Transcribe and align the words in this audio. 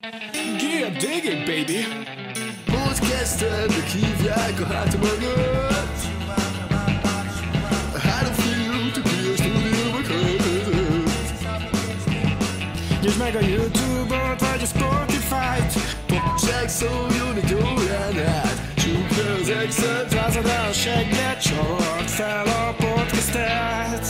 Yeah, 0.00 0.96
dig 1.00 1.24
it, 1.24 1.44
baby! 1.44 1.84
Kezdted, 3.10 3.72
hívják 3.72 4.60
a 4.60 4.66
háta 4.66 4.98
mögött. 4.98 5.98
Három 8.02 8.32
fiú, 8.32 8.72
aki 8.96 9.28
a 9.28 9.36
stúdióba 9.36 10.00
költözött 10.06 11.10
Nyisd 13.00 13.18
meg 13.18 13.34
a 13.34 13.40
Youtube-ot, 13.40 14.40
vagy 14.40 14.62
a 14.62 14.66
Spotify-t. 14.66 15.96
Csak 16.46 16.68
szóljon 16.68 17.36
egy 17.36 17.54
órán 17.54 18.26
át. 18.26 18.74
Csukd 18.76 19.40
az 19.40 19.48
exet 19.48 20.14
Rázad 20.14 20.46
el 20.46 20.68
a 20.68 20.72
segget, 20.72 21.42
csord 21.42 22.08
fel 22.08 22.46
a 22.46 22.74
podcastet 22.78 24.06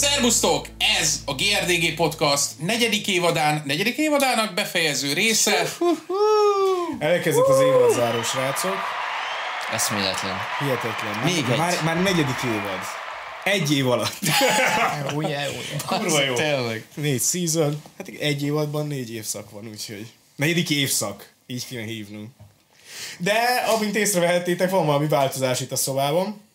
Szervusztok! 0.00 0.66
Ez 1.00 1.22
a 1.24 1.34
GRDG 1.34 1.94
Podcast 1.94 2.50
negyedik 2.58 3.08
évadán, 3.08 3.62
negyedik 3.66 3.96
évadának 3.96 4.54
befejező 4.54 5.12
része. 5.12 5.72
Elkezdett 6.98 7.46
az 7.46 7.60
évadzáró, 7.60 8.22
srácok. 8.22 8.76
Eszméletlen. 9.72 10.36
Hihetetlen. 10.58 11.18
Még 11.24 11.42
már, 11.42 11.52
egy. 11.52 11.58
Már, 11.58 11.82
már 11.84 12.02
negyedik 12.02 12.42
évad. 12.44 12.80
Egy 13.44 13.76
év 13.76 13.88
alatt. 13.88 14.18
Ugye, 15.14 15.48
ugye. 15.48 15.84
Kurva 15.86 16.22
jó. 16.22 16.34
Tényleg. 16.34 16.86
Négy 16.94 17.22
season. 17.22 17.82
Hát 17.96 18.08
egy 18.08 18.42
évadban 18.42 18.86
négy 18.86 19.14
évszak 19.14 19.50
van, 19.50 19.68
úgyhogy. 19.68 20.06
Negyedik 20.36 20.70
évszak. 20.70 21.32
Így 21.46 21.66
kéne 21.66 21.84
hívnunk. 21.84 22.28
De, 23.18 23.64
amint 23.76 23.96
észrevehettétek, 23.96 24.70
van 24.70 24.86
valami 24.86 25.08
változás 25.08 25.60
itt 25.60 25.72
a 25.72 25.76
szobában. 25.76 26.47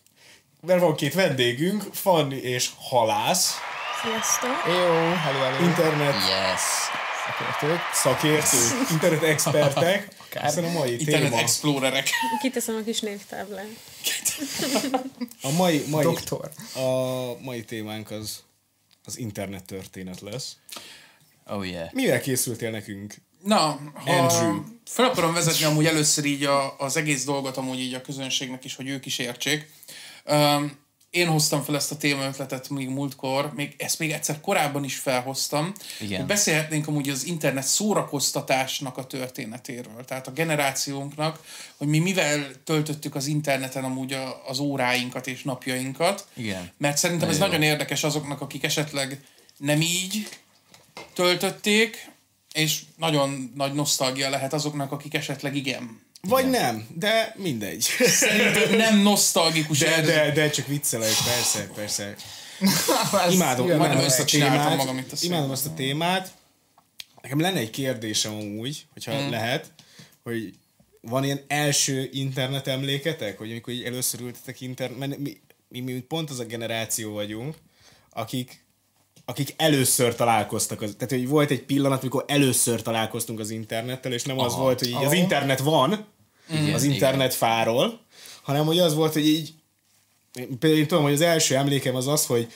Mert 0.65 0.79
van 0.79 0.95
két 0.95 1.13
vendégünk, 1.13 1.83
Fanni 1.91 2.35
és 2.35 2.69
Halász, 2.77 3.53
Sziasztok! 4.03 4.49
Jó, 4.65 5.13
hello, 5.13 5.39
hello. 5.39 5.65
internet 5.65 6.13
Yes. 6.13 6.61
Szakértők. 7.25 7.79
szakértők, 7.93 8.89
internet 8.91 9.23
expertek. 9.23 10.07
Aztán 10.41 10.63
a 10.63 10.71
mai 10.71 10.99
Internet 10.99 11.29
téma, 11.29 11.41
Explorerek. 11.41 12.09
Kiteszem 12.41 12.75
a 12.75 12.83
kis 12.83 12.99
névtáblát. 12.99 13.67
a 15.41 15.51
mai, 15.51 15.83
mai, 15.87 16.03
Doktor. 16.03 16.51
a 16.75 17.39
mai 17.41 17.63
témánk 17.63 18.11
az 18.11 18.43
az 19.05 19.17
internet 19.17 19.65
történet 19.65 20.21
lesz. 20.21 20.57
Oh 21.45 21.67
yeah. 21.67 21.91
Mivel 21.91 22.21
készültél 22.21 22.71
nekünk? 22.71 23.15
Na, 23.43 23.79
ha 23.93 24.11
Andrew. 24.11 24.61
fel 24.85 25.05
akarom 25.05 25.33
vezetni 25.33 25.65
amúgy 25.65 25.85
először 25.85 26.25
így 26.25 26.43
a, 26.43 26.75
az 26.77 26.97
egész 26.97 27.23
dolgot 27.25 27.57
amúgy 27.57 27.79
így 27.79 27.93
a 27.93 28.01
közönségnek 28.01 28.65
is, 28.65 28.75
hogy 28.75 28.87
ők 28.87 29.05
is 29.05 29.17
értsék. 29.17 29.69
Um, 30.25 30.81
én 31.13 31.27
hoztam 31.27 31.63
fel 31.63 31.75
ezt 31.75 31.91
a 31.91 31.97
témaötletet 31.97 32.69
még 32.69 32.89
múltkor, 32.89 33.53
még 33.55 33.75
ezt 33.77 33.99
még 33.99 34.11
egyszer 34.11 34.41
korábban 34.41 34.83
is 34.83 34.95
felhoztam. 34.95 35.73
Igen. 35.99 36.17
Hogy 36.17 36.27
beszélhetnénk 36.27 36.87
amúgy 36.87 37.09
az 37.09 37.25
internet 37.25 37.63
szórakoztatásnak 37.63 38.97
a 38.97 39.07
történetéről. 39.07 40.05
Tehát 40.05 40.27
a 40.27 40.31
generációnknak, 40.31 41.43
hogy 41.77 41.87
mi 41.87 41.99
mivel 41.99 42.51
töltöttük 42.63 43.15
az 43.15 43.25
interneten 43.25 43.83
amúgy 43.83 44.13
a, 44.13 44.47
az 44.47 44.59
óráinkat 44.59 45.27
és 45.27 45.43
napjainkat. 45.43 46.27
Igen. 46.33 46.71
Mert 46.77 46.97
szerintem 46.97 47.29
ez 47.29 47.37
Nagyon 47.37 47.53
jó. 47.53 47.59
nagyon 47.59 47.71
érdekes 47.71 48.03
azoknak, 48.03 48.41
akik 48.41 48.63
esetleg 48.63 49.23
nem 49.57 49.81
így 49.81 50.29
töltötték, 51.13 52.11
és 52.53 52.81
nagyon 52.97 53.51
nagy 53.55 53.73
nosztalgia 53.73 54.29
lehet 54.29 54.53
azoknak, 54.53 54.91
akik 54.91 55.13
esetleg 55.13 55.55
igen. 55.55 56.01
Vagy 56.27 56.49
nem, 56.49 56.87
de 56.95 57.33
mindegy. 57.37 57.81
Szerintem 57.99 58.75
nem 58.75 58.99
nosztalgikus 58.99 59.79
De, 59.79 59.89
érzés. 59.89 60.05
de, 60.05 60.31
de 60.31 60.49
csak 60.49 60.67
viccelek, 60.67 61.11
persze, 61.25 61.67
persze. 61.75 62.15
Imádom, 63.29 63.35
imádom 63.65 63.77
majdnem 63.77 63.99
ezt 64.05 64.19
a 64.19 64.23
témát. 64.23 64.77
magam 64.77 64.97
itt 64.97 65.11
a 65.11 65.15
székben. 65.15 65.37
Imádom 65.37 65.53
ezt 65.53 65.65
a 65.65 65.73
témát. 65.73 66.31
Nekem 67.21 67.39
lenne 67.39 67.59
egy 67.59 67.69
kérdésem 67.69 68.33
amúgy, 68.33 68.85
hogyha 68.93 69.13
Mhm. 69.21 69.29
lehet, 69.29 69.71
hogy 70.23 70.53
van 71.01 71.23
ilyen 71.23 71.41
első 71.47 72.09
internet 72.11 72.67
emléketek, 72.67 73.37
hogy 73.37 73.51
amikor 73.51 73.73
így 73.73 73.83
először 73.83 74.19
ültetek 74.21 74.61
internet, 74.61 74.97
mert 74.97 75.17
mi, 75.17 75.37
mi, 75.67 75.79
mi 75.79 75.91
pont 75.99 76.29
az 76.29 76.39
a 76.39 76.43
generáció 76.45 77.13
vagyunk, 77.13 77.55
akik 78.09 78.61
akik 79.25 79.53
először 79.57 80.15
találkoztak, 80.15 80.81
az, 80.81 80.93
tehát 80.97 81.13
hogy 81.13 81.27
volt 81.27 81.51
egy 81.51 81.61
pillanat, 81.63 82.01
amikor 82.01 82.25
először 82.27 82.81
találkoztunk 82.81 83.39
az 83.39 83.49
internettel, 83.49 84.11
és 84.13 84.23
nem 84.23 84.39
az 84.39 84.53
Aha. 84.53 84.61
volt, 84.61 84.79
hogy 84.79 84.87
így 84.87 85.03
az 85.03 85.13
internet 85.13 85.59
van, 85.59 86.05
Igen, 86.49 86.73
az 86.73 86.83
internet 86.83 87.33
fáról, 87.33 87.99
hanem 88.41 88.65
hogy 88.65 88.79
az 88.79 88.95
volt, 88.95 89.13
hogy 89.13 89.27
így 89.27 89.53
például 90.33 90.81
én 90.81 90.87
tudom, 90.87 91.03
hogy 91.03 91.13
az 91.13 91.21
első 91.21 91.55
emlékem 91.55 91.95
az 91.95 92.07
az, 92.07 92.25
hogy 92.25 92.51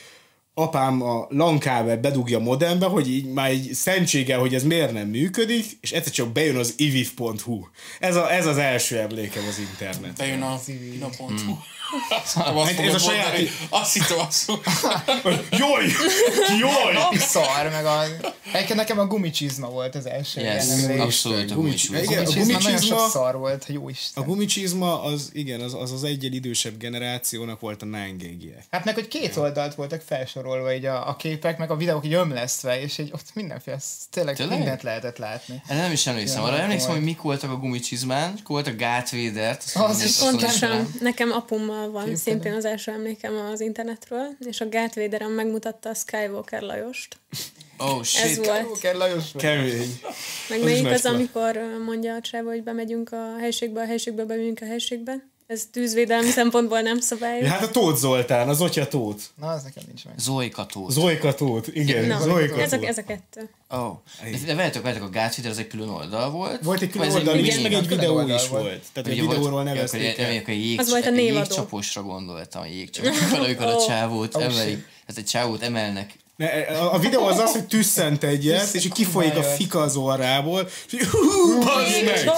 apám 0.53 1.01
a 1.01 1.27
lankába 1.29 1.97
bedugja 1.97 2.37
a 2.37 2.41
modembe, 2.41 2.85
hogy 2.85 3.09
így 3.09 3.25
már 3.25 3.49
egy 3.49 3.69
szentsége, 3.73 4.35
hogy 4.35 4.53
ez 4.53 4.63
miért 4.63 4.93
nem 4.93 5.07
működik, 5.07 5.65
és 5.81 5.91
egyszer 5.91 6.11
csak 6.13 6.31
bejön 6.31 6.55
az 6.55 6.73
iviv.hu. 6.77 7.67
Ez, 7.99 8.15
a, 8.15 8.33
ez 8.33 8.45
az 8.45 8.57
első 8.57 8.97
emlékem 8.97 9.43
az 9.47 9.59
internet. 9.59 10.17
Bejön 10.17 10.41
a 10.41 10.59
pina.hu. 10.65 11.27
Hmm. 11.27 11.59
Azt 12.09 12.79
Ez 12.79 12.93
a 12.93 12.97
saját- 12.97 13.37
Azt 13.69 13.93
hittem 13.93 14.17
azt 14.19 14.51
Jaj! 15.51 15.85
Jaj! 16.59 17.17
szar, 17.17 17.69
meg 17.71 17.85
a... 17.85 18.03
Egyébként 18.51 18.79
nekem 18.79 18.99
a 18.99 19.05
gumicsizma 19.05 19.69
volt 19.69 19.95
az 19.95 20.05
első 20.05 20.41
Yes, 20.41 20.65
ilyen 20.65 20.99
abszolút 20.99 21.51
a 21.51 21.53
Gumics- 21.55 21.87
gumicsúsz. 21.89 22.09
Igen, 22.09 22.19
a 22.19 22.23
Gumicsizma 22.23 22.53
nagyon 22.53 22.61
gumicsizma- 22.71 22.99
sok 22.99 23.09
szar 23.09 23.37
volt, 23.37 23.65
jó 23.67 23.85
A 23.85 23.89
Isten. 23.89 24.23
gumicsizma 24.23 25.01
az, 25.03 25.29
igen, 25.33 25.59
az 25.61 25.73
az, 25.73 25.91
az 25.91 26.03
egyel 26.03 26.31
idősebb 26.31 26.77
generációnak 26.77 27.59
volt 27.59 27.81
a 27.81 27.85
9 27.85 28.17
gig 28.21 28.53
Hát 28.71 28.85
meg, 28.85 28.93
hogy 28.93 29.07
két 29.07 29.35
oldalt 29.37 29.75
voltak 29.75 30.01
felsorolva 30.07 30.73
így 30.73 30.85
a, 30.85 31.07
a 31.09 31.15
képek, 31.15 31.57
meg 31.57 31.71
a 31.71 31.75
videók 31.75 32.05
így 32.05 32.13
ömlesztve, 32.13 32.81
és 32.81 32.99
egy, 32.99 33.09
ott 33.13 33.25
mindenféle, 33.33 33.77
tényleg, 34.11 34.35
Tényleg? 34.35 34.57
mindent 34.57 34.83
lehetett 34.83 35.17
látni. 35.17 35.61
Nem 35.67 35.91
is 35.91 36.07
emlékszem. 36.07 36.43
Arra 36.43 36.57
emlékszem, 36.59 36.91
hogy 36.91 37.03
mik 37.03 37.21
voltak 37.21 37.51
a 37.51 37.57
gumicsizmán, 37.57 38.29
akkor 38.29 38.43
volt 38.63 38.67
a 38.67 38.71
Darth 38.71 39.15
Vader-t. 39.15 39.63
azt 39.73 39.75
Az 39.75 40.03
is 40.03 40.15
Pontosan, 40.15 40.93
nekem 40.99 41.31
apummal 41.31 41.76
van 41.91 42.05
Képzeld 42.05 42.17
szintén 42.17 42.53
az 42.53 42.65
első 42.65 42.91
emlékem 42.91 43.35
az 43.35 43.61
internetről, 43.61 44.27
és 44.39 44.61
a 44.61 44.65
Darth 44.65 44.95
Vader-en 44.95 45.31
megmutatta 45.31 45.89
a 45.89 45.93
Skywalker 45.93 46.61
Lajost. 46.61 47.17
Oh 47.77 47.99
Ez 47.99 48.07
shit. 48.07 48.45
volt. 48.45 48.79
Kell 48.79 48.97
Lajos. 48.97 49.31
Kemény. 49.37 49.99
Meg 50.49 50.63
melyik 50.63 50.85
az, 50.85 51.05
amikor 51.05 51.59
mondja 51.85 52.15
a 52.15 52.21
csáva, 52.21 52.49
hogy 52.49 52.63
bemegyünk 52.63 53.11
a 53.11 53.35
helységbe, 53.39 53.81
a 53.81 53.85
helységbe, 53.85 54.25
bemegyünk 54.25 54.61
a 54.61 54.65
helységbe. 54.65 55.27
Ez 55.47 55.63
tűzvédelmi 55.71 56.29
szempontból 56.29 56.81
nem 56.81 56.99
szabályos. 56.99 57.43
Ja, 57.45 57.49
hát 57.51 57.63
a 57.63 57.69
Tóth 57.69 57.97
Zoltán, 57.97 58.49
az 58.49 58.61
Otya 58.61 58.87
Tóth. 58.87 59.23
Na, 59.35 59.47
az 59.47 59.63
nekem 59.63 59.83
nincs 59.87 60.05
meg. 60.05 60.13
Zoika 60.17 60.65
Tóth. 60.65 60.91
Zojka 60.91 61.33
Tóth, 61.33 61.69
igen, 61.73 62.05
Na, 62.05 62.19
Zojka 62.19 62.61
ez 62.61 62.73
a, 62.73 62.75
Tóth. 62.75 62.89
ez 62.89 62.97
a 62.97 63.03
kettő. 63.03 63.49
Oh. 63.69 63.97
De, 64.45 64.55
veletek, 64.55 64.81
veletek 64.81 65.03
a 65.03 65.09
Vader 65.11 65.51
az 65.51 65.57
egy 65.57 65.67
külön 65.67 65.89
oldal 65.89 66.29
volt. 66.31 66.63
Volt 66.63 66.81
egy 66.81 66.89
külön 66.89 67.07
ez 67.07 67.15
oldal 67.15 67.37
is, 67.37 67.47
mini- 67.55 67.61
meg 67.63 67.73
egy 67.73 67.87
videó 67.87 68.19
is 68.21 68.47
volt. 68.47 68.63
volt. 68.63 68.83
Tehát 68.93 69.09
egy 69.09 69.19
videóról 69.19 69.49
volt- 69.49 69.63
nevezték 69.63 70.17
el. 70.17 70.43
Az 70.77 70.89
volt 70.89 71.05
a 71.05 71.09
névadó. 71.09 71.37
jégcsaposra 71.37 72.03
gondoltam, 72.03 72.61
a 72.61 72.65
jégcsapos. 72.65 73.31
amikor 73.45 73.65
a 73.65 73.85
csávót 73.85 74.35
emelik. 74.35 74.87
Hát 75.07 75.17
egy 75.17 75.25
csávót 75.25 75.61
emelnek. 75.61 76.13
Ne, 76.37 76.47
a, 76.47 76.93
a 76.93 76.99
videó 76.99 77.25
az 77.25 77.39
az, 77.39 77.51
hogy 77.51 77.65
tüsszent 77.65 78.23
egyet, 78.23 78.73
és 78.73 78.85
így 78.85 78.91
kifolyik 78.91 79.35
a 79.35 79.43
fika 79.43 79.79
az 79.79 79.95
orrából, 79.95 80.69
és 80.87 80.93
így, 80.93 81.05
hú, 81.05 81.59
bazd 81.59 82.03
meg! 82.05 82.31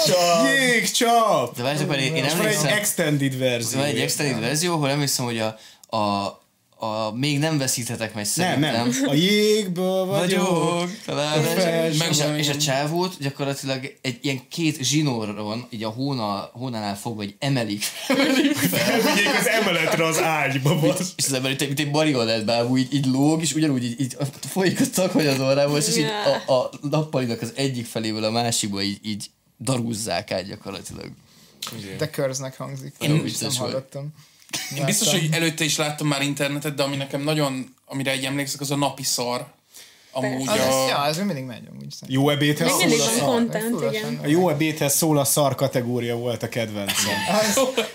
Jégcsap! 0.52 1.56
De 1.56 1.64
várjátok, 1.64 1.96
én, 1.96 2.02
én 2.02 2.14
van 2.14 2.24
egy 2.24 2.32
emlékszem, 2.32 2.74
extended 2.74 3.38
verzió. 3.38 3.80
van 3.80 3.88
egy 3.88 4.00
extended 4.00 4.40
verzió, 4.40 4.74
ahol 4.74 4.90
emlékszem, 4.90 5.26
hogy 5.26 5.40
a, 5.40 5.58
a, 5.98 6.40
a 6.82 7.12
még 7.16 7.40
nem 7.40 7.58
veszíthetek 7.58 8.14
meg 8.14 8.24
Nem, 8.24 8.24
szerintem. 8.24 8.88
nem. 8.88 9.10
A 9.10 9.14
jégből 9.14 10.06
vagyok. 10.06 10.90
vagyok, 11.06 11.98
Meg, 11.98 12.10
és, 12.10 12.20
a, 12.22 12.38
és 12.38 12.50
a 12.50 12.58
csávót 12.58 13.16
gyakorlatilag 13.20 13.94
egy 14.02 14.18
ilyen 14.22 14.42
két 14.50 14.84
zsinóron, 14.84 15.68
így 15.70 15.84
a 15.84 15.90
hóna, 15.90 16.50
hónánál 16.54 16.98
fogva, 16.98 17.22
hogy 17.24 17.36
emelik. 17.40 17.84
Elvigyék 18.08 19.28
az 19.40 19.48
emeletre 19.48 20.06
az 20.06 20.22
ágyba, 20.22 20.80
bazd. 20.80 21.14
és 21.16 21.26
az 21.26 21.34
ember, 21.34 21.50
mint 21.50 21.62
egy- 21.62 21.68
mint 21.68 21.80
egy 21.80 21.90
marionett 21.92 22.46
bábú, 22.46 22.78
így, 22.78 22.94
így 22.94 23.06
lóg, 23.06 23.42
és 23.42 23.54
ugyanúgy 23.54 23.84
így, 23.84 24.00
így 24.02 24.18
folyik 24.50 24.80
a 24.80 24.90
takony 24.94 25.28
az 25.28 25.40
orrából, 25.40 25.78
és 25.78 25.98
így 25.98 26.06
a, 26.48 26.52
a 26.54 26.70
nappalinak 26.82 27.42
az 27.42 27.52
egyik 27.56 27.86
feléből 27.86 28.24
a 28.24 28.32
másikba 28.32 28.82
így, 28.82 29.00
így 29.04 29.26
darúzzák 29.60 30.32
át 30.32 30.48
gyakorlatilag. 30.48 31.12
De 31.98 32.10
körznek 32.10 32.58
hangzik. 32.58 32.94
Én 33.00 33.10
Én 33.10 33.22
biztos 33.24 33.58
nem 33.58 33.72
vagy. 33.72 33.84
Én 34.78 34.86
biztos, 34.86 35.12
hogy 35.12 35.28
előtte 35.32 35.64
is 35.64 35.78
láttam 35.78 36.08
már 36.08 36.22
internetet, 36.22 36.76
de 36.76 36.84
ami 36.84 36.96
nekem 36.96 37.22
nagyon, 37.22 37.76
amire 37.86 38.12
egy 38.12 38.24
emlékszek, 38.24 38.62
az 38.62 38.72
a 38.72 38.76
napi 38.76 39.04
szar. 39.04 39.46
Amúgy 40.12 40.48
Az, 40.48 40.58
a... 40.58 40.88
ja, 40.88 41.06
ez 41.06 41.18
mindig 41.18 41.44
megy 41.44 41.62
amúgy. 41.70 41.92
szerintem. 41.92 42.08
Jó 42.24 42.30
ebédhez 42.30 42.72
szól 42.72 42.92
a 43.02 43.04
szar. 43.04 43.28
content, 43.28 43.82
igen. 43.94 44.20
A 44.24 44.28
jó 44.28 44.50
ebédhez 44.50 44.96
szól 44.96 45.18
a 45.18 45.24
szar 45.24 45.56
kategória 45.56 46.16
volt 46.16 46.44
a 46.44 46.50
kedvencem. 46.50 47.14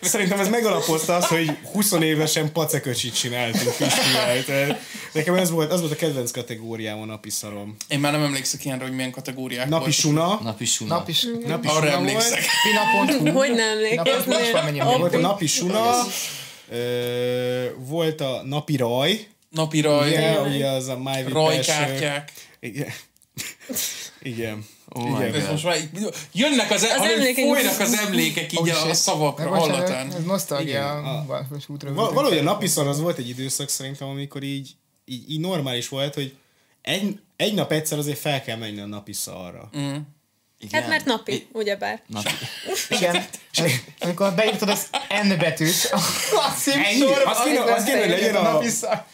Szerintem 0.00 0.40
ez 0.40 0.48
megalapozta 0.48 1.16
azt, 1.16 1.26
hogy 1.26 1.56
20 1.72 1.92
évesen 1.92 2.52
paceköcsit 2.52 3.14
csináltunk 3.14 3.76
Pistivel. 3.76 4.78
Nekem 5.12 5.34
ez 5.34 5.50
volt, 5.50 5.72
az 5.72 5.80
volt 5.80 5.92
a 5.92 5.96
kedvenc 5.96 6.30
kategóriám 6.30 7.00
a 7.00 7.04
napi 7.04 7.30
szarom. 7.30 7.76
Én 7.88 7.98
már 8.00 8.12
nem 8.12 8.22
emlékszek 8.22 8.64
ilyenre, 8.64 8.84
hogy 8.84 8.94
milyen 8.94 9.10
kategóriák 9.10 9.68
Napi 9.68 9.78
voltak. 9.78 9.92
suna. 9.98 10.38
Napi 10.42 10.64
suna. 10.64 10.94
Nap 10.96 11.08
is. 11.08 11.26
Napi 11.46 11.66
Arra 11.68 11.78
suna 11.78 11.90
emlékszek. 11.90 12.40
volt. 12.92 13.08
Pina.hu. 13.16 13.38
Hogy 13.38 13.50
nem 13.54 13.78
Pina.hu 13.88 14.18
is 14.18 14.24
van 14.24 14.36
emlékeznél? 14.36 14.62
mennyire 14.64 14.84
Volt 14.84 15.14
a 15.14 15.18
napi 15.18 15.46
suna. 15.46 16.06
Ö, 16.74 17.66
volt 17.78 18.20
a 18.20 18.42
napi 18.44 18.76
raj. 18.76 19.26
Napi 19.50 19.80
raj, 19.80 20.08
Ugye, 20.08 20.40
ugye 20.40 20.66
az 20.68 20.88
a 20.88 20.98
My 20.98 21.22
rajkártyák. 21.28 22.32
Igen. 22.60 22.88
Igen. 24.22 24.64
Oh 24.88 25.08
Igen. 25.20 25.34
Ez 25.34 25.48
most 25.48 25.64
már 25.64 25.76
így, 25.76 26.08
jönnek 26.32 26.70
az, 26.70 26.82
az 26.82 27.08
emlékeink. 27.10 27.54
folynak 27.54 27.80
az 27.80 27.92
emlékek 27.92 28.52
így 28.52 28.58
Oh, 28.58 28.86
a, 28.86 28.88
a 28.88 28.94
szavakra, 28.94 29.48
bocsánat, 29.48 29.70
hallatán. 29.70 30.12
Ez 30.12 30.24
nosztalgia 30.24 31.24
Valfos 31.26 31.68
útra. 31.68 31.92
Val- 31.94 32.12
valahogy 32.12 32.38
a 32.38 32.42
napi 32.42 32.66
szar 32.66 32.86
az 32.86 33.00
volt 33.00 33.18
egy 33.18 33.28
időszak 33.28 33.68
szerintem, 33.68 34.08
amikor 34.08 34.42
így, 34.42 34.70
így, 35.04 35.30
így 35.30 35.40
normális 35.40 35.88
volt, 35.88 36.14
hogy 36.14 36.34
egy, 36.82 37.18
egy 37.36 37.54
nap 37.54 37.72
egyszer 37.72 37.98
azért 37.98 38.18
fel 38.18 38.42
kell 38.42 38.56
menni 38.56 38.80
a 38.80 38.86
napi 38.86 39.12
szarra. 39.12 39.70
Mm. 39.78 39.96
Igen. 40.64 40.80
Hát 40.80 40.88
mert 40.90 41.04
napi, 41.04 41.48
ugyebár. 41.52 42.02
Napi. 42.06 42.30
Igen. 42.98 43.24
Amikor 44.00 44.34
beírtad 44.34 44.68
az 44.68 44.88
N 45.22 45.28
betűt 45.38 45.88
a 45.92 46.50
címsorba, 46.58 47.30
Azt 47.30 47.44
kéne- 47.44 47.58
azt 47.70 47.84
kéne, 47.86 47.98
hogy 48.00 48.08
legyen 48.08 48.34
a- 48.34 48.42
napi 48.42 48.68
szar. 48.68 49.04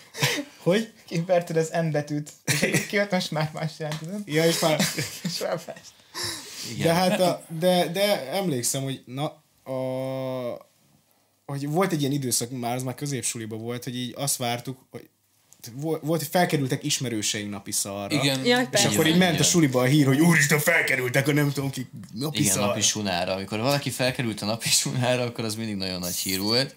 Hogy? 0.63 0.93
Kiverted 1.07 1.57
az 1.57 1.71
N 1.83 1.91
betűt, 1.91 2.31
és 2.61 2.87
kijött 2.87 3.11
most 3.11 3.31
már 3.31 3.51
más 3.53 3.71
jelent, 3.79 3.99
tudod? 4.01 4.23
Ja, 4.27 4.45
és 4.45 4.59
már... 4.59 4.81
És 5.25 5.37
felfest. 5.37 5.91
De 6.83 6.93
hát 6.95 7.21
a, 7.21 7.45
de, 7.59 7.87
de 7.89 8.31
emlékszem, 8.31 8.83
hogy 8.83 9.03
na, 9.07 9.25
a, 9.73 10.69
hogy 11.47 11.69
volt 11.69 11.93
egy 11.93 12.01
ilyen 12.01 12.13
időszak, 12.13 12.51
már 12.51 12.75
az 12.75 12.83
már 12.83 12.95
középsuliban 12.95 13.59
volt, 13.61 13.85
hogy 13.85 13.97
így 13.97 14.15
azt 14.17 14.37
vártuk, 14.37 14.79
hogy 14.91 15.09
volt, 15.75 16.03
hogy 16.03 16.29
felkerültek 16.31 16.85
ismerőseink 16.85 17.51
napi 17.51 17.73
szarra. 17.73 18.15
Igen. 18.15 18.45
Ja, 18.45 18.61
És 18.61 18.67
persze. 18.71 18.89
akkor 18.89 19.07
így 19.07 19.17
ment 19.17 19.41
a 19.41 19.43
suliba 19.43 19.81
a 19.81 19.85
hír, 19.85 20.07
hogy 20.07 20.21
úristen, 20.21 20.59
felkerültek 20.59 21.29
a 21.29 21.33
nem 21.33 21.53
tudom 21.53 21.71
ki 21.71 21.91
napi 22.15 22.41
Igen, 22.41 22.53
szarra. 22.53 22.67
napi 22.67 22.81
sunára. 22.81 23.33
Amikor 23.33 23.59
valaki 23.59 23.91
felkerült 23.91 24.43
a 24.43 24.47
napi 24.47 24.69
sunára, 24.69 25.23
akkor 25.23 25.45
az 25.45 25.55
mindig 25.55 25.77
nagyon 25.77 25.99
nagy 26.01 26.17
hír 26.17 26.41
volt. 26.41 26.77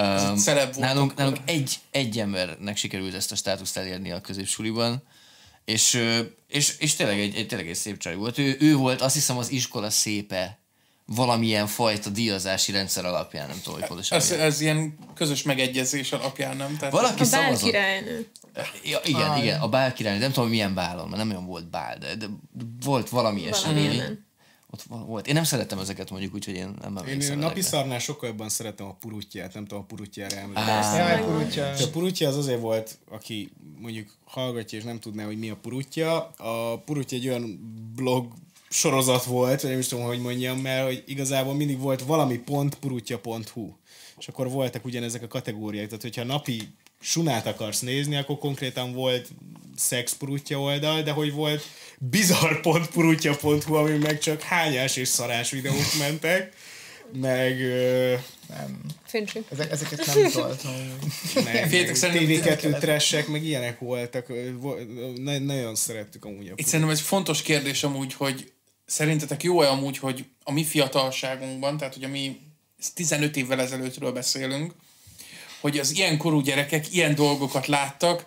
Um, 0.00 0.42
volt 0.44 0.76
nálunk, 0.76 1.14
nálunk 1.14 1.36
egy, 1.44 1.78
egy 1.90 2.18
embernek 2.18 2.76
sikerült 2.76 3.14
ezt 3.14 3.32
a 3.32 3.36
státuszt 3.36 3.76
elérni 3.76 4.10
a 4.10 4.20
középsuliban, 4.20 5.02
és, 5.64 6.02
és, 6.48 6.74
és 6.78 6.94
tényleg, 6.94 7.18
egy, 7.18 7.36
egy, 7.36 7.46
tényleg 7.46 7.68
egy 7.68 7.74
szép 7.74 7.98
csaj 7.98 8.14
volt. 8.14 8.38
Ő, 8.38 8.56
ő 8.60 8.74
volt, 8.74 9.00
azt 9.00 9.14
hiszem, 9.14 9.38
az 9.38 9.50
iskola 9.50 9.90
szépe 9.90 10.57
valamilyen 11.14 11.66
fajta 11.66 12.10
díjazási 12.10 12.72
rendszer 12.72 13.04
alapján, 13.04 13.48
nem 13.48 13.60
tudom, 13.62 13.78
hogy 13.78 13.88
pontosan. 13.88 14.18
Ez, 14.18 14.30
ez 14.30 14.60
ilyen 14.60 14.98
közös 15.14 15.42
megegyezés 15.42 16.12
alapján, 16.12 16.56
nem? 16.56 16.76
Tehát 16.76 16.94
Valaki 16.94 17.22
A 17.22 17.24
szavazott. 17.24 17.70
királynő. 17.70 18.26
Ja, 18.84 18.98
igen, 19.04 19.36
igen, 19.36 19.60
a 19.60 19.68
bál 19.68 19.92
király, 19.92 20.18
nem 20.18 20.32
tudom 20.32 20.48
milyen 20.48 20.74
bálon, 20.74 21.08
mert 21.08 21.16
nem 21.18 21.30
olyan 21.30 21.46
volt 21.46 21.70
bál, 21.70 21.98
de, 21.98 22.14
de 22.14 22.26
volt 22.84 23.08
valami 23.08 23.46
esemény. 23.46 24.18
Ott 24.70 24.82
volt. 25.06 25.26
Én 25.26 25.34
nem 25.34 25.44
szerettem 25.44 25.78
ezeket 25.78 26.10
mondjuk, 26.10 26.34
úgyhogy 26.34 26.54
én 26.54 26.74
nem 26.80 26.92
Én 26.92 26.98
emlékszem 26.98 27.38
napi 27.38 27.58
ezekre. 27.60 27.76
szarnál 27.76 27.98
sokkal 27.98 28.28
jobban 28.28 28.48
szeretem 28.48 28.86
a 28.86 28.94
purutját, 29.00 29.54
nem 29.54 29.64
tudom, 29.66 29.82
a 29.82 29.86
purutjára 29.86 30.36
emlékszem. 30.36 31.08
Jaj, 31.08 31.24
kurutya. 31.24 31.72
És 31.74 31.82
a 31.82 31.90
purutja 31.90 32.28
az 32.28 32.36
azért 32.36 32.60
volt, 32.60 32.98
aki 33.10 33.52
mondjuk 33.78 34.08
hallgatja 34.24 34.78
és 34.78 34.84
nem 34.84 35.00
tudná, 35.00 35.24
hogy 35.24 35.38
mi 35.38 35.50
a 35.50 35.56
purutja. 35.56 36.30
A 36.36 36.78
purutja 36.78 37.18
egy 37.18 37.28
olyan 37.28 37.58
blog 37.94 38.32
sorozat 38.68 39.24
volt, 39.24 39.60
vagy 39.60 39.70
nem 39.70 39.78
is 39.80 39.86
tudom, 39.86 40.04
hogy 40.04 40.20
mondjam, 40.20 40.58
mert 40.58 40.84
hogy 40.84 41.02
igazából 41.06 41.54
mindig 41.54 41.78
volt 41.78 42.02
valami 42.02 42.38
pont 42.38 42.74
purutja.hu. 42.74 43.72
És 44.18 44.28
akkor 44.28 44.50
voltak 44.50 44.84
ugyanezek 44.84 45.22
a 45.22 45.28
kategóriák, 45.28 45.86
tehát 45.86 46.02
hogyha 46.02 46.24
napi 46.24 46.62
sunát 47.00 47.46
akarsz 47.46 47.80
nézni, 47.80 48.16
akkor 48.16 48.38
konkrétan 48.38 48.92
volt 48.92 49.28
szexpurutja 49.76 50.60
oldal, 50.60 51.02
de 51.02 51.10
hogy 51.10 51.32
volt 51.32 51.62
bizarr.purutja.hu, 51.98 53.74
ami 53.74 53.96
meg 53.96 54.18
csak 54.18 54.40
hányás 54.42 54.96
és 54.96 55.08
szarás 55.08 55.50
videók 55.50 55.96
mentek, 55.98 56.52
meg 57.12 57.60
ö, 57.60 58.14
Nem. 58.48 58.80
Fincsi. 59.06 59.44
Ezek, 59.50 59.70
ezeket 59.70 60.06
nem 60.06 60.30
toltam. 60.30 60.72
Féltek 61.68 61.94
szerintem- 61.94 62.58
TV2 62.58 62.78
trashek, 62.78 63.28
meg 63.28 63.44
ilyenek 63.44 63.78
voltak. 63.78 64.26
na- 65.16 65.38
Nagyon 65.38 65.74
szerettük 65.74 66.24
amúgy 66.24 66.48
a 66.48 66.52
Itt 66.56 66.66
szerintem 66.66 66.90
ez 66.90 67.00
fontos 67.00 67.42
kérdés 67.42 67.82
amúgy, 67.84 68.14
hogy 68.14 68.52
szerintetek 68.88 69.42
jó-e 69.42 69.68
amúgy, 69.68 69.98
hogy 69.98 70.24
a 70.44 70.52
mi 70.52 70.64
fiatalságunkban, 70.64 71.76
tehát 71.76 71.94
hogy 71.94 72.04
a 72.04 72.08
mi 72.08 72.40
ez 72.78 72.90
15 72.90 73.36
évvel 73.36 73.60
ezelőttről 73.60 74.12
beszélünk, 74.12 74.74
hogy 75.60 75.78
az 75.78 75.96
ilyen 75.96 76.18
korú 76.18 76.40
gyerekek 76.40 76.92
ilyen 76.92 77.14
dolgokat 77.14 77.66
láttak, 77.66 78.24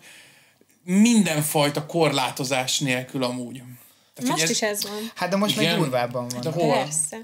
mindenfajta 0.83 1.85
korlátozás 1.85 2.79
nélkül 2.79 3.23
amúgy. 3.23 3.63
Tehát, 4.13 4.29
Most 4.31 4.41
hogy 4.41 4.49
is 4.49 4.61
ez 4.61 4.83
van. 4.83 5.11
Hát 5.15 5.29
de 5.29 5.35
most 5.35 5.57
Igen. 5.57 5.71
meg 5.71 5.79
durvábban 5.79 6.27
van. 6.27 6.41
De 6.41 6.49
hol? 6.49 6.73
Persze. 6.73 7.17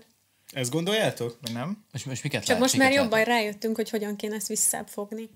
Ezt 0.52 0.72
gondoljátok? 0.72 1.38
Vagy 1.42 1.54
nem? 1.54 1.86
Most, 1.92 2.06
most 2.06 2.24
miket 2.24 2.42
Csak 2.42 2.50
lát, 2.50 2.60
most 2.60 2.78
már 2.78 2.92
jobban 2.92 3.18
lát? 3.18 3.28
rájöttünk, 3.28 3.76
hogy 3.76 3.90
hogyan 3.90 4.16
kéne 4.16 4.36
ezt 4.36 4.48
visszafogni. 4.48 5.30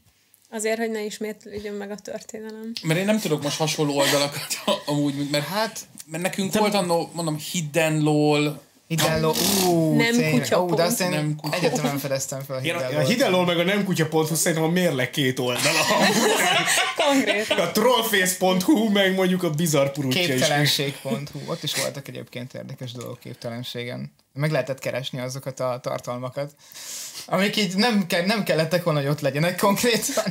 Azért, 0.50 0.78
hogy 0.78 0.92
ne 0.92 1.04
ismétlődjön 1.04 1.74
meg 1.74 1.92
a 1.92 1.96
történelem. 1.96 2.72
Mert 2.82 3.00
én 3.00 3.06
nem 3.06 3.20
tudok 3.20 3.44
most 3.44 3.58
hasonló 3.58 3.98
oldalakat 3.98 4.64
amúgy, 4.86 5.30
mert, 5.30 5.46
Hát, 5.48 5.80
mert 6.12 6.24
nekünk 6.24 6.54
volt 6.58 6.74
annó, 6.74 7.10
mondom, 7.14 7.38
Hidden 7.38 8.00
LOL, 8.02 8.62
Hidden 8.88 9.26
Ú, 9.26 9.96
Nem 9.96 10.12
tényleg. 10.12 10.32
kutyapont. 10.32 10.72
Ú, 10.72 10.76
de 10.76 10.84
azt 10.84 11.00
én 11.02 11.10
Nem 11.10 11.36
kutya- 11.36 11.56
egyetemen 11.56 11.98
fedeztem 11.98 12.42
fel 12.48 12.56
a 12.56 12.60
Én 12.60 12.76
a, 12.76 13.00
Hidden 13.00 13.32
meg 13.32 13.60
a 13.60 13.64
nem 13.64 13.84
kutya.hu 13.84 14.36
szerintem 14.36 14.68
a 14.68 14.72
mérleg 14.72 15.10
két 15.10 15.40
oldala. 15.40 15.80
Konkrét. 17.08 17.50
A 17.50 17.72
trollface.hu 17.72 18.90
meg 18.90 19.16
mondjuk 19.16 19.44
a 19.44 19.50
bizarr 19.50 19.88
purutja 19.88 20.22
is. 20.22 20.28
Képtelenség.hu. 20.28 21.18
Ott 21.46 21.64
is 21.64 21.76
voltak 21.76 22.08
egyébként 22.08 22.54
érdekes 22.54 22.92
dolgok 22.92 23.20
képtelenségen. 23.20 24.14
Meg 24.34 24.52
lehetett 24.52 24.80
keresni 24.80 25.20
azokat 25.20 25.60
a 25.60 25.80
tartalmakat, 25.82 26.56
amik 27.26 27.56
így 27.58 27.76
nem, 27.76 28.08
ke- 28.08 28.26
nem 28.26 28.44
kellettek 28.44 28.84
volna, 28.84 29.00
hogy 29.00 29.10
ott 29.10 29.20
legyenek 29.20 29.60
konkrétan. 29.60 30.24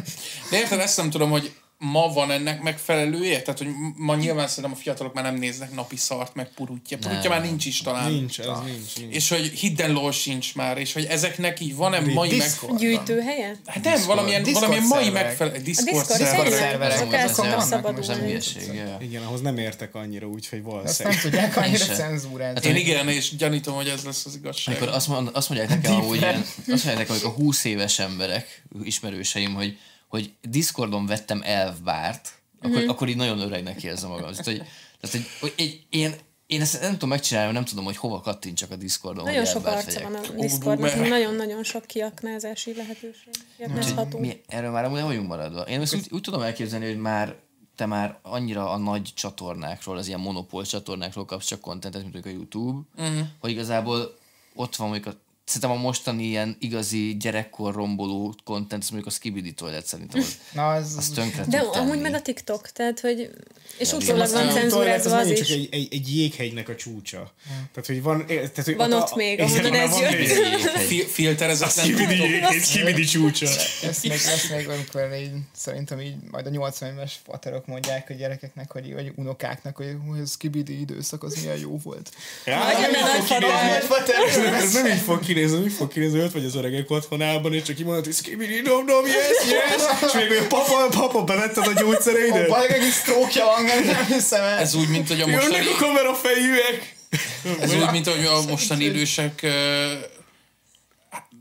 De 0.50 0.56
érted, 0.58 0.78
ezt 0.80 0.96
nem 0.96 1.10
tudom, 1.10 1.30
hogy 1.30 1.52
ma 1.82 2.12
van 2.12 2.30
ennek 2.30 2.62
megfelelője? 2.62 3.42
Tehát, 3.42 3.58
hogy 3.58 3.68
ma 3.96 4.14
nyilván 4.14 4.48
szerintem 4.48 4.72
a 4.72 4.76
fiatalok 4.82 5.14
már 5.14 5.24
nem 5.24 5.34
néznek 5.34 5.74
napi 5.74 5.96
szart, 5.96 6.34
meg 6.34 6.48
purutja. 6.54 6.98
Purutja 6.98 7.30
már 7.30 7.42
nincs 7.42 7.66
is 7.66 7.80
talán. 7.80 8.12
Nincs, 8.12 8.38
az 8.38 8.58
nincs. 8.64 8.96
nincs. 8.96 9.14
És 9.14 9.28
hogy 9.28 9.46
Hidden 9.46 9.92
LOL 9.92 10.12
sincs 10.12 10.54
már, 10.54 10.78
és 10.78 10.92
hogy 10.92 11.04
ezeknek 11.04 11.60
így 11.60 11.76
van-e 11.76 12.00
mai 12.00 12.28
meg... 12.28 12.38
Discord. 12.38 12.78
Gyűjtőhelye? 12.78 13.56
Hát 13.66 13.84
nem, 13.84 14.06
valamilyen, 14.06 14.42
Discord 14.42 14.66
valamilyen 14.66 14.88
mai 14.88 15.02
szerverek. 15.04 15.26
megfelelő... 15.28 15.58
Discord, 15.62 16.06
Discord 16.06 16.50
szerverek. 16.50 16.96
azok 16.96 17.14
el 17.14 17.24
Azok 17.28 17.36
szoktak 17.36 17.70
vannak 17.70 17.96
most, 17.96 18.10
Ez 18.10 18.16
nem 18.16 18.40
szabadulni. 18.40 19.04
Igen, 19.04 19.22
ahhoz 19.22 19.40
nem 19.40 19.58
értek 19.58 19.94
annyira, 19.94 20.26
úgyhogy 20.26 20.58
Ezt 20.58 20.66
nem 20.68 20.76
valószínűleg. 20.76 21.20
tudják 21.20 21.56
annyira 21.56 21.84
se. 21.84 21.94
cenzúrázni. 21.94 22.54
Hát 22.54 22.64
én 22.64 22.76
igen, 22.76 23.08
és 23.08 23.36
gyanítom, 23.36 23.74
hogy 23.74 23.88
ez 23.88 24.04
lesz 24.04 24.24
az 24.24 24.34
igazság. 24.34 24.82
Azt, 24.82 25.08
mond, 25.08 25.30
azt 25.32 25.48
mondják 25.48 25.70
nekem, 25.70 25.92
hogy 25.92 26.16
ilyen, 26.20 26.40
azt 26.40 26.66
mondják 26.66 26.96
nekem, 26.96 27.16
hogy 27.16 27.24
a 27.24 27.28
20 27.28 27.64
éves 27.64 27.98
emberek, 27.98 28.62
ismerőseim, 28.82 29.54
hogy, 29.54 29.78
hogy 30.10 30.32
Discordon 30.42 31.06
vettem 31.06 31.40
elfbárt, 31.44 32.32
akkor, 32.62 32.78
mm-hmm. 32.78 32.88
akkor 32.88 33.08
így 33.08 33.16
nagyon 33.16 33.38
öregnek 33.38 33.82
érzem 33.82 34.10
magam. 34.10 34.30
Tehát, 34.30 34.44
hogy, 34.44 34.56
tehát, 35.00 35.16
hogy, 35.16 35.26
hogy 35.40 35.54
egy, 35.56 35.86
én, 35.88 36.14
én 36.46 36.60
ezt 36.60 36.80
nem 36.80 36.92
tudom 36.92 37.08
megcsinálni, 37.08 37.52
mert 37.52 37.58
nem 37.58 37.68
tudom, 37.68 37.84
hogy 37.84 37.96
hova 37.96 38.20
kattintsak 38.20 38.70
a 38.70 38.76
Discordon, 38.76 39.24
Nagyon 39.24 39.44
sok 39.44 39.66
arca 39.66 40.02
van 40.02 40.14
a 40.14 40.20
Discordnak, 40.20 40.90
boomer. 40.90 41.08
nagyon-nagyon 41.08 41.62
sok 41.62 41.86
kiaknázási 41.86 42.74
lehetőség. 42.74 43.32
Kiaknázható. 43.56 44.18
Mi, 44.18 44.40
erről 44.46 44.70
már 44.70 44.84
amúgy 44.84 44.98
nem 44.98 45.06
vagyunk 45.06 45.28
maradva. 45.28 45.60
Én 45.60 45.80
ezt 45.80 45.94
úgy, 45.94 46.06
úgy 46.10 46.20
tudom 46.20 46.42
elképzelni, 46.42 46.86
hogy 46.86 46.98
már 46.98 47.36
te 47.76 47.86
már 47.86 48.18
annyira 48.22 48.70
a 48.70 48.76
nagy 48.76 49.10
csatornákról, 49.14 49.96
az 49.96 50.06
ilyen 50.06 50.20
monopól 50.20 50.64
csatornákról 50.64 51.24
kapsz 51.24 51.46
csak 51.46 51.60
kontentet, 51.60 52.02
mint 52.02 52.26
a 52.26 52.28
YouTube, 52.28 52.80
uh-huh. 52.96 53.26
hogy 53.38 53.50
igazából 53.50 54.18
ott 54.54 54.76
van 54.76 54.88
mondjuk 54.88 55.14
a 55.14 55.18
Szerintem 55.50 55.70
a 55.70 55.80
mostani 55.80 56.24
ilyen 56.24 56.56
igazi 56.60 57.16
gyerekkor 57.16 57.74
romboló 57.74 58.34
content, 58.44 58.82
az 58.82 58.88
mondjuk 58.90 59.12
a 59.12 59.14
Skibidi 59.16 59.52
Toilet 59.52 59.86
szerintem 59.86 60.20
az, 60.20 60.36
Na, 60.52 60.68
az, 60.72 60.94
az 60.96 61.08
tönkre 61.08 61.44
De 61.48 61.58
amúgy 61.58 61.88
tenni. 61.90 62.00
meg 62.00 62.14
a 62.14 62.22
TikTok, 62.22 62.68
tehát 62.70 63.00
hogy... 63.00 63.30
És 63.78 63.92
utólag 63.92 64.30
van 64.30 64.48
A 64.48 64.52
cenzúrázva 64.52 65.16
az 65.16 65.26
megint 65.26 65.36
csak 65.38 65.48
is. 65.48 65.52
egy, 65.54 65.68
egy, 65.70 65.88
egy 65.90 66.16
jéghegynek 66.16 66.68
a 66.68 66.74
csúcsa. 66.74 67.32
Tehát, 67.72 67.86
hogy 67.86 68.02
van... 68.02 68.26
Tehát, 68.26 68.62
hogy 68.64 68.76
Van 68.76 68.92
a- 68.92 68.96
ott 68.96 69.14
még, 69.14 69.32
igen, 69.32 69.46
ahonnan 69.46 69.74
ez 69.74 69.98
jött. 69.98 70.88
még. 70.88 71.02
Filterezetlen 71.16 71.84
Skibidi 71.86 72.58
skibidi 72.62 73.04
csúcsa. 73.04 73.46
lesz 73.82 74.02
még, 74.02 74.10
lesz 74.10 74.48
még, 74.50 74.68
amikor 74.68 75.10
így, 75.20 75.30
szerintem 75.56 76.00
így 76.00 76.14
majd 76.30 76.46
a 76.46 76.50
80 76.50 76.92
éves 76.92 77.18
faterok 77.26 77.66
mondják 77.66 78.10
a 78.10 78.14
gyerekeknek, 78.14 78.70
hogy, 78.72 78.92
vagy 78.94 79.12
unokáknak, 79.16 79.76
hogy 79.76 79.96
hú, 80.06 80.14
ez 80.14 80.36
kibidi 80.36 80.80
időszak, 80.80 81.22
az 81.22 81.34
milyen 81.42 81.58
jó 81.58 81.78
volt. 81.82 82.10
Ja, 82.46 82.58
Nagyon 82.58 82.80
nem 82.80 82.90
így 82.90 82.96
nagy 83.00 83.26
fog 83.26 83.38
kinézni. 83.38 83.86
fater. 83.86 84.14
Ez 84.28 84.36
nem- 84.36 84.54
Ez 84.54 84.72
nem 84.72 84.86
így 84.86 85.00
fog 85.00 85.20
kinézni, 85.40 85.64
úgy 85.64 85.72
fog 85.72 85.92
kinézni, 85.92 86.20
ott 86.20 86.32
vagy 86.32 86.44
az 86.44 86.54
öregek 86.54 86.90
otthonában, 86.90 87.54
és 87.54 87.62
csak 87.62 87.76
kimondod, 87.76 88.04
hogy 88.04 88.14
skibidi 88.14 88.60
dom 88.60 88.86
dom, 88.86 89.06
yes, 89.06 89.16
yes, 89.50 89.82
és 90.06 90.12
még 90.12 90.28
még 90.28 90.46
papa, 90.48 90.86
papa, 90.90 91.24
bevetted 91.24 91.66
a 91.66 91.72
gyógyszereidet? 91.72 92.48
bajeg 92.48 92.72
egy 92.72 92.90
sztrókja 92.90 93.44
van, 93.44 93.64
nem, 93.84 94.06
hiszem 94.06 94.44
el. 94.44 94.58
Ez 94.58 94.74
úgy, 94.74 94.88
mint 94.88 95.08
hogy 95.08 95.20
a 95.20 95.26
mostani, 95.26 95.54
Jönnek 95.54 95.70
a 95.74 95.84
kamerafejűek! 95.84 96.96
ez 97.60 97.74
úgy, 97.74 97.90
mint 97.90 98.08
hogy 98.08 98.24
a 98.24 98.42
mostani 98.48 98.84
idősek 98.84 99.46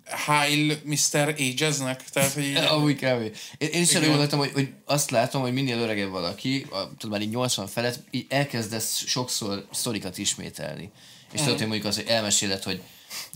Heil 0.06 0.78
Mr. 0.84 1.36
Agesnek. 1.38 2.04
Tehát, 2.10 2.34
hogy 2.34 2.44
így, 2.44 2.56
Amúgy 2.56 2.96
kb. 2.96 3.36
Én, 3.58 3.70
én 3.72 3.82
is 3.82 3.90
Igen. 3.90 4.02
elő 4.02 4.10
gondoltam, 4.10 4.40
hogy, 4.40 4.52
hogy 4.54 4.70
azt 4.86 5.12
látom, 5.12 5.42
hogy 5.42 5.54
minél 5.54 5.78
öregebb 5.78 6.10
valaki, 6.10 6.66
a, 6.70 6.78
tudod 6.98 7.12
már 7.12 7.22
így 7.22 7.30
80 7.30 7.68
felett, 7.68 8.00
így 8.12 8.26
elkezdesz 8.30 9.04
sokszor 9.08 9.66
sztorikat 9.72 10.18
ismételni. 10.18 10.92
És 11.32 11.40
tudod, 11.40 11.58
hogy 11.58 11.68
mondjuk 11.68 11.88
az, 11.88 11.96
hogy 11.96 12.08
elmeséled, 12.08 12.64
hogy 12.64 12.82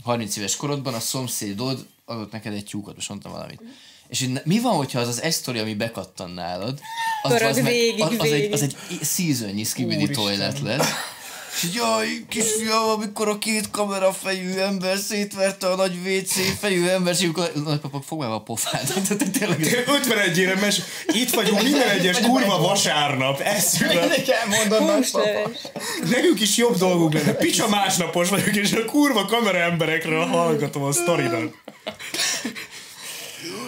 30 0.03 0.37
éves 0.37 0.55
korodban 0.55 0.93
a 0.93 0.99
szomszédod 0.99 1.87
adott 2.05 2.31
neked 2.31 2.53
egy 2.53 2.65
tyúkot, 2.65 2.95
most 2.95 3.09
mondtam 3.09 3.31
valamit. 3.31 3.61
És 4.07 4.29
mi 4.43 4.59
van, 4.59 4.75
hogyha 4.75 4.99
az 4.99 5.07
az 5.07 5.21
egy 5.21 5.31
sztori, 5.31 5.59
ami 5.59 5.73
bekattan 5.73 6.31
nálad, 6.31 6.79
az, 7.21 7.31
az, 7.49 7.57
meg- 7.63 7.73
az, 8.01 8.13
az, 8.19 8.31
egy, 8.31 8.51
az 8.51 8.61
egy 8.61 8.75
seasonnyi 9.03 9.63
skibidi 9.63 10.09
toilet 10.09 10.59
lesz, 10.59 10.87
Jaj, 11.73 12.07
kisfiam, 12.29 12.89
amikor 12.89 13.27
a 13.27 13.37
két 13.37 13.69
kamera 13.71 14.13
fejű 14.13 14.57
ember 14.57 14.97
szétverte 14.97 15.67
a 15.67 15.75
nagy 15.75 15.97
WC 16.05 16.59
fejű 16.59 16.87
ember, 16.87 17.13
és 17.13 17.23
amikor 17.23 17.51
a 17.55 17.59
nagypapa 17.59 18.01
fogva 18.07 18.35
a 18.35 18.41
pofát. 18.41 18.93
Tehát 19.07 19.31
tényleg 19.31 19.85
51 19.87 20.59
mes 20.61 20.81
itt 21.07 21.29
vagyunk 21.29 21.61
minden 21.61 21.89
egyes 21.89 22.19
kurva 22.19 22.57
vasárnap, 22.57 23.39
eszünk. 23.39 23.93
Mindig 23.93 24.29
elmondod 24.29 24.85
nagypapa. 24.85 25.49
Nekünk 26.09 26.41
is 26.41 26.57
jobb 26.57 26.77
dolgunk 26.77 27.13
lenne. 27.13 27.31
Picsa 27.31 27.67
másnapos 27.69 28.29
vagyok, 28.29 28.55
és 28.55 28.71
a 28.71 28.85
kurva 28.85 29.25
kamera 29.25 29.57
emberekről 29.57 30.25
hallgatom 30.25 30.83
a 30.83 30.91
sztoridat. 30.91 31.53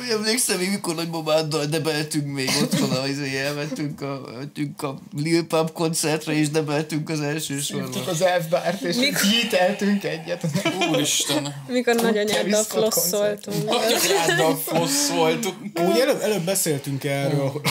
Úgy 0.06 0.12
emlékszem, 0.12 0.58
még 0.58 0.70
mikor 0.70 0.96
nagybabáddal 0.96 1.66
debeltünk 1.66 2.34
még 2.34 2.50
otthon, 2.62 2.90
az 2.90 3.20
elmentünk 3.46 4.02
a, 4.02 4.22
elmentünk 4.28 4.82
a 4.82 5.00
Lil 5.18 5.44
Pump 5.48 5.72
koncertre, 5.72 6.34
és 6.34 6.50
debeltünk 6.50 7.10
az 7.10 7.22
első 7.22 7.60
Szívtuk 7.60 7.94
sorban. 7.94 8.10
az 8.14 8.22
elfbárt, 8.22 8.82
és 8.82 8.96
híteltünk 9.32 10.04
egyet. 10.04 10.44
Úristen. 10.92 11.64
Mikor 11.68 11.96
nagyanyáddal 11.96 12.64
flosszoltunk. 12.64 13.66
Nagyanyáddal 13.66 14.56
flosszoltuk. 14.66 15.56
Úgy 15.88 16.00
előbb, 16.00 16.22
előbb 16.22 16.44
beszéltünk 16.44 17.04
erről. 17.04 17.48
hogy- 17.50 17.62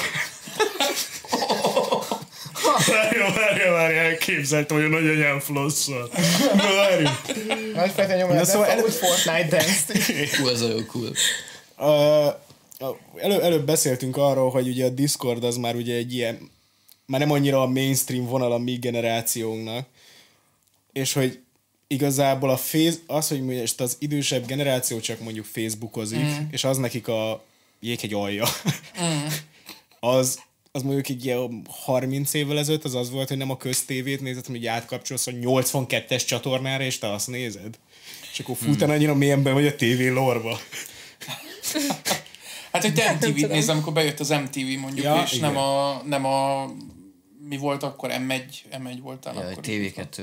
Várja, 2.86 3.32
várja, 3.34 3.72
várja, 3.72 4.00
elképzeltem, 4.00 4.76
hogy 4.76 4.86
a 4.86 4.88
nagyanyám 4.88 5.40
flosszol. 5.40 6.10
Na, 6.54 6.74
várjunk. 6.74 7.20
Nagy 7.74 7.90
fekete 7.94 8.16
nyomja, 8.16 8.36
de 8.36 8.44
szóval 8.44 8.66
elő- 8.66 8.82
úgy 8.82 8.94
Fortnite 8.94 9.56
dance 9.56 10.36
Hú, 10.38 10.48
ez 10.48 10.62
olyan 10.62 10.86
cool. 10.86 11.12
Elő, 13.16 13.42
előbb 13.42 13.66
beszéltünk 13.66 14.16
arról, 14.16 14.50
hogy 14.50 14.68
ugye 14.68 14.84
a 14.84 14.88
Discord 14.88 15.44
az 15.44 15.56
már 15.56 15.74
ugye 15.74 15.94
egy 15.94 16.14
ilyen, 16.14 16.50
már 17.06 17.20
nem 17.20 17.30
annyira 17.30 17.62
a 17.62 17.66
mainstream 17.66 18.24
vonal 18.24 18.52
a 18.52 18.58
mi 18.58 18.74
generációnknak, 18.74 19.86
és 20.92 21.12
hogy 21.12 21.38
igazából 21.86 22.50
a 22.50 22.56
face, 22.56 22.98
az, 23.06 23.28
hogy 23.28 23.42
most 23.42 23.80
az 23.80 23.96
idősebb 23.98 24.46
generáció 24.46 25.00
csak 25.00 25.20
mondjuk 25.20 25.44
Facebookozik, 25.44 26.18
mm. 26.18 26.44
és 26.50 26.64
az 26.64 26.76
nekik 26.76 27.08
a 27.08 27.44
jéghegy 27.80 28.12
alja, 28.12 28.46
mm. 29.02 29.26
az, 30.16 30.38
az 30.72 30.82
mondjuk 30.82 31.08
egy 31.08 31.24
ilyen 31.24 31.66
30 31.70 32.34
évvel 32.34 32.58
ezelőtt 32.58 32.84
az 32.84 32.94
az 32.94 33.10
volt, 33.10 33.28
hogy 33.28 33.36
nem 33.36 33.50
a 33.50 33.56
köztévét 33.56 34.20
nézed, 34.20 34.46
hogy 34.46 34.66
átkapcsolsz 34.66 35.26
a 35.26 35.30
82-es 35.32 36.26
csatornára, 36.26 36.84
és 36.84 36.98
te 36.98 37.12
azt 37.12 37.28
nézed. 37.28 37.78
És 38.32 38.40
akkor 38.40 38.56
futan 38.56 38.90
annyira 38.90 39.14
mélyen 39.14 39.42
be 39.42 39.52
vagy 39.52 39.66
a 39.66 39.76
tévé 39.76 40.08
lorba. 40.08 40.58
Hát, 42.72 42.82
hogy 42.82 42.94
te 42.94 43.12
MTV-t 43.12 43.48
nézem, 43.48 43.74
amikor 43.74 43.92
bejött 43.92 44.20
az 44.20 44.28
MTV 44.28 44.78
mondjuk, 44.80 45.04
Ja, 45.04 45.22
és 45.24 45.32
igen. 45.32 45.50
nem 45.52 45.56
a, 45.62 46.02
nem 46.06 46.24
a 46.24 46.70
mi 47.48 47.56
volt 47.56 47.82
akkor? 47.82 48.10
M1, 48.12 48.42
M1 48.72 48.98
voltál 49.02 49.34
Ja, 49.34 49.40
akkor. 49.40 49.62
TV2 49.66 50.20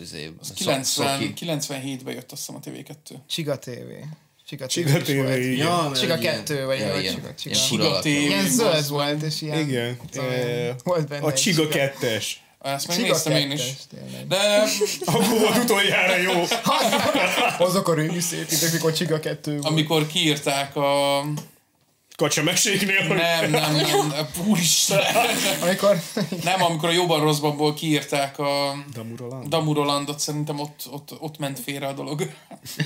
izé, 0.00 0.32
90, 0.54 1.32
97-ben 1.40 2.14
jött 2.14 2.32
azt 2.32 2.46
hiszem 2.46 2.54
a 2.54 2.60
TV2. 2.60 3.14
Csiga 3.28 3.58
TV. 3.58 3.70
Csiga 4.46 4.66
TV. 4.66 4.72
Csiga 4.72 5.36
igen. 5.36 5.56
Ja, 5.56 5.92
Csiga 5.94 6.14
egy 6.14 6.22
ilyen- 6.22 6.34
2, 6.44 6.64
vagy 6.64 6.78
ja, 6.78 7.00
ilyen- 7.00 7.14
Csiga- 7.14 7.34
Csiga. 7.34 7.54
Csiga 7.54 7.98
TV. 7.98 8.06
Ilyen 8.06 8.44
az 8.44 8.52
zöld 8.54 8.88
volt. 8.88 9.22
és 9.22 9.40
ilyen... 9.42 9.58
Igen. 9.68 9.98
tudom, 10.10 10.28
eh, 10.30 10.74
Volt 10.84 11.08
benne 11.08 11.24
A 11.26 11.32
Csiga 11.32 11.68
kettes. 11.68 12.42
Ezt 12.60 12.88
még 12.88 13.00
néztem 13.00 13.32
én 13.32 13.50
is. 13.50 13.62
tényleg. 13.94 14.26
De 14.26 14.64
Akkor 15.04 15.28
volt 15.28 15.56
utoljára 15.56 16.16
jó. 16.16 16.44
Azok 17.66 17.88
a 17.88 17.94
régi 17.94 18.20
szép 18.20 18.50
idők, 18.50 18.72
mikor 18.72 18.92
Csiga 18.92 19.20
2 19.20 19.50
volt. 19.50 19.64
amikor 19.64 20.06
kiírták 20.06 20.76
a... 20.76 21.24
Kacsa 22.16 22.42
megségnél, 22.42 23.06
hogy 23.06 23.16
Nem, 23.16 23.50
nem, 23.50 23.74
nem, 23.74 24.28
úristen. 24.46 25.00
Amikor... 25.62 26.00
Nem, 26.42 26.62
amikor 26.62 26.88
a 26.88 26.92
jobban 26.92 27.20
rosszbanból 27.20 27.74
kiírták 27.74 28.38
a 28.38 28.74
Damuroland? 28.94 29.48
Damurolandot, 29.48 30.18
szerintem 30.18 30.58
ott, 30.60 30.82
ott, 30.90 31.10
ott 31.20 31.38
ment 31.38 31.58
félre 31.58 31.86
a 31.86 31.92
dolog. 31.92 32.32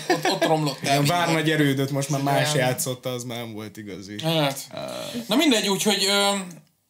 Ott, 0.08 0.30
ott 0.30 0.44
romlott 0.44 0.78
el. 0.82 0.96
A 0.96 1.00
minden. 1.00 1.16
Várnagy 1.18 1.50
erődöt 1.50 1.90
most 1.90 2.08
már 2.08 2.22
más 2.22 2.54
Igen. 2.54 2.66
játszotta, 2.68 3.10
az 3.10 3.24
már 3.24 3.38
nem 3.38 3.52
volt 3.52 3.76
igazi. 3.76 4.20
Hát. 4.22 4.66
Na 5.28 5.36
mindegy, 5.36 5.68
úgyhogy 5.68 6.04
ö, 6.08 6.30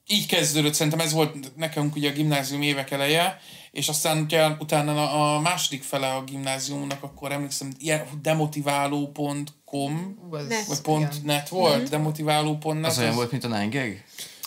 így 0.07 0.27
kezdődött, 0.27 0.75
szerintem 0.75 1.01
ez 1.01 1.13
volt 1.13 1.57
nekünk 1.57 1.97
ugye 1.97 2.11
a 2.11 2.13
gimnázium 2.13 2.63
évek 2.63 2.91
eleje, 2.91 3.39
és 3.71 3.89
aztán 3.89 4.19
ugye 4.19 4.49
utána 4.59 5.11
a, 5.11 5.35
a 5.37 5.41
második 5.41 5.83
fele 5.83 6.15
a 6.15 6.25
gimnáziumnak, 6.25 7.03
akkor 7.03 7.33
emlékszem, 7.33 7.73
ilyen 7.79 8.07
demotiváló.com 8.23 10.19
vagy 10.29 10.81
pont 10.83 11.25
net 11.25 11.49
volt, 11.49 11.89
demotiváló.net. 11.89 12.91
Az 12.91 12.99
olyan 12.99 13.15
volt, 13.15 13.31
mint 13.31 13.45
a 13.45 13.49
Nine 13.49 13.81
Gag? 13.81 13.97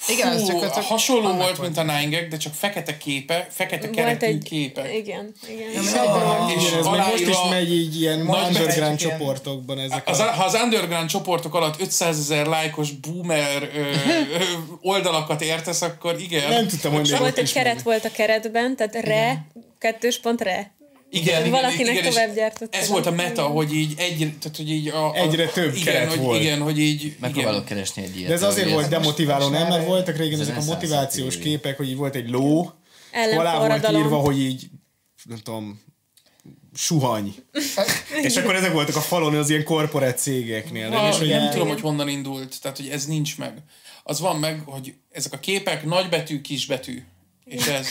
Igen, 0.10 0.28
ez 0.32 0.42
Fú, 0.50 0.60
csak, 0.60 0.74
csak 0.74 0.84
hasonló 0.84 1.26
annak 1.28 1.38
volt, 1.42 1.62
mint 1.62 1.78
a 1.78 1.84
Nine 1.84 2.28
de 2.28 2.38
csak 2.38 2.54
fekete 2.54 2.98
képe, 2.98 3.48
fekete 3.52 3.84
Volt 3.86 3.96
keretű 3.96 4.26
egy... 4.26 4.44
képek. 4.44 4.94
Igen, 4.94 5.34
igen. 5.50 5.70
És 5.70 5.90
Igen, 5.90 6.80
ez 6.80 6.86
még 6.86 7.00
most 7.00 7.20
is 7.20 7.26
aláírva- 7.28 7.50
megy 7.50 7.74
így 7.74 8.02
ilyen 8.02 8.20
Nagy 8.20 8.46
underground 8.48 9.00
ilyen- 9.02 9.18
csoportokban 9.18 9.80
ezek 9.80 10.08
Az, 10.08 10.20
a... 10.20 10.24
ha 10.24 10.44
az 10.44 10.54
underground 10.64 11.10
csoportok 11.10 11.56
alatt 11.56 11.82
500 11.82 12.20
ezer 12.20 12.46
lájkos 12.46 12.92
boomer 12.92 13.70
ö, 13.76 13.80
ö, 13.80 13.94
oldalakat 14.82 15.42
értesz, 15.42 15.82
akkor 15.82 16.20
igen. 16.20 16.50
Nem 16.50 16.68
tudtam, 16.68 16.94
hogy 16.94 17.10
És 17.12 17.18
volt 17.18 17.38
egy 17.38 17.54
keret 17.54 17.82
volt 17.82 18.06
a 18.06 18.12
keretben, 18.12 18.76
tehát 18.76 18.96
re, 18.96 19.46
kettős 19.80 20.20
pont 20.20 20.42
re. 20.42 20.72
Igen, 21.16 21.40
igen, 21.40 21.52
Valakinek 21.52 21.96
igen, 21.96 22.10
tovább 22.12 22.36
gyártott. 22.36 22.76
Ez 22.76 22.88
volt 22.88 23.06
a 23.06 23.12
meta, 23.12 23.44
hogy 23.44 23.74
így 23.74 23.94
egy, 23.98 24.18
tehát 24.18 24.58
hogy 24.58 24.70
így 24.70 24.88
a, 24.88 25.10
a, 25.10 25.16
Egyre 25.16 25.48
több 25.48 25.76
igen, 25.76 25.94
keret 25.94 26.10
hogy, 26.10 26.20
volt. 26.20 26.42
Igen, 26.42 26.62
hogy 26.62 26.80
így, 26.80 27.16
Megpróbálok 27.20 27.56
igen. 27.56 27.68
keresni 27.68 28.04
egy 28.04 28.16
ilyet. 28.18 28.28
De 28.28 28.34
ez 28.34 28.44
azért 28.44 28.70
volt 28.70 28.90
demotiváló, 28.90 29.48
nem? 29.48 29.68
Mert 29.68 29.86
voltak 29.86 30.18
régen 30.18 30.40
Ez 30.40 30.48
ezek 30.48 30.62
a 30.62 30.64
motivációs 30.64 31.38
képek, 31.38 31.78
hogy 31.78 31.90
így 31.90 31.96
volt 31.96 32.16
egy 32.16 32.30
ló, 32.30 32.72
alá 33.38 33.68
volt 33.68 33.92
írva, 33.92 34.18
hogy 34.18 34.40
így, 34.40 34.68
nem 35.24 35.38
tudom, 35.38 35.82
suhany. 36.76 37.36
és 38.28 38.38
akkor 38.38 38.56
ezek 38.56 38.72
voltak 38.72 38.96
a 38.96 39.02
falon 39.02 39.36
az 39.36 39.50
ilyen 39.50 39.64
korporát 39.64 40.18
cégeknél. 40.18 40.90
Nem? 40.90 41.12
És 41.12 41.18
hogy 41.18 41.28
nem 41.28 41.50
tudom, 41.50 41.68
hogy 41.68 41.82
honnan 41.82 42.08
indult, 42.08 42.62
tehát 42.62 42.78
hogy 42.78 42.88
ez 42.88 43.06
nincs 43.06 43.38
meg. 43.38 43.54
Az 44.04 44.20
van 44.20 44.40
meg, 44.40 44.62
hogy 44.66 44.94
ezek 45.12 45.34
a 45.34 45.40
képek 45.40 45.86
nagybetű, 45.86 46.42
kisbetű. 46.42 47.04
És 47.46 47.68
ez. 47.68 47.88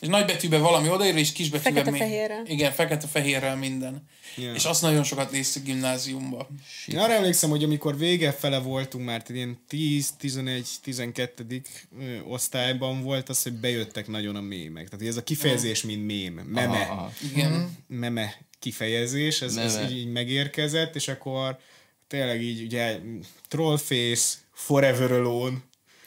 És 0.00 0.08
nagybetűben 0.08 0.60
valami 0.62 0.88
odaír, 0.88 1.16
és 1.16 1.32
kisbetűben 1.32 1.72
még- 1.72 1.84
Fekete-fehérrel. 1.84 2.42
Igen, 2.46 2.72
fekete-fehérrel 2.72 3.56
minden. 3.56 4.02
Ja. 4.36 4.52
És 4.54 4.64
azt 4.64 4.82
nagyon 4.82 5.04
sokat 5.04 5.30
néztük 5.30 5.64
gimnáziumba. 5.64 6.48
Én 6.86 6.98
arra 6.98 7.12
emlékszem, 7.12 7.50
hogy 7.50 7.64
amikor 7.64 7.98
vége 7.98 8.32
fele 8.32 8.58
voltunk 8.58 9.04
már, 9.04 9.22
ilyen 9.28 9.58
10, 9.68 10.10
11, 10.18 10.68
12. 10.82 11.62
ö, 12.00 12.18
osztályban 12.28 13.02
volt 13.02 13.28
az, 13.28 13.42
hogy 13.42 13.52
bejöttek 13.52 14.06
nagyon 14.06 14.36
a 14.36 14.40
mémek. 14.40 14.88
Tehát 14.88 15.06
ez 15.06 15.16
a 15.16 15.22
kifejezés, 15.22 15.82
mint 15.82 16.06
mém, 16.06 16.32
meme, 16.32 16.76
Aha, 16.78 16.92
aha. 16.92 17.12
Igen. 17.32 17.76
meme 17.86 18.34
kifejezés, 18.58 19.42
ez, 19.42 19.56
ez 19.56 19.78
így, 19.90 19.96
így 19.96 20.06
megérkezett, 20.12 20.94
és 20.94 21.08
akkor 21.08 21.58
tényleg 22.08 22.42
így 22.42 22.62
ugye 22.62 22.98
Trollface, 23.48 24.34
Forever 24.52 25.12
Alone, 25.12 25.56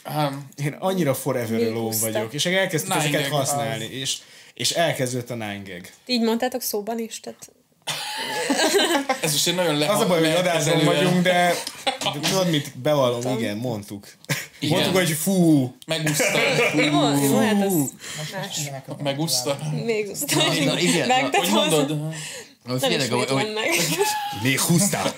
Hát, 0.03 0.33
én 0.63 0.75
annyira 0.79 1.13
Forever 1.13 1.62
Alone 1.62 1.95
vagyok, 2.01 2.33
és 2.33 2.45
elkezdtük 2.45 2.93
Nine 2.93 3.05
ezeket 3.07 3.27
használni, 3.27 3.86
és, 3.86 4.17
és 4.53 4.72
elkezdődött 4.72 5.29
a 5.29 5.33
Nine 5.36 5.62
Gag. 5.67 5.81
Így 6.05 6.22
mondtátok 6.22 6.62
szóban 6.62 7.00
is, 7.00 7.19
tehát 7.19 7.51
ez 9.22 9.31
most 9.31 9.48
egy 9.48 9.55
nagyon 9.55 9.77
leha- 9.77 9.95
Az 9.95 10.01
a 10.01 10.07
baj, 10.07 10.19
hogy 10.19 10.27
lekezelően- 10.43 10.86
vagyunk, 10.86 11.22
de, 11.24 11.53
de 12.13 12.19
tudod 12.29 12.50
mit, 12.50 12.77
bevallom, 12.77 13.38
igen, 13.38 13.57
mondtuk. 13.57 14.07
Igen. 14.60 14.75
Mondtuk, 14.79 14.95
hogy 15.01 15.12
fú, 15.12 15.74
Megúszta. 15.86 16.39
jó, 16.75 16.83
jó, 17.24 17.38
hát 17.38 17.65
az 17.65 17.74
más. 18.33 18.69
Megúszta. 19.03 19.57
Még 19.86 20.10
uszta. 20.10 20.36
Na, 20.63 20.79
igen, 20.79 21.07
Megtett 21.07 21.48
hozzá. 21.48 21.86
Hogy 22.63 22.72
Nem 22.72 22.89
figyeljetek, 22.89 23.12
hogy, 23.13 23.22
ismétlem 23.24 23.46
hogy 23.46 23.53
meg. 23.53 24.41
még 24.43 24.60
húztál. 24.60 25.13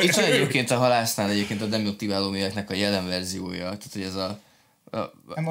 itt, 0.00 0.14
van- 0.14 0.24
egyébként 0.24 0.70
a 0.70 0.76
halásznál 0.76 1.30
egyébként 1.30 1.62
a 1.62 1.66
demotiváló 1.66 2.30
műveknek 2.30 2.70
a 2.70 2.74
jelen 2.74 3.06
verziója, 3.08 3.62
tehát 3.64 3.88
hogy 3.92 4.02
ez 4.02 4.14
a 4.14 4.40
a, 4.90 4.98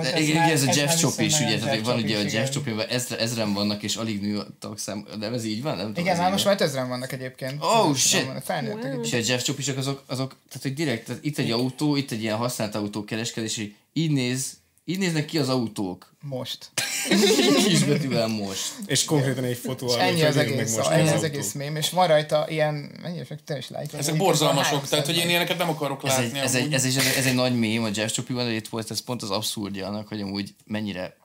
de 0.02 0.14
ez 0.14 0.20
igen, 0.20 0.44
ugye 0.44 0.52
ez 0.52 0.64
a 0.64 0.68
ez 0.70 0.76
Jeff 0.76 0.96
Chop 0.96 1.20
is, 1.20 1.40
ugye, 1.40 1.60
tehát 1.60 1.86
van 1.86 1.98
ugye 2.00 2.16
a 2.16 2.18
Chop 2.18 2.28
is, 2.28 2.34
Jeff. 2.34 2.50
Chopinban 2.50 2.86
ezre, 2.88 3.18
ezren 3.20 3.54
vannak, 3.54 3.84
és 3.84 3.96
alig 3.96 4.22
nő 4.22 4.38
a 4.40 4.48
tagszám, 4.60 5.06
de 5.20 5.28
ez 5.32 5.46
így 5.46 5.62
van? 5.62 5.76
Nem 5.76 5.86
tudom, 5.86 6.04
Igen, 6.04 6.14
ez 6.14 6.20
már 6.22 6.32
most 6.32 6.46
már 6.46 6.62
ezeren 6.62 6.88
vannak 6.88 7.12
egyébként. 7.12 7.64
Oh, 7.64 7.84
Nem 7.84 7.96
shit. 7.96 8.28
Felnőttek 8.44 8.92
Wow. 8.94 9.02
is. 9.02 9.12
És 9.12 9.28
a 9.30 9.32
Jeff 9.32 9.42
Chopisok 9.44 9.78
azok, 9.78 10.04
azok, 10.08 10.30
tehát 10.48 10.62
hogy 10.62 10.74
direkt, 10.74 11.06
tehát 11.06 11.26
itt 11.26 11.38
egy 11.38 11.52
autó, 11.52 11.96
itt 11.96 12.12
egy 12.12 12.22
ilyen 12.22 12.36
használt 12.38 12.76
autó 12.76 13.04
kereskedés, 13.04 13.58
és 13.58 13.70
így 13.94 14.12
néz, 14.12 14.54
így 14.86 14.98
néznek 14.98 15.26
ki 15.26 15.38
az 15.38 15.50
autók. 15.50 16.16
Most. 16.22 16.72
Kisbetűvel 17.68 18.28
most. 18.28 18.74
És 18.86 19.04
konkrétan 19.04 19.44
egy 19.44 19.58
fotó 19.58 19.88
És 19.88 19.94
alatt, 19.94 20.08
ennyi 20.08 20.22
az 20.24 20.38
egész, 20.38 20.76
most 20.76 20.90
ennyi 20.90 21.08
az 21.08 21.14
az 21.14 21.24
egész 21.24 21.54
mém, 21.54 21.76
és 21.76 21.90
van 21.90 22.08
rajta 22.08 22.46
ilyen, 22.50 22.92
mennyi, 23.02 23.22
te 23.46 23.58
is 23.58 23.70
lájkolod. 23.70 24.00
Ezek 24.06 24.18
borzalmasok, 24.18 24.88
tehát 24.88 25.06
hogy 25.06 25.18
én 25.18 25.30
ilyeneket 25.30 25.58
nem 25.58 25.70
akarok 25.70 26.04
Ez 26.04 26.10
látni. 26.10 26.26
egy, 26.40 26.44
ez, 26.44 26.56
egy, 26.56 26.74
ez, 26.74 26.86
egy, 26.86 26.98
ez 27.18 27.26
egy 27.26 27.34
nagy 27.36 27.60
mém 27.60 27.84
a 27.84 27.90
Jeff 27.94 28.12
Chopiban, 28.12 28.46
de 28.46 28.52
itt 28.52 28.68
volt 28.68 28.92
ez 28.92 29.00
pont 29.00 29.22
az 29.22 29.30
abszurdja 29.30 29.88
annak, 29.88 30.08
hogy 30.08 30.22
amúgy 30.22 30.56
mennyire 30.66 31.18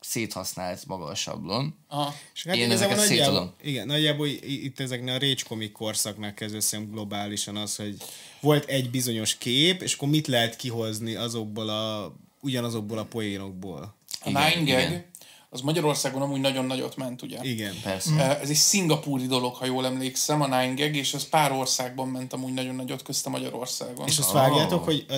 széthasznált 0.00 0.86
maga 0.86 1.04
a 1.04 1.14
sablon. 1.14 1.74
Aha. 1.88 2.14
És 2.34 2.44
hát 2.44 2.56
Én 2.56 2.70
ezeket 2.70 2.96
nagyjából, 2.96 3.16
szétadom. 3.16 3.54
igen, 3.62 3.86
nagyjából 3.86 4.26
itt 4.26 4.80
ezeknél 4.80 5.14
a 5.14 5.18
Rage 5.18 5.42
Comic 5.48 5.72
korszaknak 5.72 6.34
kezdve 6.34 6.60
szerintem 6.60 6.94
globálisan 6.94 7.56
az, 7.56 7.76
hogy 7.76 7.96
volt 8.40 8.64
egy 8.68 8.90
bizonyos 8.90 9.38
kép, 9.38 9.82
és 9.82 9.94
akkor 9.94 10.08
mit 10.08 10.26
lehet 10.26 10.56
kihozni 10.56 11.14
azokból 11.14 11.68
a 11.68 12.14
ugyanazokból 12.40 12.98
a 12.98 13.04
poénokból. 13.04 13.94
A 14.20 14.28
Igen, 14.28 14.42
Nine 14.48 14.72
Gag, 14.72 14.88
igen. 14.88 15.04
az 15.50 15.60
Magyarországon 15.60 16.22
amúgy 16.22 16.40
nagyon 16.40 16.64
nagyot 16.64 16.96
ment, 16.96 17.22
ugye? 17.22 17.38
Igen. 17.42 17.74
Persze. 17.82 18.10
Eh, 18.14 18.40
Ez 18.40 18.48
egy 18.48 18.56
szingapúri 18.56 19.26
dolog, 19.26 19.54
ha 19.54 19.64
jól 19.64 19.86
emlékszem, 19.86 20.40
a 20.40 20.46
Nine 20.46 20.74
Gag, 20.74 20.96
és 20.96 21.14
ez 21.14 21.28
pár 21.28 21.52
országban 21.52 22.08
ment 22.08 22.32
amúgy 22.32 22.52
nagyon 22.54 22.74
nagyot, 22.74 23.02
közte 23.02 23.30
Magyarországon. 23.30 24.06
És 24.06 24.18
azt 24.18 24.32
vágjátok, 24.32 24.84
hogy 24.84 25.06
a, 25.08 25.16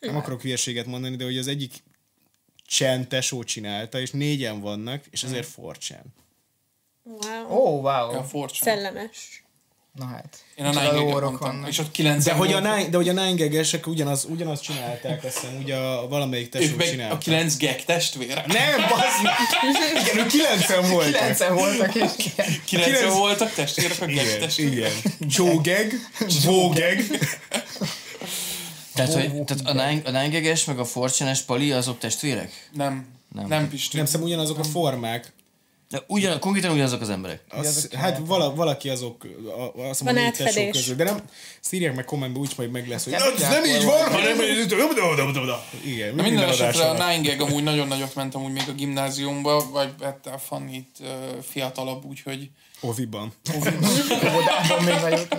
nem 0.00 0.16
akarok 0.16 0.40
hülyeséget 0.42 0.86
mondani, 0.86 1.16
de 1.16 1.24
hogy 1.24 1.38
az 1.38 1.46
egyik 1.46 1.82
Chen 2.66 3.08
tesó 3.08 3.42
csinálta, 3.42 4.00
és 4.00 4.10
négyen 4.10 4.60
vannak, 4.60 5.04
és 5.10 5.22
ezért 5.22 5.46
forcsán. 5.48 6.04
Wow. 7.02 7.46
Oh, 7.48 7.82
wow. 7.82 8.18
a 8.18 8.24
Fortune. 8.24 8.72
Szellemes. 8.72 9.44
Na 9.98 10.06
hát. 10.06 10.38
Én 10.54 10.64
a 10.64 10.68
Nine 10.70 11.02
vannak. 11.38 11.68
És 11.68 11.78
ott 11.78 11.90
kilenc 11.90 12.24
De 12.24 12.32
hogy 12.32 12.52
a 12.52 12.60
nine, 12.60 12.88
de 12.88 12.96
hogy 12.96 13.08
a 13.08 13.12
nine 13.12 13.34
gagesek 13.44 13.86
ugyanaz, 13.86 14.26
ugyanazt 14.30 14.62
csinálták, 14.62 15.24
azt 15.24 15.38
hiszem, 15.38 15.56
ugye 15.62 15.76
a, 15.76 16.08
valamelyik 16.08 16.48
tesó 16.48 16.64
ők 16.64 16.76
meg 16.76 16.86
a 16.86 16.90
csinálta. 16.90 17.18
kilenc 17.18 17.56
gag 17.58 17.84
testvérek. 17.84 18.46
Nem, 18.46 18.80
bazd 18.88 19.22
meg! 19.22 19.34
Igen, 20.02 20.18
ők 20.18 20.26
kilencen 20.26 20.90
voltak. 20.90 21.12
Kilencen 21.12 21.54
voltak, 21.54 21.94
és 21.94 22.10
igen. 22.16 22.46
Kilencen 22.64 22.94
Kilenc- 22.94 23.16
voltak 23.18 23.52
testvérek 23.52 24.00
a 24.00 24.06
gag 24.06 24.14
Igen, 24.14 24.38
testvérek. 24.40 24.92
igen. 25.04 25.12
Joe 25.28 25.54
Gag, 25.54 25.92
Joe 26.44 26.66
Gag. 26.74 27.18
Tehát, 28.94 29.12
hogy, 29.12 29.44
tehát 29.44 29.66
a 29.66 29.72
nine- 29.88 30.06
a 30.08 30.10
Nine 30.10 30.56
meg 30.66 30.78
a 30.78 30.84
Fortune-es 30.84 31.40
Pali 31.42 31.72
azok 31.72 31.98
testvérek? 31.98 32.68
Nem, 32.72 32.92
Nem. 32.92 33.06
nem, 33.48 33.58
nem 33.60 33.68
Pisti. 33.68 33.96
Nem 33.96 34.04
hiszem 34.04 34.22
ugyanazok 34.22 34.58
a 34.58 34.64
formák. 34.64 35.32
De 35.90 36.02
ugyan, 36.06 36.40
konkrétan 36.40 36.70
ugyanazok 36.70 37.00
az 37.00 37.10
emberek. 37.10 37.42
Az, 37.48 37.88
hát 37.94 38.20
vala, 38.24 38.54
valaki 38.54 38.88
azok, 38.88 39.24
a, 39.24 39.80
azt 39.88 40.00
Van 40.00 40.14
mondom, 40.14 40.24
hogy 40.24 40.32
tesók 40.32 40.46
átfedés. 40.48 40.76
közül. 40.76 40.96
De 40.96 41.04
nem, 41.04 41.18
szírják 41.60 41.94
meg 41.94 42.04
kommentbe, 42.04 42.38
úgy 42.38 42.52
majd 42.56 42.70
meg 42.70 42.88
lesz, 42.88 43.04
hogy 43.04 43.12
Nem 43.12 43.22
"Na, 43.38 43.44
ez 43.44 43.48
nem 43.50 43.64
így 43.64 43.84
van, 43.84 44.10
hanem 44.10 44.40
igen, 45.84 46.14
minden 46.14 46.24
minden 46.32 46.48
esetre 46.48 46.88
a. 46.88 47.10
Nine 47.10 47.42
amúgy 47.44 47.62
nagyon 47.62 47.88
nagyot 47.88 48.14
ment 48.14 48.34
amúgy 48.34 48.52
még 48.52 48.64
a 48.68 48.72
gimnáziumba, 48.72 49.70
vagy 49.70 49.94
hát 50.02 50.26
a 50.26 50.38
Fannyit 50.38 50.96
uh, 51.00 51.08
fiatalabb, 51.42 52.04
úgyhogy 52.04 52.50
Oviban. 52.80 53.32
Óvodában 53.56 54.84
még 54.84 54.94
nagyobb. 55.00 55.36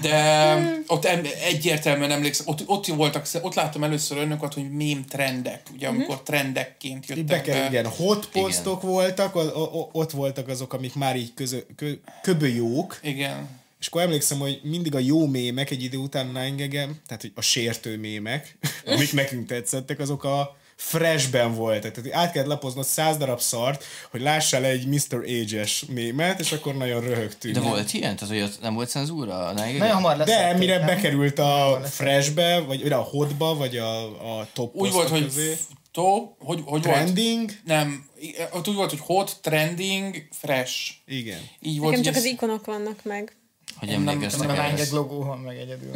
de 0.00 0.84
ott 0.86 1.04
egyértelműen 1.44 2.10
emlékszem, 2.10 2.46
ott, 2.48 2.62
ott 2.66 2.86
voltak, 2.86 3.26
ott 3.42 3.54
láttam 3.54 3.84
először 3.84 4.18
önöket, 4.18 4.54
hogy 4.54 4.70
mém 4.70 5.04
trendek, 5.04 5.62
ugye, 5.74 5.88
amikor 5.88 6.22
trendekként 6.22 7.06
jöttek 7.06 7.24
bekerül, 7.24 7.60
be. 7.60 7.68
igen, 7.68 7.86
hot 7.86 8.28
postok 8.28 8.82
voltak, 8.82 9.34
o, 9.34 9.40
o, 9.40 9.88
ott 9.92 10.10
voltak 10.10 10.48
azok, 10.48 10.72
amik 10.72 10.94
már 10.94 11.16
így 11.16 11.34
közö, 11.34 11.58
kö, 11.76 11.92
köbö 12.22 12.46
jók, 12.46 12.98
Igen. 13.02 13.48
és 13.80 13.86
akkor 13.86 14.02
emlékszem, 14.02 14.38
hogy 14.38 14.60
mindig 14.62 14.94
a 14.94 14.98
jó 14.98 15.26
mémek 15.26 15.70
egy 15.70 15.82
idő 15.82 15.96
után 15.96 16.26
nine 16.26 16.68
tehát 16.68 17.20
hogy 17.20 17.32
a 17.34 17.40
sértő 17.40 17.98
mémek, 17.98 18.58
amik 18.86 19.12
nekünk 19.12 19.46
tetszettek, 19.46 19.98
azok 19.98 20.24
a 20.24 20.56
freshben 20.82 21.54
voltak. 21.54 21.92
Tehát 21.92 22.12
át 22.24 22.32
kellett 22.32 22.48
lapoznod 22.48 22.84
száz 22.84 23.16
darab 23.16 23.40
szart, 23.40 23.84
hogy 24.10 24.20
lássál 24.20 24.64
egy 24.64 24.86
Mr. 24.86 25.24
Age-es 25.26 25.84
mémet, 25.88 26.40
és 26.40 26.52
akkor 26.52 26.74
nagyon 26.76 27.00
röhögtünk. 27.00 27.54
De 27.54 27.60
volt 27.60 27.92
ilyen? 27.92 28.16
Tehát, 28.16 28.34
hogy 28.34 28.52
nem 28.62 28.74
volt 28.74 28.88
cenzúra 28.88 29.52
Nine 29.52 29.78
Nagyon 29.78 29.94
hamar 29.94 30.16
lesz. 30.16 30.26
De 30.28 30.56
mire 30.56 30.78
bekerült 30.78 31.38
a 31.38 31.80
freshbe, 31.90 32.58
vagy 32.60 32.82
vagy 32.82 32.92
a 32.92 32.96
hotba, 32.96 33.54
vagy 33.54 33.76
a, 33.76 34.02
a 34.40 34.46
top 34.52 34.74
Úgy 34.74 34.92
volt, 34.92 35.08
hogy 35.08 35.22
közé, 35.24 35.56
to, 35.92 36.02
hogy, 36.38 36.62
hogy 36.64 36.64
volt? 36.64 36.82
trending, 36.82 37.50
Nem, 37.64 38.06
i- 38.20 38.34
ott 38.52 38.68
úgy 38.68 38.74
volt, 38.74 38.90
hogy 38.90 39.00
hot, 39.02 39.36
trending, 39.42 40.16
fresh. 40.30 40.90
igen. 41.06 41.40
Így 41.60 41.78
volt, 41.78 41.90
Nekem 41.90 42.04
hogy 42.04 42.14
csak 42.14 42.14
az 42.14 42.24
ikonok 42.30 42.66
vannak 42.66 43.04
meg. 43.04 43.36
Hogy 43.82 43.90
nem 43.90 44.08
emlékeztek 44.08 44.48
A 44.48 44.52
erre? 44.52 44.70
Nine 44.70 44.84
Gag 44.84 44.92
logó 44.92 45.22
van 45.22 45.38
meg 45.38 45.56
egyedül. 45.56 45.90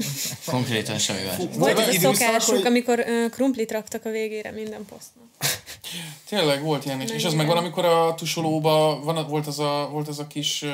Konkrétan 0.47 0.99
semmi 0.99 1.21
más. 1.27 1.37
Volt 1.57 1.79
ez 1.79 1.89
a 1.89 2.01
szokásuk, 2.01 2.57
hogy- 2.57 2.67
amikor 2.67 2.99
uh, 2.99 3.31
krumplit 3.31 3.73
raktak 3.73 4.05
a 4.05 4.11
végére 4.11 4.51
minden 4.51 4.85
posztnak. 4.85 5.25
Tényleg 6.29 6.63
volt 6.63 6.85
ilyen 6.85 7.01
is. 7.01 7.11
És 7.11 7.25
az 7.25 7.35
meg 7.35 7.47
van, 7.47 7.57
amikor 7.57 7.85
a 7.85 8.15
tusolóba 8.15 9.01
van, 9.05 9.27
volt, 9.29 9.47
az 9.47 9.59
a, 9.59 9.89
volt 9.93 10.09
az 10.09 10.19
a 10.19 10.27
kis... 10.27 10.63
Uh, 10.63 10.71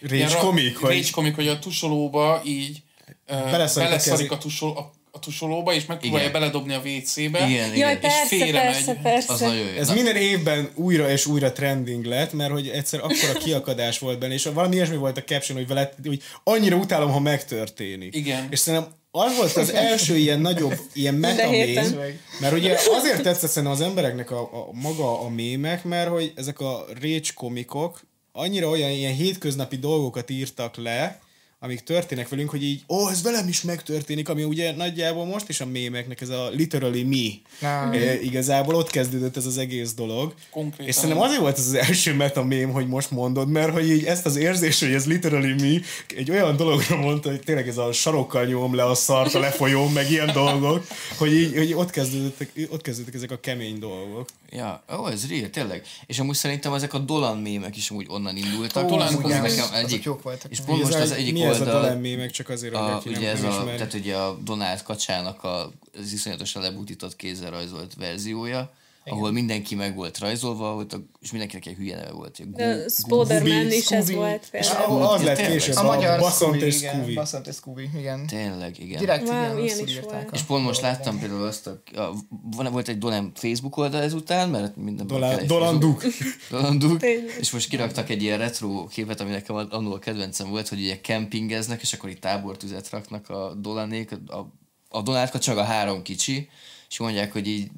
Rage 0.00 0.36
komik, 0.38 0.76
hogy... 0.78 0.88
hogy 0.88 0.96
Rage 0.96 1.10
komik, 1.10 1.34
hogy 1.34 1.48
a 1.48 1.58
tusolóba 1.58 2.40
így 2.44 2.82
uh, 3.28 3.50
Beleszarik 3.50 3.86
a 3.86 3.90
beleszarik 3.90 4.28
kezé- 4.28 4.30
a, 4.30 4.38
tusol, 4.38 4.76
a, 4.76 4.90
a 5.12 5.18
tusolóba, 5.18 5.72
és 5.72 5.86
megpróbálja 5.86 6.28
Igen. 6.28 6.40
beledobni 6.40 6.74
a 6.74 6.78
WC-be. 6.78 7.48
Igen, 7.48 7.68
Jaj, 7.68 7.76
igen. 7.76 8.00
persze, 8.00 8.26
félre 8.26 8.60
persze, 8.60 8.92
megy. 8.92 9.02
persze. 9.02 9.32
Az 9.32 9.40
nagyon 9.40 9.66
jó. 9.66 9.78
Ez 9.78 9.88
Na, 9.88 9.94
minden 9.94 10.16
évben 10.16 10.70
újra 10.74 11.10
és 11.10 11.26
újra 11.26 11.52
trending 11.52 12.04
lett, 12.04 12.32
mert 12.32 12.50
hogy 12.52 12.68
egyszer 12.68 13.00
akkora 13.00 13.32
kiakadás 13.44 13.98
volt 13.98 14.18
benne, 14.18 14.34
és 14.34 14.44
valami 14.44 14.74
ilyesmi 14.74 14.96
volt 14.96 15.16
a 15.16 15.22
caption, 15.22 15.58
hogy, 15.58 15.66
vele, 15.66 15.92
hogy 16.04 16.22
annyira 16.44 16.76
utálom, 16.76 17.10
ha 17.10 17.20
megtörténik. 17.20 18.14
Igen. 18.14 18.46
És 18.50 18.58
szerintem 18.58 18.92
az 19.10 19.36
volt 19.36 19.56
az 19.56 19.72
első 19.72 20.16
ilyen 20.16 20.40
nagyobb, 20.40 20.78
ilyen 20.92 21.14
metamém, 21.14 21.96
mert 22.40 22.52
ugye 22.52 22.78
azért 22.90 23.22
tetszett 23.22 23.50
szerintem 23.50 23.72
az 23.72 23.80
embereknek 23.80 24.30
a, 24.30 24.40
a 24.40 24.68
maga 24.72 25.20
a 25.20 25.28
mémek, 25.28 25.84
mert 25.84 26.08
hogy 26.08 26.32
ezek 26.36 26.60
a 26.60 26.84
rage 27.00 27.28
komikok 27.34 28.00
annyira 28.32 28.68
olyan 28.68 28.90
ilyen 28.90 29.14
hétköznapi 29.14 29.76
dolgokat 29.76 30.30
írtak 30.30 30.76
le, 30.76 31.20
amik 31.62 31.80
történnek 31.80 32.28
velünk, 32.28 32.50
hogy 32.50 32.64
így, 32.64 32.82
ó, 32.88 33.10
ez 33.10 33.22
velem 33.22 33.48
is 33.48 33.62
megtörténik, 33.62 34.28
ami 34.28 34.44
ugye 34.44 34.76
nagyjából 34.76 35.24
most 35.24 35.48
is 35.48 35.60
a 35.60 35.66
mémeknek 35.66 36.20
ez 36.20 36.28
a 36.28 36.48
literally 36.50 37.02
me. 37.02 37.50
Na. 37.68 37.94
E, 37.94 38.20
igazából 38.20 38.74
ott 38.74 38.90
kezdődött 38.90 39.36
ez 39.36 39.46
az 39.46 39.58
egész 39.58 39.94
dolog. 39.94 40.34
Konkrétan. 40.50 40.86
És 40.86 40.94
szerintem 40.94 41.20
azért 41.20 41.40
volt 41.40 41.58
ez 41.58 41.66
az 41.66 41.74
első 41.74 42.14
meta 42.14 42.44
mém, 42.44 42.70
hogy 42.70 42.88
most 42.88 43.10
mondod, 43.10 43.48
mert 43.48 43.72
hogy 43.72 43.90
így 43.90 44.04
ezt 44.04 44.26
az 44.26 44.36
érzést, 44.36 44.80
hogy 44.80 44.92
ez 44.92 45.06
literally 45.06 45.52
me, 45.52 45.80
egy 46.16 46.30
olyan 46.30 46.56
dologra 46.56 46.96
mondta, 46.96 47.28
hogy 47.30 47.40
tényleg 47.40 47.68
ez 47.68 47.78
a 47.78 47.92
sarokkal 47.92 48.44
nyom 48.44 48.74
le 48.74 48.84
a 48.84 48.94
szart 48.94 49.34
a 49.34 49.38
lefolyón, 49.38 49.92
meg 49.92 50.10
ilyen 50.10 50.32
dolgok, 50.32 50.86
hogy 51.18 51.32
így 51.32 51.56
hogy 51.56 51.72
ott, 51.72 51.90
kezdődtek, 51.90 52.50
ott 52.68 52.82
kezdődtek 52.82 53.14
ezek 53.14 53.30
a 53.30 53.40
kemény 53.40 53.78
dolgok. 53.78 54.28
Ja, 54.52 54.82
ó, 54.98 55.08
ez 55.08 55.28
real, 55.28 55.50
tényleg. 55.50 55.86
És 56.06 56.18
amúgy 56.18 56.34
szerintem 56.34 56.72
ezek 56.74 56.94
a 56.94 56.98
Dolan 56.98 57.38
mémek 57.38 57.76
is 57.76 57.90
amúgy 57.90 58.06
onnan 58.08 58.36
indultak. 58.36 58.88
Dolan 58.88 59.06
Az 59.06 59.14
nekem 59.14 59.74
egyik, 59.74 60.02
jók 60.02 60.22
voltak. 60.22 60.50
és 60.50 60.60
pont 60.60 60.82
most 60.82 60.94
az 60.94 61.10
egyik 61.10 61.32
mi 61.32 61.42
ez 61.42 61.56
a 61.56 61.58
oldal, 61.60 61.80
Dolan 61.80 61.98
mémek, 61.98 62.30
csak 62.30 62.48
azért, 62.48 62.74
hogy 62.76 62.82
a, 62.82 62.88
nem, 62.88 63.00
ugye 63.06 63.30
ez 63.30 63.40
nem 63.40 63.50
a, 63.50 63.64
tehát 63.64 63.94
ugye 63.94 64.16
a 64.16 64.38
Donald 64.44 64.82
Kacsának 64.82 65.44
a, 65.44 65.72
az 65.98 66.12
iszonyatosan 66.12 66.62
lebutított 66.62 67.16
kézzel 67.16 67.50
rajzolt 67.50 67.94
verziója, 67.94 68.72
Igen. 69.04 69.18
ahol 69.18 69.32
mindenki 69.32 69.74
meg 69.74 69.94
volt 69.94 70.18
rajzolva, 70.18 70.72
volt 70.74 70.92
a, 70.92 70.98
és 71.20 71.30
mindenkinek 71.30 71.66
egy 71.66 71.74
hülye 71.74 71.96
neve 71.96 72.10
volt. 72.12 72.38
Gu- 72.52 72.90
Spoderman 72.90 73.48
Scooby, 73.50 73.76
is 73.76 73.90
ez 73.90 74.04
Scooby. 74.04 74.14
volt 74.14 74.48
És 74.52 74.68
például. 74.68 75.02
az 75.02 75.22
lett 75.22 75.36
Tényleg? 75.36 75.52
később 75.56 75.74
A 75.76 75.80
a, 75.80 75.82
magyar 75.82 76.20
és 76.54 76.78
igen. 76.78 76.92
Scooby. 76.94 77.14
Basszant 77.14 77.46
és 77.46 77.54
Scooby, 77.54 77.88
igen. 77.98 78.26
Tényleg, 78.26 78.78
igen. 78.78 78.98
Direkt 78.98 79.28
Wow, 79.28 79.42
igen, 79.42 79.58
ilyen 79.58 79.78
is 79.78 80.00
volt. 80.00 80.28
És 80.32 80.42
pont 80.42 80.64
most 80.64 80.80
láttam 80.80 81.18
például 81.18 81.42
azt 81.46 81.66
a, 81.66 81.80
a 82.00 82.12
van, 82.56 82.72
volt 82.72 82.88
egy 82.88 82.98
Dolan 82.98 83.32
Facebook 83.34 83.76
oldal 83.76 84.02
ezután, 84.02 84.48
mert 84.48 84.76
minden 84.76 85.06
Dolan, 85.06 85.46
Dolan 85.46 85.78
Duk. 85.78 86.02
Dolanduk, 86.50 86.98
Tényleg. 86.98 87.36
és 87.40 87.50
most 87.50 87.68
kiraktak 87.68 88.08
egy 88.10 88.22
ilyen 88.22 88.38
retro 88.38 88.86
képet, 88.86 89.20
ami 89.20 89.30
nekem 89.30 89.56
annól 89.70 89.92
a 89.92 89.98
kedvencem 89.98 90.50
volt, 90.50 90.68
hogy 90.68 90.78
ugye 90.80 91.00
kempingeznek, 91.00 91.82
és 91.82 91.92
akkor 91.92 92.10
itt 92.10 92.20
tábortüzet 92.20 92.90
raknak 92.90 93.28
a 93.30 93.54
Dolanék, 93.54 94.10
a, 94.26 94.52
a 94.88 95.02
Donát 95.02 95.38
csak 95.42 95.56
a 95.58 95.62
három 95.64 96.02
kicsi, 96.02 96.48
és 96.90 96.98
mondják, 96.98 97.32
hogy 97.32 97.46
így 97.48 97.68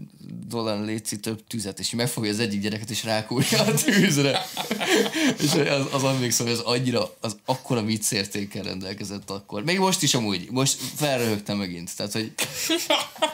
Dolan 0.49 0.85
létszi 0.85 1.21
több 1.21 1.47
tüzet, 1.47 1.79
és 1.79 1.91
megfogja 1.91 2.31
az 2.31 2.39
egyik 2.39 2.61
gyereket, 2.61 2.91
és 2.91 3.05
rákúrja 3.05 3.61
a 3.63 3.75
tűzre. 3.75 4.47
és 5.45 5.53
az, 5.55 5.87
az 5.91 6.05
emlékszem, 6.05 6.47
hogy 6.47 6.55
ez 6.55 6.61
annyira, 6.61 7.15
az 7.21 7.37
akkora 7.45 7.83
viccértékkel 7.83 8.63
rendelkezett 8.63 9.31
akkor. 9.31 9.65
Még 9.65 9.79
most 9.79 10.03
is 10.03 10.15
amúgy, 10.15 10.47
most 10.51 10.77
felröhögtem 10.97 11.57
megint. 11.57 11.91
Tehát, 11.97 12.13
hogy 12.13 12.33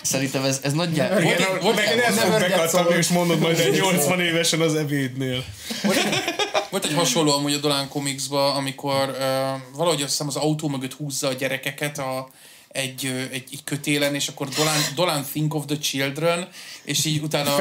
szerintem 0.02 0.44
ez, 0.44 0.60
ez 0.62 0.72
nagyjából... 0.72 1.22
Volt 1.22 1.38
egy- 1.40 1.62
volt 1.62 1.74
Neked 1.76 1.92
egy- 1.92 1.98
ezt 1.98 2.18
fog 2.18 2.30
bekattanni, 2.40 2.94
és 2.96 3.08
mondod 3.08 3.38
majd 3.38 3.58
egy 3.58 3.80
80 3.80 4.20
évesen 4.20 4.60
az 4.60 4.74
ebédnél. 4.74 5.44
Volt 6.70 6.84
egy 6.84 6.94
hasonló 6.94 7.32
amúgy 7.32 7.52
a 7.52 7.58
Dolan 7.58 7.88
Comicsba, 7.88 8.54
amikor 8.54 9.08
uh, 9.08 9.16
valahogy 9.76 10.02
azt 10.02 10.10
hiszem 10.10 10.26
az 10.26 10.36
autó 10.36 10.68
mögött 10.68 10.92
húzza 10.92 11.28
a 11.28 11.32
gyerekeket 11.32 11.98
a, 11.98 12.28
egy, 12.68 13.28
egy, 13.32 13.44
egy 13.52 13.64
kötélen, 13.64 14.14
és 14.14 14.28
akkor 14.28 14.48
Dolan, 14.48 14.76
Dolan 14.94 15.24
Think 15.32 15.54
of 15.54 15.64
the 15.66 15.78
Children, 15.78 16.48
és 16.84 17.04
így 17.04 17.22
utána... 17.22 17.56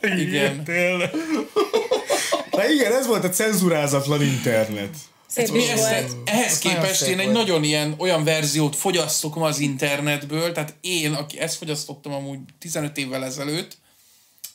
Igen. 0.00 0.64
Tényleg. 0.64 1.10
Na 2.50 2.68
igen, 2.68 2.92
ez 2.92 3.06
volt 3.06 3.24
a 3.24 3.28
cenzurázatlan 3.28 4.22
internet. 4.22 4.94
Szép 5.26 5.48
Mi 5.48 5.68
ezt, 5.68 6.16
ehhez 6.24 6.58
képest 6.58 7.02
én 7.02 7.18
egy 7.18 7.24
volt. 7.24 7.36
nagyon 7.38 7.64
ilyen, 7.64 7.94
olyan 7.98 8.24
verziót 8.24 8.76
fogyasztok 8.76 9.34
ma 9.34 9.46
az 9.46 9.58
internetből, 9.58 10.52
tehát 10.52 10.74
én, 10.80 11.12
aki 11.12 11.38
ezt 11.38 11.56
fogyasztottam 11.56 12.12
amúgy 12.12 12.38
15 12.58 12.96
évvel 12.96 13.24
ezelőtt, 13.24 13.76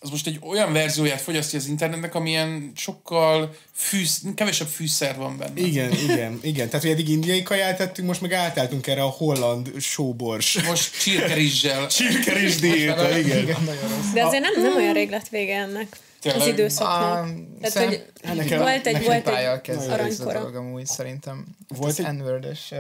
az 0.04 0.10
most 0.10 0.28
egy 0.28 0.40
olyan 0.44 0.74
verzióját 0.74 1.22
fogyasztja 1.22 1.60
az 1.60 1.68
internetnek, 1.68 2.16
amilyen 2.16 2.72
sokkal 2.76 3.56
fűsz, 3.74 4.22
kevesebb 4.36 4.68
fűszer 4.68 5.16
van 5.18 5.38
benne. 5.38 5.60
Igen, 5.60 5.92
igen, 5.92 6.40
igen. 6.42 6.66
Tehát, 6.68 6.82
hogy 6.82 6.92
eddig 6.92 7.10
indiai 7.10 7.44
kaját 7.44 7.78
tettünk, 7.78 8.08
most 8.08 8.22
meg 8.22 8.34
átálltunk 8.34 8.88
erre 8.88 9.04
a 9.04 9.08
holland 9.10 9.72
sóbors. 9.80 10.62
Most 10.64 11.00
csirkerizsel. 11.02 11.88
Csirkeris 11.98 12.56
diéta, 12.56 13.18
igen. 13.18 13.38
Igen, 13.42 13.62
nagyon 13.66 13.82
rossz. 13.82 14.12
De 14.14 14.26
azért 14.26 14.44
nem, 14.44 14.62
nem 14.64 14.76
olyan 14.76 14.94
rég 14.94 15.10
lett 15.10 15.28
vége 15.30 15.56
ennek. 15.56 15.88
az 15.92 16.32
Tényleg? 16.32 16.48
időszaknak. 16.48 17.26
Um, 17.26 17.58
Tehát, 17.62 17.88
hogy 17.90 18.06
Hát 18.24 18.36
nekem- 18.36 18.60
volt 18.60 18.88
egy, 18.88 19.04
volt 19.04 19.28
egy 19.28 19.46
a 19.46 19.92
aranykora. 19.92 20.40
dolog 20.40 20.56
amúgy 20.56 20.86
szerintem. 20.86 21.46
Volt 21.68 22.00
az 22.00 22.06
egy- 22.06 22.16
N-word-ös, 22.18 22.72
um, 22.72 22.80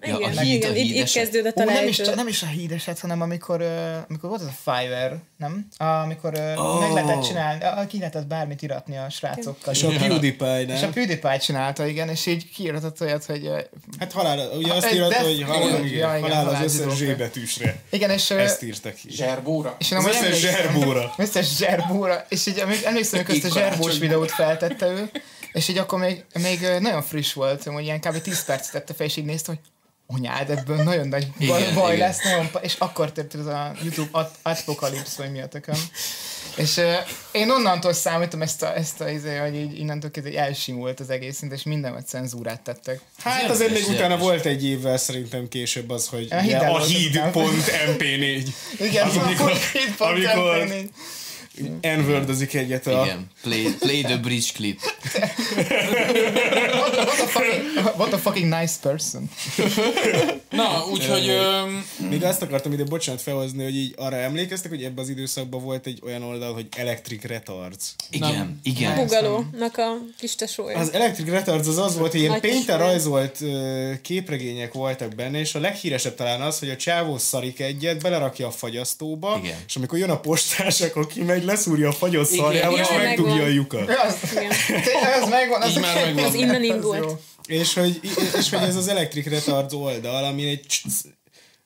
Ja, 0.00 0.14
a 0.16 0.18
Igen, 0.18 0.38
híd- 0.38 0.38
a 0.38 0.42
igen, 0.68 0.70
itt, 0.76 0.82
itt 0.84 0.92
hídeset. 0.92 1.22
kezdődött 1.22 1.56
a 1.56 1.62
Ó, 1.62 1.64
nem, 1.64 1.88
is, 1.88 1.96
nem 1.98 2.28
is 2.28 2.42
a 2.42 2.46
hídeset, 2.46 2.98
hanem 3.00 3.20
amikor, 3.20 3.60
uh, 3.60 3.68
amikor 4.08 4.28
volt 4.28 4.40
az 4.40 4.46
a 4.46 4.70
Fiverr, 4.72 5.12
nem? 5.38 5.68
Amikor 5.76 6.54
oh. 6.56 6.80
meg 6.80 6.92
lehetett 6.92 7.22
csinálni, 7.22 7.86
ki 7.88 7.98
lehetett 7.98 8.26
bármit 8.26 8.62
iratni 8.62 8.96
a 8.96 9.10
srácokkal. 9.10 9.72
És 9.72 9.82
a 9.82 9.88
PewDiePie, 9.88 10.60
És 10.60 10.78
a 10.78 10.80
nem? 10.80 10.92
PewDiePie 10.92 11.38
csinálta, 11.38 11.86
igen, 11.86 12.08
és 12.08 12.26
így 12.26 12.50
kiiratott 12.50 13.00
olyat, 13.00 13.24
hogy 13.24 13.50
Hát 13.98 14.12
halál, 14.12 14.50
ugye 14.56 14.74
azt 14.74 14.92
írta, 14.92 15.22
hogy 15.22 15.42
halál, 15.42 15.68
igen, 15.68 15.84
igen, 15.84 15.98
ja, 15.98 16.16
igen, 16.16 16.20
halál 16.20 16.48
az 16.48 16.62
összes 16.62 16.96
zsébetűsre. 16.96 17.82
igen, 17.90 18.10
és, 18.10 18.30
Ezt 18.30 18.62
írta 18.62 18.92
ki. 18.92 19.10
Zserbóra? 19.10 19.76
és 19.78 19.92
Az 19.92 20.06
összes 20.06 20.38
zserbóra. 20.38 21.12
Összes 21.16 21.56
zserbóra, 21.56 22.24
és 22.28 22.46
így 22.46 22.58
emlék- 22.58 22.84
emlékszem, 22.84 23.24
hogy 23.24 23.34
ezt 23.34 23.44
a 23.44 23.58
zserbós 23.58 23.98
videót 23.98 24.30
feltette 24.30 24.86
ő, 24.86 25.10
és 25.52 25.68
így 25.68 25.78
akkor 25.78 25.98
még, 25.98 26.24
még 26.42 26.60
nagyon 26.80 27.02
friss 27.02 27.32
volt, 27.32 27.62
hogy 27.62 27.84
ilyen 27.84 28.00
kb. 28.00 28.20
10 28.20 28.44
percet 28.44 28.72
tette 28.72 28.94
fel, 28.94 29.06
és 29.06 29.16
így 29.16 29.24
nézte, 29.24 29.52
hogy 29.52 29.60
anyád, 30.14 30.50
ebből 30.50 30.76
nagyon 30.82 31.08
nagy 31.08 31.26
baj, 31.46 31.60
Igen, 31.60 31.74
baj 31.74 31.94
igen. 31.94 32.06
lesz, 32.08 32.22
nagyon, 32.22 32.48
és 32.62 32.74
akkor 32.78 33.12
tört 33.12 33.34
ez 33.34 33.46
a 33.46 33.72
YouTube 33.82 34.28
apokalipsz, 34.42 35.14
vagy 35.16 35.30
mi 35.30 35.40
a 35.40 35.46
tököm. 35.48 35.74
És 36.56 36.76
uh, 36.76 36.94
én 37.32 37.50
onnantól 37.50 37.92
számítom 37.92 38.42
ezt 38.42 38.62
a, 38.62 38.76
ezt 38.76 39.00
a 39.00 39.10
izé, 39.10 39.36
hogy 39.36 39.54
így 39.54 39.78
innentől 39.78 40.10
kezdve 40.10 40.38
elsimult 40.40 41.00
az 41.00 41.10
egész 41.10 41.36
szint, 41.36 41.52
és 41.52 41.62
mindenmet 41.62 42.06
cenzúrát 42.08 42.60
tettek. 42.60 43.00
Hát 43.18 43.42
azért 43.50 43.70
még 43.70 43.78
Érdekes, 43.78 43.88
utána 43.88 44.02
érdekes. 44.02 44.24
volt 44.24 44.44
egy 44.46 44.64
évvel 44.64 44.96
szerintem 44.96 45.48
később 45.48 45.90
az, 45.90 46.08
hogy 46.08 46.26
A 46.30 46.64
a 46.64 46.70
volt 46.70 46.86
híd.mp4 46.86 48.48
Igen, 48.80 49.06
Az, 49.08 49.16
amikor- 49.16 49.52
amikor- 49.98 50.06
amikor... 50.06 50.68
n 51.62 51.78
egyet 52.52 52.86
a... 52.86 53.04
Igen, 53.04 53.30
play, 53.42 53.74
play 53.78 54.00
the 54.00 54.16
bridge 54.16 54.46
clip. 54.54 54.80
What, 56.72 56.96
what, 56.96 57.20
a 57.20 57.26
fucking, 57.26 57.62
what 57.96 58.12
a 58.12 58.18
fucking 58.18 58.54
nice 58.54 58.74
person. 58.82 59.30
Na, 60.50 60.86
úgyhogy... 60.92 61.28
öm, 61.28 61.86
Még 62.08 62.24
azt 62.24 62.42
akartam 62.42 62.72
ide, 62.72 62.84
bocsánat, 62.84 63.22
felhozni, 63.22 63.62
hogy 63.62 63.76
így 63.76 63.94
arra 63.96 64.16
emlékeztek, 64.16 64.70
hogy 64.70 64.82
ebben 64.84 65.04
az 65.04 65.08
időszakban 65.08 65.62
volt 65.62 65.86
egy 65.86 66.00
olyan 66.04 66.22
oldal, 66.22 66.54
hogy 66.54 66.66
Electric 66.76 67.24
Retards. 67.24 67.94
Igen, 68.10 68.32
Nem. 68.32 68.60
igen. 68.62 68.94
Bugalónak 68.94 69.76
a 69.76 69.96
kis 70.18 70.34
tesója. 70.34 70.78
Az 70.78 70.92
Electric 70.92 71.28
Retards 71.28 71.68
az 71.68 71.78
az 71.78 71.98
volt, 71.98 72.10
hogy 72.10 72.20
ilyen 72.20 72.40
painter 72.40 72.78
rajzolt 72.78 73.38
képregények 74.02 74.72
voltak 74.72 75.14
benne, 75.14 75.38
és 75.38 75.54
a 75.54 75.60
leghíresebb 75.60 76.14
talán 76.14 76.40
az, 76.40 76.58
hogy 76.58 76.70
a 76.70 76.76
csávó 76.76 77.18
szarik 77.18 77.60
egyet, 77.60 78.02
belerakja 78.02 78.46
a 78.46 78.50
fagyasztóba, 78.50 79.38
Igen. 79.42 79.56
és 79.66 79.76
amikor 79.76 79.98
jön 79.98 80.10
a 80.10 80.20
postás, 80.20 80.80
akkor 80.88 81.06
kimegy, 81.06 81.44
leszúrja 81.48 81.88
a 81.88 81.92
fagyos 81.92 82.30
Igen, 82.30 82.44
szarjával, 82.44 82.78
és 82.78 82.88
megdugja 82.96 83.42
a 83.42 83.46
lyukat. 83.48 83.90
Igen. 84.30 84.50
ez 85.22 85.28
megvan, 85.28 85.60
már 85.80 85.94
megvan. 86.04 86.24
Ez 86.24 86.34
innen 86.34 86.62
indult. 86.62 87.20
És 87.46 87.74
hogy, 87.74 88.00
és 88.38 88.50
hogy 88.50 88.68
ez 88.68 88.76
az 88.76 88.88
Electric 88.88 89.26
Retards 89.26 89.72
oldal, 89.74 90.24
ami 90.24 90.48
egy 90.48 90.66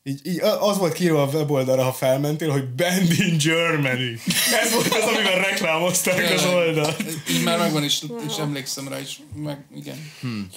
így, 0.05 0.21
így, 0.27 0.41
az 0.41 0.79
volt 0.79 0.93
kiírva 0.93 1.23
a 1.23 1.27
weboldalra, 1.27 1.83
ha 1.83 1.93
felmentél, 1.93 2.51
hogy 2.51 2.69
Band 2.69 3.11
in 3.19 3.39
Germany. 3.39 4.21
Ez 4.63 4.73
volt 4.73 4.87
az, 4.87 5.03
amivel 5.03 5.39
reklámozták 5.41 6.33
az 6.33 6.45
oldalt. 6.45 7.05
Így 7.31 7.43
már 7.43 7.59
megvan, 7.59 7.85
és, 7.85 8.05
és 8.29 8.37
emlékszem 8.37 8.89
rá 8.89 9.01
is. 9.01 9.21
Meg, 9.35 9.65
igen. 9.75 10.11
Igen, 10.23 10.51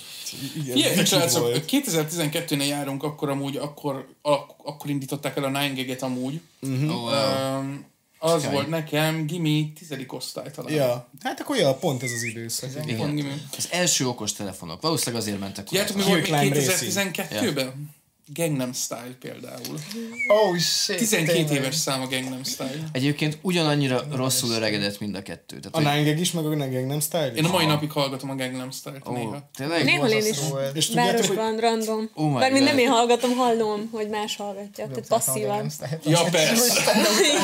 Figyeljetek, 0.54 0.98
kicsi 1.04 1.16
srácok, 1.16 1.42
volt. 1.42 1.66
2012-nél 1.72 2.68
járunk, 2.68 3.04
akkor 3.04 3.30
amúgy, 3.30 3.58
akkor, 3.58 4.08
ak- 4.22 4.56
akkor 4.64 4.90
indították 4.90 5.38
el 5.38 5.44
a 5.44 5.52
9 5.76 6.02
amúgy. 6.02 6.42
Oh, 6.62 6.70
wow. 6.90 7.60
Um, 7.60 7.86
az 8.34 8.46
volt 8.46 8.68
nekem 8.68 9.26
gimi 9.26 9.74
tizedik 9.80 10.14
osztály 10.14 10.52
talán. 10.52 10.74
Ja, 10.74 11.10
hát 11.22 11.40
akkor 11.40 11.58
ja, 11.58 11.74
pont 11.74 12.04
ez 12.04 12.12
az 12.12 12.24
időszak. 12.24 12.70
Pont 12.98 13.16
gimi. 13.16 13.42
Az 13.58 13.68
első 13.72 14.08
okos 14.08 14.34
telefonok. 14.34 14.82
Valószínűleg 14.82 15.22
azért 15.22 15.40
mentek 15.40 15.66
Tudjátok, 15.66 15.96
mi 15.96 16.04
volt 16.04 16.30
még 16.30 16.40
Climb 16.40 16.54
Racing. 16.54 17.12
2012-ben? 17.16 17.94
Gangnam 18.34 18.74
Style 18.74 19.16
például. 19.20 19.80
Oh 20.28 20.58
shit. 20.58 20.98
12 20.98 21.34
tényleg. 21.34 21.56
éves 21.56 21.76
szám 21.76 22.02
a 22.02 22.08
Gangnam 22.08 22.44
Style. 22.44 22.84
Egyébként 22.92 23.38
ugyanannyira 23.42 24.04
rosszul 24.12 24.52
öregedett 24.52 25.00
mind 25.00 25.16
a 25.16 25.22
kettő. 25.22 25.60
Tehát, 25.60 25.76
A 25.76 25.90
hogy- 25.90 25.98
Nine 26.00 26.10
Gag 26.12 26.20
is, 26.20 26.32
meg 26.32 26.46
a 26.46 26.56
nem 26.56 27.00
style 27.00 27.32
Én 27.34 27.46
a 27.46 27.50
mai 27.50 27.66
napig 27.66 27.92
hallgatom 27.92 28.30
a 28.30 28.36
Gangnam 28.36 28.72
Style-t 28.72 29.08
Ó, 29.08 29.12
néha. 29.14 29.50
tényleg? 29.56 29.84
Néha 29.84 30.10
én 30.10 30.26
is. 30.26 30.38
És 30.74 30.86
tudjátok, 30.86 31.26
hogy 31.26 31.36
városban, 31.36 31.60
random. 31.60 32.10
Oh 32.14 32.32
my 32.32 32.40
Bármint 32.40 32.64
God. 32.64 32.74
nem 32.74 32.78
én 32.78 32.90
hallgatom, 32.90 33.36
hallom, 33.36 33.90
hogy 33.92 34.10
más 34.10 34.36
hallgatja. 34.36 34.88
Tehát 34.88 35.08
passzívan. 35.08 35.72
Ja, 36.06 36.24
persze. 36.32 36.82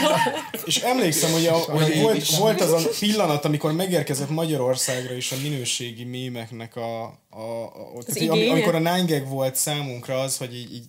És 0.65 0.77
emlékszem, 0.77 1.31
hogy, 1.31 1.45
a, 1.45 1.53
hogy 1.53 1.99
volt, 2.01 2.35
volt 2.35 2.61
az 2.61 2.71
a 2.71 2.89
pillanat, 2.99 3.45
amikor 3.45 3.71
megérkezett 3.73 4.29
Magyarországra 4.29 5.13
is 5.13 5.31
a 5.31 5.35
minőségi 5.41 6.03
mémeknek 6.03 6.75
a... 6.75 7.19
a, 7.31 7.39
a, 7.39 7.97
a 7.97 8.03
tehát, 8.03 8.21
igénye? 8.21 8.51
amikor 8.51 8.75
a 8.75 8.79
Nine 8.79 9.05
Gag 9.05 9.27
volt 9.27 9.55
számunkra 9.55 10.19
az, 10.19 10.37
hogy 10.37 10.55
így, 10.55 10.73
így 10.73 10.85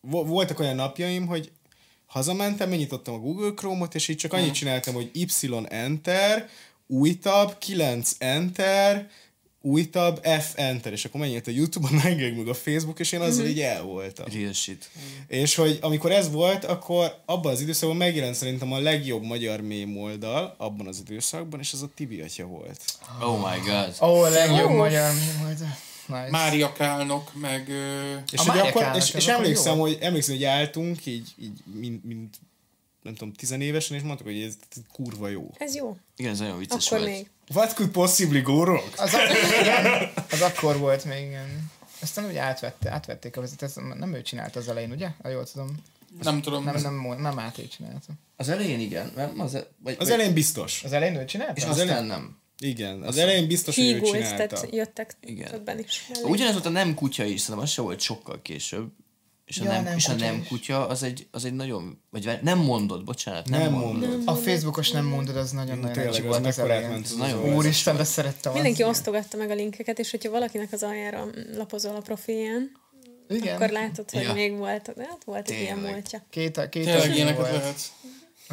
vo- 0.00 0.26
voltak 0.26 0.60
olyan 0.60 0.76
napjaim, 0.76 1.26
hogy 1.26 1.50
hazamentem, 2.06 2.68
megnyitottam 2.68 3.14
a 3.14 3.18
Google 3.18 3.52
Chrome-ot, 3.54 3.94
és 3.94 4.08
így 4.08 4.16
csak 4.16 4.32
annyit 4.32 4.54
csináltam, 4.54 4.94
hogy 4.94 5.10
Y 5.12 5.26
Enter, 5.68 6.48
új 6.86 7.18
tab, 7.18 7.58
9 7.58 8.14
Enter, 8.18 9.10
új 9.62 9.90
tab, 9.90 10.26
F 10.26 10.52
Enter, 10.54 10.92
és 10.92 11.04
akkor 11.04 11.20
megnyílt 11.20 11.46
a 11.46 11.50
YouTube, 11.50 11.86
a 11.86 11.90
Nine 11.90 12.22
Gag, 12.22 12.36
meg 12.36 12.48
a 12.48 12.54
Facebook, 12.54 12.98
és 12.98 13.12
én 13.12 13.20
azzal 13.20 13.46
így 13.46 13.60
el 13.60 13.82
voltam. 13.82 14.26
Real 14.32 14.52
shit. 14.52 14.90
És 15.26 15.54
hogy 15.54 15.78
amikor 15.80 16.12
ez 16.12 16.30
volt, 16.30 16.64
akkor 16.64 17.22
abban 17.24 17.52
az 17.52 17.60
időszakban 17.60 17.96
megjelent 17.96 18.34
szerintem 18.34 18.72
a 18.72 18.78
legjobb 18.78 19.22
magyar 19.22 19.60
mém 19.60 19.96
oldal 19.96 20.54
abban 20.58 20.86
az 20.86 21.02
időszakban, 21.08 21.60
és 21.60 21.72
az 21.72 21.82
a 21.82 21.88
Tibi 21.94 22.20
atya 22.20 22.44
volt. 22.44 22.80
Oh 23.20 23.50
my 23.50 23.58
god. 23.70 23.94
Oh, 23.98 24.24
a 24.24 24.28
legjobb 24.28 24.70
magyar 24.70 25.12
mi 25.12 25.42
volt. 25.42 25.58
Nice. 26.06 26.30
Mária 26.30 26.72
Kálnok, 26.72 27.34
meg... 27.34 27.68
És, 28.32 28.38
A 28.38 28.42
hogy 28.42 28.46
Mária 28.46 28.64
akkor, 28.64 28.96
és, 28.96 29.14
és 29.14 29.26
emlékszem, 29.26 29.74
jó. 29.74 29.80
hogy, 29.80 29.98
emlékszem, 30.00 30.34
hogy 30.34 30.44
álltunk 30.44 31.06
így, 31.06 31.28
így 31.38 31.60
mint, 31.64 32.04
mint 32.04 32.36
nem 33.02 33.14
tudom, 33.14 33.32
tizenévesen, 33.32 33.96
és 33.96 34.02
mondtuk, 34.02 34.26
hogy 34.26 34.40
ez 34.42 34.56
kurva 34.92 35.28
jó. 35.28 35.50
Ez 35.58 35.74
jó. 35.74 35.96
Igen, 36.16 36.32
ez 36.32 36.38
nagyon 36.38 36.58
vicces 36.58 36.86
Akkor 36.86 36.98
volt. 36.98 37.10
még. 37.12 37.30
What 37.54 37.74
could 37.74 37.92
possibly 37.92 38.40
go 38.40 38.60
wrong? 38.60 38.92
Az, 38.96 39.14
ak- 39.14 39.30
igen, 39.60 40.10
az 40.30 40.40
akkor 40.42 40.78
volt 40.78 41.04
még, 41.04 41.26
igen. 41.26 41.70
Aztán 42.02 42.26
úgy 42.26 42.36
átvette, 42.36 42.90
átvették 42.90 43.36
a 43.36 43.40
vezetést, 43.40 43.74
nem 43.98 44.14
ő 44.14 44.22
csinálta 44.22 44.58
az 44.60 44.68
elején, 44.68 44.90
ugye? 44.90 45.08
Ha 45.22 45.28
jól 45.28 45.46
tudom. 45.46 45.76
Nem 46.22 46.42
tudom. 46.42 46.64
Nem, 46.64 46.76
nem, 46.82 47.20
nem 47.20 47.38
áté 47.38 47.66
csinálta. 47.68 48.12
Az 48.36 48.48
elején 48.48 48.80
igen, 48.80 49.12
nem? 49.16 49.40
Az, 49.40 49.54
e- 49.54 49.66
vagy, 49.78 49.92
Az 49.98 50.04
vagy- 50.06 50.14
elején 50.14 50.34
biztos. 50.34 50.84
Az 50.84 50.92
elején 50.92 51.16
ő 51.16 51.24
csinálta? 51.24 51.52
És 51.56 51.62
És 51.62 51.68
aztán 51.68 51.88
elején- 51.88 52.06
nem. 52.06 52.38
Igen, 52.58 53.02
az 53.02 53.16
elején 53.16 53.46
biztos, 53.46 53.76
hogy 53.76 53.84
ő 53.84 54.00
csinálta. 54.00 54.46
tehát 54.46 54.74
jöttek 54.74 55.16
Igen. 55.20 55.50
többen 55.50 55.78
is. 55.78 56.10
Ugyanez 56.22 56.52
volt 56.52 56.66
a 56.66 56.68
nem 56.68 56.94
kutya 56.94 57.24
is, 57.24 57.40
szerintem 57.40 57.64
az 57.64 57.70
se 57.70 57.82
volt 57.82 58.00
sokkal 58.00 58.42
később. 58.42 58.88
És 59.50 59.58
a, 59.60 59.64
Ja, 59.64 59.70
nem, 59.70 59.84
nem 59.84 59.96
és 59.96 60.06
a 60.08 60.12
kutya 60.12 60.24
nem 60.24 60.44
kutya, 60.48 60.86
az 60.88 61.02
egy, 61.02 61.26
az 61.30 61.44
egy 61.44 61.52
nagyon, 61.52 62.02
vagy 62.10 62.38
nem 62.42 62.58
mondod, 62.58 63.04
bocsánat, 63.04 63.48
nem, 63.48 63.60
Nem 63.60 63.72
mondod. 63.72 64.08
mondod. 64.10 64.28
A 64.28 64.34
Facebookos 64.34 64.90
nem 64.90 65.04
mondod, 65.04 65.36
az 65.36 65.50
nagyon-nagyon 65.50 65.92
Tényleg, 65.92 66.06
egysik 66.12 66.24
az 66.24 66.30
volt 66.30 66.46
az 66.46 66.56
mekkorát 66.56 66.76
elején. 66.76 66.90
ment 66.94 67.04
az 67.06 67.14
Nagyon 67.16 67.54
Úristen, 67.54 67.96
de 67.96 68.04
szerettem 68.04 68.52
Mindenki 68.52 68.82
osztogatta 68.82 69.36
meg 69.36 69.50
a 69.50 69.54
linkeket, 69.54 69.98
és 69.98 70.10
hogyha 70.10 70.30
valakinek 70.30 70.72
az 70.72 70.82
aljára 70.82 71.26
lapozol 71.56 71.96
a 71.96 72.00
profilján, 72.00 72.70
Igen. 73.28 73.54
akkor 73.54 73.68
látod, 73.70 74.10
hogy 74.10 74.22
Ja. 74.22 74.32
még 74.32 74.56
volt, 74.56 74.86
hát 74.98 75.24
volt 75.24 75.48
egy 75.50 75.60
ilyen 75.60 75.74
Tényleg. 75.74 75.92
múltja. 75.92 76.22
Két, 76.30 76.68
két 76.68 76.84
Tényleg 76.84 77.14
ilyeneket 77.14 77.38
volt. 77.40 77.50
lehet. 77.52 77.80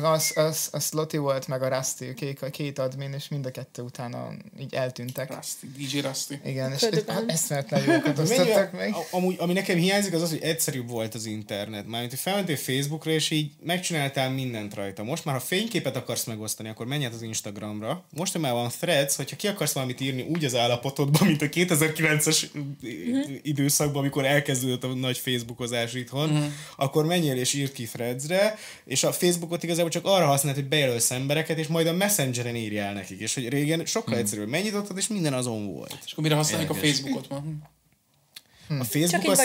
Az, 0.02 0.32
az, 0.36 0.68
a 0.72 0.80
Sloty 0.80 1.18
volt, 1.18 1.48
meg 1.48 1.62
a 1.62 1.68
Rusty, 1.78 2.14
két, 2.16 2.50
két 2.52 2.80
admin, 2.80 3.14
és 3.14 3.28
mind 3.28 3.46
a 3.46 3.52
kettő 3.52 3.82
utána 3.82 4.28
így 4.60 4.74
eltűntek. 4.74 5.34
Rusty, 5.36 5.66
DJ 5.78 6.00
Rusty. 6.00 6.34
Igen, 6.46 6.72
és 6.72 6.82
eszméletlen 7.28 7.84
jókat 7.94 8.20
osztottak 8.20 8.72
meg. 8.72 8.94
a- 8.94 9.16
Amúgy, 9.16 9.36
ami 9.40 9.54
nekem 9.54 9.78
hiányzik, 9.78 10.14
az 10.14 10.22
az, 10.22 10.30
hogy 10.30 10.42
egyszerűbb 10.42 10.90
volt 10.90 11.14
az 11.14 11.26
internet. 11.26 11.88
Mármint, 11.88 12.12
hogy 12.12 12.20
felmentél 12.22 12.56
Facebookra, 12.58 13.12
és 13.12 13.30
így 13.30 13.52
megcsináltál 13.64 14.30
mindent 14.32 14.74
rajta. 14.74 15.04
Most 15.04 15.26
már, 15.26 15.36
ha 15.36 15.42
fényképet 15.42 15.96
akarsz 15.96 16.24
megosztani, 16.26 16.70
akkor 16.70 16.86
menj 16.86 17.06
át 17.06 17.14
az 17.14 17.22
Instagramra. 17.22 18.06
Most, 18.16 18.32
hogy 18.32 18.42
már 18.42 18.54
van 18.54 18.70
threads, 18.80 19.16
hogyha 19.16 19.36
ki 19.36 19.48
akarsz 19.48 19.74
valamit 19.74 20.02
írni 20.02 20.22
úgy 20.22 20.46
az 20.46 20.56
állapotodban, 20.56 21.28
mint 21.28 21.42
a 21.42 21.46
2009-es 21.50 22.44
időszakban, 23.42 24.02
amikor 24.02 24.26
elkezdődött 24.26 24.84
a 24.84 24.88
nagy 24.94 25.18
Facebookozás 25.18 25.94
itthon, 25.94 26.54
akkor 26.76 27.06
menjél 27.06 27.38
és 27.38 27.54
írd 27.54 27.72
ki 27.72 27.86
threadsre, 27.86 28.58
és 28.86 29.04
a 29.04 29.12
Facebookot 29.12 29.64
igazából 29.64 29.87
csak 29.90 30.06
arra 30.06 30.26
használod, 30.26 30.60
hogy 30.60 30.70
bejelölsz 30.70 31.12
embereket, 31.12 31.58
és 31.58 31.68
majd 31.68 31.88
a 31.88 31.94
Messengeren 31.94 32.56
írjál 32.56 32.94
nekik. 32.94 33.20
És 33.20 33.34
hogy 33.34 33.50
régen 33.50 33.86
sokkal 33.86 34.18
egyszerűbb. 34.18 34.48
Megnyitottad, 34.48 34.98
és 34.98 35.08
minden 35.08 35.34
azon 35.34 35.74
volt. 35.74 35.98
És 36.06 36.12
akkor 36.12 36.24
mire 36.24 36.36
használjuk 36.36 36.70
a. 36.70 36.74
Facebookot 36.74 37.30
ma? 37.30 37.44
A 38.70 38.84
Facebook 38.84 39.10
Csak 39.10 39.32
az 39.32 39.40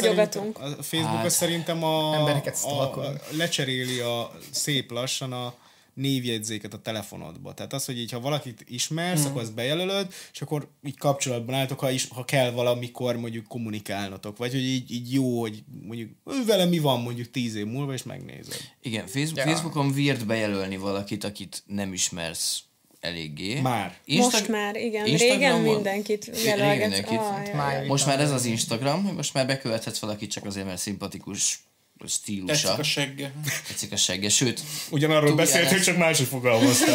a 0.79 0.83
Facebook 0.83 1.17
Hát. 1.17 1.25
az 1.25 1.35
szerintem 1.35 1.85
a, 1.85 2.15
Embereket 2.15 2.59
a, 2.65 2.83
a, 2.83 3.13
lecseréli 3.31 3.99
a 3.99 4.31
szép 4.51 4.91
lassan 4.91 5.33
a 5.33 5.55
névjegyzéket 5.95 6.75
a 6.75 6.79
telefonodba. 6.81 7.55
Tehát 7.55 7.73
az, 7.73 7.85
hogy 7.85 7.99
így, 7.99 8.11
ha 8.11 8.21
valakit 8.21 8.65
ismersz, 8.69 9.21
Hmm. 9.21 9.31
akkor 9.31 9.43
azt 9.43 9.55
bejelölöd, 9.55 10.07
és 10.33 10.43
akkor 10.43 10.69
így 10.87 10.97
kapcsolatban 10.97 11.55
álltok, 11.55 11.79
ha, 11.81 11.91
is, 11.91 12.09
ha 12.09 12.25
kell 12.25 12.51
valamikor 12.51 13.17
mondjuk 13.17 13.47
kommunikálnotok. 13.49 14.37
Vagy 14.37 14.53
hogy 14.53 14.65
így, 14.65 14.91
így 14.91 15.13
jó, 15.13 15.41
hogy 15.41 15.63
mondjuk 15.83 16.11
ő 16.27 16.45
vele 16.45 16.65
mi 16.65 16.79
van 16.79 17.01
mondjuk 17.01 17.31
tíz 17.31 17.55
év 17.55 17.67
múlva, 17.67 17.93
és 17.93 18.03
megnézed. 18.03 18.57
Igen, 18.83 19.07
Facebook, 19.07 19.37
Ja. 19.37 19.45
Facebookon 19.45 19.87
weird 19.87 20.27
bejelölni 20.27 20.77
valakit, 20.77 21.25
akit 21.25 21.63
nem 21.67 21.93
ismersz 21.93 22.63
eléggé. 23.01 23.61
Már. 23.61 23.97
Most 24.07 24.49
már, 24.49 24.77
igen. 24.77 25.05
Régen 25.05 25.61
mindenkit 25.61 26.25
Régen 26.25 26.45
jelölget. 26.59 26.81
mindenkit. 26.81 27.19
Ajaj. 27.19 27.55
Máj- 27.55 27.87
Most 27.87 28.07
már 28.07 28.21
ez 28.21 28.31
az 28.31 28.45
Instagram, 28.45 29.05
hogy 29.05 29.15
most 29.15 29.35
már 29.35 29.47
bekövethetsz 29.47 29.99
valakit 29.99 30.31
csak 30.31 30.45
azért, 30.45 30.67
mert 30.67 30.79
szimpatikus 30.81 31.61
stílusa. 32.09 32.53
Tetszik 32.69 32.79
a 32.79 32.83
segge. 32.83 33.33
Tetszik 33.69 33.93
a 33.93 33.97
segge. 33.97 34.29
Sőt, 34.29 34.61
Ugyanarról 34.91 35.29
Tudjál 35.29 35.47
beszéltünk, 35.47 35.77
ezt. 35.77 35.85
csak 35.85 35.97
máshogy 35.97 36.27
fogalmaztál. 36.27 36.95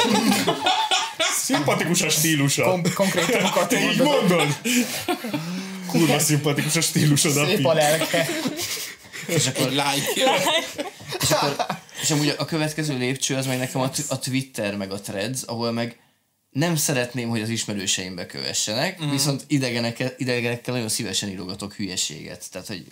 Szimpatikus 1.43 2.01
a 2.01 2.09
stílusa. 2.09 2.63
Kon- 2.63 2.93
konkrétumokat 2.93 3.69
Te 3.69 3.91
így 3.91 3.97
mondod. 3.97 4.59
Kurva 5.87 6.19
szimpatikus 6.19 6.75
a 6.75 6.81
stílusod, 6.81 7.45
Szép 7.47 7.65
a 7.65 7.73
lelke. 7.73 8.27
és 9.27 9.47
akkor 9.47 9.69
like. 9.69 10.31
És, 11.21 11.29
akkor, 11.29 11.65
és 12.01 12.11
amúgy 12.11 12.35
a 12.37 12.45
következő 12.45 12.97
lépcső 12.97 13.35
az 13.35 13.45
meg 13.45 13.57
nekem 13.57 13.81
a, 13.81 13.89
t- 13.89 14.05
a 14.09 14.19
Twitter 14.19 14.75
meg 14.75 14.91
a 14.91 15.01
Threads, 15.01 15.41
ahol 15.45 15.71
meg 15.71 15.99
nem 16.49 16.75
szeretném, 16.75 17.29
hogy 17.29 17.41
az 17.41 17.49
ismerőseimbe 17.49 18.25
kövessenek, 18.25 19.03
mm. 19.03 19.09
viszont 19.09 19.43
idegenekkel, 19.47 20.13
idegenekkel 20.17 20.73
nagyon 20.73 20.89
szívesen 20.89 21.29
írogatok 21.29 21.73
hülyeséget. 21.73 22.45
Tehát, 22.51 22.67
hogy 22.67 22.85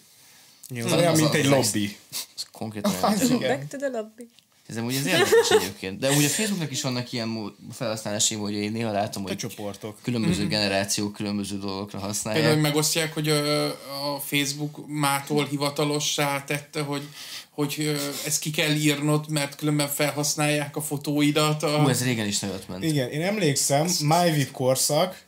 Ez 0.75 0.91
olyan, 0.93 1.15
mint 1.15 1.33
egy 1.33 1.45
lobby. 1.45 1.97
az 2.35 2.45
konkrétan 2.51 2.91
Az. 3.01 3.29
Back 3.29 3.67
to 3.67 3.77
the 3.77 3.87
lobby. 3.93 4.29
ez 4.67 4.77
amúgy 4.77 4.95
ez 4.95 5.05
érdekes 5.05 5.49
egyébként. 5.49 5.99
De 5.99 6.09
ugye 6.09 6.25
a 6.25 6.29
Facebooknak 6.29 6.71
is 6.71 6.81
vannak 6.81 7.11
ilyen 7.11 7.55
felhasználási 7.71 8.35
módjai, 8.35 8.63
én 8.63 8.71
néha 8.71 8.91
látom, 8.91 9.23
A 9.23 9.27
hogy 9.27 9.37
csoportok. 9.37 9.97
különböző 10.01 10.47
generációk 10.47 11.13
különböző 11.13 11.57
dolgokra 11.57 11.99
Például, 11.99 12.07
hogy 12.09 12.15
használják. 12.15 12.61
megosztják, 12.61 13.13
hogy 13.13 13.29
a 13.29 14.19
Facebook 14.25 14.87
mától 14.87 15.45
hivatalossá 15.45 16.43
tette, 16.43 16.81
hogy, 16.81 17.01
hogy 17.49 17.99
ezt 18.25 18.39
ki 18.39 18.49
kell 18.51 18.71
írnod, 18.71 19.29
mert 19.29 19.55
különben 19.55 19.87
felhasználják 19.87 20.75
a 20.75 20.81
fotóidat. 20.81 21.63
A... 21.63 21.81
Hú, 21.81 21.87
ez 21.87 22.03
régen 22.03 22.27
is 22.27 22.39
nagyot 22.39 22.67
ment. 22.67 22.83
Igen, 22.83 23.09
én 23.09 23.21
emlékszem, 23.21 23.87
MyVip 23.99 24.51
korszak, 24.51 25.24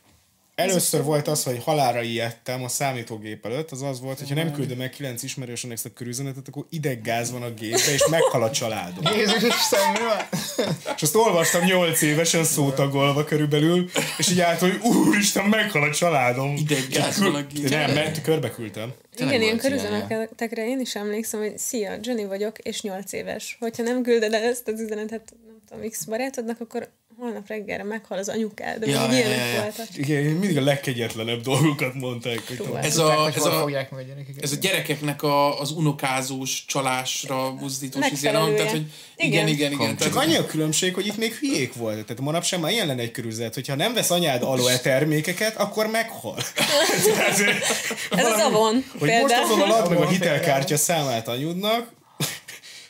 Először 0.58 1.02
volt 1.02 1.28
az, 1.28 1.44
hogy 1.44 1.62
halára 1.64 2.02
ijedtem 2.02 2.64
a 2.64 2.68
számítógép 2.68 3.46
előtt, 3.46 3.70
az 3.70 3.82
az 3.82 4.00
volt, 4.00 4.18
hogy 4.18 4.28
ha 4.28 4.34
nem 4.34 4.52
küldöm 4.52 4.76
meg 4.76 4.90
kilenc 4.90 5.22
ismerősönek 5.22 5.76
ezt 5.76 5.86
a 5.86 5.92
körüzenetet, 5.92 6.48
akkor 6.48 6.64
ideggáz 6.70 7.30
van 7.30 7.42
a 7.42 7.50
gépbe, 7.50 7.92
és 7.92 8.06
meghal 8.10 8.42
a 8.42 8.50
családom. 8.50 9.14
Jézus 9.14 9.42
Isten, 9.42 9.92
mi 9.92 9.98
van? 9.98 10.66
És 10.96 11.02
azt 11.02 11.14
olvastam 11.14 11.64
8 11.64 12.02
évesen 12.02 12.44
szótagolva 12.44 13.24
körülbelül, 13.24 13.90
és 14.18 14.30
így 14.30 14.40
állt, 14.40 14.58
hogy 14.58 14.80
úristen, 14.82 15.44
meghal 15.44 15.82
a 15.82 15.90
családom. 15.90 16.56
Ideggáz 16.56 17.18
van 17.18 17.34
a 17.34 17.42
gépben. 17.42 17.78
Nem, 17.78 17.94
mert 17.94 18.22
körbe 18.22 18.50
küldtem. 18.50 18.92
Tényleg 19.14 19.34
Igen, 19.34 19.46
ilyen 19.46 19.58
körüzenetekre 19.58 20.66
én 20.66 20.80
is 20.80 20.94
emlékszem, 20.94 21.40
hogy 21.40 21.58
szia, 21.58 21.98
Jenny 22.02 22.26
vagyok, 22.26 22.58
és 22.58 22.82
8 22.82 23.12
éves. 23.12 23.56
Hogyha 23.60 23.82
nem 23.82 24.02
külded 24.02 24.32
el 24.32 24.42
ezt 24.42 24.68
az 24.68 24.80
üzenetet, 24.80 25.34
nem 25.46 25.60
tudom, 25.68 25.90
X 25.90 26.04
barátodnak, 26.04 26.60
akkor 26.60 26.88
holnap 27.18 27.48
reggelre 27.48 27.84
meghal 27.84 28.18
az 28.18 28.28
anyukád. 28.28 28.78
De 28.78 28.86
Ja, 28.86 28.92
ja, 28.92 29.12
ja, 29.12 29.16
ilyenek 29.16 29.38
ja, 29.38 29.44
ja. 29.44 29.60
voltak. 29.62 29.86
Igen, 29.96 30.24
mindig 30.24 30.56
a 30.56 30.62
legkegyetlenebb 30.62 31.40
dolgokat 31.40 31.94
mondták. 31.94 32.46
Hogy 32.46 32.56
Próbál. 32.56 32.82
Ez 32.82 32.94
Tudták, 32.94 33.18
a, 33.18 33.22
hogy 33.22 33.32
ez 33.36 33.44
a, 33.44 33.50
fogják 33.50 33.90
meg 33.90 34.00
a 34.00 34.02
gyerekeket. 34.02 34.42
ez 34.42 34.52
a 34.52 34.56
gyerekeknek 34.56 35.22
a, 35.22 35.60
az 35.60 35.70
unokázós 35.70 36.64
csalásra 36.66 37.52
buzdítós 37.52 38.00
nem? 38.00 38.10
Megfelelője. 38.10 38.56
Tehát, 38.56 38.70
hogy 38.70 38.86
igen, 39.16 39.48
Igen. 39.48 39.48
igen, 39.48 39.72
igen. 39.72 39.96
Csak 39.96 40.16
annyi 40.16 40.36
a 40.36 40.46
különbség, 40.46 40.94
hogy 40.94 41.06
itt 41.06 41.16
még 41.16 41.32
hülyék 41.32 41.74
voltak. 41.74 42.04
Tehát 42.04 42.22
manapság 42.22 42.60
már 42.60 42.70
ilyen 42.70 42.86
lenne 42.86 43.02
egy 43.02 43.10
körülzet, 43.10 43.54
hogyha 43.54 43.74
nem 43.74 43.94
vesz 43.94 44.10
anyád 44.10 44.42
aloe 44.42 44.78
termékeket, 44.78 45.56
akkor 45.56 45.86
meghal. 45.86 46.36
Ez 48.10 48.26
az 48.26 48.40
Avon 48.40 48.84
hogy 48.98 49.10
most 49.20 49.34
azonnal 49.44 49.70
add 49.70 49.88
meg 49.88 49.98
a 49.98 50.08
hitelkártya 50.08 50.76
számát 50.76 51.28
anyudnak. 51.28 51.96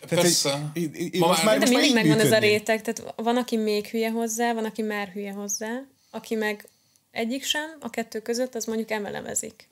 Tehát, 0.09 0.25
Persze. 0.25 0.71
hogy 0.73 0.83
í- 0.83 1.15
í- 1.15 1.19
Ma 1.19 1.27
most 1.27 1.45
már- 1.45 1.55
De 1.55 1.61
most 1.61 1.73
mindig 1.73 1.89
így 1.89 1.95
megvan 1.95 2.21
ez 2.21 2.33
a 2.33 2.39
réteg, 2.39 2.83
tehát 2.83 3.13
van, 3.17 3.37
aki 3.37 3.57
még 3.57 3.87
hülye 3.87 4.11
hozzá, 4.11 4.53
van, 4.53 4.65
aki 4.65 4.83
már 4.83 5.09
hülye 5.09 5.33
hozzá, 5.33 5.69
aki 6.11 6.35
meg 6.35 6.69
egyik 7.11 7.45
sem, 7.45 7.77
a 7.81 7.91
kettő 7.91 8.19
között, 8.21 8.55
az 8.55 8.65
mondjuk 8.65 8.91
emelemezik. 8.91 9.69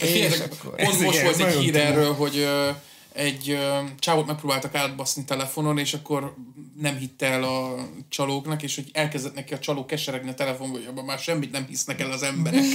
Figyeljetek, 0.00 0.52
akkor- 0.52 0.74
pont 0.82 1.00
most 1.00 1.20
volt 1.22 1.40
egy 1.40 1.54
hír 1.56 1.76
erről, 1.76 2.12
hogy 2.14 2.36
ö, 2.38 2.70
egy 3.12 3.58
csávot 3.98 4.26
megpróbáltak 4.26 4.74
átbaszni 4.74 5.24
telefonon, 5.24 5.78
és 5.78 5.94
akkor 5.94 6.34
nem 6.80 6.96
hitte 6.96 7.26
el 7.26 7.42
a 7.42 7.74
csalóknak, 8.08 8.62
és 8.62 8.74
hogy 8.74 8.90
elkezdett 8.92 9.34
neki 9.34 9.54
a 9.54 9.58
csaló 9.58 9.86
keseregni 9.86 10.30
a 10.30 10.34
telefonba, 10.34 10.76
hogy 10.76 10.86
abban 10.86 11.04
már 11.04 11.18
semmit 11.18 11.52
nem 11.52 11.66
hisznek 11.68 12.00
el 12.00 12.10
az 12.10 12.22
emberek. 12.22 12.62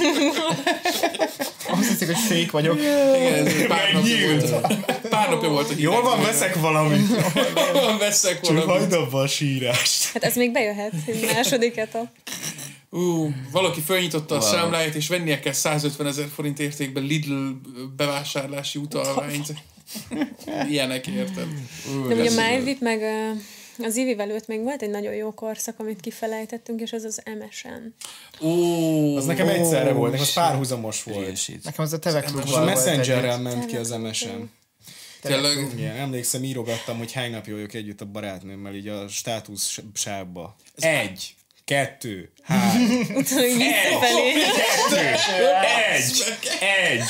Azt 1.69 1.87
hiszik, 1.89 2.07
hogy 2.07 2.17
fék 2.27 2.51
vagyok. 2.51 2.79
Igen, 2.79 3.45
ez 3.45 3.67
pár 3.67 3.93
napja 3.93 4.27
volt. 4.27 4.77
Pár 5.09 5.29
napja 5.29 5.49
volt 5.49 5.69
a. 5.69 5.73
Jól 5.77 6.01
van, 6.01 6.21
veszek 6.21 6.55
valamit. 6.55 7.07
Jól 7.55 7.73
van, 7.73 7.97
veszek 7.97 8.41
Csak 8.41 8.55
valamit. 8.55 8.79
hagyd 8.79 8.93
abba 8.93 9.19
a 9.19 9.27
sírást. 9.27 10.11
Hát 10.13 10.23
ez 10.23 10.35
még 10.35 10.51
bejöhet, 10.51 10.93
egy 11.05 11.29
második 11.33 11.77
etap. 11.77 12.07
Ú, 12.89 13.33
valaki 13.51 13.81
felnyitotta 13.81 14.35
a 14.35 14.41
számláját, 14.41 14.95
és 14.95 15.07
vennie 15.07 15.39
kell 15.39 15.53
150 15.53 16.07
ezer 16.07 16.27
forint 16.35 16.59
értékben 16.59 17.03
Lidl 17.03 17.33
bevásárlási 17.95 18.79
utalványt. 18.79 19.53
Ilyenek 20.69 21.07
érted? 21.07 21.47
De 22.07 22.15
ugye 22.15 22.31
a 22.41 22.49
MyVip 22.57 22.79
meg 22.81 23.01
az 23.77 23.95
Ivi 23.95 24.19
előtt 24.19 24.47
még 24.47 24.59
volt 24.61 24.81
egy 24.81 24.89
nagyon 24.89 25.13
jó 25.13 25.33
korszak, 25.33 25.79
amit 25.79 25.99
kifelejtettünk, 25.99 26.81
és 26.81 26.93
az 26.93 27.03
az 27.03 27.21
MSN. 27.39 27.93
Ó, 28.45 29.15
Az 29.17 29.25
nekem 29.25 29.47
egyszerre 29.47 29.91
volt, 29.91 30.11
nekem 30.11 30.25
az 30.25 30.33
párhuzamos 30.33 31.03
volt. 31.03 31.47
Nekem 31.63 31.85
az 31.85 31.93
a 31.93 31.99
Teve 31.99 32.19
És 32.19 32.31
klubban 32.31 32.53
a 32.53 32.55
volt 32.55 32.65
Messengerrel 32.65 33.39
ment 33.39 33.65
ki 33.65 33.75
az 33.75 33.89
MSN. 33.89 34.41
tényleg. 35.21 35.67
Igen, 35.77 35.95
emlékszem, 35.95 36.43
írogattam, 36.43 36.97
hogy 36.97 37.11
hány 37.11 37.31
napja 37.31 37.53
vagyok 37.53 37.73
együtt 37.73 38.01
a 38.01 38.05
barátnőmmel, 38.05 38.73
így 38.75 38.87
a 38.87 39.07
státusz 39.07 39.79
sávba. 39.93 40.55
Egy, 40.75 41.35
kettő, 41.65 42.31
három, 42.43 42.87
Visszafelé. 43.15 44.33
egy, 45.93 46.35
egy, 46.59 47.03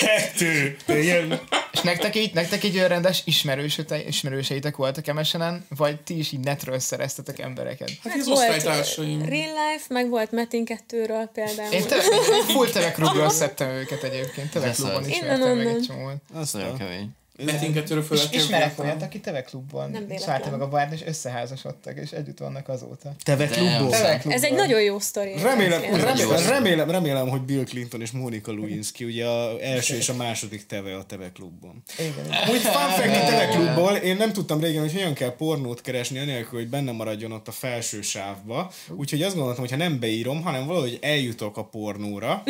kettő. 0.00 0.76
De 0.86 0.98
ilyen, 0.98 1.40
És 1.72 1.80
nektek 1.80 2.16
így, 2.16 2.34
nektek 2.34 2.64
így 2.64 2.76
olyan 2.76 2.88
rendes 2.88 3.22
ismerősöte, 3.24 4.06
ismerőseitek 4.06 4.76
voltak 4.76 5.12
MSN-en, 5.14 5.66
vagy 5.76 6.00
ti 6.00 6.18
is 6.18 6.32
így 6.32 6.40
netről 6.40 6.78
szereztetek 6.78 7.38
embereket? 7.38 7.90
Hát 8.02 8.16
az 8.18 8.26
Volt 8.26 8.38
osztálytársaim. 8.38 9.18
Real 9.28 9.52
Life, 9.52 9.84
meg 9.88 10.08
volt 10.08 10.30
Metin 10.30 10.64
2-ről 10.66 11.28
például. 11.32 11.72
Én 11.72 11.86
te, 11.86 11.96
full 12.54 12.70
Teve 12.70 12.92
klubról 12.92 13.30
szedtem 13.30 13.68
őket 13.68 14.02
egyébként. 14.02 14.50
Teve 14.50 14.66
Ez 14.66 14.76
klubban 14.76 14.96
az. 14.96 15.06
ismertem 15.08 15.56
meg 15.56 15.66
egy 15.66 15.84
csomót. 15.86 16.16
Az 16.32 16.52
nagyon 16.52 16.78
kemény. 16.78 17.08
Metinkettőről 17.42 18.04
És 18.10 18.26
ismerek 18.30 18.78
olyat, 18.78 19.02
aki 19.02 19.20
Teve 19.20 19.42
klubban 19.42 19.82
Nem 19.82 19.92
véletlen. 19.92 20.18
ismerte 20.18 20.50
meg 20.50 20.60
a 20.60 20.68
bárt, 20.68 20.92
és 20.92 21.02
összeházasodtak, 21.06 21.98
és 21.98 22.10
együtt 22.10 22.38
vannak 22.38 22.68
azóta. 22.68 23.14
Teve 23.22 23.46
klubból? 23.46 23.90
Teve 23.90 24.18
klubban. 24.18 24.32
Ez 24.32 24.44
egy 24.44 24.54
nagyon 24.54 24.80
jó 24.82 24.98
sztori. 24.98 25.32
Remélem, 25.42 25.80
remélem, 25.82 26.46
remélem, 26.46 26.90
remélem, 26.90 27.28
hogy 27.28 27.40
Bill 27.40 27.64
Clinton 27.64 28.00
és 28.00 28.10
Monica 28.10 28.52
Lewinsky, 28.52 29.04
ugye 29.04 29.26
a 29.26 29.62
első 29.62 29.96
és 29.96 30.08
a 30.08 30.14
második 30.14 30.66
teve 30.66 30.96
a 30.96 31.04
Teve 31.04 31.30
klubban. 31.32 31.82
Igen. 31.98 32.26
Úgy 32.50 32.60
fun 32.60 32.90
fact 32.90 33.16
a 33.16 33.26
Teve 33.26 33.46
klubból, 33.46 33.92
én 33.92 34.16
nem 34.16 34.32
tudtam 34.32 34.60
régen, 34.60 34.80
hogy 34.80 34.92
hogyan 34.92 35.14
kell 35.14 35.36
pornót 35.36 35.80
keresni, 35.80 36.18
anélkül, 36.18 36.58
hogy 36.58 36.68
benne 36.68 36.92
maradjon 36.92 37.32
ott 37.32 37.48
a 37.48 37.52
felső 37.52 38.00
sávba. 38.02 38.72
Úgyhogy 38.88 39.22
azt 39.22 39.34
gondoltam, 39.34 39.62
hogy 39.62 39.72
ha 39.72 39.76
nem 39.76 40.00
beírom, 40.00 40.42
hanem 40.42 40.66
valahogy 40.66 40.98
eljutok 41.02 41.56
a 41.56 41.64
pornóra, 41.64 42.42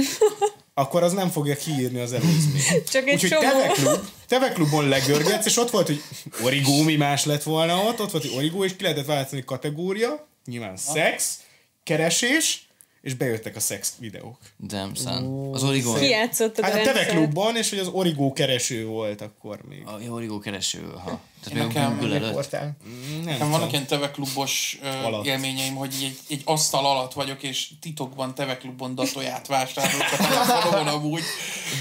akkor 0.74 1.02
az 1.02 1.12
nem 1.12 1.30
fogja 1.30 1.56
kiírni 1.56 2.00
az 2.00 2.12
előzményt. 2.12 2.88
Csak 2.92 3.08
egy 3.08 3.14
Úgyhogy 3.14 3.30
csomó. 3.30 3.42
Teve, 3.50 3.66
klub, 3.66 4.08
Teve 4.28 4.52
klubon 4.52 4.88
legörgetsz, 4.88 5.46
és 5.46 5.56
ott 5.56 5.70
volt, 5.70 5.86
hogy 5.86 6.02
origómi 6.42 6.96
más 6.96 7.24
lett 7.24 7.42
volna 7.42 7.76
ott, 7.76 8.00
ott 8.00 8.10
volt, 8.10 8.24
hogy 8.24 8.36
origó, 8.36 8.64
és 8.64 8.76
ki 8.76 8.82
lehetett 8.82 9.06
választani 9.06 9.44
kategória, 9.44 10.26
nyilván 10.44 10.76
szex, 10.76 11.38
keresés, 11.82 12.63
és 13.04 13.14
bejöttek 13.14 13.56
a 13.56 13.60
szex 13.60 13.92
videók. 13.98 14.38
Damn 14.58 14.94
son. 14.94 15.50
Az 15.54 15.62
Origon. 15.62 15.98
Ki 15.98 16.08
játszottad 16.08 16.64
Hát 16.64 16.72
a 16.72 16.76
rendszert? 16.76 17.08
klubban, 17.08 17.56
és 17.56 17.70
hogy 17.70 17.78
az 17.78 17.88
origó 17.92 18.32
kereső 18.32 18.86
volt 18.86 19.20
akkor 19.20 19.58
még. 19.68 19.82
A 19.86 19.98
jó, 20.04 20.14
Origo 20.14 20.38
kereső, 20.38 20.80
ha. 21.04 21.20
Tehát 21.44 21.52
még 21.52 21.62
a 21.62 21.80
Nekem- 21.80 21.98
Google 21.98 22.16
előtt. 22.16 22.32
Portál. 22.32 22.76
Nem 23.14 23.24
Nekem 23.24 23.50
vannak 23.50 23.72
ilyen 23.72 23.86
teveklubos 23.86 24.78
Alatt. 25.04 25.26
élményeim, 25.26 25.74
hogy 25.74 25.94
egy, 26.02 26.18
egy 26.28 26.42
asztal 26.44 26.86
alatt 26.86 27.12
vagyok, 27.12 27.42
és 27.42 27.68
titokban 27.80 28.34
teveklubon 28.34 28.94
datóját 28.94 29.46
vásárolok 29.46 30.06
a 30.12 30.16
telefonomon 30.16 30.86
amúgy. 30.94 31.22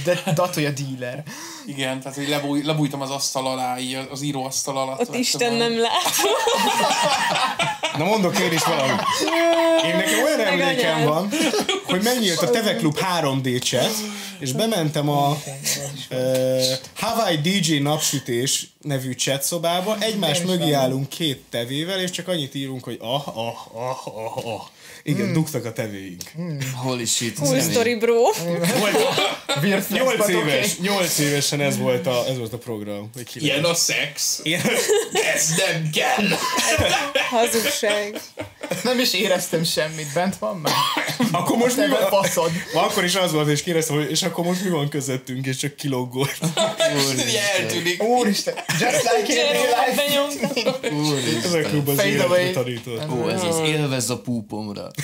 De 0.04 0.22
Datoya 0.34 0.72
dealer. 0.72 1.24
Igen, 1.66 2.00
tehát 2.00 2.18
hogy 2.18 2.28
lebúj, 2.28 2.64
lebújtam 2.64 3.02
az 3.02 3.10
asztal 3.10 3.48
alá, 3.48 3.80
így 3.80 3.94
az 4.12 4.22
íróasztal 4.22 4.78
alatt. 4.78 5.00
Ott 5.00 5.16
Isten 5.16 5.54
a- 5.54 5.58
nem 5.58 5.78
lát. 5.80 6.04
Na 7.97 8.03
mondok 8.03 8.39
én 8.39 8.51
is 8.51 8.63
valamit. 8.63 9.01
Én 9.86 9.95
nekem 9.95 10.23
olyan 10.23 10.39
emlékem 10.39 11.03
van, 11.03 11.29
hogy 11.84 12.01
megnyílt 12.01 12.41
a 12.41 12.49
Teve 12.49 12.75
Klub 12.75 12.97
3D 13.21 13.63
chat, 13.63 13.93
és 14.39 14.51
bementem 14.51 15.10
a 15.10 15.38
Uh, 16.10 16.63
Hawaii 16.95 17.38
DJ 17.38 17.77
napsütés 17.77 18.67
nevű 18.82 19.12
chat 19.12 19.43
szobába, 19.43 19.97
egymás 19.99 20.41
mögé 20.41 20.71
állunk 20.71 21.10
két 21.10 21.41
tevével, 21.49 21.99
és 21.99 22.10
csak 22.10 22.27
annyit 22.27 22.56
írunk, 22.56 22.84
hogy 22.84 22.97
ah, 23.01 23.27
ah, 23.27 23.56
ah, 23.73 24.08
ah, 24.08 24.45
ah. 24.45 24.62
Igen, 25.04 25.26
hmm. 25.26 25.34
dugtak 25.34 25.66
a 25.66 25.74
tevéink. 25.74 26.22
Holy 26.76 27.06
shit. 27.06 27.39
Cool 27.39 27.60
story, 27.60 27.96
bro. 27.96 28.16
Nyolc 29.89 30.28
éves, 30.28 30.78
nyolc 30.78 31.20
évesen 31.20 31.62
ez 31.62 31.78
volt 31.78 32.08
a, 32.08 32.26
ez 32.28 32.38
volt 32.38 32.54
a 32.54 32.58
program. 32.58 33.10
Ilyen 33.34 33.63
a 33.63 33.74
szex. 33.74 34.39
Ilyen. 34.44 34.62
Ez 35.36 35.50
nem 35.58 35.89
kell. 35.89 36.28
Hazugság. 37.30 38.22
Nem 38.84 38.99
is 38.99 39.13
éreztem 39.13 39.63
semmit, 39.63 40.13
bent 40.13 40.38
van 40.38 40.58
már. 40.58 40.73
Akkor 41.32 41.58
most 41.58 41.78
mi 41.78 41.88
van? 41.88 42.08
faszod. 42.10 42.52
Akkor 42.73 43.04
is 43.04 43.15
az 43.15 43.32
volt, 43.32 43.47
és 43.47 43.63
kérdeztem, 43.63 43.95
hogy 43.95 44.10
és 44.12 44.23
akkor 44.23 44.45
most 44.45 44.63
mi 44.63 44.69
van 44.69 44.89
közöttünk, 44.89 45.45
és 45.45 45.56
csak 45.56 45.76
kilógolt. 45.76 46.38
Így 47.28 47.39
eltűnik. 47.60 48.04
Úristen, 48.04 48.54
just 48.80 49.04
like 49.17 49.34
in 49.34 49.52
real 49.52 49.86
life. 49.86 49.95
Benyomtam. 49.95 50.73
Ez 51.43 51.54
a 51.54 51.60
klub 51.69 51.88
az 51.88 51.95
Fade 51.95 52.23
away. 52.23 52.39
életre 52.39 52.62
tanított. 52.63 53.12
Ó, 53.12 53.28
ez 53.30 53.43
az 53.43 53.60
élvezz 53.60 54.10
a 54.10 54.19
púpomra. 54.19 54.88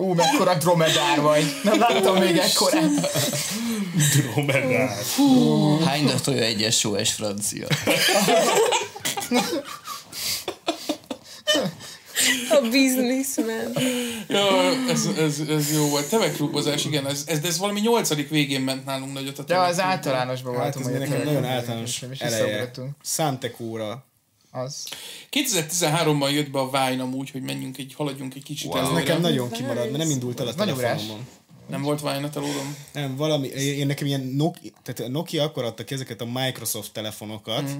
Ú, 0.00 0.12
mekkora 0.12 0.54
dromedár 0.54 1.20
vagy. 1.20 1.44
Nem 1.62 1.78
láttam 1.78 2.16
még 2.16 2.36
ekkorát. 2.36 2.90
Dromedár. 4.16 4.96
Hánynak 5.84 6.20
tolja 6.20 6.42
egyes 6.42 6.78
SOS 6.78 7.12
francia? 7.12 7.66
A 12.50 12.60
businessman. 12.70 13.72
Ja, 14.28 14.46
ez, 14.88 15.08
ez, 15.18 15.38
ez 15.48 15.72
jó 15.72 15.88
volt. 15.88 16.08
Temeklubozás, 16.08 16.84
igen, 16.84 17.06
ez, 17.06 17.24
ez, 17.26 17.38
de 17.40 17.48
ez 17.48 17.58
valami 17.58 17.80
nyolcadik 17.80 18.28
végén 18.28 18.60
ment 18.60 18.84
nálunk 18.84 19.12
nagyot 19.12 19.38
a 19.38 19.42
De 19.42 19.58
az 19.58 19.80
általánosban 19.80 20.54
Hát 20.56 20.62
voltam. 20.74 20.82
ez 20.82 20.98
hogy 20.98 21.08
nekem 21.08 21.26
nagyon 21.26 21.44
általános 21.44 22.02
eleje. 22.18 22.70
Számtekóra. 23.02 24.04
Az. 24.50 24.88
2013-ban 25.30 26.32
jött 26.32 26.50
be 26.50 26.58
a 26.58 26.70
Vine 26.70 27.02
amúgy, 27.02 27.30
hogy 27.30 27.42
menjünk 27.42 27.78
egy, 27.78 27.94
haladjunk 27.94 28.34
egy 28.34 28.42
kicsit 28.42 28.72
wow. 28.72 28.82
Ez 28.82 28.90
nekem 28.90 29.20
nagyon 29.20 29.50
kimarad, 29.50 29.84
mert 29.84 29.96
nem 29.96 30.10
indult 30.10 30.40
el 30.40 30.46
a 30.46 30.54
telefonomon. 30.54 31.26
Nem 31.66 31.82
volt 31.82 32.00
Vine 32.00 32.24
a 32.24 32.30
telódom. 32.30 32.76
Nem, 32.92 33.16
valami, 33.16 33.46
én 33.46 33.78
én 33.78 33.86
nekem 33.86 34.06
ilyen 34.06 34.20
Nokia, 34.20 34.70
tehát 34.82 35.12
Nokia 35.12 35.42
akkor 35.42 35.64
adta 35.64 35.84
ki 35.84 35.94
ezeket 35.94 36.20
a 36.20 36.24
Microsoft 36.24 36.92
telefonokat, 36.92 37.62
mm. 37.62 37.78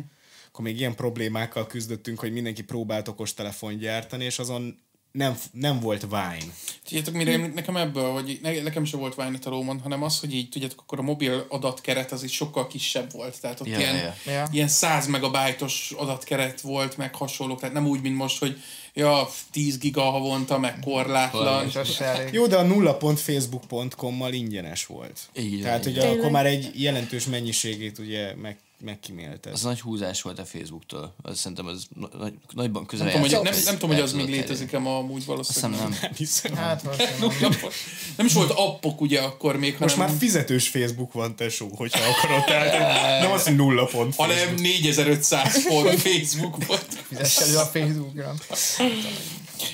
akkor 0.49 0.65
még 0.65 0.79
ilyen 0.79 0.95
problémákkal 0.95 1.67
küzdöttünk, 1.67 2.21
hogy 2.21 2.33
mindenki 2.33 2.63
próbált 2.63 3.09
okos 3.09 3.35
telefon 3.35 3.79
gyártani, 3.79 4.25
és 4.25 4.39
azon 4.39 4.83
nem, 5.13 5.39
nem 5.53 5.81
volt 5.81 6.01
Vine. 6.01 6.53
Tudjátok, 6.85 7.15
mire 7.15 7.33
említ 7.33 7.55
nekem 7.55 7.77
ebből, 7.77 8.13
hogy 8.13 8.39
ne, 8.43 8.63
nekem 8.63 8.85
sem 8.85 9.01
volt 9.01 9.15
Vine 9.15 9.31
a 9.35 9.39
telómon, 9.39 9.81
hanem 9.81 10.03
az, 10.03 10.21
hogy 10.21 10.35
így, 10.35 10.49
tudjátok, 10.49 10.81
akkor 10.81 10.99
a 10.99 11.03
mobil 11.03 11.47
adatkeret 11.49 12.13
az 12.13 12.23
így 12.23 12.31
sokkal 12.31 12.67
kisebb 12.67 13.13
volt. 13.13 13.41
Tehát 13.41 13.61
ott 13.61 13.67
Ja, 13.67 13.79
ilyen, 13.79 13.97
ja. 13.97 14.15
Ja. 14.33 14.49
ilyen 14.53 14.69
100 14.69 15.07
megabájtos 15.07 15.93
adatkeret 15.97 16.61
volt, 16.61 16.97
meg 16.97 17.15
hasonlók. 17.15 17.61
Tehát 17.61 17.75
nem 17.75 17.87
úgy, 17.87 18.03
mint 18.03 18.17
most, 18.17 18.39
hogy 18.39 18.63
ja, 18.95 19.29
10 19.51 19.79
giga 19.79 20.03
havonta, 20.03 20.59
meg 20.59 20.79
korlátlan. 20.85 21.71
Elég. 21.99 22.33
Jó, 22.33 22.47
de 22.47 22.57
a 22.57 22.63
nulla.facebook.com-mal 22.63 24.33
ingyenes 24.33 24.87
volt. 24.87 25.21
Igen, 25.33 25.61
Tehát 25.61 25.87
ugye 25.87 26.09
akkor 26.09 26.31
már 26.31 26.47
egy 26.47 26.83
jelentős 26.83 27.25
mennyiségét 27.25 27.99
ugye 27.99 28.35
meg, 28.35 28.59
megkímélted. 28.85 29.53
Az 29.53 29.63
nagy 29.63 29.81
húzás 29.81 30.23
volt 30.23 30.39
a 30.39 30.45
Facebooktól. 30.45 31.15
Az 31.23 31.39
szerintem 31.39 31.67
az 31.67 31.87
na- 31.95 32.09
nagy, 32.19 32.35
nagyban 32.53 32.87
közel 32.87 33.07
Nem 33.07 33.15
tudom, 33.15 33.29
hogy, 33.43 33.51
nem, 33.53 33.63
nem 33.65 33.75
tudom, 33.79 33.91
hogy 33.91 34.01
az 34.01 34.13
még 34.13 34.29
létezik-e 34.29 34.79
ma 34.79 34.97
amúgy 34.97 35.17
Azt 35.17 35.27
valószínűleg. 35.27 35.81
hiszem 35.81 35.91
nem. 35.91 35.99
Nem 36.03 36.13
hiszem. 36.17 36.55
Hát 36.55 36.83
valószínűleg. 36.83 37.73
Nem 38.17 38.27
is 38.27 38.33
volt 38.33 38.51
appok 38.51 39.01
ugye 39.01 39.21
akkor 39.21 39.57
még, 39.57 39.77
Most 39.79 39.95
hanem, 39.95 40.11
már 40.11 40.19
fizetős 40.21 40.69
Facebook 40.69 41.13
van, 41.13 41.37
tesó, 41.37 41.69
hogyha 41.77 42.01
akarod. 42.11 42.45
Tehát 42.45 43.21
nem 43.23 43.31
az, 43.33 43.45
hogy 43.45 43.57
nulla 43.57 43.85
pont 43.85 44.15
hanem 44.17 44.37
Facebook. 44.37 44.61
4500 44.61 45.63
font 45.67 46.01
Facebook 46.09 46.67
volt. 46.67 46.87
Fizess 47.09 47.37
elő 47.41 47.57
a 47.57 47.65
Facebookra. 47.65 48.35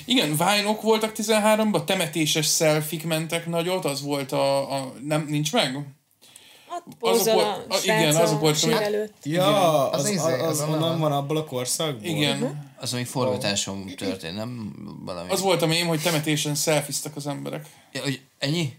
Igen, 0.05 0.29
Vine-ok 0.29 0.81
voltak 0.81 1.11
13-ban, 1.15 1.83
temetéses 1.85 2.45
szelfik 2.45 3.03
mentek 3.03 3.47
nagyot, 3.47 3.85
az 3.85 4.01
volt 4.01 4.31
a, 4.31 4.73
a 4.75 4.93
nem, 5.03 5.25
nincs 5.29 5.51
meg? 5.51 5.77
Ott 6.99 7.19
Azok 7.19 7.33
volt- 7.33 7.65
a 7.69 7.77
igen, 7.83 8.15
azok 8.15 8.55
sír 8.55 8.71
amik- 8.73 8.85
előtt. 8.85 9.13
Ja, 9.23 9.89
Az 9.89 10.03
az, 10.05 10.09
az, 10.11 10.25
az, 10.25 10.41
az 10.41 10.61
onnan 10.69 10.99
van. 10.99 11.11
abból 11.11 11.37
a 11.37 11.43
korszakból. 11.45 12.09
Igen. 12.09 12.65
Az, 12.79 12.93
ami 12.93 13.03
forgatáson 13.03 13.85
történt, 13.95 14.35
nem 14.35 14.73
valami. 15.05 15.29
Az 15.31 15.41
volt 15.41 15.61
a 15.61 15.65
mém, 15.65 15.87
hogy 15.87 16.01
temetésen 16.01 16.55
szelfiztek 16.55 17.15
az 17.15 17.27
emberek. 17.27 17.65
Ja, 17.91 18.01
hogy 18.01 18.21
ennyi? 18.39 18.73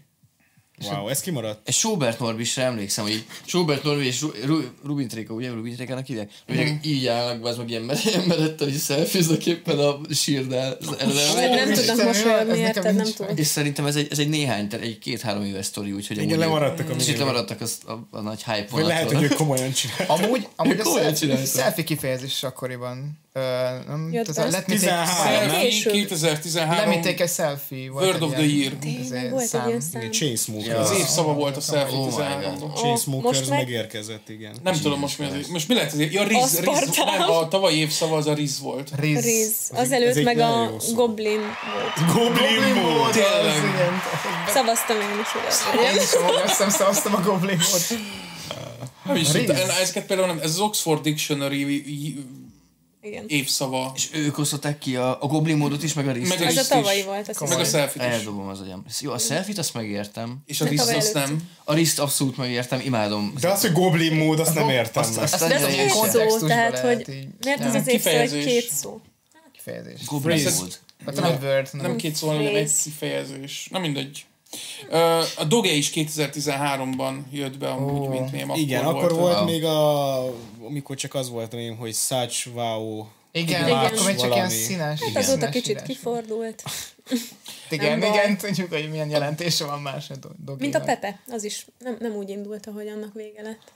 Wow, 0.83 1.07
ez 1.07 1.19
kimaradt. 1.21 1.67
És 1.67 1.75
Schubert 1.75 2.19
Norbisra 2.19 2.61
emlékszem, 2.63 3.03
hogy 3.03 3.25
Schubert 3.45 3.83
Norbi 3.83 4.05
és 4.05 4.21
Ru- 4.21 4.43
Ru- 4.45 4.71
Rubin 4.85 5.07
Tréka, 5.07 5.33
ugye 5.33 5.49
Rubin 5.49 5.75
Trékának 5.75 6.05
hívják? 6.05 6.31
Hogy 6.47 6.55
Mhm. 6.55 6.67
így 6.83 7.07
állnak, 7.07 7.45
az 7.45 7.57
meg 7.57 7.69
ilyen 7.69 7.81
mer- 7.81 8.25
meredten, 8.27 8.67
hogy 8.67 8.77
szelfiznek 8.77 9.45
éppen 9.45 9.79
a 9.79 9.99
előre. 10.99 11.55
Nem 11.65 11.73
tudnak 11.73 12.03
mosolyogni, 12.05 12.57
érted? 12.57 12.95
Nem 12.95 13.05
tudom. 13.15 13.37
És 13.37 13.47
szerintem 13.47 13.85
ez 13.85 13.95
egy, 13.95 14.07
ez 14.11 14.19
egy 14.19 14.29
néhány, 14.29 14.67
tehát 14.67 14.85
egy 14.85 14.99
két-három 14.99 15.43
éves 15.43 15.65
sztori, 15.65 15.91
úgyhogy 15.91 16.17
Igen, 16.17 16.29
amúgy- 16.29 16.39
lemaradtak 16.45 16.89
a 16.89 16.91
Kicsit 16.91 17.05
minivel. 17.07 17.25
lemaradtak 17.25 17.61
az, 17.61 17.77
a, 17.85 18.17
a, 18.17 18.21
nagy 18.21 18.43
hype 18.43 18.67
Vagy 18.71 18.85
lehet, 18.85 19.11
hogy 19.11 19.23
ők 19.23 19.33
komolyan 19.33 19.71
csinálják. 19.71 20.09
Amúgy, 20.23 20.47
amúgy 20.55 20.79
a 20.79 20.83
selfie, 21.45 21.83
kifejezés 21.83 22.43
akkoriban. 22.43 23.17
Nem, 23.87 24.09
Jött 24.13 24.25
tehát 24.25 24.51
be? 24.51 24.57
let 24.57 24.67
me 24.67 24.73
take, 24.75 24.85
13, 24.85 25.39
nem? 25.39 25.49
Selfie 25.49 25.59
Később. 25.69 25.91
2013 25.93 26.75
let 26.89 26.95
me 26.95 27.11
take 27.11 27.23
a 27.23 27.27
selfie. 27.27 27.91
Volt 27.91 28.05
Word 28.05 28.21
of 28.21 28.31
the 28.31 28.45
Year. 28.45 28.73
Tényleg 28.79 29.29
volt 29.29 29.41
egy 29.43 29.47
szám. 29.49 29.67
ilyen 29.67 29.81
szám. 29.81 30.11
Chainsmokers. 30.11 30.89
Az 30.89 30.97
évszava 30.99 31.33
volt 31.33 31.57
a 31.57 31.59
selfie 31.61 31.97
Oh 31.97 32.05
my 32.05 32.11
13-ban. 32.11 32.55
God. 32.59 32.75
Chainsmokers 32.77 33.37
Most 33.37 33.49
meg- 33.49 33.59
megérkezett, 33.59 34.29
igen. 34.29 34.55
Nem 34.63 34.73
tudom 34.73 34.99
most 34.99 35.19
mi 35.19 35.25
az. 35.25 35.47
Most 35.47 35.67
mi 35.67 35.73
lehet 35.73 35.91
az 35.93 35.99
Ja, 35.99 36.23
Riz, 36.23 36.59
Riz, 36.59 36.95
nem, 37.17 37.29
a 37.29 37.47
tavalyi 37.47 37.77
évszava 37.77 38.17
az 38.17 38.27
a 38.27 38.33
Riz 38.33 38.59
volt. 38.59 38.89
Riz. 38.99 39.23
Riz. 39.23 39.55
ez 39.71 39.79
Azelőtt 39.79 40.23
meg 40.23 40.39
a. 40.39 40.71
Goblin 40.93 41.39
volt. 41.39 42.13
Goblin 42.13 42.73
Mode! 42.73 43.11
Tényleg. 43.11 43.73
Szavaztam 44.47 44.97
én 44.97 45.19
is 45.21 45.27
oda. 45.35 45.89
Én 45.89 45.95
is 45.95 46.47
hiszem 46.47 46.69
szavaztam 46.69 47.13
a 47.15 47.21
Goblin 47.21 47.57
mód. 47.71 47.99
Nem 49.05 49.15
is 49.15 49.27
ezeket 49.81 50.05
például 50.05 50.27
nem, 50.27 50.39
ez 50.41 50.49
az 50.49 50.59
Oxford 50.59 51.01
Dictionary 51.01 51.83
Igen. 53.09 53.23
évszava. 53.27 53.91
És 53.95 54.09
ők 54.13 54.37
osztották 54.37 54.77
ki 54.77 54.95
a, 54.95 55.21
a 55.23 55.27
Goblin 55.27 55.57
módot 55.57 55.83
is, 55.83 55.93
meg 55.93 56.07
a 56.07 56.11
részt 56.11 56.29
Meg 56.29 56.41
a 56.41 56.45
a 56.45 56.47
Riszt 56.47 56.69
tavalyi 56.69 57.03
volt, 57.03 57.29
azt 57.29 57.39
Meg 57.49 57.59
a 57.59 57.65
selfie 57.65 58.07
is. 58.07 58.13
Eldobom 58.13 58.47
az 58.47 58.61
agyam. 58.61 58.85
Jó, 58.99 59.11
a 59.11 59.17
selfie-t 59.17 59.57
azt 59.57 59.73
megértem. 59.73 60.37
És 60.45 60.61
a 60.61 60.65
tavaly 60.75 60.95
azt 60.95 61.13
nem. 61.13 61.49
A 61.63 61.73
részt 61.73 61.99
abszolút 61.99 62.37
megértem, 62.37 62.79
imádom. 62.83 63.33
De 63.41 63.49
az, 63.49 63.61
hogy 63.61 63.71
Goblin 63.71 64.15
Mode, 64.15 64.41
azt 64.41 64.53
nem 64.53 64.69
értem. 64.69 65.03
azt- 65.03 65.17
azt- 65.17 65.33
Azt 65.33 65.53
hogy 65.53 65.73
ilyen 65.73 65.87
Két 65.87 66.09
szó, 66.39 66.47
tehát, 66.47 66.79
hogy 66.79 67.05
miért 67.43 67.59
ez 67.59 67.71
Nem, 67.71 67.81
az 67.81 67.87
kifejezés. 67.87 68.45
két 68.45 68.69
szó? 68.71 69.01
Kifejezés. 69.51 70.05
Goblin 70.05 70.47
mód. 70.59 70.79
Hát 71.05 71.15
nem 71.15 71.37
Nem 71.71 71.95
két 71.95 72.15
szó, 72.15 72.27
hanem 72.27 72.55
egy 72.55 72.71
kifejezés. 72.83 73.67
Na 73.71 73.79
mindegy. 73.79 74.25
A 75.37 75.43
Doge 75.43 75.71
is 75.71 75.91
2013-ban 75.93 77.15
jött 77.31 77.57
be 77.57 77.69
amúgy, 77.69 78.07
Ó. 78.07 78.09
mint 78.09 78.31
mém. 78.31 78.49
Igen, 78.55 78.85
akkor 78.85 79.11
volt. 79.11 79.19
volt 79.19 79.35
Wow. 79.35 79.45
még 79.45 79.63
a... 79.63 80.23
Amikor 80.65 80.95
csak 80.95 81.13
az 81.13 81.29
volt, 81.29 81.53
amém, 81.53 81.77
hogy 81.77 81.93
such 81.93 82.47
wow. 82.53 83.05
Igen, 83.31 83.65
Igen. 83.67 83.77
akkor 83.77 84.05
még 84.05 84.15
csak 84.15 84.33
ilyen 84.33 84.49
színes. 84.49 84.99
Hát 85.03 85.15
azóta 85.23 85.49
kicsit 85.49 85.69
írás. 85.69 85.87
kifordult. 85.87 86.63
Igen, 87.69 87.99
Nem 87.99 87.99
baj. 87.99 88.09
igen, 88.19 88.37
tudjuk, 88.37 88.69
hogy 88.73 88.89
milyen 88.89 89.09
jelentése 89.09 89.65
van 89.65 89.81
más 89.81 90.09
a 90.09 90.15
do- 90.15 90.31
doginak. 90.45 90.59
Mint 90.59 90.75
a 90.75 90.79
Pepe, 90.79 91.19
az 91.27 91.43
is 91.43 91.65
nem, 91.79 91.97
nem 91.99 92.11
úgy 92.15 92.29
indult, 92.29 92.65
ahogy 92.67 92.87
annak 92.87 93.13
vége 93.13 93.41
lett. 93.41 93.71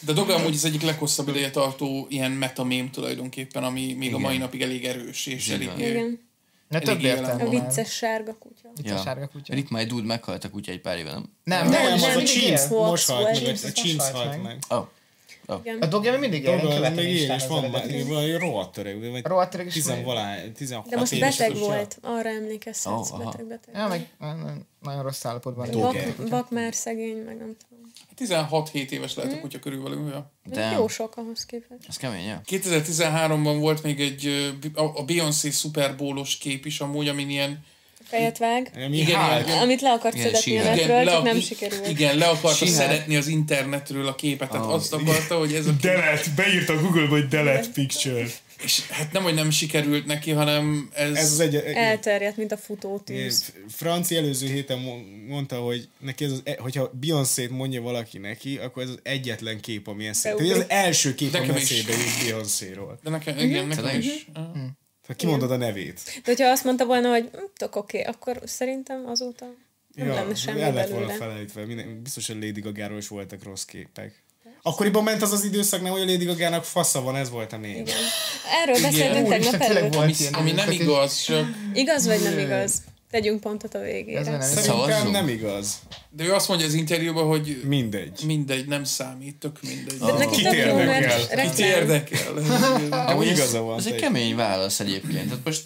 De 0.00 0.12
Doge 0.12 0.34
amúgy 0.34 0.54
az 0.54 0.64
egyik 0.64 0.82
leghosszabb 0.82 1.28
ideje 1.28 1.50
tartó 1.50 2.06
ilyen 2.10 2.30
metamém 2.30 2.90
tulajdonképpen, 2.90 3.64
ami 3.64 3.92
még 3.98 4.14
a 4.14 4.18
mai 4.18 4.36
napig 4.36 4.62
elég 4.62 4.84
erős, 4.84 5.26
és 5.26 5.46
Igen. 5.48 5.60
elég... 5.70 5.88
Igen. 5.90 6.20
Ne 6.68 6.78
több 6.78 7.00
értelme 7.00 7.42
A 7.42 7.48
vicces 7.48 7.92
sárga 7.92 8.34
kutya. 8.38 8.68
Itt 8.76 8.90
a 8.90 8.96
sárga 8.96 9.26
kutya. 9.26 9.54
Rick 9.54 9.70
My 9.70 9.84
Dude 9.84 10.06
meghalt 10.06 10.44
a 10.44 10.50
kutya 10.50 10.72
egy 10.72 10.80
pár 10.80 10.98
éve, 10.98 11.10
nem? 11.10 11.24
Nem, 11.44 11.68
Nem, 11.68 11.82
nem, 11.82 11.92
az 11.92 12.00
nem, 12.00 12.24
a. 12.24 12.56
Fox 12.56 12.88
most 12.88 13.10
halt 13.10 13.22
volt. 13.22 13.62
meg, 13.62 13.72
a 13.76 13.80
halt 13.80 14.12
halt 14.12 14.42
meg. 14.42 14.58
Oh. 14.68 14.86
A 15.80 15.86
dogja 15.86 16.10
még 16.10 16.20
mindig 16.20 16.44
én 16.44 16.58
az 16.58 16.74
követem 16.74 17.04
még 17.04 17.14
és 17.14 17.28
az 17.28 17.48
van 17.48 17.70
valami 17.70 18.36
rohadt 18.36 18.76
öreg, 18.76 19.10
vagy 19.10 19.24
Rohadt 19.24 19.54
öreg 19.54 19.66
is 19.66 19.72
tizenvalány, 19.72 20.52
16 20.52 20.88
De 20.88 20.96
most 20.96 21.12
éves 21.12 21.36
beteg 21.36 21.56
volt, 21.56 21.98
arra 22.02 22.28
emlékezhetsz, 22.28 23.10
Ó, 23.10 23.14
aha. 23.14 23.24
beteg, 23.24 23.46
beteg. 23.46 23.74
Ja, 23.74 23.88
meg 23.88 24.08
nagyon- 24.18 25.02
rossz 25.02 25.24
állapotban. 25.24 25.70
Vak, 25.70 25.96
vak 26.28 26.50
már 26.50 26.74
szegény, 26.74 27.16
meg 27.16 27.36
nem 27.36 27.56
tudom. 27.68 27.82
16-7 28.16 28.90
éves 28.90 29.14
lehet 29.14 29.32
a 29.32 29.40
kutya 29.40 29.58
körülbelül. 29.58 30.08
Ja. 30.08 30.32
De 30.44 30.70
jó 30.70 30.88
sok 30.88 31.16
ahhoz 31.16 31.46
képest. 31.46 31.80
ez 31.88 31.96
kemény, 31.96 32.24
ja? 32.26 32.40
2013-ban 32.46 33.56
volt 33.60 33.82
még 33.82 34.00
egy 34.00 34.26
a 34.74 34.82
a 34.82 35.04
Beyoncé 35.04 35.50
Super 35.50 35.96
Bowl-os 35.96 36.36
kép 36.38 36.66
is 36.66 36.80
amúgy, 36.80 37.08
amin 37.08 37.30
ilyen 37.30 37.64
Fejet 38.04 38.38
vág. 38.38 38.70
Mi 38.74 38.96
Igen, 38.98 39.40
igen. 39.42 39.58
Amit 39.58 39.80
le 39.80 39.90
akart 39.90 40.14
Igen, 40.14 40.26
szedetni 40.26 40.58
a 40.58 40.62
netről, 40.64 41.04
csak 41.04 41.14
ak- 41.14 41.24
nem 41.24 41.40
sikerült. 41.40 41.88
Igen, 41.88 42.16
le 42.18 42.26
akarta 42.26 42.64
Sível. 42.66 42.74
szeretni 42.74 43.16
az 43.16 43.26
internetről 43.26 44.06
a 44.06 44.14
képet, 44.14 44.50
tehát 44.50 44.66
Ah, 44.66 44.72
azt 44.72 44.92
akarta, 44.92 45.38
hogy 45.38 45.52
ez 45.54 45.66
a 45.66 45.70
kép... 45.70 45.80
Delete, 45.80 46.30
beírta 46.36 46.72
a 46.72 46.80
Google-ba, 46.80 47.08
hogy 47.08 47.28
delete 47.28 47.68
picture. 47.74 48.26
és 48.64 48.86
hát 48.90 49.12
nem, 49.12 49.22
hogy 49.22 49.34
nem 49.34 49.50
sikerült 49.50 50.06
neki, 50.06 50.30
hanem 50.30 50.90
ez... 50.94 51.14
Ez 51.16 51.32
az 51.32 51.40
egy... 51.40 51.54
Elterjedt, 51.74 52.36
mint 52.36 52.52
a 52.52 52.56
futótűz. 52.56 53.44
Igen, 53.56 53.68
Franci 53.70 54.16
előző 54.16 54.46
héten 54.46 54.78
mo- 54.78 55.04
mondta, 55.28 55.56
hogy 55.56 55.88
neki 56.00 56.24
ez 56.24 56.30
az, 56.32 56.40
e- 56.44 56.56
hogyha 56.60 56.90
Beyoncé-t 57.00 57.50
mondja 57.50 57.82
valaki 57.82 58.18
neki, 58.18 58.56
akkor 58.58 58.82
ez 58.82 58.88
az 58.88 58.98
egyetlen 59.02 59.60
kép, 59.60 59.86
ami 59.88 60.06
eszébe. 60.06 60.42
Ez 60.44 60.50
az 60.50 60.64
első 60.68 61.14
kép, 61.14 61.34
ami 61.34 61.46
Nekem 61.46 61.62
eszébe 61.62 61.92
jut 61.92 62.24
Beyoncé-ról. 62.24 62.98
De 63.02 63.10
nekem, 63.10 63.38
igen, 63.38 63.66
nekem 63.66 63.84
Tényleg? 63.84 64.04
is. 64.04 64.26
Tehát 65.06 65.20
kimondod 65.20 65.50
a 65.50 65.56
nevét. 65.56 66.00
De 66.04 66.20
hogyha 66.24 66.50
azt 66.50 66.64
mondta 66.64 66.86
volna, 66.86 67.08
hogy 67.08 67.28
hm, 67.32 67.38
tök 67.56 67.76
oké, 67.76 68.00
okay, 68.00 68.12
akkor 68.12 68.40
szerintem 68.44 69.06
azóta 69.06 69.46
nem 69.94 70.08
lenne 70.08 70.34
semmi 70.34 70.60
el 70.60 70.72
lett 70.72 70.88
volna 70.88 71.06
belőle. 71.06 71.24
felejtve. 71.24 71.64
Minden, 71.64 72.02
biztos, 72.02 72.26
hogy 72.26 72.36
Lady 72.42 72.60
Gagáról 72.60 72.98
is 72.98 73.08
voltak 73.08 73.42
rossz 73.42 73.64
képek. 73.64 74.22
Akkoriban 74.62 75.02
ment 75.02 75.22
az 75.22 75.32
az 75.32 75.44
időszak, 75.44 75.82
nem, 75.82 75.92
hogy 75.92 76.00
a 76.00 76.04
Lady 76.04 76.24
Gagának 76.24 76.64
fasza 76.64 77.02
van, 77.02 77.16
ez 77.16 77.30
volt 77.30 77.52
a 77.52 77.56
név. 77.56 77.76
Igen. 77.76 77.96
Erről 78.62 78.82
beszéltünk 78.82 79.28
tegnap 79.28 79.54
előtt. 79.54 79.94
Ami, 79.94 80.14
ami 80.32 80.52
nem 80.52 80.70
igaz, 80.70 81.20
csak... 81.20 81.46
Igaz 81.72 82.06
vagy 82.06 82.22
nem 82.22 82.38
igaz? 82.38 82.82
Tegyünk 83.14 83.40
pontot 83.40 83.74
a 83.74 83.78
Ez 83.78 83.84
végére. 83.84 84.30
nem 84.30 84.40
Szerintem 84.40 85.10
nem 85.10 85.28
igaz. 85.28 85.78
De 86.10 86.24
ő 86.24 86.32
azt 86.32 86.48
mondja 86.48 86.66
az 86.66 86.74
interjúban, 86.74 87.26
hogy 87.26 87.60
Mindegy. 87.64 88.20
mindegy, 88.26 88.66
nem 88.66 88.84
számít, 88.84 89.36
tök 89.36 89.58
mindegy. 89.62 89.98
De 89.98 90.12
neki 90.12 90.36
Kit 90.36 90.52
érdekel? 90.52 91.50
Kit 91.50 91.58
érdekel? 91.58 92.36
Amúgy 92.90 93.26
igaza 93.26 93.60
van. 93.60 93.78
Ez 93.78 93.86
egy 93.86 93.94
kemény 93.94 94.36
válasz 94.36 94.80
egyébként. 94.80 95.24
Tehát 95.24 95.44
most, 95.44 95.62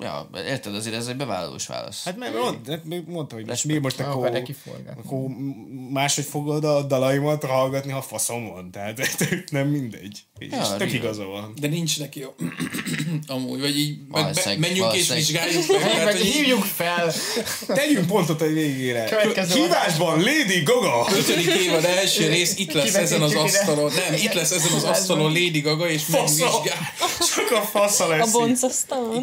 ja, 0.00 0.30
érted, 0.46 0.74
azért 0.74 0.94
ez 0.96 1.06
egy 1.06 1.16
bevállalós 1.16 1.66
válasz. 1.66 2.04
Hát 2.04 2.16
mert 2.16 2.34
mond, 2.38 2.56
hát 2.68 2.84
még 2.84 3.02
mondta, 3.06 3.34
hogy 3.34 3.46
most 3.46 3.64
mi 3.64 3.78
most 3.78 4.00
Akkor 4.00 4.26
akkor, 4.96 5.26
máshogy 5.90 6.24
fogod 6.24 6.64
a 6.64 6.82
dalaimat 6.82 7.44
hallgatni, 7.44 7.92
ha 7.92 8.02
faszom 8.02 8.48
van. 8.48 8.70
Tehát 8.70 8.98
nem 9.50 9.66
mindegy. 9.68 10.18
És 10.38 10.48
Ja, 10.50 10.76
tök 10.76 10.92
igaza 10.92 11.24
van. 11.24 11.54
De 11.60 11.68
nincs 11.68 11.98
neki 11.98 12.20
jó. 12.20 12.34
Amúgy, 13.26 13.60
vagy 13.60 13.78
így 13.78 13.98
be, 13.98 14.20
Valószínűleg- 14.20 14.58
menjünk 14.58 14.92
és 14.94 15.08
valószínűleg. 15.08 15.46
vizsgáljuk 15.48 15.82
meg. 15.82 16.04
Meg 16.04 16.16
hogy 16.16 16.20
hívjuk 16.26 16.62
fel! 16.64 17.12
Tegyünk 17.66 18.06
pontot 18.06 18.40
a 18.40 18.46
végére. 18.46 19.04
Következő 19.04 19.54
Hívásban 19.60 20.18
Lady 20.20 20.62
Gaga! 20.64 21.06
ötödik 21.16 21.46
évad 21.46 21.84
első 21.84 22.26
rész, 22.28 22.58
itt 22.58 22.72
lesz 22.72 22.94
ezen 22.94 23.22
az 23.22 23.34
asztalon. 23.34 23.92
Nem, 23.92 24.12
itt 24.14 24.32
lesz 24.32 24.50
ezen 24.50 24.72
az 24.72 24.84
asztalon 24.84 25.32
Lady 25.32 25.60
Gaga, 25.60 25.88
és 25.90 26.06
megvizsgál. 26.06 26.92
Csak 27.36 27.50
a 27.50 27.60
fasza 27.60 28.04
A 28.04 28.08
lesz. 28.08 28.26
így. 28.26 28.32
boncasztalon? 28.32 29.22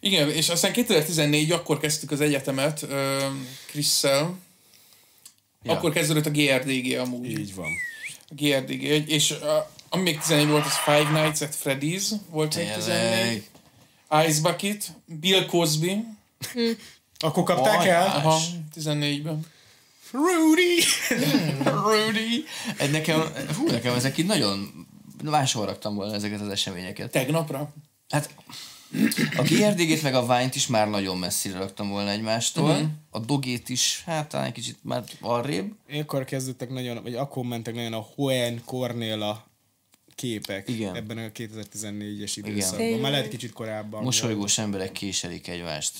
Igen, 0.00 0.30
és 0.30 0.48
aztán 0.48 0.72
2014 0.72 1.50
akkor 1.50 1.78
kezdtük 1.78 2.10
az 2.10 2.20
egyetemet 2.20 2.82
ö, 2.82 3.26
Krisszel. 3.66 4.38
Ja. 5.62 5.72
Akkor 5.72 5.92
kezdődött 5.92 6.26
a 6.26 6.30
GRDG 6.30 6.98
amúgy. 6.98 7.30
Így 7.30 7.54
van. 7.54 7.70
A 8.28 8.34
GRDG, 8.34 8.82
és 9.08 9.30
uh, 9.30 9.38
ami 9.88 10.02
még 10.02 10.18
14 10.18 10.48
volt, 10.48 10.64
az 10.66 10.76
Five 10.84 11.22
Nights 11.22 11.40
at 11.40 11.56
Freddy's 11.64 12.10
volt 12.30 12.56
még 12.56 12.72
14. 12.72 12.84
Tényleg. 12.84 14.28
Ice 14.28 14.40
Bucket, 14.40 14.92
Bill 15.04 15.46
Cosby, 15.46 16.04
Akkor 17.18 17.42
kapták 17.42 17.78
Aj, 17.78 17.88
el? 17.88 18.06
aha, 18.06 18.40
14-ben. 18.76 19.46
Rudy! 20.12 20.82
Rudy! 21.84 22.44
Ez 22.76 22.90
nekem, 22.90 23.20
hú, 23.56 23.66
nekem 23.70 23.94
ezek 23.94 24.18
így 24.18 24.26
nagyon 24.26 24.86
máshol 25.24 25.66
raktam 25.66 25.94
volna 25.94 26.14
ezeket 26.14 26.40
az 26.40 26.48
eseményeket. 26.48 27.10
Tegnapra? 27.10 27.72
Hát 28.08 28.34
a 29.36 29.42
GRDG-t 29.42 30.02
meg 30.02 30.14
a 30.14 30.20
Vine-t 30.26 30.54
is 30.54 30.66
már 30.66 30.88
nagyon 30.88 31.18
messzire 31.18 31.58
raktam 31.58 31.88
volna 31.88 32.10
egymástól. 32.10 32.70
Uh-huh. 32.70 32.88
A 33.10 33.18
Dogét 33.18 33.68
is, 33.68 34.02
hát 34.06 34.28
talán 34.28 34.46
egy 34.46 34.52
kicsit 34.52 34.78
már 34.82 35.04
arrébb. 35.20 35.72
Akkor 35.92 36.24
kezdődtek 36.24 36.70
nagyon, 36.70 37.02
vagy 37.02 37.14
akkor 37.14 37.44
mentek 37.44 37.74
nagyon 37.74 37.92
a 37.92 38.06
Hoen 38.14 38.62
Cornéla 38.64 39.46
képek 40.14 40.68
Igen. 40.68 40.94
ebben 40.94 41.18
a 41.18 41.20
2014-es 41.20 42.32
Igen. 42.36 42.50
időszakban. 42.50 42.98
Már 43.00 43.10
lehet 43.10 43.28
kicsit 43.28 43.52
korábban. 43.52 44.02
Mosolygós 44.02 44.58
emberek 44.58 44.92
késelik 44.92 45.48
egymást. 45.48 45.92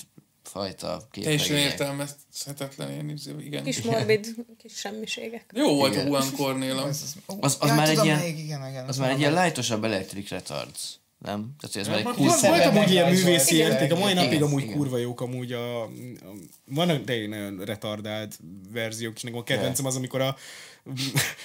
Fajta 0.43 1.07
Teljesen 1.11 1.37
képregények. 1.47 1.71
értelmezhetetlen 1.71 2.91
ilyen 2.91 3.09
izé, 3.09 3.31
igen. 3.39 3.63
Kis 3.63 3.81
morbid, 3.81 4.35
kis 4.57 4.73
semmiségek. 4.73 5.51
Jó 5.53 5.75
volt 5.75 5.93
Igen. 5.93 6.05
a 6.05 6.07
Juan 6.09 6.31
Cornéla. 6.35 6.81
Az- 6.83 7.15
az 7.59 7.69
már 7.69 7.89
egy 7.89 8.03
ilyen- 8.03 8.19
még, 8.19 8.39
igen, 8.39 8.69
igen, 8.69 8.87
Az 8.87 8.97
már 8.97 9.09
egy 9.09 9.19
ilyen 9.19 9.43
lightosabb 9.43 9.83
electric 9.83 10.29
retards. 10.29 10.99
Nem? 11.19 11.55
Tehát, 11.59 11.73
hogy 11.75 11.81
ez 11.81 11.87
már 11.87 11.97
egy 11.97 12.03
kurva... 12.03 12.47
volt 12.47 12.65
amúgy 12.65 12.91
ilyen 12.91 13.11
művészi 13.11 13.55
érték, 13.55 13.91
a 13.91 13.97
mai 13.99 14.11
Igen. 14.11 14.23
napig 14.23 14.41
amúgy 14.41 14.63
Igen. 14.63 14.75
kurva 14.75 14.97
jók 14.97 15.21
amúgy 15.21 15.51
a, 15.51 15.83
a 15.83 15.89
vannak 16.65 17.03
de 17.03 17.27
nagyon 17.27 17.59
retardált 17.65 18.39
verziók, 18.71 19.15
és 19.15 19.21
nekem 19.21 19.39
a 19.39 19.43
kedvencem 19.43 19.85
az, 19.85 19.95
amikor 19.95 20.21
a 20.21 20.35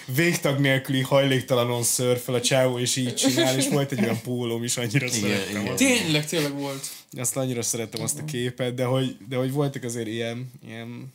végtag 0.06 0.58
nélküli 0.58 1.00
hajléktalanon 1.00 1.82
szörfel 1.82 2.34
a 2.34 2.40
csávó, 2.40 2.78
és 2.78 2.96
így 2.96 3.14
csinál, 3.24 3.56
és 3.58 3.68
volt 3.68 3.92
egy 3.92 4.00
olyan 4.00 4.20
pólóm 4.20 4.62
is, 4.64 4.76
annyira 4.76 5.06
Igen, 5.06 5.20
szerettem. 5.20 5.60
igen. 5.62 5.76
Tényleg, 5.76 6.26
tényleg 6.26 6.52
volt. 6.52 6.86
Azt 7.16 7.36
annyira 7.36 7.62
szerettem 7.62 8.02
azt 8.02 8.18
a 8.18 8.24
képet, 8.24 8.74
de 8.74 8.84
hogy, 8.84 9.16
de 9.28 9.36
hogy 9.36 9.52
voltak 9.52 9.82
azért 9.82 10.06
ilyen, 10.08 10.50
ilyen 10.66 11.12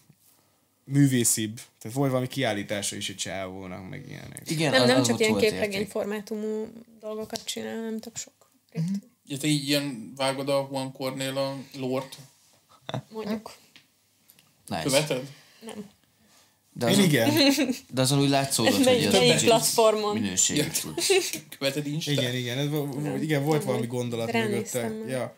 művészibb, 0.84 1.56
tehát 1.82 1.98
volt 1.98 2.10
valami 2.10 2.28
kiállítása 2.28 2.96
is 2.96 3.10
egy 3.10 3.16
csávónak, 3.16 3.90
meg 3.90 4.06
ilyenek. 4.08 4.42
Igen, 4.46 4.72
Nem, 4.72 4.82
az- 4.82 4.88
nem 4.88 5.00
az 5.00 5.08
csak 5.08 5.20
ilyen 5.20 5.38
képregény 5.38 5.86
formátumú 5.86 6.68
dolgokat 7.00 7.46
csinál, 7.46 7.76
hanem 7.76 8.00
tök 8.00 8.18
sok. 8.18 8.34
Mhm. 8.74 8.94
Ugye 9.26 9.38
te 9.38 9.48
így 9.48 9.68
ilyen 9.68 10.14
vágod 10.16 10.50
a 10.50 10.68
Juan 10.72 10.92
Cornéla 10.92 11.58
lort. 11.78 12.18
Mondjuk. 13.10 13.52
Nice. 14.68 14.84
Követed? 14.84 15.30
De 16.74 16.88
Én 16.88 16.92
azon, 16.94 17.04
igen, 17.04 17.54
de 17.94 18.02
azon 18.02 18.20
úgy 18.20 18.30
látszódott, 18.30 18.76
hogy 18.76 18.86
Melyik, 18.86 19.08
az 19.08 19.14
melyik 19.14 19.44
platformon? 19.44 20.14
minőségi 20.18 20.60
Ja. 20.60 20.68
tud. 20.82 20.94
Követed 21.58 21.88
Instán? 21.88 22.14
igen, 22.14 22.36
igen, 22.36 22.58
ez, 22.58 23.22
igen, 23.22 23.44
volt 23.44 23.64
valami 23.64 23.88
gondolat 23.88 24.32
mögötte. 24.34 24.92
Ja. 25.08 25.36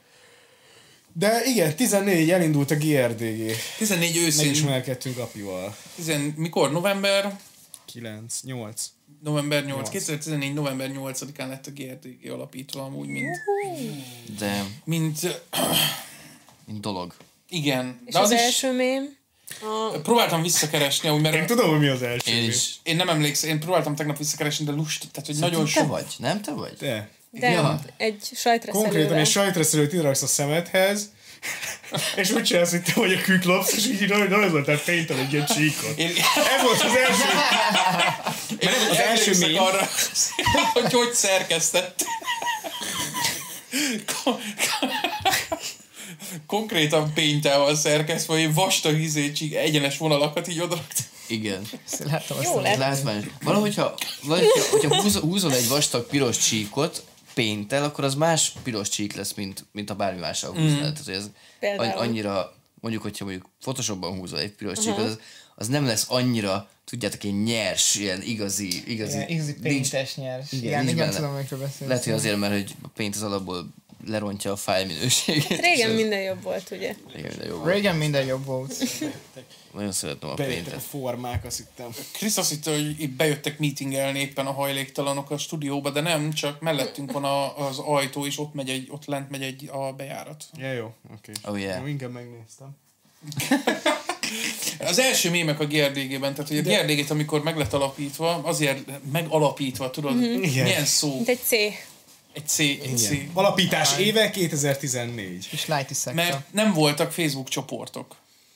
De 1.13 1.41
igen, 1.45 1.75
14 1.75 2.29
elindult 2.29 2.71
a 2.71 2.75
GRDG. 2.75 3.51
14 3.77 4.17
őszén. 4.17 4.45
Megismerkedtünk 4.45 5.17
apival. 5.17 5.75
10, 5.95 6.11
mikor? 6.35 6.71
November? 6.71 7.39
9, 7.85 8.41
8. 8.43 8.85
November 9.23 9.63
8. 9.65 9.75
Nyolc. 9.75 9.89
2014. 9.89 10.53
november 10.53 10.91
8-án 10.93 11.47
lett 11.47 11.65
a 11.67 11.71
GRDG 11.71 12.29
alapítva 12.31 12.83
amúgy, 12.83 13.07
mint, 13.07 13.37
De, 14.37 14.63
mint 14.83 15.41
mint 16.65 16.79
dolog. 16.81 17.13
igen. 17.49 18.01
És 18.05 18.13
De 18.13 18.19
az, 18.19 18.25
az 18.29 18.31
is, 18.31 18.39
első 18.39 18.71
mém? 18.71 19.17
A, 19.61 19.99
próbáltam 19.99 20.41
visszakeresni, 20.41 21.09
Én 21.09 21.19
mert 21.21 21.47
tudom, 21.47 21.69
hogy 21.69 21.79
mi 21.79 21.87
az 21.87 22.01
első. 22.01 22.31
Én 22.31 22.43
is. 22.49 22.79
én 22.83 22.95
nem 22.95 23.09
emlékszem, 23.09 23.49
én 23.49 23.59
próbáltam 23.59 23.95
tegnap 23.95 24.17
visszakeresni, 24.17 24.65
de 24.65 24.71
lust, 24.71 25.07
tehát 25.11 25.27
hogy 25.29 25.39
nagyon 25.39 25.63
Te 25.65 25.69
sok. 25.69 25.87
vagy, 25.87 26.05
nem 26.17 26.41
te 26.41 26.51
vagy? 26.51 26.73
De. 26.79 27.09
de 27.31 27.49
Ja. 27.49 27.79
egy 27.97 28.29
sajtreszelővel. 28.33 28.91
Konkrétan 28.91 29.17
egy 29.17 29.27
sajtreszelőt 29.29 29.93
ideraksz 29.93 30.21
a 30.21 30.27
szemedhez, 30.27 31.11
és 32.15 32.29
úgy 32.31 32.43
csinálsz, 32.43 32.69
hogy 32.69 32.81
te 32.81 32.91
vagy 32.95 33.13
a 33.13 33.21
küklopsz, 33.21 33.73
és 33.73 33.85
így 33.87 34.09
nagyon 34.09 34.27
rajzoltál 34.27 34.77
fénytel 34.77 35.17
egy 35.17 35.33
ilyen 35.33 35.45
csíkot. 35.45 35.97
Én, 35.97 36.07
Ez 36.57 36.61
volt 36.63 36.81
az 36.81 36.95
első. 36.95 37.23
én 38.59 38.69
az 38.89 38.97
első 38.97 39.37
mém. 39.37 39.57
arra, 39.61 39.89
hogy 40.73 40.93
hogy 40.93 41.13
szerkesztett. 41.13 42.05
Konkrétan 46.47 47.13
péntával 47.13 47.75
szerkesztve, 47.75 48.33
hogy 48.33 48.53
vastag 48.53 48.99
izécsig 48.99 49.53
egyenes 49.53 49.97
vonalakat 49.97 50.47
így 50.47 50.59
odaraktam. 50.59 51.05
Igen. 51.27 51.67
Láttam 51.99 52.37
azt 52.37 52.45
Jó 52.45 52.59
lett. 52.59 53.03
Valahogy, 53.41 53.75
ha, 53.75 53.95
valahogy, 54.21 54.51
ha- 54.51 54.69
hogyha 54.71 55.01
húzol, 55.01 55.21
húzol 55.21 55.53
egy 55.53 55.67
vastag 55.67 56.07
piros 56.07 56.37
csíkot 56.37 57.03
péntel, 57.43 57.83
akkor 57.83 58.03
az 58.03 58.15
más 58.15 58.53
piros 58.63 58.89
csík 58.89 59.13
lesz, 59.15 59.33
mint, 59.33 59.65
mint 59.71 59.89
a 59.89 59.95
bármi 59.95 60.19
mással 60.19 60.51
húznád. 60.51 60.77
Mm. 60.77 60.79
Tehát, 60.79 61.01
hogy 61.05 61.13
ez 61.13 61.29
Például. 61.59 61.97
annyira, 61.97 62.55
mondjuk, 62.79 63.03
hogyha 63.03 63.25
mondjuk 63.25 63.49
Photoshopban 63.59 64.17
húzol 64.19 64.39
egy 64.39 64.51
piros 64.51 64.79
csíkot, 64.79 64.99
az, 64.99 65.19
az 65.55 65.67
nem 65.67 65.85
lesz 65.85 66.05
annyira, 66.09 66.69
tudjátok, 66.85 67.23
ilyen 67.23 67.35
nyers, 67.35 67.95
ilyen 67.95 68.21
igazi, 68.21 68.91
igazi, 68.91 69.15
Ilyen 69.17 69.29
igazi 69.29 69.53
péntes 69.53 70.15
nyers. 70.15 70.51
Igen, 70.51 70.65
Igen, 70.65 70.83
igen, 70.83 70.95
benne. 70.97 71.15
tudom, 71.15 71.29
amikről 71.31 71.59
beszélsz. 71.59 71.89
lehet, 71.89 72.03
hogy 72.03 72.13
azért, 72.13 72.37
mert 72.37 72.53
hogy 72.53 72.75
a 72.81 72.87
paint 72.87 73.15
az 73.15 73.21
alapból 73.21 73.67
lerontja 74.07 74.51
a 74.51 74.55
fájl 74.55 74.85
minőségét. 74.85 75.43
Hát 75.43 75.59
régen 75.59 75.91
minden 75.91 76.21
jobb 76.21 76.41
volt, 76.43 76.71
ugye? 76.71 76.95
Igen, 77.17 77.33
de 77.37 77.45
jó 77.45 77.55
volt. 77.57 77.73
Régen 77.73 77.95
minden 77.95 78.25
jobb 78.25 78.45
volt. 78.45 78.75
Nagyon 79.73 79.91
szeretem 79.91 80.29
a 80.29 80.33
Bejöttek 80.33 80.75
a 80.75 80.79
formák, 80.79 81.45
azt 81.45 81.57
hittem. 81.57 81.89
Krisz 82.11 82.37
azt 82.37 82.49
hitte, 82.49 82.71
hogy 82.71 83.01
itt 83.01 83.11
bejöttek 83.11 83.59
meetingelni 83.59 84.19
éppen 84.19 84.45
a 84.45 84.51
hajléktalanok 84.51 85.31
a 85.31 85.37
stúdióba, 85.37 85.89
de 85.89 86.01
nem, 86.01 86.33
csak 86.33 86.61
mellettünk 86.61 87.11
van 87.11 87.23
a, 87.23 87.67
az 87.67 87.79
ajtó, 87.79 88.25
és 88.25 88.39
ott 88.39 88.53
megy 88.53 88.69
egy, 88.69 88.87
ott 88.91 89.05
lent 89.05 89.29
megy 89.29 89.41
egy 89.41 89.69
a 89.71 89.93
bejárat. 89.93 90.45
Ja, 90.57 90.71
jó, 90.71 90.93
oké. 91.13 91.31
Oh, 91.43 91.59
yeah. 91.59 91.79
Jó, 91.79 91.85
inkább 91.87 92.11
megnéztem. 92.11 92.77
Az 94.79 94.99
első 94.99 95.29
mémek 95.29 95.59
a 95.59 95.65
GRDG-ben, 95.65 96.33
tehát 96.33 96.47
hogy 96.47 96.57
a 96.57 96.61
GRDG-t, 96.61 97.09
amikor 97.09 97.43
meg 97.43 97.57
lett 97.57 97.73
alapítva, 97.73 98.33
azért 98.43 98.89
megalapítva, 99.11 99.89
tudod, 99.89 100.15
mm-hmm. 100.15 100.39
Milyen 100.39 100.85
szó? 100.85 101.15
Mint 101.15 101.27
egy 101.27 101.39
C. 101.43 101.51
Egy 102.33 102.47
C, 102.47 102.59
egy 102.59 102.97
C. 102.97 103.09
Alapítás 103.33 103.97
éve 103.97 104.29
2014. 104.29 105.47
És 105.51 105.65
Lighty 105.65 105.93
szekta. 105.93 106.21
Mert 106.21 106.53
nem 106.53 106.73
voltak 106.73 107.11
Facebook 107.11 107.49
csoportok. 107.49 108.15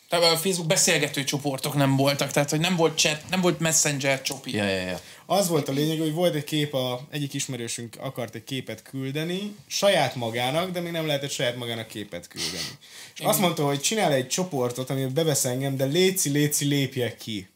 Tehát 0.10 0.34
a 0.34 0.38
Facebook 0.38 0.68
beszélgető 0.68 1.24
csoportok 1.24 1.76
nem 1.76 1.96
voltak, 1.96 2.32
tehát 2.32 2.50
hogy 2.50 2.60
nem 2.60 2.76
volt 2.76 2.98
chat, 2.98 3.22
nem 3.30 3.42
volt 3.42 3.60
messenger 3.60 4.22
csopi. 4.22 4.56
Ja, 4.56 4.64
ja, 4.64 4.82
ja. 4.82 5.00
Az 5.26 5.48
volt 5.48 5.70
a 5.70 5.72
lényeg, 5.72 6.00
hogy 6.00 6.14
volt 6.14 6.36
egy 6.36 6.44
kép, 6.44 6.74
a, 6.74 7.08
egyik 7.12 7.34
ismerősünk 7.34 7.96
akart 8.00 8.36
egy 8.36 8.44
képet 8.44 8.82
küldeni, 8.82 9.56
saját 9.68 10.16
magának, 10.16 10.72
de 10.72 10.80
még 10.80 10.92
nem 10.92 11.06
lehetett 11.06 11.32
saját 11.32 11.56
magának 11.56 11.88
képet 11.88 12.28
küldeni. 12.28 12.78
És 13.16 13.22
azt 13.22 13.40
mondta, 13.40 13.66
hogy 13.66 13.82
csinál 13.82 14.14
egy 14.14 14.28
csoportot, 14.28 14.90
amiben 14.90 15.14
bevesz 15.14 15.46
engem, 15.46 15.78
de 15.78 15.86
léci, 15.86 16.30
léci, 16.30 16.66
lépjek 16.66 17.18
ki. 17.18 17.48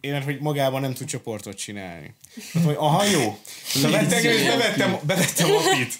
Én, 0.00 0.22
hogy 0.22 0.38
magában 0.40 0.80
nem 0.80 0.94
tud 0.94 1.06
csoportot 1.06 1.56
csinálni. 1.56 2.14
Mondtam, 2.52 2.74
hogy 2.74 2.84
aha, 2.86 3.04
jó. 3.04 3.38
Szóval 3.66 3.90
vettem, 3.90 4.24
és 4.24 4.42
bevettem, 4.42 4.98
bevettem 5.02 5.50
apit. 5.50 5.92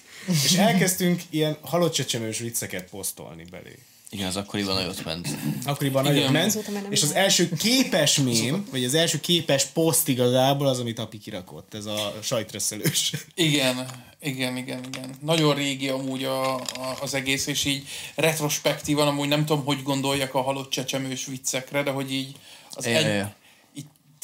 És 0.45 0.53
elkezdtünk 0.53 1.23
ilyen 1.31 1.59
halott 1.61 1.93
csecsemős 1.93 2.39
vicceket 2.39 2.91
posztolni 2.91 3.45
belé. 3.51 3.79
Igen, 4.11 4.27
az 4.27 4.37
akkoriban 4.37 4.75
nagyot 4.75 5.05
ment. 5.05 5.29
Akkoriban 5.65 6.03
nagyon 6.03 6.33
ment. 6.33 6.47
Azóta 6.47 6.71
már 6.71 6.83
nem 6.83 6.93
És 6.93 7.03
az 7.03 7.15
első 7.15 7.49
képes 7.59 8.19
mém, 8.19 8.67
vagy 8.71 8.85
az 8.85 8.95
első 8.95 9.21
képes 9.21 9.65
poszt 9.65 10.09
igazából 10.09 10.67
az, 10.67 10.79
amit 10.79 10.99
api 10.99 11.19
kirakott, 11.19 11.75
ez 11.75 11.87
a 11.87 12.15
sajtrösszelős. 12.23 13.13
Igen, 13.35 13.87
igen, 14.21 14.57
igen, 14.57 14.85
igen. 14.85 15.15
Nagyon 15.21 15.55
régi 15.55 15.89
amúgy 15.89 16.25
a, 16.25 16.55
a, 16.55 16.63
az 17.01 17.15
egész, 17.15 17.47
és 17.47 17.65
így 17.65 17.87
retrospektívan 18.15 19.09
amúgy 19.09 19.29
nem 19.29 19.45
tudom, 19.45 19.65
hogy 19.65 19.83
gondoljak 19.83 20.35
a 20.35 20.43
halott 20.43 20.71
csecsemős 20.71 21.27
viccekre, 21.27 21.83
de 21.83 21.91
hogy 21.91 22.13
így 22.13 22.37
az 22.71 22.87
egy, 22.87 23.25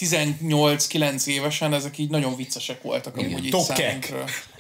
18-9 0.03 1.27
évesen 1.27 1.73
ezek 1.75 1.99
így 1.99 2.11
nagyon 2.11 2.37
viccesek 2.37 2.83
voltak 2.83 3.17
amúgy 3.17 3.45
így 3.45 3.51
Tokek. 3.51 4.13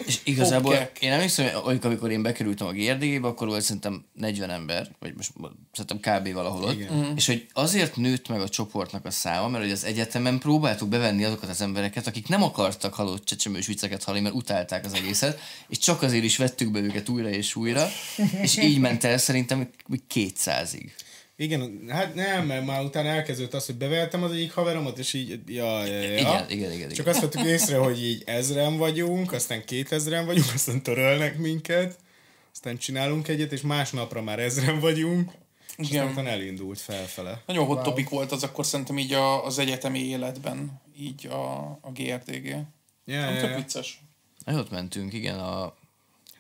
És 0.07 0.19
igazából 0.25 0.73
Popkek. 0.73 0.99
én 1.01 1.13
emlékszem, 1.13 1.49
hogy 1.55 1.79
amikor- 1.83 2.11
én 2.11 2.23
bekerültem 2.23 2.67
a 2.67 2.73
GRDG-be, 2.73 3.29
akkor 3.29 3.49
volt 3.49 3.63
szerintem 3.63 4.05
40 4.15 4.51
ember, 4.51 4.89
vagy 4.99 5.15
most 5.17 5.33
szerintem 5.73 6.21
kb. 6.21 6.33
valahol 6.33 6.63
ott. 6.63 6.75
Igen. 6.75 7.13
És 7.17 7.27
hogy 7.27 7.47
azért 7.53 7.97
nőtt 7.97 8.29
meg 8.29 8.41
a 8.41 8.49
csoportnak 8.49 9.05
a 9.05 9.11
száma, 9.11 9.49
mert 9.49 9.63
hogy 9.65 9.73
az 9.73 9.85
egyetemen 9.85 10.39
próbáltuk 10.39 10.89
bevenni 10.89 11.25
azokat 11.25 11.49
az 11.49 11.61
embereket, 11.61 12.07
akik 12.07 12.29
nem 12.29 12.43
akartak 12.43 12.95
halott 12.95 13.25
csecsemős 13.25 13.67
vicceket 13.67 14.05
hallani, 14.05 14.23
mert 14.23 14.35
utálták 14.35 14.85
az 14.85 14.93
egészet, 14.95 15.41
és 15.69 15.79
csak 15.79 16.03
azért 16.03 16.25
is 16.25 16.37
vettük 16.37 16.71
be 16.71 16.81
őket 16.81 17.09
újra 17.09 17.29
és 17.29 17.55
újra, 17.57 17.89
és 18.43 18.57
így 18.57 18.79
ment 18.79 19.05
el 19.05 19.19
szerintem 19.19 19.69
még 19.87 20.01
200-ig. 20.15 20.91
Igen, 21.37 21.85
hát 21.89 22.15
nem, 22.15 22.47
mert 22.47 22.67
már 22.67 22.85
utána 22.85 23.09
elkezdődött 23.09 23.55
az, 23.55 23.67
hogy 23.67 23.75
beveltem 23.75 24.23
az 24.23 24.31
egyik 24.31 24.53
haveromat, 24.53 24.99
és 24.99 25.13
így, 25.13 25.41
ja, 25.47 25.85
ja, 25.85 26.01
ja. 26.01 26.19
Igen, 26.19 26.51
igen, 26.51 26.73
igen, 26.73 26.89
Csak 26.89 26.99
igen. 26.99 27.13
azt 27.13 27.21
vettük 27.21 27.45
észre, 27.45 27.77
hogy 27.77 28.05
így 28.05 28.23
ezren 28.27 28.77
vagyunk, 28.77 29.33
aztán 29.33 29.65
kétezren 29.65 30.27
vagyunk, 30.27 30.53
aztán 30.55 30.83
törölnek 30.83 31.39
minket, 31.39 31.99
aztán 32.53 32.77
csinálunk 32.77 33.29
egyet, 33.29 33.53
és 33.53 33.61
másnapra 33.61 34.23
már 34.23 34.39
ezren 34.39 34.81
vagyunk, 34.81 35.33
és 35.77 35.91
Igen. 35.91 36.07
aztán 36.07 36.27
elindult 36.27 36.81
felfele. 36.81 37.43
Nagyon 37.47 37.67
hot 37.67 37.83
topic 37.83 38.09
volt 38.09 38.33
az 38.33 38.43
akkor 38.43 38.67
szerintem 38.67 38.99
így 38.99 39.13
a, 39.13 39.45
az 39.45 39.59
egyetemi 39.59 39.99
életben, 39.99 40.81
így 40.99 41.27
a, 41.27 41.61
a 41.81 41.91
GRTG. 41.95 42.47
Ja, 43.05 43.21
Nem 43.21 43.35
ja, 43.35 43.41
tök 43.41 43.51
ja. 43.51 43.57
vicces. 43.57 44.03
Nagyot 44.45 44.71
mentünk, 44.71 45.13
igen, 45.13 45.39
a... 45.39 45.75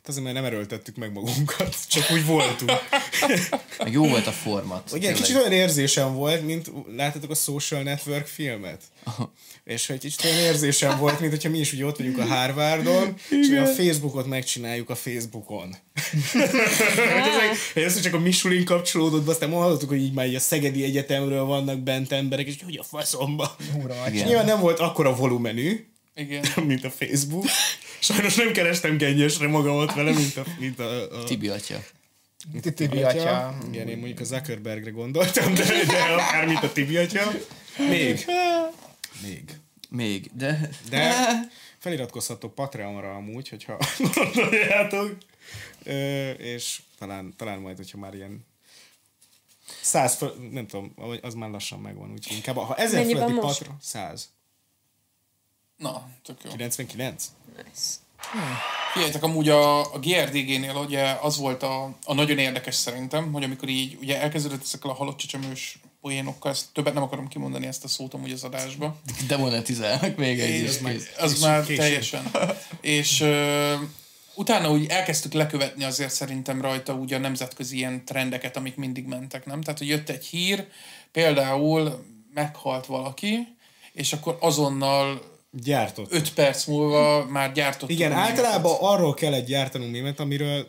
Hát 0.03 0.11
azért 0.11 0.25
mert 0.25 0.37
nem 0.37 0.45
erőltettük 0.45 0.97
meg 0.97 1.13
magunkat, 1.13 1.77
csak 1.89 2.11
úgy 2.11 2.27
voltunk. 2.27 2.73
meg 3.79 3.93
jó 3.93 4.09
volt 4.09 4.27
a 4.27 4.33
format. 4.33 4.89
Igen, 4.89 5.01
tényleg. 5.01 5.21
kicsit 5.21 5.37
olyan 5.37 5.53
érzésem 5.53 6.15
volt, 6.15 6.47
mint 6.47 6.71
láttatok 6.97 7.31
a 7.31 7.35
Social 7.35 7.83
Network 7.83 8.27
filmet? 8.27 8.83
És 9.65 9.87
hogy 9.87 9.99
kicsit 9.99 10.25
olyan 10.25 10.37
érzésem 10.37 10.99
volt, 10.99 11.21
mint 11.21 11.33
hogyha 11.33 11.49
mi 11.49 11.59
is 11.59 11.73
ugye 11.73 11.85
ott 11.85 11.97
vagyunk 11.97 12.19
a 12.19 12.25
Harvardon, 12.25 13.15
és 13.29 13.51
a 13.51 13.67
Facebookot 13.67 14.27
megcsináljuk 14.27 14.91
a 14.91 14.95
Facebookon. 14.95 15.77
hogy 16.33 16.41
ezek, 17.31 17.57
hogy 17.73 17.83
ez 17.83 18.01
csak 18.01 18.15
a 18.15 18.19
Michelin 18.19 18.65
kapcsolódott, 18.65 19.29
aztán 19.29 19.51
hallottuk, 19.51 19.89
hogy 19.89 20.03
így 20.03 20.13
már 20.13 20.27
így 20.27 20.35
a 20.35 20.41
Szegedi 20.41 20.85
Egyetemről 20.85 21.45
vannak 21.45 21.79
bent 21.79 22.13
emberek, 22.13 22.47
és 22.47 22.57
hogy 22.65 22.79
a 22.79 22.83
faszomba. 22.83 23.57
Ura, 23.83 23.95
És 24.13 24.23
nyilván 24.23 24.45
nem 24.47 24.61
volt 24.61 24.79
akkora 24.79 25.15
volumenű, 25.15 25.87
Igen. 26.15 26.45
mint 26.67 26.85
a 26.85 26.91
Facebook. 26.91 27.47
Sajnos 28.01 28.35
nem 28.35 28.53
kerestem 28.53 28.97
gennyesre 28.97 29.49
magamat 29.49 29.95
vele, 29.95 30.13
mint 30.13 30.37
a, 30.37 30.45
mint 30.59 30.79
a, 30.79 31.21
a 31.21 31.25
Tibi 31.25 31.49
atya. 31.49 31.79
Tibi 32.75 33.03
atya. 33.03 33.59
Igen, 33.69 33.89
én 33.89 33.97
mondjuk 33.97 34.21
a 34.21 34.25
Zuckerbergre 34.25 34.91
gondoltam, 34.91 35.55
de, 35.55 35.65
de 35.85 36.03
akár 36.19 36.47
mint 36.47 36.63
a 36.63 36.73
Tibi 36.73 36.97
atya. 36.97 37.31
Még. 37.79 38.25
Még. 39.23 39.43
Még, 39.89 40.31
de... 40.35 40.69
De 40.89 41.15
feliratkozhatok 41.79 42.55
Patreonra 42.55 43.15
amúgy, 43.15 43.49
hogyha 43.49 43.79
gondoljátok. 44.15 45.17
Ö, 45.83 46.31
és 46.31 46.81
talán, 46.99 47.35
talán 47.37 47.59
majd, 47.59 47.77
hogyha 47.77 47.99
már 47.99 48.15
ilyen 48.15 48.47
száz, 49.81 50.15
föl, 50.15 50.49
nem 50.51 50.67
tudom, 50.67 50.93
vagy 50.97 51.21
az 51.23 51.35
már 51.35 51.51
lassan 51.51 51.81
megvan, 51.81 52.13
úgyhogy 52.13 52.37
inkább, 52.37 52.57
ha 52.57 52.77
ezer 52.77 53.05
fölötti? 53.05 53.33
Patreon, 53.33 53.77
100. 53.81 54.33
Na, 55.83 56.09
tök 56.25 56.37
jó. 56.45 56.51
99? 56.51 57.33
Nice. 57.57 58.01
Figyeljetek, 58.93 59.23
amúgy 59.23 59.49
a, 59.49 59.81
a 59.95 59.99
GRDG-nél 59.99 60.75
ugye 60.75 61.17
az 61.21 61.37
volt 61.39 61.63
a, 61.63 61.97
a 62.05 62.15
nagyon 62.15 62.39
érdekes 62.39 62.75
szerintem, 62.75 63.33
hogy 63.33 63.43
amikor 63.45 63.69
így 63.69 63.97
ugye 64.01 64.21
elkezdődött 64.21 64.63
ezekkel 64.63 64.91
a 64.91 64.95
halott 64.95 65.17
csecsemős 65.17 65.79
poénokkal, 66.01 66.51
ezt 66.51 66.67
többet 66.73 66.95
nem 66.95 67.03
akarom 67.03 67.29
kimondani 67.29 67.67
ezt 67.67 67.85
a 67.85 67.89
szót 67.89 68.15
amúgy 68.15 68.33
az 68.33 68.45
adásba. 68.45 69.01
Demonetizálnak 69.27 70.17
még 70.17 70.41
egy 70.41 70.63
is. 70.63 70.79
már- 70.79 71.15
az 71.19 71.41
már 71.41 71.65
később. 71.65 71.79
teljesen. 71.81 72.31
És 72.81 73.21
ö, 73.21 73.75
utána 74.35 74.71
úgy 74.71 74.87
elkezdtük 74.87 75.33
lekövetni 75.33 75.85
azért 75.85 76.13
szerintem 76.13 76.61
rajta 76.61 76.95
úgy 76.95 77.13
a 77.13 77.19
nemzetközi 77.19 77.77
ilyen 77.77 78.05
trendeket, 78.05 78.57
amik 78.57 78.77
mindig 78.77 79.05
mentek, 79.07 79.47
nem? 79.47 79.61
Tehát, 79.61 79.79
hogy 79.79 79.89
jött 79.89 80.09
egy 80.09 80.25
hír, 80.25 80.67
például 81.13 82.05
meghalt 82.35 82.87
valaki, 82.87 83.57
és 83.93 84.13
akkor 84.13 84.37
azonnal 84.41 85.32
Gyártott. 85.61 86.13
5 86.13 86.35
perc 86.35 86.65
múlva 86.65 87.27
már 87.27 87.53
gyártott. 87.53 87.91
Igen, 87.91 88.13
általában 88.13 88.77
arról 88.81 89.15
kellett 89.15 89.47
gyártanunk 89.47 89.93
mémet, 89.93 90.21
amiről 90.21 90.67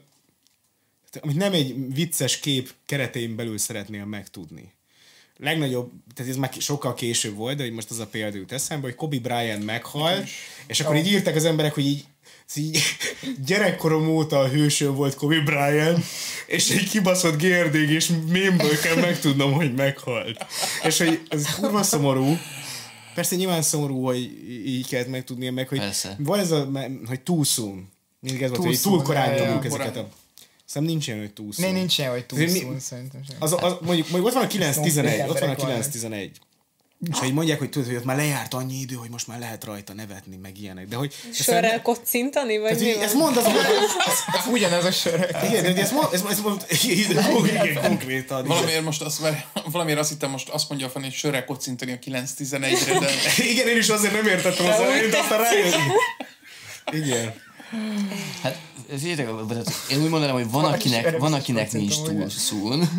amit 1.21 1.35
nem 1.35 1.53
egy 1.53 1.93
vicces 1.93 2.39
kép 2.39 2.73
keretein 2.85 3.35
belül 3.35 3.57
szeretnél 3.57 4.05
megtudni. 4.05 4.71
Legnagyobb, 5.37 5.91
tehát 6.15 6.31
ez 6.31 6.37
már 6.37 6.53
sokkal 6.59 6.93
később 6.93 7.35
volt, 7.35 7.57
de 7.57 7.63
hogy 7.63 7.71
most 7.71 7.89
az 7.89 7.99
a 7.99 8.07
példa 8.07 8.37
jut 8.37 8.51
eszembe, 8.51 8.85
hogy 8.85 8.95
Kobe 8.95 9.19
Bryant 9.19 9.65
meghalt, 9.65 10.29
és 10.67 10.79
akkor 10.79 10.95
így 10.95 11.07
írtak 11.07 11.35
az 11.35 11.45
emberek, 11.45 11.73
hogy 11.73 11.85
így, 11.85 12.05
így 12.55 12.79
gyerekkorom 13.47 14.07
óta 14.07 14.39
a 14.39 14.47
hősöm 14.47 14.95
volt 14.95 15.15
Kobe 15.15 15.39
Bryant, 15.39 16.05
és 16.47 16.69
egy 16.69 16.89
kibaszott 16.89 17.41
GRDG, 17.41 17.89
és 17.89 18.11
mémből 18.29 18.79
kell 18.79 18.95
megtudnom, 18.95 19.53
hogy 19.53 19.73
meghalt. 19.73 20.45
És 20.83 20.97
hogy 20.97 21.21
ez 21.29 21.55
kurva 21.55 21.83
szomorú, 21.83 22.37
Persze 23.13 23.35
nyilván 23.35 23.61
szomorú, 23.61 24.03
hogy 24.05 24.17
így 24.65 24.87
kellett 24.87 25.07
megtudnia 25.07 25.51
meg, 25.51 25.67
hogy 25.67 25.77
Persze. 25.77 26.15
van 26.19 26.39
ez 26.39 26.51
a, 26.51 26.69
hogy 27.05 27.21
too 27.21 27.43
soon. 27.43 27.91
Mindig 28.19 28.41
ez 28.41 28.49
volt, 28.49 28.63
hogy 28.63 28.81
túl 28.81 28.93
soon, 28.93 29.03
korán 29.03 29.35
nyomjuk 29.35 29.65
ezeket 29.65 29.97
a... 29.97 30.09
Szerintem 30.65 30.97
nincs 30.97 31.07
ilyen, 31.07 31.19
hogy 31.19 31.33
too 31.33 31.51
soon. 31.51 31.73
Nincs 31.73 31.97
ilyen, 31.97 32.11
hogy 32.11 32.25
túl 32.25 32.47
szól, 32.47 32.79
szerintem 32.79 33.23
sem. 33.27 33.35
Az, 33.39 33.53
az, 33.53 33.73
mondjuk, 33.81 34.09
mondjuk 34.09 34.25
ott 34.25 34.33
van 34.33 34.43
a 34.43 34.47
9-11, 34.47 35.29
ott 35.29 35.39
van 35.39 35.49
a 35.49 35.51
emberek 35.51 35.59
vannak. 35.59 35.83
9-11. 35.91 36.29
És 37.11 37.19
hogy 37.19 37.33
mondják, 37.33 37.59
hogy 37.59 37.69
tudod, 37.69 37.87
hogy 37.87 37.97
ott 37.97 38.03
már 38.03 38.15
lejárt 38.15 38.53
annyi 38.53 38.79
idő, 38.79 38.95
hogy 38.95 39.09
most 39.09 39.27
már 39.27 39.39
lehet 39.39 39.63
rajta 39.63 39.93
nevetni, 39.93 40.35
meg 40.35 40.59
ilyenek. 40.59 40.87
De 40.87 40.95
hogy... 40.95 41.13
Sörrel 41.33 41.81
kocintani, 41.81 42.57
vagy 42.57 42.77
Tehát, 42.77 42.95
mi 42.95 43.03
ezt 43.03 43.13
mondd 43.13 43.37
az, 43.37 43.43
hogy... 43.43 43.55
Ez 44.37 44.45
ugyanez 44.51 44.85
a 44.85 44.91
sör. 44.91 45.35
Igen, 45.43 45.63
de 45.63 45.81
ezt 45.81 45.91
mond, 45.91 46.07
ezt, 46.13 46.25
ezt 46.29 46.43
mond, 46.43 46.65
igen, 46.83 47.25
igen, 47.65 47.81
konkrétan. 47.81 48.45
Valamiért 48.45 48.83
most 48.83 49.01
azt, 49.01 49.21
valamiért 49.71 49.99
azt 49.99 50.09
hittem, 50.09 50.29
most 50.29 50.49
azt 50.49 50.69
mondja 50.69 50.87
a 50.87 50.89
Fanny, 50.89 51.03
hogy 51.03 51.13
sörrel 51.13 51.45
kocintani 51.45 51.91
a 51.91 51.99
9-11-re, 51.99 52.99
de 52.99 53.09
Igen, 53.51 53.67
én 53.67 53.77
is 53.77 53.89
azért 53.89 54.13
nem 54.13 54.27
értettem 54.27 54.65
az 54.65 54.79
elejét, 54.79 55.15
aztán 55.15 55.41
rájött. 55.41 55.75
Igen. 56.91 57.33
Hát, 58.41 58.57
én 59.89 60.01
úgy 60.01 60.09
mondanám, 60.09 60.35
hogy 60.35 60.51
van 60.51 60.65
akinek, 60.65 61.17
van 61.17 61.33
akinek 61.33 61.71
nincs 61.71 62.01
túl 62.01 62.29
szún. 62.29 62.89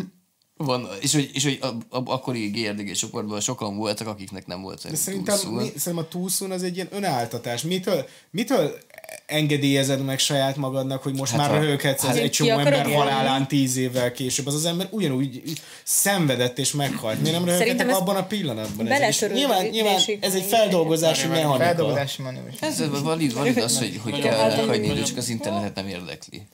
Van, 0.57 0.87
és 1.01 1.13
hogy, 1.13 1.29
és 1.33 1.43
hogy 1.43 1.59
a, 1.61 1.65
a, 1.67 2.01
akkori 2.05 2.47
GRDG 2.47 2.91
csoportban 2.91 3.39
sokan 3.39 3.77
voltak, 3.77 4.07
akiknek 4.07 4.45
nem 4.45 4.61
volt 4.61 4.87
De 4.89 4.95
szerintem, 4.95 5.37
szún. 5.37 5.53
mi, 5.53 5.63
szerintem 5.77 5.97
a 5.97 6.07
túlszún 6.07 6.51
az 6.51 6.63
egy 6.63 6.75
ilyen 6.75 6.87
önáltatás. 6.91 7.61
Mitől, 7.61 8.05
mitől 8.31 8.77
engedélyezed 9.25 10.05
meg 10.05 10.19
saját 10.19 10.55
magadnak, 10.55 11.03
hogy 11.03 11.13
most 11.15 11.31
Hát 11.31 11.49
már 11.51 11.61
röhöghetsz 11.61 12.03
az 12.03 12.09
hát- 12.09 12.17
egy 12.17 12.31
csomó 12.31 12.49
ember 12.49 12.73
élni? 12.73 12.93
halálán 12.93 13.47
tíz 13.47 13.75
évvel 13.77 14.11
később. 14.11 14.47
Az 14.47 14.53
az 14.53 14.65
ember 14.65 14.87
ugyanúgy 14.91 15.41
szenvedett 15.83 16.59
és 16.59 16.71
meghalt. 16.71 17.21
Miért 17.21 17.37
nem 17.37 17.45
röhöghetek 17.45 17.89
ez 17.89 17.95
abban 17.95 18.15
a 18.15 18.25
pillanatban? 18.25 18.85
beletörődésig 18.85 19.31
nyilván, 19.47 19.65
nyilván 19.65 19.99
ez 20.19 20.35
egy 20.35 20.43
feldolgozási 20.43 21.27
mechanika. 21.27 21.57
Feldolgozási. 21.63 22.23
Ez 22.59 23.01
valid, 23.03 23.33
valid 23.33 23.57
az, 23.57 23.77
hogy, 23.77 23.99
hogy 24.03 24.19
kell 24.19 24.49
nagyon- 24.49 24.67
hagyni, 24.67 24.81
de 24.81 24.87
nagyon- 24.87 25.05
csak 25.05 25.17
az 25.17 25.29
internetet 25.29 25.75
nem 25.75 25.87
érdekli. 25.87 26.47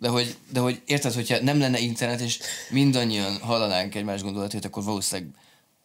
De 0.00 0.08
hogy, 0.08 0.36
de 0.52 0.60
hogy 0.60 0.80
érted, 0.86 1.12
hogyha 1.12 1.42
nem 1.42 1.58
lenne 1.58 1.78
internet, 1.78 2.20
és 2.20 2.38
mindannyian 2.70 3.38
hallanánk 3.40 3.94
egymás 3.94 4.22
gondolatét, 4.22 4.64
akkor 4.64 4.84
valószínűleg 4.84 5.30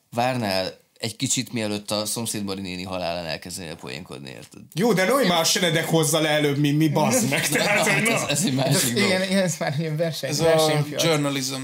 várnál 0.10 0.78
egy 1.00 1.16
kicsit, 1.16 1.54
mielőtt 1.54 1.92
a 1.92 2.06
szomszédbari 2.06 2.62
néni 2.62 2.84
halálán 2.84 3.26
elkezdenél 3.26 3.76
poénkodni, 3.76 4.30
érted? 4.30 4.62
Jó, 4.74 4.94
de 4.94 5.06
Noé 5.06 5.28
már 5.28 5.40
a 5.40 5.44
senedek 5.44 5.86
hozza 5.86 6.20
le 6.20 6.30
előbb, 6.30 6.58
mint 6.58 6.78
mi, 6.78 6.88
bazd 6.88 7.30
meg. 7.30 7.48
Tehát, 7.50 7.80
hogy 7.80 7.92
Hát 7.92 8.04
na. 8.04 8.14
ez, 8.14 8.22
ez 8.30 8.46
egy 8.46 8.54
másik 8.54 8.94
dolog. 8.94 9.10
Igen, 9.10 9.24
igen, 9.24 9.44
ez 9.44 9.56
már 9.60 9.76
ilyen 9.80 9.98
verseny, 9.98 10.30
ez 10.30 10.40
a 10.40 10.86
journalism. 10.98 11.62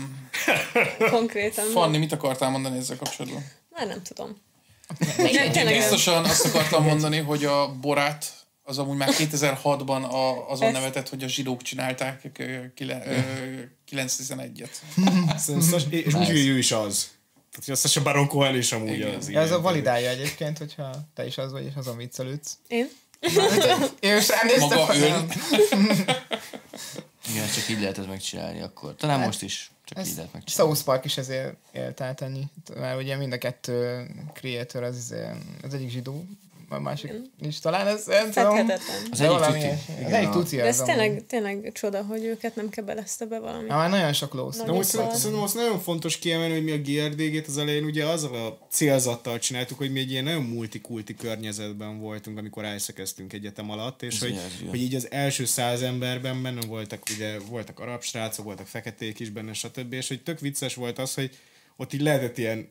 Konkrétan. 1.10 1.66
Fanni, 1.72 1.98
mit 1.98 2.12
akartál 2.12 2.50
mondani 2.50 2.78
ezzel 2.78 2.98
kapcsolatban? 2.98 3.46
Már 3.70 3.88
nem 3.88 4.02
tudom. 4.04 4.38
Én 5.54 5.68
biztosan 5.68 6.24
azt 6.24 6.46
akartam 6.46 6.84
mondani, 6.84 7.18
hogy 7.18 7.46
a 7.46 7.76
Borát 7.82 8.26
az 8.64 8.78
amúgy 8.78 8.98
már 8.98 9.10
2006-ban 9.12 10.10
a, 10.10 10.50
azon 10.50 10.68
Ezt- 10.68 10.76
nevetett, 10.78 11.10
hogy 11.10 11.24
a 11.24 11.28
zsidók 11.28 11.62
csinálták 11.62 12.22
ö, 12.38 12.74
kile- 12.74 13.06
ö, 13.08 13.18
9-11-et. 13.92 14.70
Szerintem 15.38 15.70
Sas- 15.70 15.92
és 15.92 16.14
úgy, 16.14 16.26
hogy 16.26 16.48
ő 16.48 16.58
is 16.58 16.72
az. 16.72 17.10
Tehát, 17.52 17.66
hogy 17.66 17.74
a 17.74 17.78
Sasha 17.78 18.02
Baron 18.02 18.28
Cohen 18.28 18.56
is 18.56 18.72
amúgy 18.72 18.94
Igen. 18.94 19.16
az. 19.16 19.30
Ez 19.30 19.52
a 19.52 19.62
validálja 19.62 20.10
egyébként, 20.10 20.58
hogyha 20.58 20.92
te 21.14 21.26
is 21.26 21.38
az 21.38 21.52
vagy, 21.52 21.66
és 21.66 21.72
azon 21.76 21.98
viccelődsz. 21.98 22.58
Én? 22.68 22.88
Én 24.00 24.14
most 24.14 24.30
ránéztem, 24.30 24.78
Maga 24.78 24.96
ön. 24.96 25.32
Igen, 27.32 27.48
csak 27.56 27.70
így 27.70 27.80
lehet 27.80 27.98
ezt 27.98 28.08
megcsinálni 28.08 28.62
akkor. 28.62 28.96
Talán 28.96 29.18
Hát, 29.18 29.26
most 29.26 29.42
is. 29.42 29.72
Csak 29.86 29.98
Ez 29.98 30.08
így 30.08 30.16
lehet 30.16 30.34
megcsinálni. 30.34 30.74
South 30.74 30.86
Park 30.86 31.06
is 31.06 31.18
ezért 31.18 31.54
élt 31.72 32.02
át 32.02 32.22
ennyi. 32.22 32.44
Mert 32.76 33.00
ugye 33.02 33.16
mind 33.16 33.34
a 33.34 33.38
kettő 33.38 34.08
creator 34.34 34.84
az, 34.84 34.96
izé- 34.98 35.28
az 35.64 35.74
egyik 35.74 35.90
zsidó, 35.90 36.26
a 36.72 36.80
másik 36.80 37.12
is 37.42 37.60
talán 37.60 37.88
ez, 37.88 38.06
nem 38.06 38.32
tudom. 38.32 38.70
Az 39.12 39.20
egyik 39.20 39.38
valami 39.38 39.60
tuti. 39.60 40.04
Az 40.06 40.12
egyik 40.12 40.30
tuti 40.30 40.56
De 40.56 40.62
az 40.62 40.68
ez 40.68 40.86
tényleg, 40.86 41.26
tényleg 41.28 41.72
csoda, 41.74 42.04
hogy 42.04 42.24
őket 42.24 42.56
nem 42.56 42.70
kebelezte 42.70 43.26
be 43.26 43.40
valami. 43.40 43.68
Ja, 43.68 43.76
már 43.76 43.90
nagyon 43.90 44.14
sok 44.14 44.34
lósz. 44.34 44.58
De 44.58 44.72
most 44.72 44.90
Szóval- 44.90 45.16
szerintem 45.16 45.44
azt 45.44 45.56
nagyon 45.56 45.80
fontos 45.80 46.18
kiemelni, 46.18 46.54
hogy 46.54 46.64
mi 46.64 46.72
a 46.72 46.78
GRDG-t 46.78 47.48
az 47.48 47.58
elején 47.58 47.84
ugye 47.84 48.06
azzal 48.06 48.36
a 48.36 48.58
célzattal 48.70 49.40
csináltuk, 49.40 49.78
hogy 49.78 49.92
mi 49.92 50.00
egy 50.00 50.12
ilyen 50.12 50.24
nagyon 50.24 50.44
multikulti 50.44 51.16
környezetben 51.16 52.00
voltunk, 52.00 52.38
amikor 52.38 52.66
elszekeztünk 52.66 53.34
egyetem 53.34 53.70
alatt, 53.70 54.02
és 54.02 54.20
hogy, 54.20 54.40
hogy 54.70 54.82
így 54.82 54.96
az 54.96 55.08
első 55.12 55.46
száz 55.46 55.82
emberben 55.82 56.42
benne 56.42 56.66
voltak, 56.68 57.04
ugye 57.16 57.40
voltak 57.40 57.80
arab 57.80 58.02
srácok, 58.02 58.46
voltak 58.46 58.68
feketék 58.68 59.20
is 59.20 59.30
benne, 59.30 59.54
stb. 59.54 59.94
És 59.94 60.08
hogy 60.08 60.24
tök 60.24 60.40
vicces 60.40 60.76
volt 60.76 61.00
az, 61.00 61.14
hogy 61.14 61.30
ott 61.78 61.94
így 61.94 62.02
lehetett 62.02 62.38
ilyen 62.38 62.68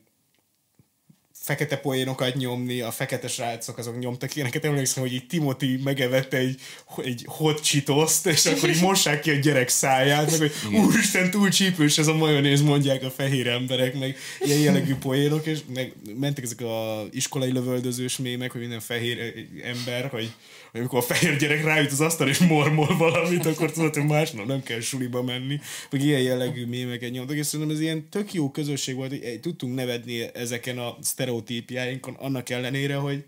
fekete 1.50 1.76
poénokat 1.76 2.34
nyomni, 2.34 2.80
a 2.80 2.90
fekete 2.90 3.28
srácok 3.28 3.78
azok 3.78 3.98
nyomtak 3.98 4.34
ilyeneket, 4.34 4.64
emlékszem, 4.64 5.02
hogy 5.02 5.12
így 5.12 5.26
Timothy 5.26 5.80
megevette 5.84 6.36
egy, 6.36 6.60
egy 6.96 7.24
hot 7.26 7.60
cheetos 7.62 8.18
és 8.24 8.46
akkor 8.46 8.68
így 8.68 8.80
mossák 8.80 9.20
ki 9.20 9.30
a 9.30 9.34
gyerek 9.34 9.68
száját, 9.68 10.30
meg 10.30 10.38
hogy 10.38 10.74
úristen, 10.74 11.30
túl 11.30 11.48
csípős 11.48 11.98
ez 11.98 12.06
a 12.06 12.14
majonéz, 12.14 12.62
mondják 12.62 13.02
a 13.02 13.10
fehér 13.10 13.46
emberek, 13.46 13.98
meg 13.98 14.16
ilyen 14.40 14.58
jellegű 14.60 14.94
poénok, 14.94 15.46
és 15.46 15.58
meg 15.74 15.92
mentek 16.18 16.44
ezek 16.44 16.60
a 16.60 17.04
iskolai 17.10 17.52
lövöldözős 17.52 18.16
mémek, 18.16 18.50
hogy 18.50 18.60
minden 18.60 18.80
fehér 18.80 19.18
eh, 19.18 19.70
ember, 19.70 20.08
hogy 20.08 20.32
hogy 20.70 20.80
amikor 20.80 20.98
a 20.98 21.02
fehér 21.02 21.36
gyerek 21.36 21.64
rájut 21.64 21.92
az 21.92 22.00
asztal 22.00 22.28
és 22.28 22.38
mormol 22.38 22.96
valamit, 22.96 23.46
akkor 23.46 23.70
tudod, 23.72 23.94
hogy 23.94 24.06
másnap 24.06 24.46
nem 24.46 24.62
kell 24.62 24.80
suliba 24.80 25.22
menni, 25.22 25.60
meg 25.90 26.02
ilyen 26.02 26.20
jellegű 26.20 26.66
mémeket 26.66 27.10
nyomtak, 27.10 27.36
és 27.36 27.46
szerintem 27.46 27.74
ez 27.74 27.80
ilyen 27.82 28.08
tök 28.08 28.32
jó 28.32 28.50
közösség 28.50 28.94
volt, 28.94 29.10
hogy 29.10 29.40
tudtunk 29.40 29.74
nevedni 29.74 30.34
ezeken 30.34 30.78
a 30.78 30.96
sztereotípiáinkon, 31.00 32.14
annak 32.14 32.50
ellenére, 32.50 32.94
hogy 32.94 33.24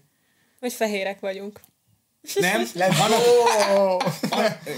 Vagy 0.61 0.72
fehérek 0.72 1.20
vagyunk. 1.20 1.61
nem, 2.34 2.66
annak, 3.05 3.20
a, 3.70 3.97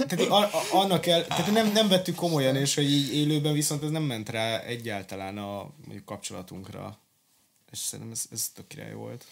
tehát 0.07 0.21
a, 0.29 0.39
a, 0.39 0.63
annak 0.73 1.07
el, 1.07 1.27
tehát 1.27 1.53
nem, 1.53 1.73
nem 1.73 1.89
vettük 1.89 2.15
komolyan, 2.15 2.57
és 2.57 2.75
hogy 2.75 2.91
így 2.91 3.15
élőben 3.15 3.53
viszont 3.53 3.83
ez 3.83 3.91
nem 3.91 4.03
ment 4.03 4.29
rá 4.29 4.61
egyáltalán 4.61 5.39
a 5.39 5.71
mondjuk 5.85 6.05
kapcsolatunkra. 6.05 7.04
És 7.75 7.81
szerintem 7.81 8.13
ez, 8.15 8.25
ez 8.33 8.49
tök 8.55 8.67
király 8.67 8.93
volt. 8.93 9.25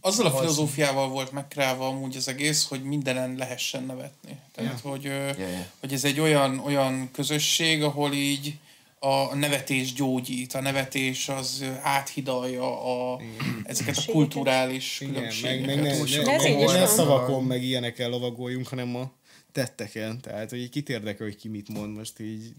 Azzal 0.00 0.26
a 0.26 0.30
filozófiával 0.38 1.08
volt 1.08 1.32
megkreálva 1.32 1.86
amúgy 1.86 2.16
az 2.16 2.28
egész, 2.28 2.64
hogy 2.68 2.82
mindenen 2.82 3.34
lehessen 3.36 3.84
nevetni. 3.84 4.38
Tehát, 4.54 4.80
Ja. 4.84 4.90
hogy, 4.90 5.02
Ja, 5.04 5.26
ja. 5.36 5.66
hogy 5.80 5.92
ez 5.92 6.04
egy 6.04 6.20
olyan, 6.20 6.58
olyan 6.58 7.08
közösség, 7.12 7.82
ahol 7.82 8.12
így 8.12 8.54
a 8.98 9.34
nevetés 9.34 9.92
gyógyít, 9.92 10.52
a 10.52 10.60
nevetés 10.60 11.28
az 11.28 11.64
áthidalja 11.82 12.82
a, 13.14 13.20
ezeket 13.64 13.96
a 13.96 14.10
kulturális 14.12 15.00
Igen, 15.00 15.12
meg, 15.12 15.22
különbségeket. 15.22 15.66
meg 15.66 15.76
ne, 15.76 15.82
ne, 15.82 16.64
ne, 16.66 16.72
ne 16.72 16.78
van. 16.78 16.86
szavakon, 16.86 17.44
meg 17.44 17.62
ilyenekkel 17.62 18.10
lovagoljunk, 18.10 18.66
hanem 18.68 18.96
a 18.96 19.12
tetteken. 19.52 20.20
Tehát, 20.20 20.50
hogy 20.50 20.68
kit 20.68 20.88
érdekel, 20.88 21.26
hogy 21.26 21.36
ki 21.36 21.48
mit 21.48 21.68
mond 21.68 21.96
most 21.96 22.20
így, 22.20 22.54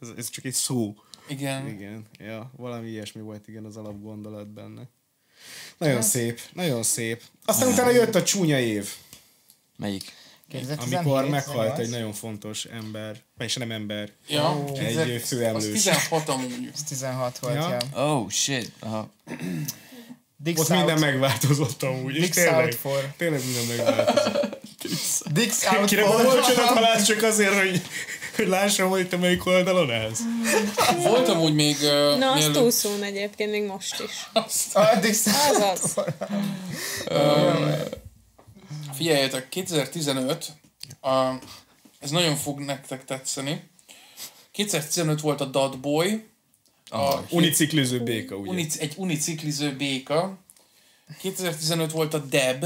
ez, 0.00 0.08
ez 0.16 0.30
csak 0.30 0.44
egy 0.44 0.52
szó. 0.52 0.94
Igen. 1.28 1.66
Igen, 1.68 2.06
ja, 2.18 2.50
valami 2.56 2.88
ilyesmi 2.88 3.20
volt 3.20 3.48
igen 3.48 3.64
az 3.64 3.76
alapgondolat 3.76 4.48
benne. 4.48 4.82
Nagyon 5.78 6.02
szép, 6.02 6.40
nagyon 6.52 6.82
szép. 6.82 7.22
Aztán 7.44 7.68
utána 7.72 7.90
jött 7.90 8.14
a 8.14 8.22
csúnya 8.22 8.58
év, 8.60 8.88
Melyik? 9.76 10.12
2017, 10.48 10.98
amikor 11.06 11.28
meghalt 11.28 11.78
egy 11.78 11.84
az? 11.84 11.90
nagyon 11.90 12.12
fontos 12.12 12.64
ember, 12.64 13.16
vagyis 13.36 13.54
nem 13.54 13.70
ember, 13.70 14.10
Ja, 14.28 14.64
egy 14.74 14.96
az 14.96 15.28
főemlős. 15.28 15.72
16 15.72 16.28
amúgy. 16.28 16.70
16 16.88 17.38
volt, 17.38 17.54
Ja. 17.54 17.68
ja. 17.92 18.04
Oh, 18.04 18.30
shit. 18.30 18.72
Aha. 18.78 19.10
Dick 20.36 20.58
Ott 20.58 20.66
South- 20.66 20.84
minden 20.84 20.98
megváltozott 21.10 21.82
amúgy, 21.82 22.14
és 22.14 22.20
Dick 22.20 22.34
tényleg, 22.34 22.54
Southford. 22.70 23.08
tényleg 23.16 23.40
minden 23.44 23.76
megváltozott. 23.76 24.60
Dick 25.32 25.52
Southford. 25.52 25.88
Kire 25.88 26.04
bocsánat, 26.04 26.54
halál 26.54 27.04
csak 27.04 27.22
azért, 27.22 27.54
hogy, 27.54 27.82
hogy 28.36 28.46
lássam, 28.46 28.88
hogy 28.88 29.08
te 29.08 29.16
melyik 29.16 29.46
oldalon 29.46 29.90
állsz. 29.90 30.20
Volt 30.96 31.28
amúgy 31.28 31.54
még... 31.54 31.76
ö, 31.82 32.16
Na, 32.18 32.32
az 32.32 32.50
too 32.52 32.70
soon 32.70 33.02
egyébként, 33.02 33.50
még 33.50 33.64
most 33.64 34.00
is. 34.00 34.10
Ah, 34.72 35.00
Dick 35.00 35.14
Southford. 35.14 36.14
Az 36.18 36.26
az. 37.10 37.88
Figyeljetek, 38.94 39.48
2015, 39.48 40.46
a, 41.00 41.32
ez 41.98 42.10
nagyon 42.10 42.36
fog 42.36 42.58
nektek 42.60 43.04
tetszeni. 43.04 43.70
2015 44.52 45.20
volt 45.20 45.40
a 45.40 45.44
Dad 45.44 45.78
Boy, 45.78 46.24
a 46.90 47.14
Unicikliző 47.30 48.00
béka, 48.02 48.34
ugye? 48.36 48.50
unic, 48.50 48.76
egy 48.80 48.92
unicikliző 48.96 49.76
béka. 49.76 50.38
2015 51.20 51.90
volt 51.90 52.14
a 52.14 52.18
Deb, 52.18 52.64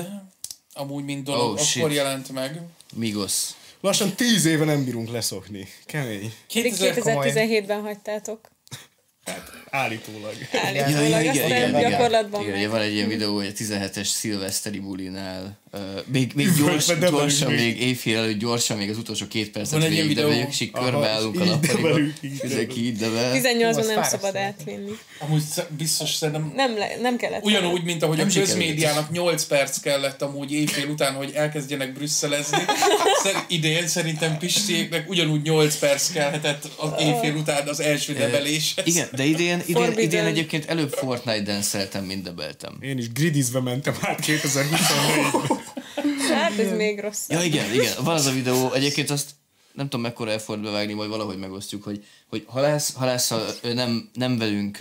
amúgy 0.73 1.05
mint 1.05 1.25
dolog, 1.25 1.41
Oh, 1.41 1.47
oh, 1.47 1.53
akkor 1.53 1.65
shit. 1.67 1.93
jelent 1.93 2.33
meg. 2.33 2.61
Migos. 2.95 3.33
Lassan 3.87 4.15
tíz 4.15 4.45
éve 4.45 4.65
nem 4.65 4.85
bírunk 4.85 5.09
leszokni. 5.11 5.69
Kemény. 5.85 6.33
Pedig 6.53 6.77
2000, 6.77 6.95
2017-ben 6.97 7.81
hagytátok. 7.81 8.41
Állítólag. 9.71 10.35
Állítólag, 10.53 11.27
aztán 11.27 11.81
gyakorlatban 11.81 12.41
igen, 12.41 12.53
meg. 12.53 12.61
ugye 12.61 12.69
van 12.69 12.81
egy 12.81 12.93
ilyen 12.93 13.09
videó, 13.09 13.35
hogy 13.35 13.47
a 13.47 13.51
17-es 13.51 14.05
szilveszteri 14.05 14.79
bulinál 14.79 15.59
még, 16.07 16.33
még 16.35 16.49
gyors, 16.59 16.87
gyorsan, 17.11 17.51
még. 17.53 17.59
még 17.59 17.81
éjfél 17.81 18.19
előtt 18.19 18.39
gyorsan, 18.39 18.77
még 18.77 18.91
az 18.91 18.99
utolsó 18.99 19.27
két 19.27 19.51
percet 19.51 19.81
Van 19.81 19.89
végig 19.89 20.07
videó. 20.07 20.29
debelünk, 20.29 20.51
és 20.51 20.61
így 20.61 20.71
körbeállunk 20.71 21.41
a 21.41 21.45
nappaliba. 21.45 21.89
debelünk, 21.89 22.15
így 22.23 22.77
így 22.77 22.97
debel. 22.97 23.33
18-ban 23.35 23.73
Hú, 23.73 23.79
az 23.79 23.87
nem 23.87 24.03
szabad 24.03 24.37
átvinni. 24.37 24.91
amúgy 25.19 25.43
biztos 25.77 26.11
szerintem 26.15 26.53
Nem, 26.57 26.79
le, 26.79 26.89
nem 27.01 27.17
kellett. 27.17 27.45
Ugyanúgy, 27.45 27.83
mint 27.85 28.03
ahogy 28.03 28.17
Nem 28.17 28.29
a 28.31 28.33
közmédiának 28.33 29.11
8 29.11 29.45
perc 29.45 29.81
kellett 29.81 30.23
amúgy 30.23 30.53
éjfél 30.53 30.89
után, 30.89 31.15
hogy 31.15 31.33
elkezdjenek 31.35 31.93
brüsszelezni. 31.93 32.59
Idén 33.49 33.87
szerintem 33.87 34.39
Pistiéknek 34.39 35.09
ugyanúgy 35.09 35.43
8 35.43 35.77
perc 35.77 36.13
kellhetett 36.13 36.69
az 36.77 36.91
éjfél 36.99 37.35
után 37.35 37.69
az 37.69 37.81
első 37.81 38.13
debeléshez. 38.13 38.87
Igen, 38.87 39.09
de 39.13 39.25
idén, 39.25 39.63
idén, 39.67 39.99
idén 39.99 40.25
egyébként 40.25 40.65
előbb 40.65 40.93
Fortnite 40.93 41.43
dance 41.43 41.89
mint 42.07 42.23
debeltem. 42.23 42.77
Én 42.81 42.99
is 42.99 43.13
gridizve 43.13 43.61
mentem 43.61 43.95
át 44.01 44.19
2024-ben. 44.27 45.59
Hát 46.35 46.59
ez 46.59 46.77
még 46.77 47.01
rossz. 47.01 47.29
Ja, 47.29 47.43
igen, 47.43 47.73
igen. 47.75 47.93
Van 48.05 48.15
az 48.15 48.27
a 48.27 48.33
videó, 48.33 48.73
egyébként 48.73 49.11
azt 49.11 49.31
nem 49.73 49.89
tudom 49.89 50.01
mekkora 50.01 50.31
effort 50.31 50.61
bevágni, 50.61 50.93
majd 50.93 51.11
valahogy 51.11 51.39
megosztjuk, 51.39 51.83
hogy, 51.83 52.05
hogy 52.29 52.45
halász, 52.47 52.95
halásszal 52.95 53.47
ö, 53.63 53.75
nem, 53.75 54.11
nem 54.13 54.39
velünk 54.39 54.79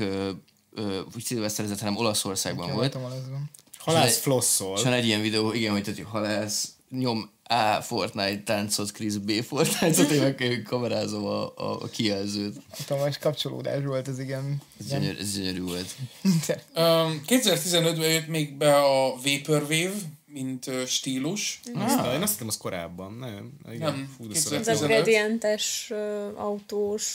úgy 1.15 1.23
szilveszterezett, 1.23 1.79
hanem 1.79 1.97
Olaszországban 1.97 2.65
volt. 2.65 2.93
Voltam 2.93 3.03
alazban. 3.03 3.51
Halász 3.77 4.09
És 4.09 4.17
flosszol. 4.17 4.83
van 4.83 4.93
egy 4.93 5.05
ilyen 5.05 5.21
videó, 5.21 5.53
igen, 5.53 5.71
hogy 5.71 5.83
tehát, 5.83 5.99
hogy 5.99 6.07
halász, 6.09 6.75
nyom 6.89 7.29
A 7.43 7.81
Fortnite 7.81 8.41
táncot, 8.43 8.91
Chris 8.91 9.17
B 9.17 9.31
Fortnite-ot, 9.31 10.09
én 10.09 10.21
meg 10.21 10.61
kamerázom 10.67 11.25
a, 11.25 11.45
a, 11.55 11.81
a 11.81 11.87
kijelzőt. 11.87 12.55
Hatalmas 12.77 13.17
kapcsolódás 13.17 13.83
volt 13.83 14.07
ez, 14.07 14.19
igen. 14.19 14.61
Ez 14.79 14.87
gyönyörű, 14.87 15.17
ez 15.19 15.33
gyönyörű 15.35 15.61
volt. 15.61 15.95
Um, 16.75 17.21
2015-ben 17.27 18.09
jött 18.09 18.27
még 18.27 18.57
be 18.57 18.75
a 18.75 19.15
Vaporwave, 19.23 19.93
mint 20.35 20.67
ö, 20.67 20.85
stílus. 20.85 21.59
Azt, 21.75 22.13
én 22.13 22.21
azt 22.21 22.31
hittem, 22.31 22.47
az 22.47 22.57
korábban. 22.57 23.13
Nem, 23.13 23.51
igen. 23.73 23.93
Nem, 23.93 24.13
Fú, 24.17 24.27
de 24.27 24.33
2015. 24.33 24.67
Ez 24.67 24.81
a 24.81 24.85
gradientes 24.85 25.87
ö, 25.89 26.27
autós. 26.35 27.05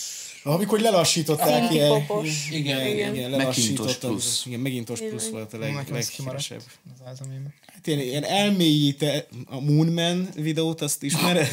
Amikor 0.45 0.81
lelassították 0.81 1.73
ilyen... 1.73 1.89
popos. 1.89 2.51
Igen, 2.51 2.87
igen, 2.87 3.15
igen 3.15 3.31
lelassítottak. 3.31 3.99
plusz. 3.99 4.47
Igen, 4.47 4.61
megintos 4.61 5.01
plusz 5.01 5.29
volt 5.29 5.53
a 5.53 5.59
leg, 5.59 5.87
leghíresebb. 5.91 6.63
Az 6.95 7.07
az, 7.13 7.21
ami... 7.21 7.35
Hát 7.81 7.87
ilyen, 7.87 8.01
ilyen 8.01 8.25
elmélyíte 8.25 9.27
a 9.47 9.61
Moonman 9.61 10.29
videót, 10.35 10.81
azt 10.81 11.03
ismered? 11.03 11.49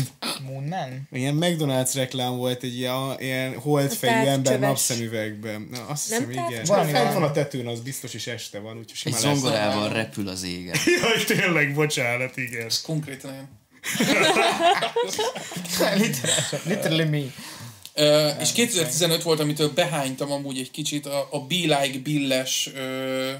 Moon 0.48 0.64
Man? 0.64 1.08
Ilyen 1.12 1.38
McDonald's 1.42 1.92
reklám 1.94 2.38
volt 2.38 2.64
egy 2.64 2.78
ilyen, 2.78 3.16
ilyen 3.20 3.60
holdfejű 3.60 4.28
ember 4.28 4.60
napszemüvegben. 4.60 5.68
Na, 5.72 5.86
azt 5.86 6.10
Nem 6.10 6.20
hiszem, 6.20 6.32
igen. 6.32 6.44
távcsöves? 6.44 6.68
Valami 6.68 6.92
Fent 6.92 7.12
van. 7.14 7.22
van 7.22 7.30
a 7.30 7.32
tetőn, 7.32 7.68
az 7.68 7.80
biztos 7.80 8.14
is 8.14 8.28
este 8.28 8.60
van, 8.60 8.78
úgyhogy 8.78 8.98
Egy 9.04 9.14
simán 9.20 9.22
lesz. 9.22 9.40
zongorával 9.42 9.90
repül 9.90 10.28
az 10.28 10.44
égen. 10.44 10.76
Jaj, 11.02 11.24
tényleg, 11.38 11.74
bocsánat, 11.74 12.38
igen. 12.38 12.66
Ez 12.66 12.82
konkrétan 12.82 13.32
ilyen. 13.32 13.48
literally, 15.98 16.62
literally 16.66 17.06
me. 17.10 17.32
Ö, 17.94 18.30
és 18.42 18.52
2015 18.52 19.24
volt, 19.24 19.40
amitől 19.40 19.70
behánytam 19.74 20.32
amúgy 20.32 20.60
egy 20.60 20.72
kicsit, 20.72 21.06
a, 21.06 21.28
a 21.32 21.40
Be 21.40 21.56
Like 21.56 22.00
Billes 22.04 22.70
ö, 22.76 23.32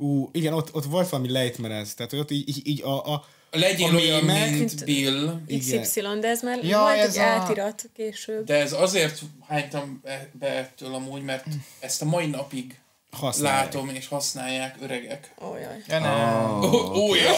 Ú, 0.00 0.28
igen, 0.32 0.52
ott, 0.52 0.74
ott 0.74 0.84
volt 0.84 1.08
valami 1.08 1.30
lejtmenez, 1.30 1.94
tehát 1.94 2.12
ott 2.12 2.30
így, 2.30 2.48
így, 2.48 2.66
így 2.66 2.82
a, 2.82 3.12
a, 3.12 3.24
Legyél 3.50 3.88
a 3.88 3.94
olyan, 3.94 4.24
mémek- 4.24 4.50
mint 4.50 4.84
Bill. 4.84 5.40
Igen. 5.46 5.82
XY, 5.82 6.00
de 6.20 6.28
ez 6.28 6.42
már 6.42 6.64
Ja, 6.64 6.78
volt 6.80 6.96
ez 6.98 7.14
egy 7.16 7.18
a- 7.22 7.26
átirat 7.26 7.90
később. 7.96 8.44
De 8.44 8.54
ez 8.54 8.72
azért 8.72 9.20
hánytam 9.48 10.00
be, 10.02 10.30
be 10.32 10.46
ettől 10.46 10.94
amúgy, 10.94 11.22
mert 11.22 11.44
ezt 11.80 12.02
a 12.02 12.04
mai 12.04 12.26
napig 12.26 12.79
használják. 13.10 13.64
látom 13.64 13.88
és 13.88 14.08
használják 14.08 14.76
öregek. 14.82 15.30
Ó, 15.42 15.56
jaj. 15.56 15.82
Ja, 15.88 15.98
nem. 15.98 16.62
Ó, 16.62 16.66
oh, 16.66 16.96
oh, 16.96 17.16
jaj. 17.16 17.34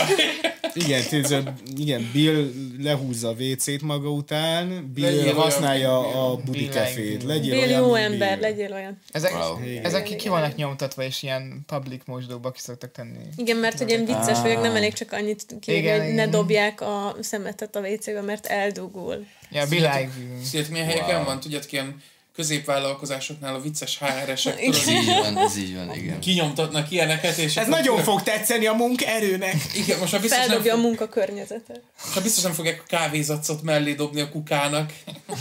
Igen, 0.75 1.03
tehát, 1.11 1.53
igen, 1.77 2.11
Bill 2.13 2.51
lehúzza 2.79 3.29
a 3.29 3.33
WC-t 3.33 3.83
maga 3.83 4.09
után, 4.11 4.91
Bill 4.95 5.05
Legyél 5.05 5.23
olyan, 5.23 5.35
használja 5.35 6.01
mint 6.01 6.15
a 6.15 6.35
Bill. 6.35 6.45
budi 6.45 6.59
Bill 6.59 6.69
kefét. 6.71 7.23
like 7.23 7.27
Legyél 7.27 7.51
Bill 7.55 7.69
olyan, 7.69 7.81
jó 7.81 7.93
mint 7.93 8.05
ember, 8.05 8.39
Bill. 8.39 8.49
legyél 8.49 8.73
olyan. 8.73 8.99
Ezek, 9.13 9.33
Wow. 9.33 9.59
ezek 9.83 10.07
Igen, 10.07 10.19
ki 10.19 10.25
igen. 10.25 10.33
vannak 10.33 10.55
nyomtatva, 10.57 11.03
és 11.03 11.23
ilyen 11.23 11.63
public 11.67 12.01
mosdóba 12.05 12.51
ki 12.51 12.61
szoktak 12.61 12.93
tenni. 12.93 13.19
Igen, 13.37 13.57
mert 13.57 13.79
hogy 13.79 13.91
én 13.91 14.05
vicces 14.05 14.41
vagyok, 14.41 14.63
nem 14.63 14.77
elég 14.77 14.93
csak 14.93 15.13
annyit 15.13 15.47
kérni, 15.61 15.81
Igen, 15.81 16.05
hogy 16.05 16.15
ne 16.15 16.29
dobják 16.29 16.81
a 16.81 17.17
szemetet 17.21 17.77
a 17.77 17.81
WC-be, 17.81 18.21
mert 18.21 18.47
eldugul. 18.47 19.27
Ja, 19.51 19.65
like. 19.69 20.11
Tudjátok, 20.45 20.71
milyen 20.73 20.87
helyeken 20.87 21.25
van? 21.25 21.41
Tudjátok, 21.41 21.73
ilyen 21.73 22.03
középvállalkozásoknál 22.35 23.55
a 23.55 23.61
vicces 23.61 23.99
HR-esek. 23.99 24.61
Ez 24.63 24.89
így 24.89 25.07
van, 25.07 25.39
ez 25.39 25.57
így 25.57 25.75
van, 25.77 25.95
igen. 25.95 26.21
kinyomtatnak 26.21 26.91
ilyeneket, 26.91 27.37
és 27.37 27.57
Ez 27.57 27.67
nagyon 27.67 28.03
fog 28.03 28.23
tetszeni 28.23 28.67
a 28.67 28.73
munkaerőnek. 28.73 29.55
Igen, 29.75 29.99
most 29.99 30.13
már 30.13 30.21
biztos 30.21 30.39
nem, 30.39 30.47
Feldobja 30.49 30.73
a 30.73 30.77
fog, 30.77 30.85
munkakörnyezetet. 30.85 31.81
most 32.03 32.15
már 32.15 32.23
biztos 32.25 32.43
nem 32.43 32.53
fogják 32.53 32.81
a 32.81 32.87
kávézacot 32.87 33.63
mellé 33.63 33.93
dobni 33.95 34.21
a 34.21 34.29
kukának, 34.29 34.93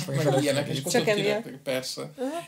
meg 0.08 0.42
ilyenek, 0.42 0.68
és 0.70 0.80
akkor 0.80 0.92
Csak 0.92 1.04
kiraknak, 1.04 1.64
persze. 1.64 2.02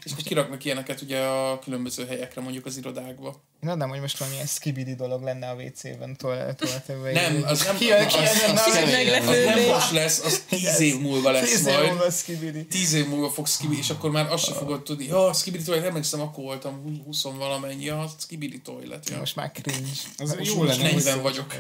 És 0.03 0.11
akkor 0.11 0.23
kiraknak 0.23 0.65
ilyeneket 0.65 1.01
ugye 1.01 1.19
a 1.19 1.59
különböző 1.59 2.05
helyekre, 2.05 2.41
mondjuk 2.41 2.65
az 2.65 2.77
irodákba. 2.77 3.41
Én 3.63 3.69
adnám, 3.69 3.89
hogy 3.89 3.99
most 3.99 4.17
valami 4.17 4.37
skibidi 4.47 4.95
dolog 4.95 5.23
lenne 5.23 5.49
a 5.49 5.53
WC-ben, 5.55 6.15
toalettben. 6.17 7.13
Nem, 7.13 7.43
az 7.45 7.65
nem, 7.65 7.77
Ki, 7.77 7.91
az, 7.91 8.05
az, 8.05 8.13
az, 8.13 8.65
a- 8.65 9.29
az 9.29 9.45
nem 9.45 9.65
most 9.67 9.91
lesz, 9.91 10.21
az 10.25 10.41
tíz 10.49 10.79
év 10.79 10.99
múlva 10.99 11.31
lesz 11.31 11.49
Tíz 11.49 11.67
év 11.67 11.73
majd. 11.73 11.87
múlva 11.87 12.09
skibidi. 12.11 12.65
Tíz 12.65 12.93
év 12.93 13.07
múlva 13.07 13.29
fogsz 13.29 13.53
skibidi, 13.53 13.79
és 13.79 13.89
akkor 13.89 14.11
már 14.11 14.31
azt 14.33 14.45
se 14.45 14.53
fogod 14.53 14.83
tudni. 14.83 15.05
Ja, 15.05 15.33
skibidi 15.33 15.63
toilet, 15.63 15.85
emlékszem, 15.85 16.21
akkor 16.21 16.43
voltam 16.43 17.01
20 17.05 17.21
valamennyi, 17.23 17.83
ja, 17.83 18.09
skibidi 18.19 18.61
toilet. 18.61 19.09
Ja. 19.09 19.17
Most 19.17 19.35
már 19.35 19.51
cringe. 19.51 19.89
Az 20.17 20.35
Most, 20.35 20.53
jó 20.53 20.63
lenne, 20.63 20.91
40 20.91 21.21
vagyok. 21.21 21.55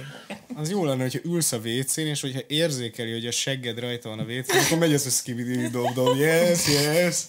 az 0.55 0.69
jó 0.69 0.85
lenne, 0.85 1.01
hogyha 1.01 1.19
ülsz 1.23 1.51
a 1.51 1.57
WC-n, 1.57 1.99
és 1.99 2.21
hogyha 2.21 2.39
érzékeli, 2.47 3.11
hogy 3.11 3.25
a 3.25 3.31
segged 3.31 3.79
rajta 3.79 4.09
van 4.09 4.19
a 4.19 4.23
WC-n, 4.23 4.57
akkor 4.57 4.77
megy 4.77 4.93
az, 4.93 5.03
hogy 5.03 5.11
skibidi 5.11 5.67
dob 5.67 5.93
dob, 5.93 6.17
yes, 6.17 6.67
yes. 6.67 7.21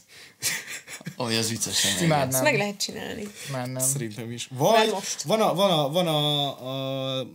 Ami 1.17 1.37
az 1.37 1.49
vicces 1.49 1.85
lenne. 1.85 1.97
igen. 1.97 2.07
Imádnám. 2.07 2.29
Ezt 2.35 2.43
meg 2.43 2.57
lehet 2.57 2.77
csinálni. 2.77 3.29
Már 3.53 3.67
nem. 3.67 3.83
Szerintem 3.83 4.31
is. 4.31 4.49
Már 4.49 4.59
Vagy 4.61 4.95
van 5.25 5.41
a, 5.41 5.55
van 5.55 5.71
a, 5.71 5.91
van 5.91 6.07
a, 6.07 7.19
a 7.21 7.27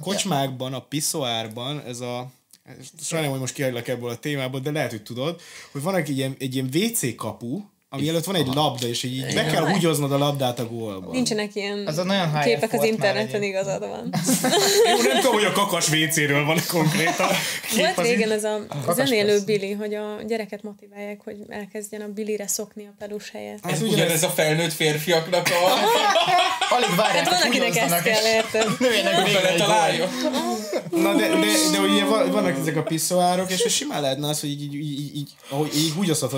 kocsmákban, 0.00 0.74
a 0.74 0.80
piszoárban, 0.80 1.80
ez 1.80 2.00
a 2.00 2.30
sajnálom, 3.00 3.32
hogy 3.32 3.40
most 3.40 3.54
kihagylak 3.54 3.88
ebből 3.88 4.10
a 4.10 4.18
témából, 4.18 4.60
de 4.60 4.70
lehet, 4.70 4.90
hogy 4.90 5.02
tudod, 5.02 5.40
hogy 5.72 5.82
van 5.82 5.94
egy 5.94 6.08
ilyen, 6.08 6.36
egy 6.38 6.54
ilyen 6.54 6.70
WC 6.74 7.14
kapu, 7.14 7.62
ami 7.90 8.08
előtt 8.08 8.24
van 8.24 8.34
egy 8.34 8.46
labda, 8.54 8.86
és 8.86 9.02
így 9.02 9.16
Igen. 9.16 9.34
be 9.34 9.46
kell 9.46 9.66
húgyoznod 9.68 10.12
a 10.12 10.18
labdát 10.18 10.58
a 10.58 10.66
gólba. 10.66 11.12
Nincsenek 11.12 11.54
ilyen 11.54 11.86
az 11.86 11.98
a 11.98 12.04
nagyon 12.04 12.40
képek 12.40 12.72
az 12.72 12.84
interneten, 12.84 13.42
igazad 13.42 13.80
van. 13.80 14.12
Én 14.88 14.96
nem 15.02 15.16
tudom, 15.20 15.32
hogy 15.32 15.44
a 15.44 15.52
kakas 15.52 15.88
WC-ről 15.88 16.44
van 16.44 16.58
konkrétan. 16.68 17.28
Volt 17.76 18.00
régen 18.00 18.30
ez 18.30 18.44
a, 18.44 18.58
a 18.86 18.92
zenélő 18.92 19.40
Billy, 19.44 19.72
hogy 19.72 19.94
a 19.94 20.16
gyereket 20.26 20.62
motiválják, 20.62 21.20
hogy 21.24 21.36
elkezdjen 21.48 22.00
a 22.00 22.08
Billyre 22.08 22.46
szokni 22.46 22.86
a 22.86 22.94
pedus 22.98 23.30
helyet. 23.30 23.58
Hát 23.62 23.72
ez 23.72 23.82
ugyanez 23.82 24.22
a 24.22 24.28
felnőtt 24.28 24.72
férfiaknak 24.72 25.46
a... 25.46 25.72
Alig 26.74 26.96
várják, 26.96 27.28
hát 27.28 27.40
van, 27.40 27.48
akinek 27.48 27.76
ezt 27.76 28.02
kell, 28.02 28.24
érted. 28.34 28.66
Nőjenek 28.78 29.24
végre. 29.24 29.66
Na, 30.90 31.14
de, 31.14 31.28
de, 31.28 31.36
de 31.72 31.80
ugye 31.80 32.04
vannak 32.04 32.58
ezek 32.58 32.76
a 32.76 32.82
piszoárok, 32.82 33.50
és 33.50 33.74
simán 33.74 34.00
lehetne 34.00 34.28
az, 34.28 34.40
hogy 34.40 34.50
így, 34.50 34.62
így, 34.62 34.74
így, 34.74 34.80
így, 34.80 35.00
így, 35.00 35.16
így, 35.16 35.76
így, 35.76 35.96
így, 35.96 35.96
így, 35.96 36.36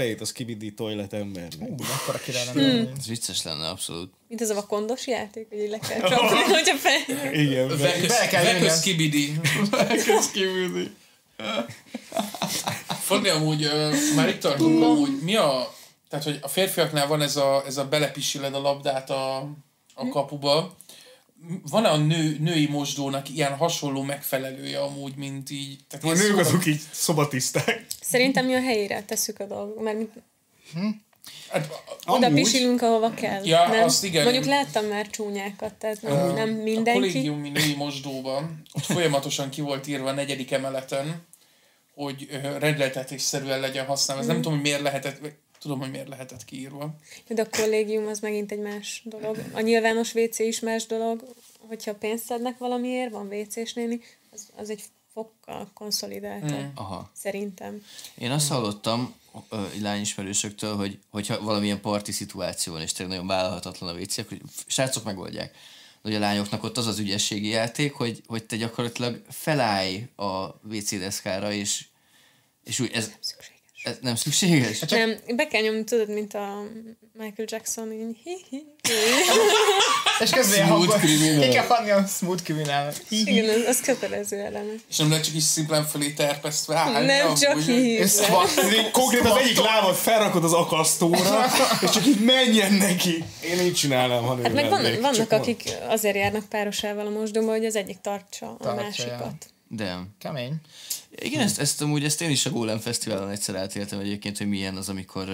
így, 0.00 0.40
így, 0.40 0.40
így, 0.40 0.50
így, 0.50 0.61
így, 0.61 0.61
3D 0.62 0.74
toilet 0.74 1.12
ember. 1.12 1.48
Hú, 1.58 1.74
akkor 2.00 2.14
a 2.14 2.18
király 2.18 2.46
hm. 2.46 2.58
lenne. 2.58 2.90
Ez 2.98 3.06
vicces 3.06 3.42
lenne, 3.42 3.68
abszolút. 3.68 4.12
Mint 4.28 4.40
ez 4.40 4.50
a 4.50 4.54
vakondos 4.54 5.06
játék, 5.06 5.48
hogy 5.48 5.68
le 5.68 5.78
kell 5.78 6.00
csapni, 6.00 6.38
hogyha 6.54 6.76
fel... 6.76 7.32
Igen, 7.32 7.68
be, 7.68 7.76
be, 7.76 8.06
be 8.06 8.28
kell 8.30 8.44
Veköz 8.44 8.80
kibidi. 8.80 9.40
Veköz 9.70 10.30
kibidi. 10.30 10.90
Fonni, 13.00 13.28
amúgy 13.28 13.64
uh, 13.64 14.14
már 14.14 14.28
itt 14.28 14.40
tartunk, 14.40 14.78
mm. 14.78 14.82
amúgy 14.82 15.22
mi 15.22 15.36
a... 15.36 15.74
Tehát, 16.08 16.24
hogy 16.24 16.38
a 16.42 16.48
férfiaknál 16.48 17.06
van 17.06 17.22
ez 17.22 17.36
a, 17.36 17.62
ez 17.66 17.76
a 17.76 17.88
belepisiled 17.88 18.54
a 18.54 18.60
labdát 18.60 19.10
a, 19.10 19.36
a 19.94 20.02
hm. 20.02 20.08
kapuba. 20.08 20.76
Van-e 21.70 21.88
a 21.88 21.96
nő, 21.96 22.36
női 22.40 22.66
mosdónak 22.66 23.28
ilyen 23.28 23.56
hasonló 23.56 24.02
megfelelője 24.02 24.80
amúgy, 24.80 25.14
mint 25.16 25.50
így? 25.50 25.78
Tehát 25.88 26.04
a 26.04 26.08
nők 26.08 26.26
szobat... 26.26 26.46
azok 26.46 26.66
így 26.66 26.80
szobatiszták. 26.90 27.86
Szerintem 28.00 28.46
mi 28.46 28.54
a 28.54 28.60
helyére 28.60 29.02
tesszük 29.02 29.40
a 29.40 29.46
dolgot, 29.46 29.82
mert 29.82 29.98
mi 30.74 31.00
Hát, 31.48 31.82
oda 32.06 32.26
Amúgy- 32.26 32.42
pisilünk, 32.42 32.82
ahova 32.82 33.14
kell. 33.14 33.44
Ja, 33.44 33.68
nem? 33.68 33.82
azt 33.82 34.04
igen. 34.04 34.22
Mondjuk 34.24 34.44
láttam 34.44 34.84
már 34.84 35.10
csúnyákat, 35.10 35.74
tehát 35.74 36.02
nem, 36.02 36.34
nem 36.34 36.48
A 36.60 36.62
mindenki. 36.62 36.98
kollégiumi 37.00 37.48
női 37.48 37.74
mosdóban 37.74 38.62
ott 38.72 38.84
folyamatosan 38.84 39.50
ki 39.50 39.60
volt 39.60 39.86
írva 39.86 40.08
a 40.08 40.12
negyedik 40.12 40.50
emeleten, 40.50 41.22
hogy 41.94 42.28
rendeltetésszerűen 42.58 43.60
legyen 43.60 43.86
használva. 43.86 44.22
Ez 44.22 44.28
nem 44.28 44.36
tudom, 44.36 44.52
hogy 44.52 44.62
miért 44.62 44.80
lehetett, 44.80 45.20
tudom, 45.60 45.78
hogy 45.78 45.90
miért 45.90 46.08
lehetett 46.08 46.44
kiírva. 46.44 46.94
De 47.28 47.42
a 47.42 47.48
kollégium 47.56 48.06
az 48.06 48.18
megint 48.20 48.52
egy 48.52 48.58
más 48.60 49.02
dolog. 49.04 49.36
A 49.52 49.60
nyilvános 49.60 50.14
WC 50.14 50.38
is 50.38 50.60
más 50.60 50.86
dolog. 50.86 51.24
Hogyha 51.68 51.94
pénzt 51.94 52.24
szednek 52.24 52.58
valamiért, 52.58 53.10
van 53.12 53.26
WC-s 53.26 53.72
néni, 53.72 54.00
az, 54.32 54.46
az 54.56 54.70
egy 54.70 54.82
fokkal 55.12 55.70
konszolidáltabb. 55.74 56.50
Mm. 56.60 56.66
Aha. 56.74 57.10
Szerintem. 57.16 57.84
Én 58.18 58.30
azt 58.30 58.48
hallottam 58.48 59.00
ö, 59.00 59.21
lányismerősöktől, 59.80 60.76
hogy 60.76 60.98
hogyha 61.10 61.42
valamilyen 61.42 61.80
parti 61.80 62.12
szituáció 62.12 62.72
van, 62.72 62.82
és 62.82 62.92
tényleg 62.92 63.16
nagyon 63.16 63.36
vállalhatatlan 63.36 63.94
a 63.94 63.98
WC, 63.98 64.18
akkor 64.18 64.38
srácok 64.66 65.04
megoldják. 65.04 65.52
De 65.52 66.08
hogy 66.08 66.14
a 66.14 66.18
lányoknak 66.18 66.62
ott 66.62 66.76
az 66.76 66.86
az 66.86 66.98
ügyességi 66.98 67.48
játék, 67.48 67.92
hogy, 67.92 68.22
hogy 68.26 68.44
te 68.44 68.56
gyakorlatilag 68.56 69.22
felállj 69.28 70.08
a 70.16 70.46
WC 70.46 70.98
deszkára, 70.98 71.52
és, 71.52 71.86
és 72.64 72.80
úgy 72.80 72.90
ez. 72.92 73.12
Ez 73.82 73.96
nem 74.00 74.14
szükséges? 74.14 74.78
Nem, 74.78 75.16
be 75.36 75.46
kell 75.46 75.62
nyomni, 75.62 75.84
tudod, 75.84 76.08
mint 76.08 76.34
a 76.34 76.62
Michael 77.12 77.48
Jackson, 77.50 77.92
így 77.92 78.16
hi, 78.24 78.36
hi. 78.50 78.64
És 80.20 80.30
közben 80.30 80.66
Smooth 80.66 80.98
criminal. 80.98 81.42
ki 81.42 81.48
kell 81.48 81.64
fanni 81.64 81.90
a 81.90 82.04
smooth 82.06 82.42
criminal. 82.42 82.92
Igen, 83.08 83.48
az, 83.48 83.66
az 83.66 83.80
kötelező 83.80 84.36
eleme. 84.38 84.72
És 84.88 84.96
nem 84.96 85.08
lehet 85.08 85.24
csak 85.24 85.34
is 85.34 85.42
szimplán 85.42 85.84
fölé 85.84 86.10
terpesztve 86.10 86.76
állni. 86.76 87.06
Nem 87.06 87.34
csak 87.34 87.60
hi. 87.60 88.00
Konkrétan 88.92 89.30
az 89.30 89.36
egyik 89.36 89.60
lábad 89.60 89.94
felrakod 89.94 90.44
az 90.44 90.52
akasztóra, 90.52 91.44
és 91.82 91.90
csak 91.90 92.06
így 92.06 92.20
menjen 92.20 92.72
neki. 92.72 93.24
Én 93.44 93.60
így 93.60 93.74
csinálnám, 93.74 94.22
ha 94.22 94.42
Hát 94.42 94.52
meg 94.52 94.68
van, 94.68 94.82
Csak 94.82 95.00
vannak, 95.00 95.32
akik 95.32 95.62
azért 95.88 96.16
járnak 96.16 96.44
párosával 96.48 97.06
a 97.06 97.10
mosdóba, 97.10 97.50
hogy 97.50 97.64
az 97.64 97.76
egyik 97.76 98.00
tartsa 98.00 98.56
a 98.58 98.74
másikat. 98.74 99.46
De. 99.68 99.98
Kemény. 100.18 100.54
Igen, 101.16 101.40
ezt, 101.40 101.58
ezt 101.58 101.82
amúgy 101.82 102.04
ezt 102.04 102.20
én 102.20 102.30
is 102.30 102.46
a 102.46 102.50
Golem 102.50 102.78
Fesztiválon 102.78 103.30
egyszer 103.30 103.54
átéltem 103.54 104.00
egyébként, 104.00 104.38
hogy 104.38 104.48
milyen 104.48 104.76
az, 104.76 104.88
amikor... 104.88 105.26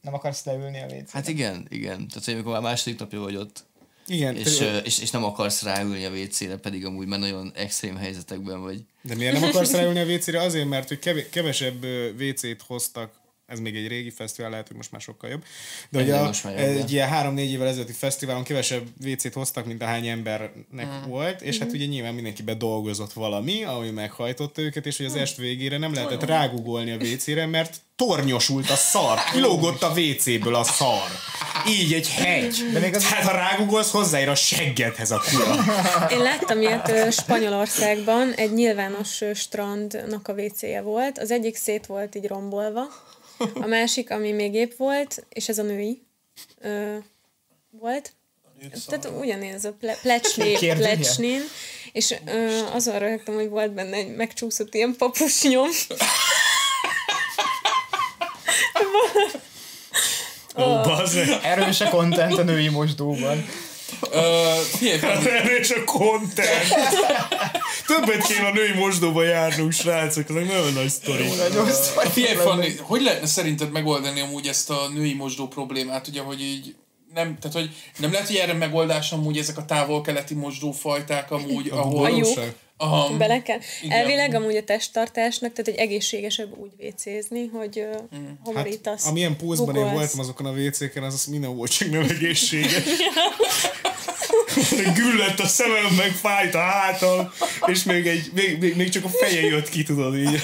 Nem 0.00 0.14
akarsz 0.14 0.44
leülni 0.44 0.80
a 0.80 0.86
WC. 0.86 1.10
Hát 1.10 1.28
igen, 1.28 1.66
igen. 1.68 2.08
Tehát, 2.08 2.24
hogy 2.24 2.34
amikor 2.34 2.52
már 2.52 2.62
második 2.62 2.98
napja 2.98 3.20
vagy 3.20 3.36
ott, 3.36 3.64
Igen, 4.06 4.36
és, 4.36 4.60
ö, 4.60 4.76
és, 4.76 4.98
és 4.98 5.10
nem 5.10 5.24
akarsz 5.24 5.62
ráülni 5.62 6.04
a 6.04 6.10
WC-re, 6.10 6.56
pedig 6.56 6.84
amúgy 6.86 7.06
már 7.06 7.18
nagyon 7.18 7.52
extrém 7.54 7.96
helyzetekben 7.96 8.60
vagy. 8.60 8.84
de 9.02 9.14
miért 9.14 9.32
nem 9.40 9.42
akarsz 9.42 9.72
ráülni 9.72 10.00
a 10.00 10.04
WC-re? 10.14 10.40
Azért, 10.40 10.68
mert 10.68 10.88
hogy 10.88 10.98
kev- 10.98 11.30
kevesebb 11.30 11.84
WC-t 12.18 12.62
hoztak 12.66 13.19
ez 13.50 13.60
még 13.60 13.76
egy 13.76 13.88
régi 13.88 14.10
fesztivál, 14.10 14.50
lehet, 14.50 14.66
hogy 14.66 14.76
most 14.76 14.92
már 14.92 15.00
sokkal 15.00 15.30
jobb. 15.30 15.44
De 15.88 15.98
a, 15.98 16.02
jobb, 16.02 16.34
egy 16.56 16.92
ilyen 16.92 17.08
három-négy 17.08 17.50
évvel 17.50 17.68
ezelőtti 17.68 17.92
fesztiválon 17.92 18.42
kevesebb 18.44 18.82
WC-t 19.04 19.32
hoztak, 19.32 19.66
mint 19.66 19.82
ahány 19.82 20.06
embernek 20.06 20.86
Mm. 20.86 21.08
volt, 21.08 21.40
és 21.40 21.58
hát 21.58 21.72
ugye 21.72 21.84
nyilván 21.84 22.14
mindenki 22.14 22.42
bedolgozott 22.42 23.12
valami, 23.12 23.64
ami 23.64 23.90
meghajtotta 23.90 24.62
őket, 24.62 24.86
és 24.86 24.96
hogy 24.96 25.06
Mm. 25.06 25.08
az 25.08 25.16
est 25.16 25.36
végére 25.36 25.78
nem 25.78 25.94
lehetett 25.94 26.24
rágugolni 26.24 26.90
a 26.90 26.96
WC-re, 26.96 27.46
mert 27.46 27.76
tornyosult 27.96 28.70
a 28.70 28.74
szar, 28.76 29.18
kilógott 29.32 29.82
a 29.82 29.92
WC-ből 29.96 30.54
a 30.54 30.64
szar. 30.64 31.08
Így 31.68 31.92
egy 31.92 32.08
hegy. 32.08 32.64
De 32.72 32.78
még 32.78 32.94
az... 32.94 33.02
Tehát 33.02 33.24
ha 33.24 33.32
rágugolsz, 33.32 33.90
hozzáér 33.90 34.28
a 34.28 34.34
seggedhez 34.34 35.10
a 35.10 35.22
kula. 35.30 35.64
Én 36.10 36.22
láttam 36.22 36.60
ilyet 36.60 37.12
Spanyolországban, 37.12 38.32
egy 38.32 38.52
nyilvános 38.52 39.22
strandnak 39.34 40.28
a 40.28 40.32
WC-je 40.32 40.80
volt. 40.80 41.18
Az 41.18 41.30
egyik 41.30 41.56
szét 41.56 41.86
volt 41.86 42.14
így 42.14 42.26
rombolva, 42.26 42.82
a 43.54 43.66
másik, 43.66 44.10
ami 44.10 44.32
még 44.32 44.54
épp 44.54 44.76
volt, 44.76 45.26
és 45.28 45.48
ez 45.48 45.58
a 45.58 45.62
női 45.62 46.02
ö, 46.60 46.96
volt. 47.70 48.12
Tehát 48.86 49.02
szóval. 49.02 49.20
ugyanez 49.20 49.64
a 49.64 49.72
ple- 49.72 50.00
plecsné, 50.00 50.74
plecsnén, 50.74 51.40
és 51.92 52.14
ö, 52.26 52.66
azon 52.72 52.98
röhögtem, 52.98 53.34
hogy 53.34 53.48
volt 53.48 53.72
benne 53.72 53.96
egy 53.96 54.14
megcsúszott 54.16 54.74
ilyen 54.74 54.94
papusnyom. 54.98 55.68
Ó, 60.58 60.62
oh, 60.62 60.86
oh. 60.86 61.46
erős 61.46 61.80
a 61.80 61.88
kontent 61.88 62.38
a 62.38 62.42
női 62.42 62.68
mosdóban. 62.68 63.44
Figyelj, 64.76 64.98
Fanni, 64.98 65.28
Erős 65.28 65.70
a 65.80 65.84
content. 65.84 66.68
Többet 67.86 68.26
kéne 68.26 68.46
a 68.46 68.52
női 68.52 68.72
mosdóba 68.72 69.22
járnunk, 69.22 69.72
srácok, 69.72 70.28
ezek 70.28 70.46
nagyon 70.46 70.72
nagy 70.72 70.88
sztori. 70.88 71.24
Figyelj, 72.12 72.36
Fanni, 72.36 72.76
hogy 72.80 73.02
lehetne 73.02 73.26
szerinted 73.26 73.70
megoldani 73.70 74.20
amúgy 74.20 74.46
ezt 74.46 74.70
a 74.70 74.88
női 74.94 75.14
mosdó 75.14 75.48
problémát, 75.48 76.08
ugye, 76.08 76.20
hogy 76.20 76.40
így 76.40 76.74
nem, 77.14 77.38
tehát 77.38 77.56
hogy 77.56 77.70
nem 77.98 78.12
lehet, 78.12 78.26
hogy 78.26 78.36
erre 78.36 78.52
megoldás 78.52 79.12
amúgy 79.12 79.38
ezek 79.38 79.58
a 79.58 79.64
távol-keleti 79.64 80.34
mosdófajták 80.34 81.30
amúgy, 81.30 81.68
ahol... 81.68 82.04
A. 82.04 82.68
Aha, 82.82 83.16
Bele 83.16 83.42
kell. 83.42 83.58
Igen. 83.82 83.98
Elvileg 83.98 84.34
amúgy 84.34 84.56
a 84.56 84.64
testtartásnak, 84.64 85.52
tehát 85.52 85.68
egy 85.68 85.86
egészségesebb 85.86 86.58
úgy 86.58 86.70
vécézni, 86.76 87.46
hogy 87.46 87.86
mm. 87.88 87.92
Hát, 87.92 88.02
homorítasz. 88.44 89.06
amilyen 89.06 89.36
pózban 89.36 89.76
én 89.76 89.92
voltam 89.92 90.20
azokon 90.20 90.46
a 90.46 90.50
WC-ken, 90.50 91.02
az, 91.02 91.14
az 91.14 91.24
minden 91.24 91.56
volt, 91.56 91.70
csak 91.70 91.90
nem 91.90 92.06
egészséges. 92.10 92.82
Güllett 94.94 95.40
a 95.40 95.46
szemem, 95.46 95.94
meg 95.96 96.10
fájt 96.10 96.54
a 96.54 96.58
hátam, 96.58 97.32
és 97.66 97.82
még, 97.82 98.06
egy, 98.06 98.30
még, 98.34 98.58
még, 98.60 98.76
még 98.76 98.88
csak 98.88 99.04
a 99.04 99.08
feje 99.08 99.40
jött 99.40 99.68
ki, 99.68 99.82
tudod 99.82 100.16
így. 100.16 100.42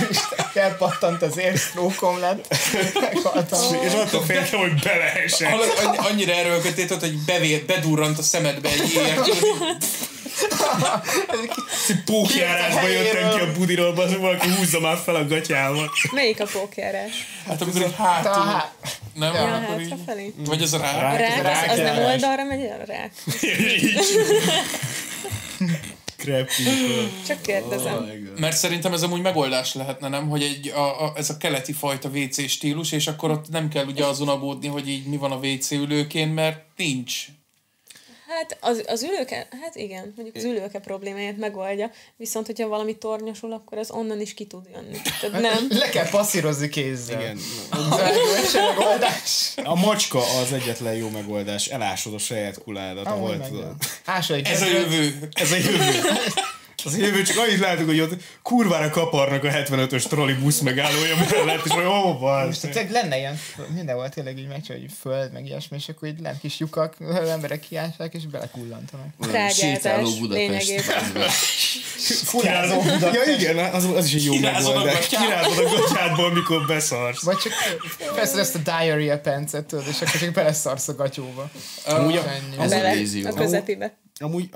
Elpattant 0.54 1.22
az 1.22 1.38
érsztrókom 1.38 2.18
lett. 2.18 2.56
Meghaltam. 3.00 3.74
És 3.84 3.92
attól 3.92 4.22
féltem, 4.22 4.60
hogy 4.60 4.74
beleesek. 4.82 5.54
Annyi, 5.84 5.96
annyira 5.96 6.32
erőlkötét, 6.32 6.90
hogy 6.90 7.18
bevér, 7.26 7.64
bedurrant 7.64 8.18
a 8.18 8.22
szemedbe 8.22 8.68
egy 8.68 8.90
ilyen. 8.94 9.24
Pókjárásba 12.04 12.88
jöttem 12.88 13.34
ki 13.34 13.40
a 13.40 13.52
budiról, 13.52 14.00
az 14.00 14.16
valaki 14.18 14.48
húzza 14.48 14.80
már 14.80 14.96
fel 14.96 15.14
a 15.14 15.26
gatyával. 15.26 15.90
Melyik 16.12 16.40
a 16.40 16.46
pókjárás? 16.52 17.12
Hát 17.46 17.62
amikor 17.62 17.80
így 17.80 17.94
A 17.98 18.02
hátul, 18.02 18.32
há- 18.32 18.72
nem? 19.14 19.34
Ja, 19.34 19.54
akkor 19.54 19.80
így, 19.80 19.88
hátrafelé. 19.90 20.34
vagy 20.36 20.62
az 20.62 20.72
a 20.72 20.78
rá. 20.78 21.12
A 21.12 21.16
rák, 21.16 21.70
az, 21.70 21.78
az 21.78 21.78
nem 21.78 21.98
oldalra 22.04 22.44
megy 22.44 22.64
el 22.64 22.80
a 22.80 22.84
rák. 22.86 23.12
People. 26.16 26.46
Csak 27.26 27.42
kérdezem. 27.42 28.10
Mert 28.38 28.56
szerintem 28.56 28.92
ez 28.92 29.02
amúgy 29.02 29.20
megoldás 29.20 29.74
lehetne, 29.74 30.08
nem? 30.08 30.28
Hogy 30.28 30.42
egy, 30.42 30.68
a, 30.68 31.04
a, 31.04 31.12
ez 31.16 31.30
a 31.30 31.36
keleti 31.36 31.72
fajta 31.72 32.08
WC 32.08 32.48
stílus, 32.48 32.92
és 32.92 33.06
akkor 33.06 33.30
ott 33.30 33.48
nem 33.48 33.68
kell 33.68 33.86
ugye 33.86 34.04
azon 34.04 34.28
aggódni, 34.28 34.68
hogy 34.68 34.88
így 34.88 35.06
mi 35.06 35.16
van 35.16 35.32
a 35.32 35.36
WC 35.36 35.70
ülőkén, 35.70 36.28
mert 36.28 36.64
nincs. 36.76 37.24
Hát 38.28 38.56
az, 38.60 38.82
az 38.86 39.02
ülőke, 39.02 39.48
hát 39.62 39.76
igen, 39.76 40.12
mondjuk 40.16 40.36
az 40.36 40.44
ülőke 40.44 40.78
problémáját 40.78 41.36
megoldja, 41.36 41.90
viszont 42.16 42.46
hogyha 42.46 42.68
valami 42.68 42.98
tornyosul, 42.98 43.52
akkor 43.52 43.78
az 43.78 43.90
onnan 43.90 44.20
is 44.20 44.34
ki 44.34 44.44
tud 44.44 44.68
jönni. 44.74 44.98
Tehát 45.20 45.40
nem. 45.40 45.66
Le 45.68 45.88
kell 45.88 46.08
passzírozni 46.08 46.68
kézzel. 46.68 47.20
Igen. 47.20 47.38
Ez 47.90 48.54
egy 48.54 48.60
megoldás. 48.76 49.54
A 49.64 49.74
macska 49.74 50.18
az 50.18 50.52
egyetlen 50.52 50.94
jó 50.94 51.08
megoldás. 51.08 51.66
Elásod 51.66 52.14
a 52.14 52.18
saját 52.18 52.62
kuládat, 52.62 53.06
ahol 53.06 53.40
tudod. 53.40 53.74
Ez 54.44 54.62
a 54.62 54.66
jövő. 54.66 55.28
Ez 55.32 55.52
a 55.52 55.56
jövő. 55.56 56.00
Az 56.84 56.94
a 56.94 56.96
jövő, 56.96 57.22
csak 57.22 57.38
annyit 57.38 57.58
látok, 57.58 57.86
hogy 57.86 58.00
ott 58.00 58.12
kurvára 58.42 58.90
kaparnak 58.90 59.44
a 59.44 59.48
75-ös 59.48 60.02
trolli 60.02 60.32
busz 60.32 60.60
megállója 60.60 61.14
mellett, 61.30 61.64
és 61.64 61.70
hogy 61.70 61.84
ó, 61.84 62.18
van. 62.18 62.46
Most 62.46 62.60
tényleg 62.60 62.90
lenne 62.90 63.18
ilyen, 63.18 63.38
minden 63.74 63.96
volt 63.96 64.14
tényleg 64.14 64.38
így 64.38 64.48
megy, 64.48 64.66
hogy 64.66 64.86
föld, 65.00 65.32
meg 65.32 65.46
ilyesmi, 65.46 65.76
és 65.76 65.88
akkor 65.88 66.08
így 66.08 66.20
lent 66.20 66.40
kis 66.40 66.58
lyukak, 66.58 66.94
az 67.00 67.28
emberek 67.36 67.60
kiássák, 67.60 68.14
és 68.14 68.26
belekullantanak. 68.26 69.06
Trágyázás 69.20 69.56
Sétáló 69.56 70.10
Budapest. 70.18 70.80
Furázó 72.24 72.82
Ja 73.00 73.34
igen, 73.38 73.58
az, 73.58 73.84
az 73.84 74.06
is 74.06 74.14
egy 74.14 74.24
jó 74.24 74.34
a 74.34 74.40
megoldás. 74.40 75.06
Kirázod 75.06 75.64
a 75.64 75.68
gatyádból, 75.68 76.32
mikor 76.32 76.66
beszarsz. 76.66 77.22
Vagy 77.22 77.36
csak 77.36 77.52
persze 78.14 78.38
ezt 78.38 78.54
a 78.54 78.58
diarrhea 78.58 79.20
pencet, 79.20 79.64
tudod, 79.64 79.84
és 79.88 80.00
akkor 80.00 80.20
csak 80.20 80.32
beleszarsz 80.32 80.88
a 80.88 80.94
gatyóba. 80.94 81.50
Amúgy 81.86 82.16
a. 82.16 82.24
Ez 82.58 82.72
a 82.72 82.76
Bele, 82.76 82.94
vízió. 82.94 83.28
a 83.28 83.32
amúgy, 84.18 84.48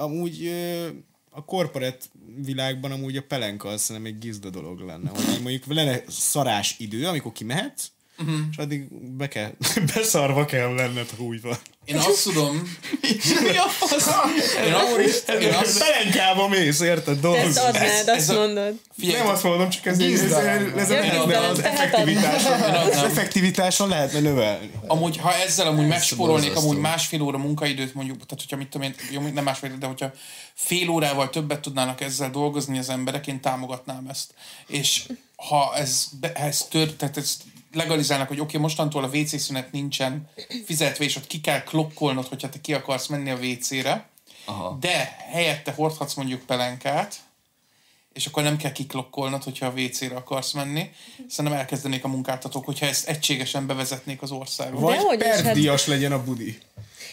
a 1.30 1.44
korporát 1.44 2.10
világban 2.44 2.92
amúgy 2.92 3.16
a 3.16 3.22
pelenka 3.22 3.68
az 3.68 3.80
szerintem 3.80 4.12
egy 4.12 4.18
gizda 4.18 4.50
dolog 4.50 4.80
lenne. 4.80 5.10
Hogy 5.10 5.42
mondjuk 5.42 5.66
lenne 5.66 6.02
szarás 6.08 6.74
idő, 6.78 7.06
amikor 7.06 7.32
kimehetsz, 7.32 7.90
uh-huh. 8.20 8.38
és 8.50 8.56
addig 8.56 8.86
be 9.16 9.28
kell, 9.28 9.52
beszarva 9.94 10.44
kell 10.44 10.74
lenned, 10.74 11.06
ha 11.16 11.22
úgy 11.22 11.40
van. 11.42 11.56
Én 11.84 11.96
azt 11.96 12.22
tudom... 12.22 12.76
Én 13.02 13.58
azt, 13.58 15.30
én 15.40 15.54
azt, 15.54 15.78
Pelenkába 15.78 16.48
mész, 16.48 16.80
érted? 16.80 17.14
Te 17.14 17.20
Dolgozni. 17.20 17.48
ezt 17.48 17.58
adnád, 17.58 17.82
Ez- 17.82 17.98
azt 18.08 18.16
ez 18.16 18.28
a- 18.28 18.34
mondod. 18.38 18.74
figyelj, 18.98 19.18
Nem 19.22 19.28
azt 19.32 19.42
mondom, 19.42 19.68
csak 19.70 19.86
ez, 19.86 19.98
ez, 19.98 20.20
ez, 20.20 20.32
ez, 20.32 20.76
ez 20.76 20.88
lehetne 20.88 21.38
az 21.38 21.62
effektivitáson, 21.62 22.52
az 22.60 23.02
effektivitáson 23.02 23.88
lehetne 23.88 24.20
növelni. 24.20 24.70
amúgy, 24.86 25.16
ha 25.16 25.34
ezzel 25.34 25.66
amúgy 25.66 25.86
megspórolnék 25.86 26.56
amúgy 26.56 26.76
másfél 26.76 27.22
óra 27.22 27.38
munkaidőt 27.38 27.94
mondjuk, 27.94 28.16
tehát 28.16 28.30
hogyha 28.40 28.56
mit 28.56 28.68
tudom 28.68 28.86
én, 28.86 28.94
jó, 29.10 29.20
nem 29.34 29.44
másfél, 29.44 29.76
de 29.78 29.86
hogyha 29.86 30.12
fél 30.54 30.88
órával 30.88 31.30
többet 31.30 31.60
tudnának 31.60 32.00
ezzel 32.00 32.30
dolgozni 32.30 32.78
az 32.78 32.88
emberek, 32.88 33.26
én 33.26 33.40
támogatnám 33.40 34.06
ezt. 34.10 34.34
És 34.66 35.02
ha 35.36 35.72
ez, 35.76 36.06
ez 36.34 36.66
tör, 36.70 36.92
tehát 36.92 37.16
ezt 37.16 37.42
legalizálnak, 37.72 38.28
hogy 38.28 38.40
oké, 38.40 38.48
okay, 38.48 38.60
mostantól 38.60 39.04
a 39.04 39.08
WC 39.16 39.40
szünet 39.40 39.72
nincsen 39.72 40.28
fizetve, 40.64 41.04
és 41.04 41.16
ott 41.16 41.26
ki 41.26 41.40
kell 41.40 41.62
klokkolnod, 41.62 42.26
hogyha 42.26 42.48
te 42.48 42.60
ki 42.60 42.74
akarsz 42.74 43.06
menni 43.06 43.30
a 43.30 43.36
WC-re, 43.36 44.08
Aha. 44.44 44.76
de 44.80 45.16
helyette 45.30 45.72
hordhatsz 45.72 46.14
mondjuk 46.14 46.42
pelenkát, 46.42 47.16
és 48.12 48.26
akkor 48.26 48.42
nem 48.42 48.56
kell 48.56 48.72
kiklokkolnod, 48.72 49.42
hogyha 49.42 49.66
a 49.66 49.72
WC-re 49.76 50.16
akarsz 50.16 50.52
menni. 50.52 50.90
Szerintem 51.28 51.60
elkezdenék 51.60 52.04
a 52.04 52.08
munkáltatók, 52.08 52.64
hogyha 52.64 52.86
ezt 52.86 53.08
egységesen 53.08 53.66
bevezetnék 53.66 54.22
az 54.22 54.30
országba. 54.30 54.80
Vagy 54.80 54.96
Dehogy 54.96 55.20
is, 55.56 55.70
hát- 55.70 55.86
legyen 55.86 56.12
a 56.12 56.24
budi. 56.24 56.58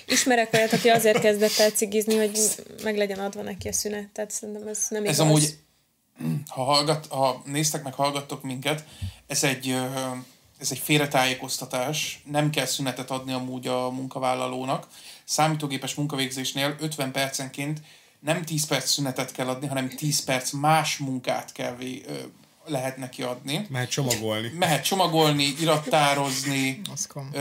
Ismerek 0.08 0.54
olyat, 0.54 0.74
aki 0.74 0.90
azért 0.90 1.20
kezdett 1.20 1.58
el 1.58 1.70
cigizni, 1.70 2.18
hogy 2.18 2.40
meg 2.84 2.98
legyen 2.98 3.20
adva 3.20 3.42
neki 3.42 3.68
a 3.68 3.74
szünet. 3.74 4.10
Tehát 4.10 4.32
szerintem 4.32 4.68
ez 4.68 4.86
nem 4.90 5.06
Ez 5.06 5.16
igaz. 5.16 5.20
amúgy, 5.20 5.58
ha, 6.56 6.64
hallgat, 6.64 7.08
ha 7.08 7.42
néztek 7.46 7.84
meg, 7.84 7.94
hallgattok 7.94 8.44
minket, 8.44 8.84
ez 9.28 9.44
egy, 9.44 9.76
ez 10.60 10.72
egy 10.72 10.80
félretájékoztatás, 10.80 12.22
nem 12.26 12.50
kell 12.50 12.66
szünetet 12.66 13.12
adni 13.12 13.34
amúgy 13.34 13.68
a 13.68 13.90
munkavállalónak. 13.90 14.88
Számítógépes 15.24 15.94
munkavégzésnél 15.96 16.76
50 16.80 17.12
percenként 17.12 17.82
nem 18.20 18.44
10 18.44 18.66
perc 18.66 18.90
szünetet 18.90 19.32
kell 19.32 19.48
adni, 19.48 19.68
hanem 19.68 19.90
10 19.90 20.24
perc 20.24 20.52
más 20.52 20.98
munkát 20.98 21.52
kell 21.52 21.76
vé, 21.76 22.04
ö, 22.08 22.14
lehet 22.66 22.98
neki 22.98 23.24
adni. 23.24 23.66
Mehet 23.70 23.90
csomagolni. 23.90 24.52
Mehet 24.58 24.84
csomagolni, 24.84 25.54
irattározni, 25.62 26.82
ö, 27.34 27.40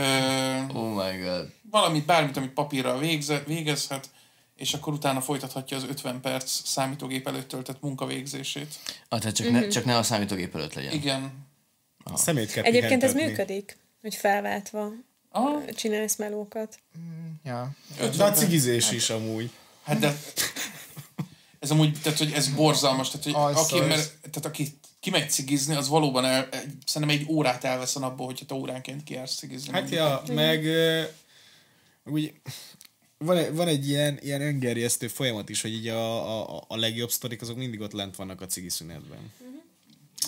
Oh 0.73 1.05
my 1.05 1.17
god. 1.21 1.51
valamit, 1.71 2.05
bármit, 2.05 2.37
amit 2.37 2.51
papírral 2.53 2.99
végze, 2.99 3.43
végezhet, 3.47 4.09
és 4.55 4.73
akkor 4.73 4.93
utána 4.93 5.21
folytathatja 5.21 5.77
az 5.77 5.83
50 5.83 6.21
perc 6.21 6.49
számítógép 6.67 7.27
előtt 7.27 7.47
töltött 7.47 7.81
munkavégzését. 7.81 8.75
Ah, 9.09 9.19
tehát 9.19 9.35
csak, 9.35 9.51
ne, 9.51 9.67
csak 9.67 9.85
ne 9.85 9.97
a 9.97 10.03
számítógép 10.03 10.55
előtt 10.55 10.73
legyen. 10.73 10.93
Igen. 10.93 11.45
Szemét 12.15 12.51
kell 12.51 12.63
Egyébként 12.63 13.03
ez 13.03 13.11
pihentetni. 13.13 13.43
működik, 13.43 13.77
hogy 14.01 14.15
felváltva 14.15 14.91
Aha. 15.31 15.61
csinálsz 15.75 16.15
melókat. 16.15 16.79
Ja. 17.43 17.71
De 18.17 18.23
a 18.23 18.31
cigizés 18.31 18.91
is 18.91 19.09
amúgy. 19.09 19.49
Hát 19.83 19.99
de 19.99 20.17
ez 21.59 21.71
amúgy, 21.71 21.97
tehát 22.01 22.17
hogy 22.17 22.31
ez 22.31 22.47
borzalmas, 22.47 23.09
tehát 23.09 23.25
hogy 23.25 23.33
Az 23.35 23.55
aki, 23.71 23.79
mert, 23.79 24.11
tehát 24.19 24.45
aki 24.45 24.79
kimegy 24.99 25.29
cigizni, 25.29 25.75
az 25.75 25.87
valóban 25.87 26.25
el, 26.25 26.49
szerintem 26.85 27.17
egy 27.19 27.25
órát 27.29 27.63
elvesz 27.63 27.95
a 27.95 27.99
napból, 27.99 28.25
hogyha 28.25 28.45
te 28.45 28.53
óránként 28.53 29.03
kijársz 29.03 29.35
cigizni. 29.35 29.71
Hát 29.71 29.89
ja, 29.89 30.23
meg 30.33 30.65
úgy 32.05 32.33
van, 33.17 33.37
egy- 33.37 33.53
van 33.55 33.67
egy 33.67 33.87
ilyen, 33.87 34.19
ilyen 34.21 34.41
öngerjesztő 34.41 35.07
folyamat 35.07 35.49
is, 35.49 35.61
hogy 35.61 35.73
így 35.73 35.87
a, 35.87 36.39
a, 36.57 36.63
a 36.67 36.75
legjobb 36.75 37.09
sztorik 37.11 37.41
azok 37.41 37.57
mindig 37.57 37.81
ott 37.81 37.91
lent 37.91 38.15
vannak 38.15 38.41
a 38.41 38.45
cigi 38.45 38.69
szünetben. 38.69 39.31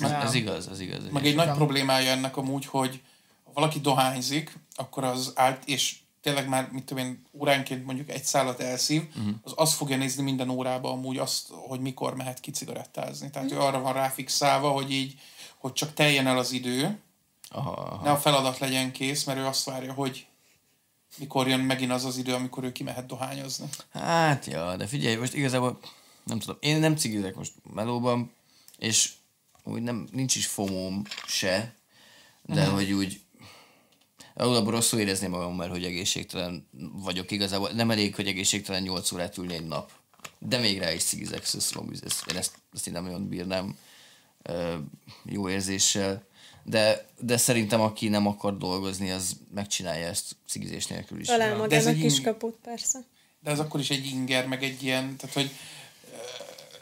Ez, 0.02 0.12
ez 0.12 0.34
igaz, 0.34 0.68
ez 0.68 0.80
igaz. 0.80 1.10
Meg 1.12 1.26
egy 1.26 1.36
nagy 1.36 1.52
problémája 1.52 2.12
ennek 2.12 2.38
amúgy, 2.38 2.66
hogy 2.66 3.02
ha 3.44 3.52
valaki 3.54 3.80
dohányzik, 3.80 4.60
akkor 4.76 5.04
az 5.04 5.32
állt, 5.36 5.66
és 5.66 5.96
tényleg 6.22 6.48
már, 6.48 6.70
mit 6.72 6.84
tudom 6.84 7.06
én, 7.06 7.26
óránként 7.32 7.86
mondjuk 7.86 8.10
egy 8.10 8.24
szállat 8.24 8.60
elszív, 8.60 9.04
uh-huh. 9.18 9.34
az 9.44 9.54
azt 9.56 9.74
fogja 9.74 9.98
nézni 9.98 10.24
minden 10.24 10.50
órába 10.50 10.92
amúgy 10.92 11.18
azt, 11.18 11.48
hogy 11.68 11.80
mikor 11.80 12.16
mehet 12.16 12.40
ki 12.40 12.52
cigarettázni. 12.52 13.30
Tehát 13.30 13.52
ő 13.52 13.60
arra 13.60 13.80
van 13.80 13.94
ráfixálva, 13.94 14.70
hogy 14.70 14.92
így, 14.92 15.20
hogy 15.58 15.74
csak 15.74 15.94
teljen 15.94 16.28
el 16.28 16.38
az 16.38 16.52
idő, 16.52 17.00
Aha, 17.50 17.72
aha. 17.72 18.04
ne 18.04 18.12
a 18.12 18.18
feladat 18.18 18.60
legyen 18.60 18.92
kész, 18.92 19.24
mert 19.24 19.40
ő 19.40 19.46
azt 19.46 19.64
várja, 19.64 19.94
hogy 19.94 20.28
mikor 21.18 21.48
jön 21.48 21.60
megint 21.60 21.92
az 21.92 22.06
az 22.06 22.18
idő, 22.18 22.34
amikor 22.34 22.64
ő 22.64 22.72
kimehet 22.72 23.06
dohányozni. 23.06 23.66
Hát, 23.94 24.46
ja, 24.46 24.76
de 24.76 24.88
figyelj, 24.88 25.16
most 25.16 25.34
igazából 25.34 25.80
nem 26.24 26.40
tudom, 26.40 26.58
én 26.60 26.80
nem 26.80 26.96
cigizek 26.96 27.36
most 27.36 27.54
melóban, 27.74 28.32
és 28.78 29.12
úgy 29.72 29.82
nem, 29.82 30.08
nincs 30.12 30.36
is 30.36 30.46
fomóm 30.46 31.04
se, 31.28 31.76
de 32.46 32.62
uh-huh. 32.62 32.76
hogy 32.76 32.92
úgy 32.92 33.22
alapból 34.34 34.72
rosszul 34.72 35.00
érezném 35.00 35.30
magam, 35.30 35.56
mert 35.56 35.72
hogy 35.72 35.84
egészségtelen 35.84 36.68
vagyok 36.94 37.32
igazából. 37.32 37.70
Nem 37.70 37.92
elég, 37.92 38.16
hogy 38.16 38.28
egészségtelen 38.28 38.82
8 38.82 39.12
órát 39.12 39.38
ülni 39.38 39.54
egy 39.54 39.68
nap. 39.68 39.92
De 40.40 40.58
még 40.58 40.80
rá 40.80 40.94
is 40.94 41.04
cigizek, 41.04 41.46
szóval 41.46 41.94
ezt, 42.04 42.32
én 42.32 42.38
ezt, 42.38 42.54
ezt 42.74 42.88
én 42.88 42.94
nem 42.94 43.04
nagyon 43.04 43.28
bírnám 43.28 43.78
ö, 44.42 44.76
jó 45.26 45.50
érzéssel. 45.50 46.28
de, 46.64 47.06
de 47.20 47.38
szerintem 47.38 47.82
aki 47.82 48.08
nem 48.08 48.28
akar 48.28 48.58
dolgozni, 48.58 49.12
az 49.12 49.38
megcsinálja 49.54 50.08
ezt 50.08 50.36
cigizés 50.48 50.88
nélkül 50.88 51.20
is. 51.20 51.28
Ez 51.28 51.58
magának 51.58 51.98
ing- 51.98 52.24
kaput, 52.24 52.58
persze. 52.64 53.00
De 53.40 53.52
ez 53.52 53.60
akkor 53.60 53.80
is 53.80 53.90
egy 53.90 54.06
inger, 54.06 54.48
meg 54.48 54.64
egy 54.64 54.84
ilyen, 54.84 55.18
tehát 55.18 55.36
hogy 55.36 55.52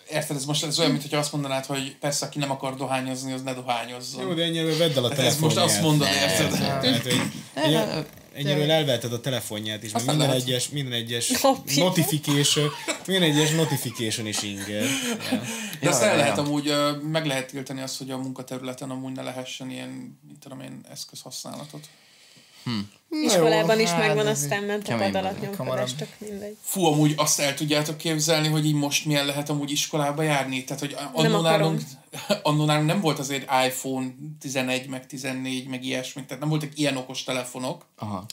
érted, 0.09 0.35
ez 0.35 0.45
most 0.45 0.63
ez 0.63 0.79
olyan, 0.79 0.91
mintha 0.91 1.17
azt 1.17 1.31
mondanád, 1.31 1.65
hogy 1.65 1.95
persze, 1.99 2.25
aki 2.25 2.39
nem 2.39 2.51
akar 2.51 2.75
dohányozni, 2.75 3.31
az 3.33 3.41
ne 3.41 3.53
dohányozzon. 3.53 4.21
Jó, 4.27 4.33
de 4.33 4.43
ennyire 4.43 4.77
vedd 4.77 4.97
el 4.97 5.03
a 5.03 5.09
Tehát 5.09 5.25
ez 5.25 5.37
most 5.39 5.55
telefonját. 5.55 5.65
azt 5.65 5.81
mondod, 5.81 6.07
érted? 6.07 6.51
Tehát, 6.59 7.01
hogy 7.03 7.21
ennyi- 7.53 8.05
ennyiről 8.33 8.71
elvetted 8.71 9.13
a 9.13 9.19
telefonját 9.19 9.83
is, 9.83 9.91
Aztán 9.93 10.15
minden 10.15 10.27
lehet. 10.35 10.43
egyes, 10.47 10.69
minden 10.69 10.93
egyes 10.93 11.31
notification, 11.75 12.69
minden 13.05 13.29
egyes 13.31 13.51
notification 13.51 14.27
is 14.27 14.41
inger. 14.43 14.83
Ja. 15.31 15.41
De 15.81 15.89
azt 15.89 16.01
Ja, 16.01 16.07
el 16.09 16.17
lehet 16.17 16.37
amúgy, 16.37 16.73
meg 17.11 17.25
lehet 17.25 17.47
tiltani 17.47 17.81
azt, 17.81 17.97
hogy 17.97 18.11
a 18.11 18.17
munkaterületen 18.17 18.89
amúgy 18.89 19.11
ne 19.11 19.21
lehessen 19.21 19.69
ilyen, 19.69 20.19
mit 20.27 20.37
tudom 20.39 20.59
én, 20.61 20.81
eszközhasználatot. 20.91 21.87
Iskolában 23.09 23.79
is 23.79 23.89
hát 23.89 23.99
megvan, 23.99 24.27
ez 24.27 24.41
aztán 24.41 24.63
ment 24.63 24.87
a 24.87 24.95
pad 24.95 25.15
alatt 25.15 25.41
nyomkodás, 25.41 25.95
tök 25.95 26.09
mindegy. 26.17 26.57
Fú, 26.61 26.85
amúgy 26.85 27.13
azt 27.17 27.39
el 27.39 27.53
tudjátok 27.53 27.97
képzelni, 27.97 28.47
hogy 28.47 28.65
így 28.65 28.73
most 28.73 29.05
milyen 29.05 29.25
lehet 29.25 29.49
amúgy 29.49 29.71
iskolába 29.71 30.21
járni? 30.21 30.63
Tehát, 30.63 30.81
hogy 30.81 30.95
annó 31.13 31.37
akarom. 31.37 31.41
nálunk, 31.41 31.81
annó 32.47 32.65
nálunk 32.65 32.87
nem 32.87 33.01
volt 33.01 33.19
azért 33.19 33.49
iPhone 33.67 34.07
11, 34.39 34.87
meg 34.87 35.05
14, 35.05 35.67
meg 35.67 35.83
ilyesmi, 35.83 36.25
tehát 36.25 36.39
nem 36.39 36.49
voltak 36.49 36.71
ilyen 36.75 36.97
okos 36.97 37.23
telefonok, 37.23 37.85
Aha. 37.97 38.25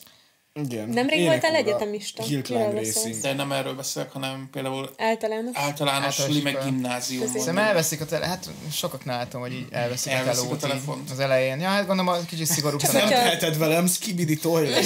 Igen. 0.61 0.89
Nemrég 0.89 1.19
Ének 1.19 1.31
voltál 1.31 1.55
egyetemista. 1.55 2.23
Beszélsz? 2.23 2.95
Racing. 2.95 3.21
de 3.21 3.33
nem 3.33 3.51
erről 3.51 3.73
beszélek, 3.73 4.11
hanem 4.11 4.49
például 4.51 4.89
Általános? 4.97 5.51
általános 5.53 6.03
Általános 6.03 6.15
suli, 6.15 6.41
meg 6.41 6.57
gimnázium. 6.63 7.27
Szerintem 7.27 7.57
elveszik 7.57 8.01
a 8.01 8.05
tele... 8.05 8.25
Hát 8.25 8.45
sokaknál 8.73 9.17
látom, 9.17 9.41
hogy 9.41 9.53
így 9.53 9.65
elveszik, 9.71 10.11
Elveszik 10.11 10.51
a 10.51 10.67
a 10.67 10.67
így 10.67 11.11
az 11.11 11.19
elején. 11.19 11.59
Ja, 11.59 11.67
hát 11.67 11.87
gondolom, 11.87 12.13
a 12.13 12.25
kicsit 12.29 12.45
szigorúbb 12.45 12.81
Nem 12.81 12.91
talán. 12.91 13.07
hogyha- 13.07 13.23
teheted 13.23 13.57
velem, 13.57 13.87
skibidi 13.87 14.37
toilet. 14.37 14.85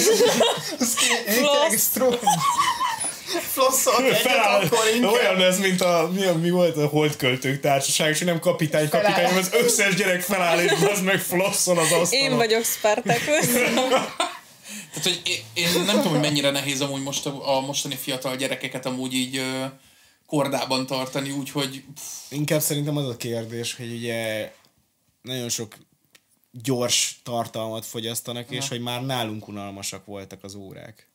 Flosszol 3.52 4.04
egyet, 4.04 4.16
Feláll, 4.16 4.60
akkor 4.64 4.78
inkább. 4.94 5.12
olyan 5.12 5.40
ez, 5.42 5.58
mint 5.58 5.80
a, 5.80 6.10
mi, 6.14 6.24
a- 6.24 6.34
mi 6.34 6.50
volt 6.50 6.76
a 6.76 6.86
holdköltők 6.86 7.60
társaság, 7.60 8.10
és 8.10 8.18
nem 8.20 8.38
kapitány, 8.38 8.88
kapitány, 8.88 9.24
hanem 9.24 9.36
az 9.38 9.50
összes 9.52 9.94
gyerek 9.94 10.20
feláll, 10.20 10.58
és 10.60 10.70
az 10.92 11.00
meg 11.00 11.18
flosszol 11.20 11.78
az 11.78 11.92
asztalon. 11.92 12.30
Én 12.30 12.36
vagyok 12.36 12.64
Spartacus. 12.64 13.46
Tehát, 14.92 15.08
hogy 15.08 15.20
én, 15.24 15.64
én 15.64 15.84
nem 15.84 15.96
tudom, 15.96 16.12
hogy 16.12 16.20
mennyire 16.20 16.50
nehéz 16.50 16.80
amúgy 16.80 17.02
most 17.02 17.26
a, 17.26 17.56
a 17.56 17.60
mostani 17.60 17.94
fiatal 17.94 18.36
gyerekeket 18.36 18.86
amúgy 18.86 19.14
így 19.14 19.36
ö, 19.36 19.64
kordában 20.26 20.86
tartani, 20.86 21.30
úgyhogy 21.30 21.84
Inkább 22.28 22.60
szerintem 22.60 22.96
az 22.96 23.08
a 23.08 23.16
kérdés, 23.16 23.74
hogy 23.74 23.92
ugye 23.92 24.52
nagyon 25.22 25.48
sok 25.48 25.74
gyors 26.52 27.20
tartalmat 27.22 27.86
fogyasztanak, 27.86 28.50
és 28.50 28.68
hogy 28.68 28.80
már 28.80 29.04
nálunk 29.04 29.48
unalmasak 29.48 30.04
voltak 30.04 30.44
az 30.44 30.54
órák. 30.54 31.09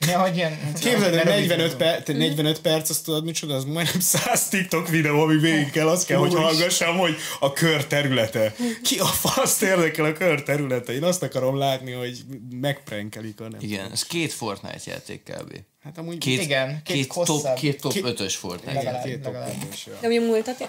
Ja, 0.00 0.20
hogy 0.20 0.36
ilyen... 0.36 0.72
Képzeld, 0.80 1.14
el, 1.14 1.24
ne 1.24 1.30
45, 1.30 1.56
rövidítsd. 1.56 1.76
per, 1.76 2.16
45 2.16 2.60
perc, 2.60 2.90
azt 2.90 3.04
tudod 3.04 3.24
micsoda, 3.24 3.54
az 3.54 3.64
majdnem 3.64 4.00
100 4.24 4.48
TikTok 4.48 4.88
videó, 4.88 5.20
ami 5.20 5.36
végig 5.36 5.70
kell, 5.70 5.88
azt 5.88 6.06
kell, 6.06 6.18
hogy 6.18 6.34
hallgassam, 6.34 6.96
hogy 6.96 7.16
a 7.40 7.52
kör 7.52 7.84
területe. 7.84 8.54
Ki 8.82 8.98
a 8.98 9.06
fasz 9.06 9.60
érdekel 9.60 10.04
a 10.04 10.12
kör 10.12 10.42
területe? 10.42 10.92
Én 10.92 11.02
azt 11.02 11.22
akarom 11.22 11.58
látni, 11.58 11.92
hogy 11.92 12.18
megprenkelik 12.60 13.40
a 13.40 13.48
nem. 13.48 13.60
Igen, 13.60 13.90
ez 13.92 14.02
két 14.02 14.32
Fortnite 14.32 14.80
játék 14.84 15.22
kb. 15.22 15.52
Hát 15.86 15.98
amúgy 15.98 16.18
Két, 16.18 16.40
Igen, 16.40 16.80
két 16.84 16.96
két, 16.96 17.24
top, 17.24 17.54
két 17.54 17.80
top 17.80 17.92
Két- 17.92 18.04
5-ös 18.04 18.34
Fortnite 18.38 18.70
igen, 18.70 18.84
legalább, 18.84 19.04
két 19.04 19.24
legalább. 19.24 19.52
top 19.84 20.00
De 20.00 20.08
ugye 20.08 20.20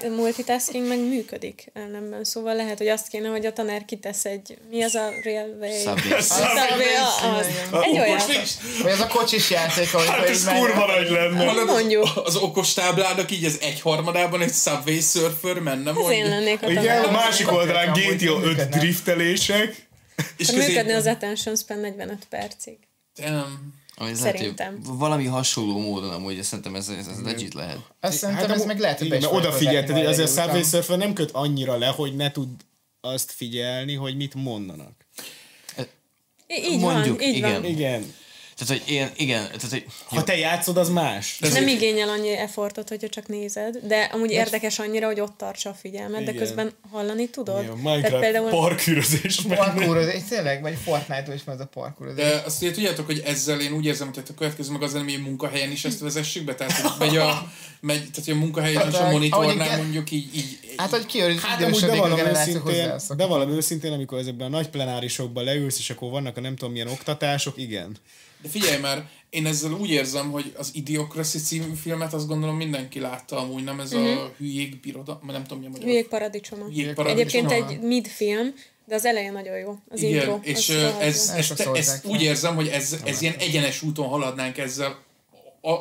multitasking 0.10 0.88
meg 0.88 1.00
működik 1.00 1.72
ellenben, 1.74 2.24
szóval 2.24 2.56
lehet, 2.56 2.78
hogy 2.78 2.88
azt 2.88 3.08
kéne, 3.08 3.28
hogy 3.30 3.46
a 3.46 3.54
tanár 3.54 3.86
kitesz 3.86 4.26
egy, 4.26 4.58
mi 4.70 4.84
az 4.84 4.96
a 4.96 5.10
railway? 5.24 5.80
Subway. 5.80 6.22
Subway, 6.22 7.40
az. 7.40 7.46
Egy 7.84 8.00
olyan. 8.00 8.20
Vagy 8.84 8.92
az 8.92 9.00
a 9.00 9.08
kocsis 9.08 9.50
játék, 9.50 9.94
ahogy 9.94 10.08
Hát 10.08 10.30
ez 10.30 10.44
kurva 10.48 10.86
nagy 10.86 11.10
lenne. 11.10 11.46
hallod, 11.46 11.66
Mondjuk. 11.66 12.08
az, 12.24 12.36
okos 12.36 12.74
táblának 12.74 13.32
így 13.32 13.46
az 13.46 13.58
egyharmadában 13.62 14.42
egy 14.42 14.54
Subway 14.54 15.00
Surfer 15.00 15.60
menne, 15.60 15.90
Ez 15.90 15.96
én 15.98 16.04
mondjuk, 16.04 16.28
lennék 16.28 16.64
a 16.64 16.70
Igen, 16.72 17.04
a 17.04 17.12
másik 17.12 17.52
oldalán 17.52 17.92
GTA 17.94 18.32
5 18.32 18.44
működne. 18.46 18.78
driftelések. 18.78 19.88
és 20.38 20.52
Működne 20.52 20.82
közé... 20.82 20.94
az 20.94 21.06
attention 21.06 21.56
span 21.56 21.80
45 21.80 22.18
percig. 22.30 22.78
Damn. 23.16 23.76
Ami 24.00 24.10
lehet, 24.14 24.30
hogy 24.30 24.38
Szerintem. 24.40 24.80
valami 24.84 25.26
hasonló 25.26 25.80
módon 25.80 26.10
amúgy, 26.14 26.44
szerintem 26.44 26.76
ez, 26.76 26.90
ez, 26.90 27.08
ez 27.08 27.22
legit 27.24 27.54
lehet. 27.54 27.78
Azt 28.00 28.18
szerintem 28.18 28.46
ez 28.46 28.52
amúgy- 28.52 28.68
meg 28.68 28.80
lehet, 28.80 29.00
hogy 29.00 29.10
be 29.10 29.30
odafigyelted, 29.30 29.96
hogy 29.96 30.06
azért 30.06 30.38
a 30.38 30.42
Subway. 30.42 30.64
Surfer 30.64 30.98
nem 30.98 31.14
köt 31.14 31.32
annyira 31.32 31.78
le, 31.78 31.88
hogy 31.88 32.16
ne 32.16 32.32
tud 32.32 32.48
azt 33.02 33.32
figyelni, 33.32 33.94
hogy 33.96 34.16
mit 34.16 34.34
mondanak. 34.34 34.92
Í- 36.48 36.66
Így 36.70 36.80
Mondjuk, 36.80 37.20
van, 37.20 37.28
így 37.28 37.36
igen. 37.36 37.52
van. 37.62 37.66
Igen. 37.66 38.14
Tehát, 38.58 38.84
hogy 38.84 38.94
én, 38.94 39.10
igen, 39.16 39.44
tehát, 39.46 39.70
hogy 39.70 39.86
Ha 40.06 40.24
te 40.24 40.38
játszod, 40.38 40.78
az 40.78 40.90
más. 40.90 41.38
És 41.42 41.52
nem 41.52 41.68
igényel 41.68 42.10
annyi 42.10 42.32
effortot, 42.38 42.90
hogyha 42.90 43.10
csak 43.10 43.28
nézed, 43.28 43.78
de 43.84 44.10
amúgy 44.14 44.32
érdekes 44.32 44.80
annyira, 44.80 45.06
hogy 45.06 45.20
ott 45.20 45.38
tartsa 45.38 45.70
a 45.70 45.74
figyelmet, 45.74 46.24
de 46.24 46.32
Igen. 46.32 46.36
közben 46.36 46.72
hallani 46.92 47.30
tudod. 47.30 47.64
Igen, 47.64 47.78
Minecraft 47.78 48.20
például... 48.20 48.50
parkűrözés 48.50 49.42
meg. 49.42 49.58
Parkourozás, 49.58 50.22
tényleg, 50.30 50.62
vagy 50.62 50.78
Fortnite-ból 50.84 51.34
is 51.34 51.44
van 51.44 51.56
ez 51.56 51.62
a 51.62 51.66
parkourozás. 51.66 52.24
De 52.26 52.42
azt 52.46 52.62
ugye 52.62 52.72
tudjátok, 52.72 53.06
hogy 53.06 53.22
ezzel 53.26 53.62
én 53.62 53.72
úgy 53.72 53.86
érzem, 53.86 54.12
hogy 54.14 54.24
a 54.30 54.34
következő 54.34 54.72
meg 54.72 54.82
az 54.82 54.92
hogy 54.92 55.14
a 55.18 55.22
munkahelyen 55.22 55.72
is 55.72 55.86
ezt 55.86 56.00
vezessük 56.00 56.44
be, 56.44 56.56
tehát 56.56 56.74
hogy 56.74 56.92
megy 57.08 57.18
a, 57.18 57.52
megy, 57.80 58.00
tehát 58.00 58.26
hogy 58.26 58.34
a 58.34 58.38
munkahelyen 58.38 58.88
és 58.88 58.94
a 58.94 58.98
Hát, 58.98 59.12
monitornál 59.12 59.78
mondjuk 59.78 60.12
így, 60.12 60.36
így 60.36 60.60
Hát, 60.78 60.90
hogy 60.90 61.06
kiőrít, 61.06 61.40
Hát 61.40 61.64
amúgy 61.64 61.82
bevallom 61.86 62.16
generáció 62.18 62.54
őszintén, 62.54 62.84
hozzászok. 62.84 63.18
bevallom 63.18 63.50
őszintén, 63.50 63.92
amikor 63.92 64.18
ezekben 64.20 64.48
a 64.48 64.50
nagy 64.50 64.70
plenárisokban 64.70 65.44
leülsz, 65.44 65.80
és 65.80 65.90
akkor 65.90 66.10
vannak 66.10 66.38
a 66.38 66.42
nem 66.42 66.56
tudom 66.56 66.72
milyen 66.72 66.88
oktatások, 66.88 67.58
igen. 67.58 67.98
De 68.42 68.50
figyelj 68.50 68.80
már, 68.80 69.10
én 69.30 69.46
ezzel 69.46 69.72
úgy 69.72 69.90
érzem, 69.90 70.32
hogy 70.32 70.54
az 70.58 70.72
Idiocracy 70.74 71.40
című 71.40 71.74
filmet 71.74 72.14
azt 72.14 72.28
gondolom 72.28 72.56
mindenki 72.56 73.00
látta 73.00 73.38
amúgy, 73.38 73.64
nem 73.64 73.80
ez 73.80 73.92
a 73.92 74.34
hülyék 74.38 74.80
biroda, 74.80 75.20
nem 75.28 75.44
tudom 75.44 75.60
mi 75.60 75.66
a 75.66 75.70
magyar. 75.70 75.86
Hülyék 75.86 76.08
paradicsoma. 76.08 76.66
Hülyék 76.66 76.94
paradicsoma. 76.94 77.50
Egyébként 77.50 77.70
egy 77.70 77.88
mid-film, 77.88 78.54
de 78.86 78.96
az 78.96 79.06
eleje 79.06 79.32
nagyon 79.32 79.58
jó. 79.58 79.78
Az 79.90 80.02
Igen, 80.02 80.20
intro. 80.20 80.40
és 80.42 80.70
az 80.70 80.76
ez, 81.00 81.34
ez, 81.36 81.52
ez, 81.52 81.64
hozzák 81.64 82.06
úgy 82.06 82.22
érzem, 82.22 82.56
hogy 82.56 82.68
ez, 82.68 83.02
ez 83.06 83.22
ilyen 83.22 83.36
egyenes 83.38 83.82
úton 83.82 84.08
haladnánk 84.08 84.58
ezzel 84.58 85.04
a, 85.62 85.76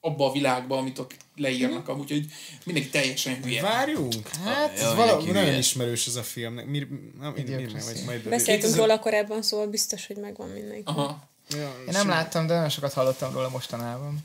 abba 0.00 0.28
a 0.28 0.32
világba, 0.32 0.76
amit 0.76 0.98
ott 0.98 1.14
leírnak 1.36 1.88
amúgy, 1.88 2.10
hogy 2.10 2.26
mindenki 2.64 2.88
teljesen 2.88 3.42
hülye. 3.42 3.62
Várjunk? 3.62 4.28
Hát, 4.44 4.78
ez 4.78 4.94
valami 4.94 5.30
nagyon 5.30 5.58
ismerős 5.58 6.06
ez 6.06 6.16
a 6.16 6.22
film. 6.22 6.54
Mi, 6.54 6.62
mi, 6.64 6.86
na, 7.20 7.30
mi, 7.30 7.42
mi, 7.42 7.54
mi, 7.54 7.72
majd, 7.72 8.04
majd 8.06 8.28
Beszéltünk 8.28 8.72
2000 8.72 8.78
róla 8.78 8.98
korábban, 8.98 9.42
szóval 9.42 9.66
biztos, 9.66 10.06
hogy 10.06 10.16
megvan 10.16 10.48
mindenki. 10.48 10.82
Aha. 10.84 11.30
Ja, 11.56 11.74
Én 11.86 11.92
nem 11.92 12.08
láttam, 12.08 12.46
de 12.46 12.54
nagyon 12.54 12.68
sokat 12.68 12.92
hallottam 12.92 13.32
róla 13.32 13.48
mostanában. 13.48 14.18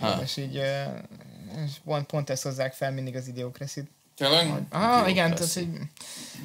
Ha. 0.00 0.20
És 0.22 0.36
így 0.36 0.54
és 1.66 1.72
pont, 1.84 2.06
pont 2.06 2.30
ezt 2.30 2.42
hozzák 2.42 2.72
fel 2.74 2.92
mindig 2.92 3.16
az 3.16 3.28
idiokraszit. 3.28 3.90
Tényleg? 4.16 4.62
Ah, 4.70 5.10
igen, 5.10 5.34
tehát 5.34 5.52
hogy 5.52 5.68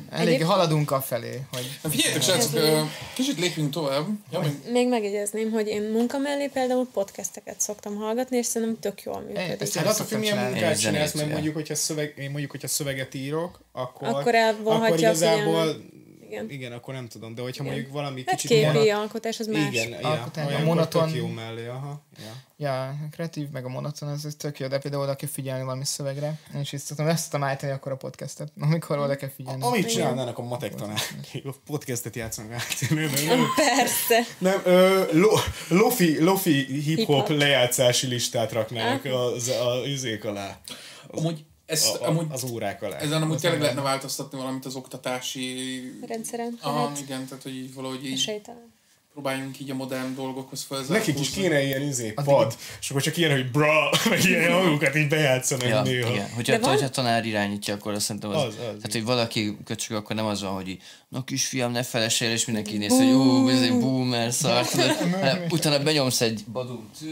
elég 0.09 0.33
Egyéb- 0.33 0.49
haladunk 0.49 0.91
a 0.91 1.01
felé, 1.01 1.41
hogy 1.51 1.79
Na 1.83 1.89
figyeljetek, 1.89 2.21
srácok, 2.21 2.89
kicsit 3.13 3.39
lépjünk 3.39 3.71
tovább. 3.71 4.05
Ja, 4.31 4.39
még, 4.39 4.51
Még 4.71 4.87
megjegyezném, 4.87 5.51
hogy 5.51 5.67
én 5.67 5.81
munka 5.81 6.17
mellé 6.17 6.47
például 6.47 6.87
podcasteket 6.93 7.61
szoktam 7.61 7.95
hallgatni, 7.95 8.37
és 8.37 8.45
szerintem 8.45 8.79
tök 8.79 9.03
jól 9.03 9.19
működik. 9.19 9.61
ezt 9.61 9.75
Hát 9.75 9.87
attól 9.87 10.05
függ, 10.05 10.19
milyen 10.19 10.37
munkát 10.37 10.79
csinálsz, 10.79 11.13
mert 11.13 11.29
mondjuk, 11.31 11.53
hogyha, 11.53 11.75
szöveg, 11.75 12.13
én 12.17 12.29
mondjuk, 12.29 12.51
hogyha 12.51 12.67
szöveget 12.67 13.13
írok, 13.13 13.59
akkor, 13.71 14.07
Akkor 14.07 14.35
akkor 14.35 14.81
a 14.81 14.95
igazából, 14.97 15.61
figyelmet. 15.61 15.92
Igen. 16.33 16.49
igen, 16.49 16.71
akkor 16.71 16.93
nem 16.93 17.07
tudom, 17.07 17.35
de 17.35 17.41
hogyha 17.41 17.63
Igen. 17.63 17.75
mondjuk 17.75 17.95
valami 17.95 18.23
Hát 18.25 18.35
kicsit 18.35 18.49
képi 18.49 18.65
monot- 18.77 18.89
alkotás, 18.89 19.39
az 19.39 19.47
más. 19.47 19.67
igen, 19.73 19.89
ja, 19.89 20.07
Alkotás, 20.09 20.43
a 20.43 20.47
olyankor 20.47 20.67
monoton- 20.67 21.07
tök 21.07 21.15
jó 21.15 21.27
mellé, 21.27 21.67
aha. 21.67 22.01
Ja. 22.17 22.31
Ja, 22.57 22.87
a 22.87 22.93
kreatív, 23.11 23.49
meg 23.49 23.65
a 23.65 23.69
monoton, 23.69 24.09
az, 24.09 24.25
az 24.25 24.35
tök 24.37 24.59
jó, 24.59 24.67
de 24.67 24.77
például 24.77 25.03
oda 25.03 25.15
kell 25.15 25.29
figyelni 25.29 25.63
valami 25.63 25.85
szövegre. 25.85 26.39
Én 26.55 26.61
is 26.61 26.73
ezt 26.73 26.87
tudom, 26.87 27.07
ezt 27.07 27.31
tudom 27.31 27.45
állítani 27.47 27.71
akkor 27.71 27.91
a 27.91 27.95
podcastet, 27.95 28.51
amikor 28.59 28.97
oda 28.97 29.15
kell 29.15 29.29
figyelni. 29.29 29.63
Amit 29.63 29.89
csinálnának 29.89 30.37
a 30.37 30.41
matek 30.41 30.75
tanár, 30.75 30.99
a 31.43 31.49
podcastet 31.65 32.15
játszanak 32.15 32.51
át. 32.51 32.65
Persze. 33.55 34.19
nem 34.37 34.61
ö, 34.65 35.03
lo, 35.11 35.29
lofi, 35.69 36.23
lofi 36.23 36.51
hip-hop 36.65 36.83
Hip-hop. 37.25 37.29
lejátszási 37.29 38.07
listát 38.07 38.51
raknának 38.51 39.05
az, 39.05 39.47
az 39.47 39.85
üzék 39.87 40.25
alá. 40.25 40.59
amúgy 41.07 41.45
ezt, 41.73 41.95
A, 41.95 42.03
a, 42.05 42.07
amúgy, 42.07 42.25
az 42.29 42.43
órák 42.51 42.81
alá. 42.81 42.97
ezen 42.97 43.21
amúgy 43.21 43.39
tényleg 43.39 43.59
lehetne 43.61 43.81
változtatni 43.81 44.37
valamit 44.37 44.65
az 44.65 44.75
oktatási... 44.75 45.81
Rendszeren. 46.07 46.57
Aha, 46.61 46.87
Hát, 46.87 46.99
igen, 46.99 47.27
tehát 47.27 47.43
hogy 47.43 47.55
így 47.55 47.73
valahogy 47.73 48.05
így 48.05 48.13
esélytelen. 48.13 48.71
próbáljunk 49.13 49.59
így 49.59 49.69
a 49.69 49.73
modern 49.75 50.15
dolgokhoz 50.15 50.65
Nekik 50.69 50.85
is 50.85 50.87
felzárkózni. 50.87 51.41
kéne 51.41 51.63
ilyen 51.63 51.81
izé, 51.81 52.11
pad, 52.11 52.55
és 52.81 52.89
akkor 52.89 53.01
csak 53.01 53.17
ilyen, 53.17 53.31
hogy 53.31 53.51
bra, 53.51 53.89
meg 54.09 54.23
ilyen 54.23 54.51
hangokat 54.51 54.95
így 54.95 55.07
bejátszanak 55.07 55.67
Ja, 55.67 55.81
néha. 55.81 56.09
igen. 56.11 56.29
Hogyha, 56.29 56.51
De 56.53 56.59
van- 56.59 56.69
hogyha 56.69 56.89
tanár 56.89 57.25
irányítja, 57.25 57.73
akkor 57.73 57.93
azt 57.93 58.05
szerintem 58.05 58.29
az, 58.29 58.35
Az, 58.41 58.47
az, 58.47 58.53
tehát, 58.55 58.91
hogy 58.91 59.03
valaki 59.03 59.57
köcsög, 59.65 59.97
akkor 59.97 60.15
nem 60.15 60.25
az 60.25 60.41
van, 60.41 60.51
hogy 60.53 60.67
így, 60.67 60.81
na 61.09 61.23
kisfiam, 61.23 61.71
ne 61.71 61.83
felessél, 61.83 62.31
és 62.31 62.45
mindenki 62.45 62.77
néz, 62.77 62.97
hogy 62.97 63.11
ú, 63.11 63.49
ez 63.49 63.61
egy 63.61 63.79
boomer 63.79 64.33
szar, 64.33 64.67
tudod, 64.67 64.91
hanem 64.95 65.43
utána 65.49 65.83
benyomsz 65.83 66.21
egy 66.21 66.43
badum 66.51 66.89
és 67.01 67.07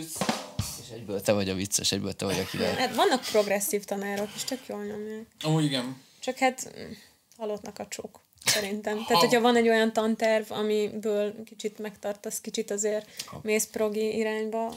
egyből 0.92 1.22
te 1.22 1.32
vagy 1.32 1.50
a 1.50 1.54
vicces, 1.54 1.92
egyből 1.92 2.14
te 2.14 2.26
vagy 2.26 2.40
a 2.40 2.46
király. 2.46 2.76
Hát 2.76 2.96
vannak 2.96 3.22
progresszív 3.32 3.84
tanárok, 3.84 4.30
és 4.36 4.44
tök 4.44 4.60
jól 4.68 4.84
nyomják. 4.84 5.26
Amúgy 5.42 5.64
igen. 5.64 6.02
Csak 6.20 6.38
hát 6.38 6.72
mm, 6.80 6.92
halottnak 7.38 7.80
a 7.80 7.88
csók. 7.88 8.20
Szerintem. 8.46 9.06
Tehát, 9.06 9.24
hogyha 9.24 9.42
van 9.42 9.56
egy 9.56 9.68
olyan 9.70 9.94
tanterv, 9.94 10.52
amiből 10.52 11.44
kicsit 11.44 11.80
megtartasz, 11.80 12.42
kicsit 12.42 12.72
azért 12.72 13.10
mész 13.42 13.68
progi 13.72 14.16
irányba. 14.18 14.76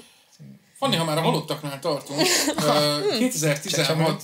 Fanni, 0.76 0.96
ha 0.96 1.04
már 1.04 1.18
a 1.18 1.20
halottaknál 1.20 1.78
tartunk, 1.78 2.20
ö, 2.56 3.16
2016 3.18 4.22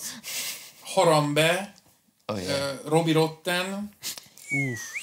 Harambe, 0.80 1.74
Oh, 2.30 2.42
yeah. 2.42 2.78
Robbie 2.84 3.12
Rotten, 3.12 3.88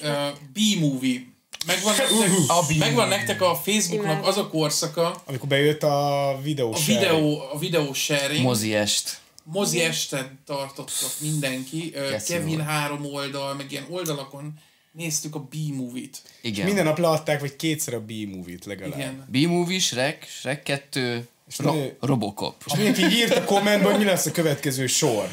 ö, 0.02 0.28
B-movie. 0.52 1.26
Megvan 1.66 1.94
nektek, 1.96 2.78
megvan 2.78 3.08
nektek 3.08 3.42
a 3.42 3.54
Facebooknak 3.54 4.26
az 4.26 4.36
a 4.36 4.48
korszaka, 4.48 5.22
Amikor 5.26 5.48
bejött 5.48 5.82
a 5.82 6.38
videó 6.42 6.72
a 6.74 6.78
videó, 6.86 7.40
a 7.52 7.58
videó 7.58 7.92
sharing, 7.92 8.42
Mozi 8.42 8.74
est. 8.74 9.20
mozi 9.42 9.80
estet 9.80 10.28
tartottak 10.46 11.10
mindenki, 11.20 11.90
Keci 11.90 12.32
Kevin 12.32 12.56
volt. 12.56 12.68
három 12.68 13.04
oldal, 13.04 13.54
meg 13.54 13.72
ilyen 13.72 13.86
oldalakon 13.90 14.52
néztük 14.92 15.34
a 15.34 15.38
B-movie-t. 15.38 16.22
Igen. 16.40 16.64
Minden 16.66 16.84
nap 16.84 16.98
leadták, 16.98 17.40
vagy 17.40 17.56
kétszer 17.56 17.94
a 17.94 18.00
B-movie-t 18.00 18.64
legalább. 18.64 18.98
Igen. 18.98 19.24
B-movie, 19.30 19.78
Shrek, 19.78 20.26
Shrek 20.28 20.62
2, 20.62 21.28
Ro- 21.56 21.74
nő- 21.74 21.96
Robocop. 22.00 22.54
És 22.66 22.72
mindenki 22.74 23.16
írt 23.16 23.34
a 23.36 23.44
kommentben, 23.44 23.90
hogy 23.90 24.00
mi 24.00 24.06
lesz 24.06 24.26
a 24.26 24.30
következő 24.30 24.86
sor. 24.86 25.28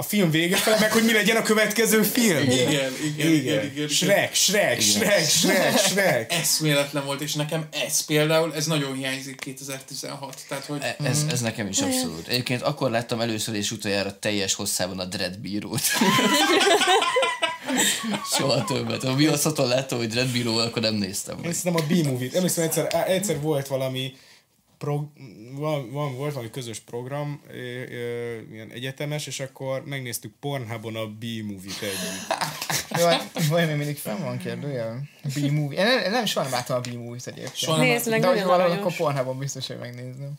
A 0.00 0.02
film 0.02 0.30
vége 0.30 0.56
fel, 0.56 0.78
meg 0.80 0.92
hogy 0.92 1.04
mi 1.04 1.12
legyen 1.12 1.36
a 1.36 1.42
következő 1.42 2.02
film. 2.02 2.42
Igen, 2.42 2.68
igen, 2.68 2.92
igen, 3.04 3.32
igen, 3.32 3.64
igen. 3.64 3.88
Shrek, 3.88 4.34
Shrek, 4.34 4.80
Shrek, 4.80 5.28
Shrek, 5.28 5.78
Shrek. 5.88 6.32
eszméletlen 6.32 7.04
volt, 7.04 7.20
és 7.20 7.34
nekem 7.34 7.68
ez 7.86 8.04
például, 8.04 8.54
ez 8.54 8.66
nagyon 8.66 8.94
hiányzik 8.94 9.40
2016. 9.40 10.40
Tehát, 10.48 10.64
hogy 10.64 10.78
E- 10.82 10.96
Ez, 11.04 11.24
ez 11.30 11.40
nekem 11.40 11.66
is 11.66 11.80
abszolút. 11.80 12.28
Egyébként 12.28 12.62
akkor 12.62 12.90
láttam 12.90 13.20
először 13.20 13.54
és 13.54 13.70
utoljára 13.70 14.18
teljes 14.18 14.54
hosszában 14.54 14.98
a 14.98 15.04
Dread 15.04 15.38
bírót. 15.38 15.82
Soha 18.36 18.64
többet. 18.64 19.02
Ha 19.02 19.14
Viaszaton 19.14 19.68
láttam, 19.68 19.98
hogy 19.98 20.08
Dread 20.08 20.28
bíró, 20.28 20.56
akkor 20.56 20.82
nem 20.82 20.94
néztem 20.94 21.36
Én 21.36 21.40
meg. 21.44 21.54
szerintem 21.54 21.84
a 21.84 21.86
B-movie-t. 21.92 22.34
Emlékszem, 22.34 22.64
egyszer, 22.64 23.04
egyszer 23.08 23.40
volt 23.40 23.66
valami 23.66 24.12
prog, 24.78 25.08
van, 25.54 25.90
van, 25.90 26.16
volt 26.16 26.32
valami 26.32 26.50
közös 26.50 26.78
program, 26.80 27.40
ö, 27.48 27.52
ö, 27.90 28.38
ilyen 28.52 28.70
egyetemes, 28.70 29.26
és 29.26 29.40
akkor 29.40 29.84
megnéztük 29.84 30.32
Pornhubon 30.40 30.96
a 30.96 31.06
B-movie-t 31.06 31.82
együtt. 31.82 32.26
Jó, 32.98 33.06
hát 33.06 33.46
vajon 33.48 33.68
még 33.68 33.76
mindig 33.76 33.96
fenn 33.96 34.22
van 34.22 34.38
kérdőjel? 34.38 35.02
B-movie. 35.34 35.78
Én 35.78 35.84
nem, 35.86 35.98
én 36.04 36.10
nem 36.10 36.24
soha 36.26 36.44
nem 36.44 36.54
láttam 36.54 36.76
a 36.76 36.80
B-movie-t 36.80 37.26
egyébként. 37.26 37.56
Soha 37.56 37.76
nem 37.76 37.86
Nézd 37.86 38.08
meg, 38.08 38.20
De 38.20 38.26
hogy 38.26 38.36
nagyon 38.36 38.50
valahol 38.50 38.72
akkor 38.72 38.80
aranyos. 38.84 38.96
Pornhubon 38.98 39.38
biztos, 39.38 39.66
hogy 39.66 39.78
megnézném. 39.78 40.32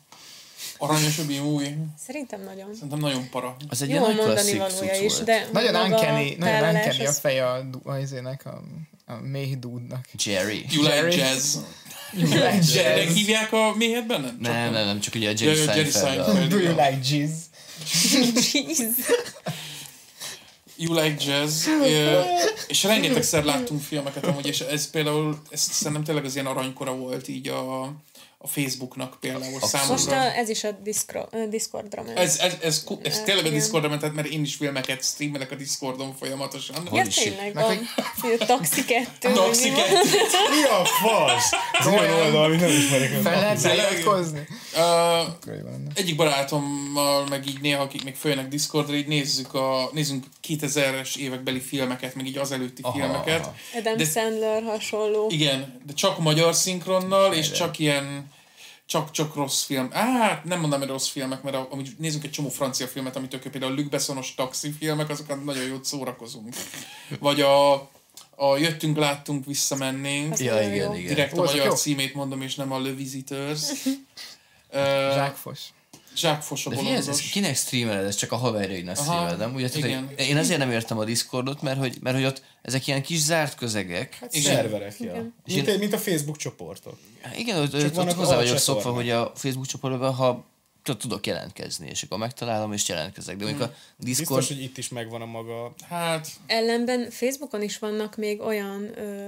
aranyos 0.78 1.18
a 1.20 1.24
B-movie. 1.26 1.78
Szerintem 1.98 2.44
nagyon. 2.44 2.74
Szerintem 2.74 3.00
nagyon 3.00 3.30
para. 3.30 3.56
Az 3.70 3.82
egy 3.82 3.90
Jó 3.90 3.96
ilyen 3.96 4.08
nagy 4.08 4.16
mondani 4.16 4.52
klasszik 4.52 4.58
valója 4.78 4.94
cucc 4.94 5.02
is, 5.04 5.12
volt. 5.14 5.26
de 5.26 5.48
Nagyon 5.52 5.72
maga 5.74 5.86
uncanny, 5.96 6.36
nagyon 6.38 6.76
uncanny 6.76 7.06
a 7.06 7.10
az- 7.10 7.20
feje 7.20 7.48
a, 7.50 7.62
du- 7.62 7.86
a, 7.88 7.98
izének, 8.00 8.46
a, 8.46 8.62
a 9.06 9.14
méh 9.16 9.56
dúdnak. 9.56 10.06
Jerry. 10.26 10.66
You 10.70 10.82
like 10.84 10.96
Jerry. 10.96 11.16
jazz. 11.16 11.58
Jazz. 12.14 12.76
Jerrynek 12.76 13.14
hívják 13.14 13.53
a 13.53 13.74
méhet 13.76 14.07
benne? 14.07 14.36
Nem, 14.39 14.72
nem, 14.72 14.86
nem, 14.86 14.99
csak 14.99 15.16
ugye 15.16 15.30
a 15.30 15.34
Jerry 15.38 15.91
Seinfeld. 15.91 16.47
Do 16.47 16.57
you 16.57 16.76
like 16.76 16.99
jizz? 17.10 17.34
Jeez. 18.53 18.95
You 20.82 20.93
Like 20.93 21.24
Jazz, 21.26 21.68
és 22.68 22.84
rengetegszer 22.84 23.43
láttunk 23.43 23.82
filmeket 23.82 24.26
amúgy, 24.26 24.45
és 24.47 24.60
ez 24.60 24.89
például, 24.89 25.41
ez 25.49 25.62
szerintem 25.62 26.03
tényleg 26.03 26.26
az 26.26 26.34
ilyen 26.34 26.45
aranykora 26.45 26.95
volt 26.95 27.28
így 27.28 27.47
a, 27.47 27.82
a 28.42 28.48
Facebooknak 28.48 29.18
például 29.20 29.52
Most 29.52 29.66
számomra. 29.66 30.20
a, 30.22 30.36
ez 30.38 30.50
is 30.50 30.64
a 30.64 30.72
Discro, 30.72 31.24
ö, 31.32 31.48
Discordra 31.50 32.04
ment. 32.04 32.18
Ez, 32.18 32.38
ez, 32.40 32.56
ez, 32.62 32.84
ku- 32.84 33.08
ez 33.08 33.22
tényleg 33.22 33.46
a. 33.46 33.50
Discordra 33.50 33.90
ment, 33.90 34.14
mert 34.14 34.28
én 34.28 34.42
is 34.42 34.56
filmeket 34.56 35.04
streamelek 35.04 35.52
a 35.52 35.56
Discordon 35.56 36.16
folyamatosan. 36.20 36.90
Ja, 36.94 37.08
tényleg 37.08 37.54
van. 37.54 37.78
A 38.40 38.46
Taxi 38.46 38.86
2. 38.86 39.34
Toxic 39.34 39.72
Mi 40.56 40.64
a 40.70 40.86
fasz? 40.86 41.52
Ez 41.80 41.88
olyan 41.88 42.14
oldal, 42.26 42.44
amit 42.44 42.60
nem 42.60 42.70
ismerek. 42.70 43.10
Fel 43.10 43.76
lehet? 43.76 44.06
Uh, 44.74 45.46
lenne. 45.46 45.92
egyik 45.94 46.16
barátommal, 46.16 47.28
meg 47.28 47.48
így 47.48 47.62
néha, 47.62 47.82
akik 47.82 48.04
még 48.04 48.16
följönnek 48.16 48.48
Discordra, 48.48 48.96
így 48.96 49.08
nézzük 49.08 49.54
a, 49.54 49.90
nézzünk 49.94 50.26
2000-es 50.48 51.16
évekbeli 51.16 51.60
filmeket, 51.60 52.16
meg 52.16 52.26
így 52.26 52.38
az 52.38 52.52
előtti 52.52 52.82
Aha, 52.82 52.94
filmeket. 52.98 53.40
aha. 53.42 53.54
Adam 53.76 53.98
De- 53.98 54.06
Sandler 54.06 54.64
hasonló. 54.64 55.28
Igen, 55.30 55.82
de 55.86 55.94
csak 55.94 56.20
magyar 56.20 56.56
szinkronnal, 56.56 57.34
és 57.34 57.52
csak 57.52 57.80
ilyen 57.80 58.29
csak, 58.90 59.12
csak 59.12 59.36
rossz 59.36 59.64
film. 59.64 59.90
Á, 59.92 60.18
hát 60.20 60.44
nem 60.44 60.60
mondom, 60.60 60.80
hogy 60.80 60.88
rossz 60.90 61.08
filmek, 61.08 61.42
mert 61.42 61.56
a- 61.56 61.68
amúgy 61.72 61.90
nézzünk 61.98 62.24
egy 62.24 62.32
csomó 62.32 62.50
francia 62.50 62.88
filmet, 62.88 63.16
amit 63.16 63.34
ők 63.34 63.42
például 63.42 63.72
a 63.72 63.76
Luc 63.76 63.90
Bessonos 63.90 64.36
taxi 64.36 64.72
filmek, 64.72 65.10
azokat 65.10 65.44
nagyon 65.44 65.64
jót 65.64 65.86
szórakozunk. 65.86 66.54
Vagy 67.20 67.42
a, 67.42 67.74
a 68.36 68.58
Jöttünk, 68.58 68.98
láttunk, 68.98 69.46
visszamennénk. 69.46 70.38
Ja, 70.38 70.62
igen, 70.62 70.76
jó. 70.76 70.94
igen. 70.94 71.08
Direkt 71.08 71.38
a 71.38 71.40
Ó, 71.40 71.44
azok 71.44 71.56
magyar 71.56 71.74
címét 71.74 72.14
mondom, 72.14 72.42
és 72.42 72.56
nem 72.56 72.72
a 72.72 72.80
Le 72.80 72.92
Visiteurs. 72.92 73.62
Uh, 74.74 75.14
Zsákfos. 75.14 75.60
Zsákfos 76.20 76.66
a 76.66 76.70
De 76.70 76.94
ez, 76.94 77.08
ez 77.08 77.20
kinek 77.20 77.56
streameled, 77.56 78.06
ez 78.06 78.16
csak 78.16 78.32
a 78.32 78.36
haverjaidnak 78.36 78.98
streameled, 78.98 79.38
nem? 79.38 79.54
Ugye, 79.54 79.70
tehát, 79.70 79.88
igen. 79.88 80.08
hogy 80.08 80.28
én 80.28 80.38
azért 80.38 80.60
nem 80.60 80.72
értem 80.72 80.98
a 80.98 81.04
Discordot, 81.04 81.62
mert 81.62 81.80
hogy, 81.80 81.98
mert 82.02 82.16
hogy 82.16 82.26
ott 82.26 82.42
ezek 82.62 82.88
ilyen 82.88 83.02
kis 83.02 83.20
zárt 83.20 83.56
közegek. 83.56 84.14
Hát 84.14 84.36
Igen. 84.36 84.56
szerverek, 84.56 85.00
ja. 85.00 85.34
Mint, 85.46 85.80
mint 85.80 85.94
a 85.94 85.98
Facebook 85.98 86.38
csoportok. 86.38 86.98
Igen, 87.38 87.60
ott, 87.60 87.74
ott, 87.74 87.98
ott 87.98 88.14
hozzá 88.14 88.36
vagyok 88.36 88.58
szokva, 88.58 88.92
hogy 88.92 89.10
a 89.10 89.32
Facebook 89.36 89.68
csoportban, 89.68 90.14
ha 90.14 90.46
tud- 90.84 90.98
tudok 90.98 91.28
jelentkezni, 91.28 91.88
és 91.90 92.04
akkor 92.04 92.18
megtalálom, 92.18 92.74
és 92.74 92.88
jelentkezek. 92.88 93.38
De 93.38 93.44
mondjuk 93.44 93.70
a 93.70 93.74
Discord... 93.98 94.40
Biztos, 94.40 94.58
hogy 94.58 94.64
itt 94.64 94.78
is 94.78 94.90
megvan 94.90 95.22
a 95.22 95.26
maga... 95.26 95.74
Hát, 95.90 96.28
Ellenben 96.48 97.10
Facebookon 97.10 97.62
is 97.62 97.80
vannak 97.80 98.16
még 98.16 98.40
olyan 98.42 99.00
ö, 99.00 99.28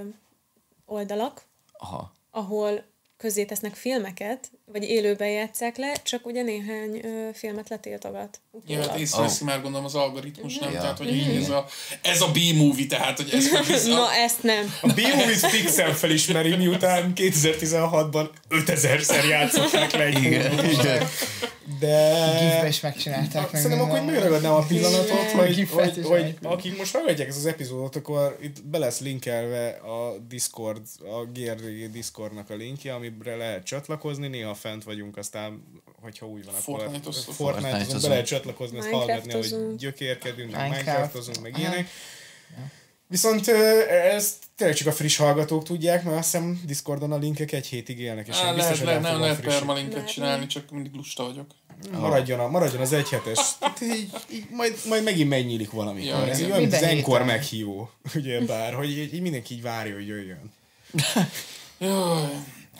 oldalak, 0.84 1.42
Aha. 1.72 2.12
ahol 2.30 2.84
közé 3.16 3.44
tesznek 3.44 3.74
filmeket, 3.74 4.50
vagy 4.64 4.82
élőben 4.82 5.28
játszák 5.28 5.76
le, 5.76 5.92
csak 6.02 6.26
ugye 6.26 6.42
néhány 6.42 7.00
ö, 7.04 7.28
filmet 7.34 7.68
letiltogat. 7.68 8.40
ja, 8.66 8.80
hát 8.80 8.98
észreveszi 8.98 9.44
már 9.44 9.62
gondolom 9.62 9.84
az 9.84 9.94
algoritmus, 9.94 10.58
nem? 10.58 10.72
Ja. 10.72 10.80
Tehát, 10.80 10.98
hogy 10.98 11.14
így 11.14 11.36
ez 11.36 11.48
a, 11.48 11.66
ez 12.02 12.20
a 12.20 12.30
B-movie, 12.30 12.86
tehát, 12.86 13.16
hogy 13.16 13.30
ez, 13.32 13.70
ez 13.70 13.86
a, 13.92 13.94
Na, 13.94 14.12
ezt 14.12 14.42
nem. 14.42 14.74
A 14.80 14.86
B-Movies 14.86 15.40
fixen 15.40 15.94
felismeri, 15.94 16.56
miután 16.56 17.12
2016-ban 17.16 18.28
5000-szer 18.50 19.28
játszották 19.28 19.92
le 19.92 20.04
egy 20.04 20.22
Igen. 20.22 20.54
movie-t. 20.54 21.04
De... 21.78 22.38
Gifbe 22.38 22.68
is 22.68 22.80
megcsinálták 22.80 23.52
meg. 23.52 23.60
Szerintem 23.60 23.86
akkor 23.86 23.98
minden. 23.98 24.14
megragadnám 24.14 24.52
a 24.52 24.66
pillanatot, 24.66 25.08
Igen. 25.08 25.36
hogy, 25.36 25.68
hogy, 25.70 26.06
hogy 26.06 26.36
akik 26.42 26.78
most 26.78 26.92
hallgatják 26.92 27.28
ezt 27.28 27.38
az 27.38 27.46
epizódot, 27.46 27.96
akkor 27.96 28.38
itt 28.42 28.64
be 28.64 28.78
lesz 28.78 29.00
linkelve 29.00 29.68
a 29.68 30.16
Discord, 30.28 30.80
a 30.98 31.24
GRDG 31.32 31.90
Discordnak 31.90 32.50
a 32.50 32.54
linkje, 32.54 32.94
amire 32.94 33.36
lehet 33.36 33.64
csatlakozni, 33.64 34.28
néha 34.28 34.51
fent 34.54 34.84
vagyunk, 34.84 35.16
aztán, 35.16 35.62
hogyha 36.00 36.26
úgy 36.26 36.44
van, 36.44 36.54
akkor 36.54 36.78
Fortnite-ozunk. 36.78 37.36
Fortnite-ozunk, 37.36 38.02
be 38.02 38.08
lehet 38.08 38.26
csatlakozni, 38.26 38.78
ezt 38.78 38.88
hallgatni, 38.88 39.32
hogy 39.32 39.76
gyökérkedünk, 39.76 40.50
meg 40.50 40.60
Minecraft. 40.60 40.84
Minecraft-ozunk, 40.84 41.40
meg 41.40 41.58
ilyenek. 41.58 41.88
Viszont 43.06 43.48
ezt 43.48 44.34
tényleg 44.56 44.76
csak 44.76 44.86
a 44.86 44.92
friss 44.92 45.16
hallgatók 45.16 45.64
tudják, 45.64 46.04
mert 46.04 46.16
azt 46.16 46.30
hiszem 46.32 46.60
Discordon 46.66 47.12
a 47.12 47.16
linkek 47.16 47.52
egy 47.52 47.66
hétig 47.66 47.98
élnek, 47.98 48.28
és 48.28 48.36
Á, 48.36 48.48
én 48.48 48.54
biztos, 48.54 48.80
lehet, 48.80 48.94
hogy 48.94 49.02
nem 49.02 49.12
nem 49.12 49.20
lehet 49.20 49.40
permalinket 49.40 50.12
csinálni, 50.12 50.46
csak 50.46 50.70
mindig 50.70 50.94
lusta 50.94 51.24
vagyok. 51.24 51.46
Maradjon, 51.90 52.40
a, 52.40 52.48
maradjon 52.48 52.80
az 52.80 52.92
egyhetes. 52.92 53.58
Tehát 53.58 53.80
így, 53.80 54.10
így, 54.32 54.46
majd, 54.50 54.78
majd 54.88 55.02
megint 55.02 55.28
megnyílik 55.28 55.70
valami. 55.70 56.04
Ja, 56.04 56.26
ez 56.26 56.42
olyan, 56.42 56.60
mint 56.60 56.72
az 56.72 56.82
enkor 56.82 57.24
meghívó. 57.24 57.90
Ugye 58.14 58.40
bár, 58.40 58.74
hogy 58.74 58.90
így, 58.90 59.14
így 59.14 59.20
mindenki 59.20 59.54
így 59.54 59.62
várja, 59.62 59.94
hogy 59.94 60.06
jöjjön. 60.06 60.52
Jaj. 61.78 62.28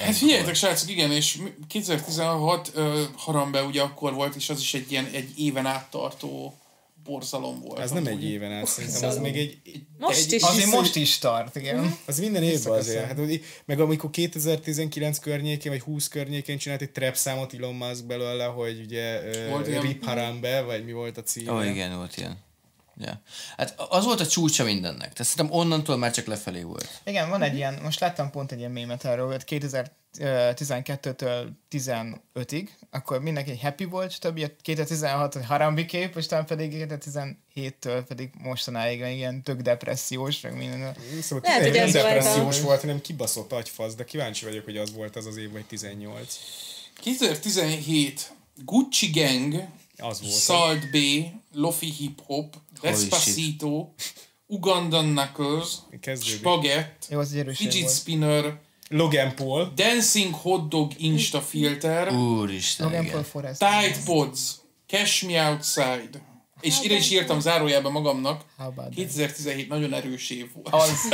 Hát 0.05 0.17
figyeljetek, 0.17 0.55
srácok, 0.55 0.91
igen, 0.91 1.13
és 1.13 1.37
mi- 1.37 1.53
2016 1.69 2.73
uh, 2.75 3.01
Harambe 3.17 3.63
ugye 3.63 3.83
akkor 3.83 4.15
volt, 4.15 4.35
és 4.35 4.51
az 4.51 4.61
is 4.61 4.75
egy 4.75 4.91
ilyen 4.91 5.09
egy 5.13 5.39
éven 5.39 5.67
áttartó 5.67 6.55
borzalom 7.05 7.61
volt. 7.61 7.79
Ez 7.81 7.91
nem 7.91 8.07
egy 8.07 8.25
éven 8.25 8.53
át, 8.53 8.67
szerintem 8.67 9.09
az 9.09 9.19
még 9.19 9.37
egy... 9.37 9.59
egy 9.65 9.83
Most 9.99 10.19
egy, 10.27 10.33
is. 10.33 10.43
Azért 10.43 10.65
vissza- 10.65 10.77
most 10.81 10.97
is 10.97 11.19
tart, 11.19 11.57
igen. 11.57 11.97
Az 12.07 12.19
minden 12.19 12.43
évben 12.43 12.73
azért. 12.73 13.07
Hát, 13.07 13.19
hogy- 13.19 13.45
meg 13.65 13.81
amikor 13.81 14.11
2019 14.11 15.19
környékén, 15.19 15.73
vagy 15.73 15.81
20 15.81 16.09
környékén 16.09 16.59
csinált 16.59 16.83
egy 16.83 16.91
trap 16.91 17.15
számot 17.17 17.55
Elon 17.55 17.75
Musk 17.75 18.05
belőle, 18.07 18.45
hogy 18.45 18.81
ugye 18.81 19.21
Volt 19.49 19.69
uh, 19.69 19.81
Rip 19.83 20.05
Harambe, 20.05 20.61
vagy 20.61 20.85
mi 20.85 20.93
volt 20.93 21.17
a 21.19 21.23
címe. 21.23 21.53
Ó, 21.53 21.57
oh, 21.57 21.67
igen, 21.71 21.97
volt 21.97 22.17
ilyen. 22.17 22.37
Ja. 22.97 23.21
Hát 23.57 23.75
az 23.89 24.05
volt 24.05 24.21
a 24.21 24.27
csúcsa 24.27 24.65
mindennek. 24.65 25.13
Tehát 25.13 25.25
szerintem 25.25 25.59
onnantól 25.59 25.97
már 25.97 26.11
csak 26.11 26.27
lefelé 26.27 26.63
volt. 26.63 27.01
Igen, 27.05 27.29
van 27.29 27.43
egy 27.43 27.55
ilyen, 27.55 27.79
most 27.83 28.01
láttam 28.01 28.31
pont 28.31 28.53
egy 28.53 28.59
ilyen 28.59 28.71
mémet 28.71 29.05
erről, 29.05 29.27
hogy 29.27 29.45
2012-től 30.19 31.49
15-ig, 31.71 32.69
akkor 32.91 33.23
mindenki 33.23 33.51
egy 33.51 33.61
happy 33.61 33.85
volt, 33.85 34.21
többi 34.21 34.47
2016 34.63 35.35
hogy 35.35 35.45
harambi 35.45 35.85
kép, 35.85 36.17
és 36.17 36.27
talán 36.27 36.47
pedig 36.47 36.87
2017-től 36.89 38.05
pedig 38.09 38.31
mostanáig 38.39 39.01
ilyen 39.01 39.43
tök 39.43 39.61
depressziós, 39.61 40.41
meg 40.41 40.57
minden. 40.57 40.97
Szóval 41.21 41.45
Lehet, 41.45 41.63
hogy 41.63 41.73
nem 41.73 41.91
depressziós 41.91 42.61
volt, 42.61 42.81
hanem 42.81 43.01
kibaszott 43.01 43.53
agyfasz, 43.53 43.95
de 43.95 44.05
kíváncsi 44.05 44.45
vagyok, 44.45 44.65
hogy 44.65 44.77
az 44.77 44.93
volt 44.93 45.17
az 45.17 45.27
az 45.27 45.37
év, 45.37 45.53
vagy 45.53 45.65
18. 45.65 46.39
2017 47.01 48.33
Gucci 48.65 49.11
Gang, 49.11 49.67
Az 50.03 50.21
volt. 50.21 50.35
Salt 50.35 50.91
B, 50.91 50.97
Lofi 51.53 51.91
Hip 51.91 52.21
Hop, 52.27 52.57
Despacito, 52.81 53.89
Ugandan 54.47 55.15
Knuckles, 55.15 55.69
Kezdődik. 56.01 56.39
Spagett, 56.39 57.07
Jó, 57.11 57.19
az 57.19 57.31
Fidget 57.55 57.83
volt. 57.83 57.95
Spinner, 57.95 58.61
Logan 58.89 59.35
Paul. 59.35 59.73
Dancing 59.75 60.35
Hot 60.35 60.69
Dog 60.69 60.93
Insta 60.99 61.41
Filter, 61.41 62.13
Úristen, 62.13 62.87
Logan. 62.87 63.11
Paul 63.11 63.23
Forrest. 63.23 63.59
Tide 63.59 64.03
Pods, 64.05 64.41
Cash 64.87 65.27
Me 65.27 65.51
Outside. 65.51 66.32
És 66.63 66.81
ide 66.83 66.95
is 66.95 67.11
írtam 67.11 67.41
zárójelben 67.41 67.93
magamnak, 67.93 68.41
How 68.57 68.67
about 68.67 68.85
that? 68.85 68.95
2017 68.95 69.69
nagyon 69.69 69.95
erős 69.95 70.31
év 70.31 70.47
volt. 70.55 70.69
Az, 70.71 71.09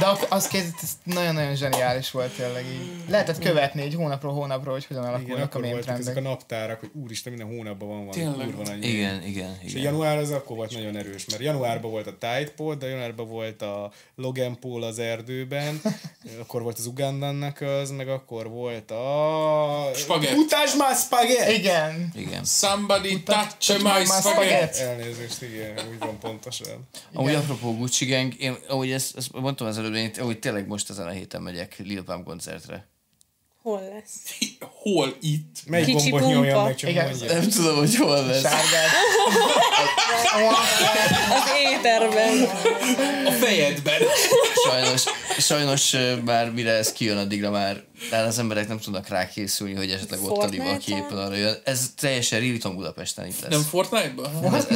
de 0.00 0.06
az 0.28 0.48
kezdett, 0.48 0.82
ez 0.82 0.90
nagyon-nagyon 1.04 1.56
zseniális 1.56 2.10
volt 2.10 2.32
tényleg 2.32 2.64
így. 2.64 3.10
Lehetett 3.10 3.38
követni 3.38 3.82
egy 3.82 3.94
hónapról 3.94 4.32
hónapról, 4.32 4.72
hogy 4.72 4.86
hogyan 4.86 5.02
Igen, 5.02 5.14
alakulnak 5.14 5.54
a 5.54 5.58
akkor 5.58 5.60
mém 5.60 5.98
ezek 5.98 6.16
a 6.16 6.20
naptárak, 6.20 6.80
hogy 6.80 6.90
úristen, 6.92 7.32
minden 7.32 7.56
hónapban 7.56 7.88
van 7.88 7.96
valami 8.06 8.22
Tényleg. 8.22 8.46
kurva 8.46 8.62
nagy. 8.62 8.84
Igen, 8.84 9.22
igen, 9.22 9.58
És 9.62 9.74
a 9.74 9.78
igen. 9.78 9.92
január 9.92 10.18
az 10.18 10.30
akkor 10.30 10.56
volt 10.56 10.72
nagyon 10.72 10.96
erős, 10.96 11.26
mert 11.26 11.42
januárban 11.42 11.90
volt 11.90 12.06
a 12.06 12.12
Tide 12.18 12.52
Pod, 12.56 12.78
de 12.78 12.86
januárban 12.86 13.28
volt 13.28 13.62
a 13.62 13.90
Logan 14.14 14.58
Paul 14.60 14.82
az 14.82 14.98
erdőben, 14.98 15.80
akkor 16.42 16.62
volt 16.62 16.78
az 16.78 16.86
Ugandannak 16.86 17.60
az, 17.60 17.90
meg 17.90 18.08
akkor 18.08 18.48
volt 18.48 18.90
a... 18.90 19.90
Spagett. 19.94 20.36
Utásd 20.36 20.76
már 20.78 20.96
spagett! 20.96 21.50
Igen. 21.50 22.12
igen. 22.14 22.44
Somebody 22.44 23.22
touch 23.22 23.56
touch 23.58 23.82
my 23.82 24.04
spaghetti. 24.30 24.80
Elnézést, 24.80 25.42
igen, 25.42 25.78
úgy 25.92 25.98
van 25.98 26.18
pontosan. 26.18 26.88
Amúgy 27.12 27.34
apropó 27.34 27.76
Gucci 27.76 28.06
Gang, 28.06 28.40
én 28.40 28.56
ahogy 28.68 28.90
ezt, 28.90 29.16
ezt 29.16 29.32
mondtam 29.32 29.66
az 29.66 29.78
előbb, 29.78 29.94
én 29.94 30.10
ahogy 30.18 30.38
tényleg 30.38 30.66
most 30.66 30.90
ezen 30.90 31.06
a 31.06 31.10
héten 31.10 31.42
megyek 31.42 31.76
Lil 31.76 32.02
Pump 32.02 32.24
koncertre. 32.24 32.88
Hol 33.66 33.82
lesz? 33.94 34.14
Hol 34.82 35.16
itt? 35.20 35.56
Melyik 35.66 35.86
Kicsi 35.86 36.10
gombot 36.10 36.28
nyomjam 36.28 36.52
pumpa. 36.52 36.64
meg, 36.64 36.76
csak 36.76 36.90
Igen. 36.90 37.08
mondja. 37.08 37.32
Nem 37.32 37.48
tudom, 37.48 37.76
hogy 37.76 37.96
hol 37.96 38.26
lesz. 38.26 38.40
Sárgát. 38.42 38.90
Az 41.30 41.50
éterben. 41.72 42.42
A 43.26 43.30
fejedben. 43.30 44.00
Sajnos, 44.64 45.02
sajnos 45.38 45.96
már 46.24 46.50
mire 46.50 46.70
ez 46.72 46.92
kijön, 46.92 47.16
addigra 47.16 47.50
már 47.50 47.82
talán 48.10 48.26
az 48.26 48.38
emberek 48.38 48.68
nem 48.68 48.78
tudnak 48.78 49.08
rá 49.08 49.28
készülni, 49.28 49.74
hogy 49.74 49.90
esetleg 49.90 50.22
ott 50.22 50.42
a 50.42 50.46
liba 50.46 50.76
képen 50.76 51.18
arra 51.18 51.34
jön. 51.36 51.56
Ez 51.64 51.90
teljesen 52.00 52.40
Riliton 52.40 52.76
Budapesten 52.76 53.26
itt 53.26 53.40
lesz. 53.40 53.50
Nem 53.50 53.62
Fortnite-ban? 53.62 54.54
Ez- 54.54 54.66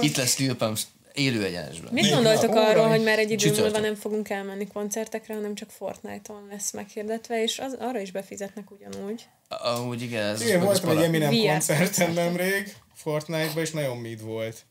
itt 0.00 0.16
lesz 0.16 0.38
Lil 0.38 0.54
Pump 0.56 0.78
élő 1.16 1.44
egyenesben. 1.44 1.92
Mit 1.92 2.10
gondoltok 2.10 2.54
arról, 2.54 2.88
hogy 2.88 3.02
már 3.02 3.18
egy 3.18 3.30
idő 3.30 3.46
múlva 3.46 3.56
Csütörtök. 3.56 3.82
nem 3.82 3.94
fogunk 3.94 4.30
elmenni 4.30 4.66
koncertekre, 4.66 5.34
hanem 5.34 5.54
csak 5.54 5.70
Fortnite-on 5.70 6.48
lesz 6.50 6.72
meghirdetve, 6.72 7.42
és 7.42 7.58
az, 7.58 7.76
arra 7.80 8.00
is 8.00 8.10
befizetnek 8.10 8.70
ugyanúgy. 8.70 9.26
Amúgy 9.48 10.02
igen, 10.02 10.26
ez 10.26 10.40
Igen, 10.40 10.60
voltam 10.60 10.98
egy 10.98 11.04
Eminem 11.04 11.30
VR 11.30 11.48
koncerten 11.48 12.12
nemrég, 12.12 12.76
Fortnite-ban, 12.94 13.62
és 13.62 13.70
nagyon 13.70 13.96
mid 13.96 14.22
volt. 14.22 14.64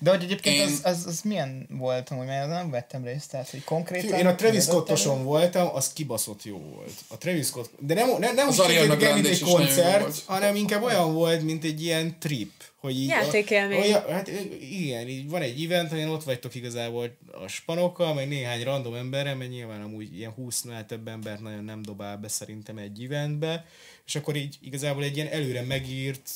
De 0.00 0.10
hogy 0.10 0.22
egyébként 0.22 0.56
Én- 0.56 0.66
az, 0.66 0.80
az, 0.82 1.06
az, 1.06 1.20
milyen 1.22 1.66
volt, 1.70 2.08
hogy 2.08 2.26
mert 2.26 2.48
nem 2.48 2.70
vettem 2.70 3.04
részt, 3.04 3.30
tehát 3.30 3.50
hogy 3.50 3.64
konkrétan... 3.64 4.18
Én 4.18 4.26
a 4.26 4.34
Travis 4.34 4.62
Scottoson 4.62 5.24
voltam, 5.24 5.68
az 5.74 5.92
kibaszott 5.92 6.44
jó 6.44 6.58
volt. 6.74 6.92
A 7.08 7.18
Travis 7.18 7.46
Scott, 7.46 7.70
de 7.78 7.94
nem, 7.94 8.10
nem, 8.18 8.34
nem 8.34 8.48
Az 8.48 8.60
úgy 8.60 8.96
Grande 8.98 9.28
egy 9.28 9.40
koncert, 9.40 10.22
hanem 10.26 10.54
inkább 10.54 10.82
olyan 10.82 11.14
volt, 11.14 11.42
mint 11.42 11.64
egy 11.64 11.82
ilyen 11.82 12.16
trip. 12.18 12.50
Hogy 12.78 13.00
így 13.00 13.08
Játékélmény. 13.08 13.80
Olyan, 13.80 14.08
hát 14.08 14.28
igen, 14.60 15.08
így 15.08 15.28
van 15.28 15.42
egy 15.42 15.64
event, 15.64 15.90
amelyen 15.90 16.08
ott 16.08 16.24
vagytok 16.24 16.54
igazából 16.54 17.16
a 17.32 17.46
spanokkal, 17.46 18.14
meg 18.14 18.28
néhány 18.28 18.62
random 18.62 18.94
emberrel, 18.94 19.36
mert 19.36 19.50
nyilván 19.50 19.82
amúgy 19.82 20.16
ilyen 20.16 20.34
20-nál 20.38 20.86
több 20.86 21.08
embert 21.08 21.40
nagyon 21.40 21.64
nem 21.64 21.82
dobál 21.82 22.16
be 22.16 22.28
szerintem 22.28 22.78
egy 22.78 23.04
eventbe, 23.04 23.64
és 24.06 24.14
akkor 24.14 24.36
így 24.36 24.58
igazából 24.60 25.02
egy 25.02 25.16
ilyen 25.16 25.28
előre 25.28 25.62
megírt 25.62 26.30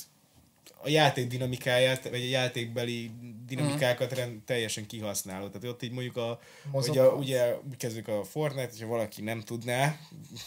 a 0.85 0.89
játék 0.89 1.27
dinamikáját, 1.27 2.09
vagy 2.09 2.21
a 2.21 2.29
játékbeli 2.29 3.11
dinamikákat 3.47 4.13
rend, 4.13 4.43
teljesen 4.45 4.87
kihasználod. 4.87 5.51
Tehát 5.51 5.69
ott 5.69 5.83
így 5.83 5.93
mondjuk 5.93 6.17
a, 6.17 6.41
hogy 6.71 6.99
a, 6.99 7.13
ugye 7.13 7.55
kezdjük 7.79 8.09
a 8.09 8.25
Fortnite, 8.25 8.69
hogyha 8.71 8.87
valaki 8.87 9.23
nem 9.23 9.41
tudná, 9.41 9.99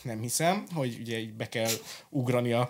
nem 0.02 0.22
hiszem, 0.22 0.66
hogy 0.74 0.98
ugye 1.00 1.20
így 1.20 1.34
be 1.34 1.50
kell 1.50 1.72
ugrani 2.10 2.52
a 2.52 2.70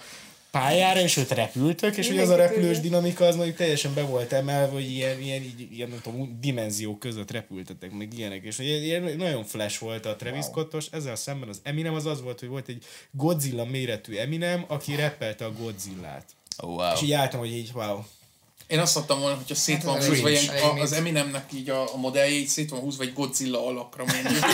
pályára, 0.59 0.99
és 0.99 1.17
őt 1.17 1.31
repültök, 1.31 1.97
és 1.97 2.07
hogy 2.07 2.19
az 2.19 2.29
a 2.29 2.35
repülős 2.35 2.79
dinamika 2.79 3.25
az 3.25 3.35
mondjuk 3.35 3.57
teljesen 3.57 3.93
be 3.93 4.01
volt 4.01 4.33
emelve, 4.33 4.73
hogy 4.73 4.91
ilyen, 4.91 5.21
ilyen, 5.21 5.41
így, 5.41 5.67
ilyen 5.71 5.89
nem 5.89 5.99
tudom, 6.01 6.37
dimenziók 6.41 6.99
között 6.99 7.31
repültetek, 7.31 7.91
meg 7.91 8.13
ilyenek, 8.17 8.43
és 8.43 8.57
hogy 8.57 8.65
ilyen 8.65 9.03
nagyon 9.17 9.43
flash 9.43 9.79
volt 9.79 10.05
a 10.05 10.15
Travis 10.15 10.45
Scottos, 10.45 10.85
ezzel 10.91 11.15
szemben 11.15 11.49
az 11.49 11.59
Eminem 11.63 11.93
az 11.93 12.05
az 12.05 12.21
volt, 12.21 12.39
hogy 12.39 12.49
volt 12.49 12.67
egy 12.67 12.83
Godzilla 13.11 13.65
méretű 13.65 14.15
Eminem, 14.15 14.65
aki 14.67 14.95
reppelte 14.95 15.45
a 15.45 15.51
Godzillát. 15.51 16.25
Oh, 16.57 16.69
wow. 16.69 16.93
És 16.93 17.01
így 17.01 17.11
álltam, 17.11 17.39
hogy 17.39 17.53
így, 17.53 17.71
wow. 17.73 17.99
Én 18.67 18.79
azt 18.79 18.95
mondtam 18.95 19.19
volna, 19.19 19.35
hogyha 19.35 19.55
szét 19.55 19.83
van 19.83 19.97
ez 19.97 20.07
húzva, 20.07 20.29
ilyen, 20.29 20.47
a, 20.47 20.79
az 20.79 20.91
Eminemnek 20.91 21.53
így 21.53 21.69
a, 21.69 21.93
a 21.93 21.97
modellje 21.97 22.35
így 22.35 22.47
szét 22.47 22.69
van 22.69 22.79
húzva 22.79 23.03
egy 23.03 23.13
Godzilla 23.13 23.67
alakra 23.67 24.03
mondjuk. 24.05 24.45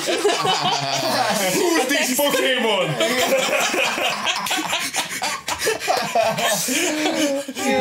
Húzd 1.61 1.91
is 1.91 2.15
Pokémon! 2.15 2.95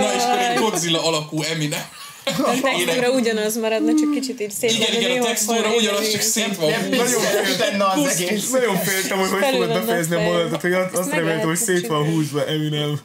Na 0.00 0.14
és 0.14 0.22
akkor 0.22 0.38
egy 0.38 0.58
Godzilla 0.58 1.06
alakú 1.06 1.42
Eminem. 1.42 1.84
A 2.24 2.60
textúra 2.62 3.10
ugyanaz 3.10 3.56
maradna, 3.56 3.94
csak 3.98 4.10
kicsit 4.10 4.40
így 4.40 4.50
szép 4.50 4.70
Igen, 4.70 5.00
igen, 5.00 5.22
a 5.22 5.24
textúra 5.24 5.74
ugyanaz, 5.74 6.10
csak 6.10 6.20
szét 6.20 6.56
van. 6.56 6.70
Nagyon 6.90 7.22
lenne 7.58 7.86
az 7.86 8.06
egész. 8.06 8.50
Nagyon 8.50 8.76
féltem, 8.76 9.18
hogy 9.18 9.30
hogy 9.30 9.44
fogod 9.50 9.68
befejezni 9.68 10.14
a 10.14 10.20
mondatot, 10.20 10.60
hogy 10.60 10.72
azt, 10.72 11.10
reméltem, 11.10 11.46
hogy 11.46 11.56
szét 11.56 11.86
van 11.86 12.04
húzva 12.04 12.46
Eminem. 12.46 13.00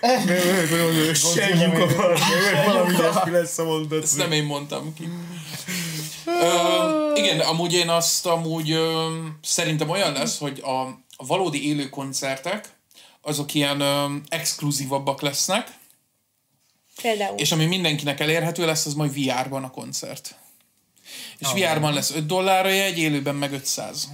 Nem, 0.00 0.18
mondom, 0.70 1.06
hogy 1.06 1.16
semmi 1.16 1.64
munka 1.64 1.86
valami 2.66 2.90
ilyesmi 2.98 3.30
lesz 3.30 3.58
a 3.58 3.64
mondat. 3.64 4.02
Ezt 4.02 4.16
nem 4.16 4.32
én 4.32 4.44
mondtam 4.44 4.94
ki. 4.94 5.08
Igen, 7.14 7.40
amúgy 7.40 7.72
én 7.72 7.88
azt 7.88 8.26
amúgy 8.26 8.78
szerintem 9.42 9.88
olyan 9.88 10.12
lesz, 10.12 10.38
hogy 10.38 10.60
a, 10.62 10.80
a 11.16 11.26
valódi 11.26 11.68
élő 11.68 11.88
koncertek 11.88 12.77
azok 13.28 13.54
ilyen 13.54 13.80
ö, 13.80 14.14
exkluzívabbak 14.28 15.20
lesznek, 15.20 15.76
Például. 17.02 17.38
és 17.38 17.52
ami 17.52 17.66
mindenkinek 17.66 18.20
elérhető 18.20 18.66
lesz, 18.66 18.86
az 18.86 18.94
majd 18.94 19.12
VR-ban 19.14 19.64
a 19.64 19.70
koncert. 19.70 20.34
És 21.38 21.48
VR-ban 21.52 21.92
lesz 21.92 22.10
5 22.14 22.26
dollár 22.26 22.66
a 22.66 22.68
jegy, 22.68 22.98
élőben 22.98 23.34
meg 23.34 23.52
500. 23.52 24.08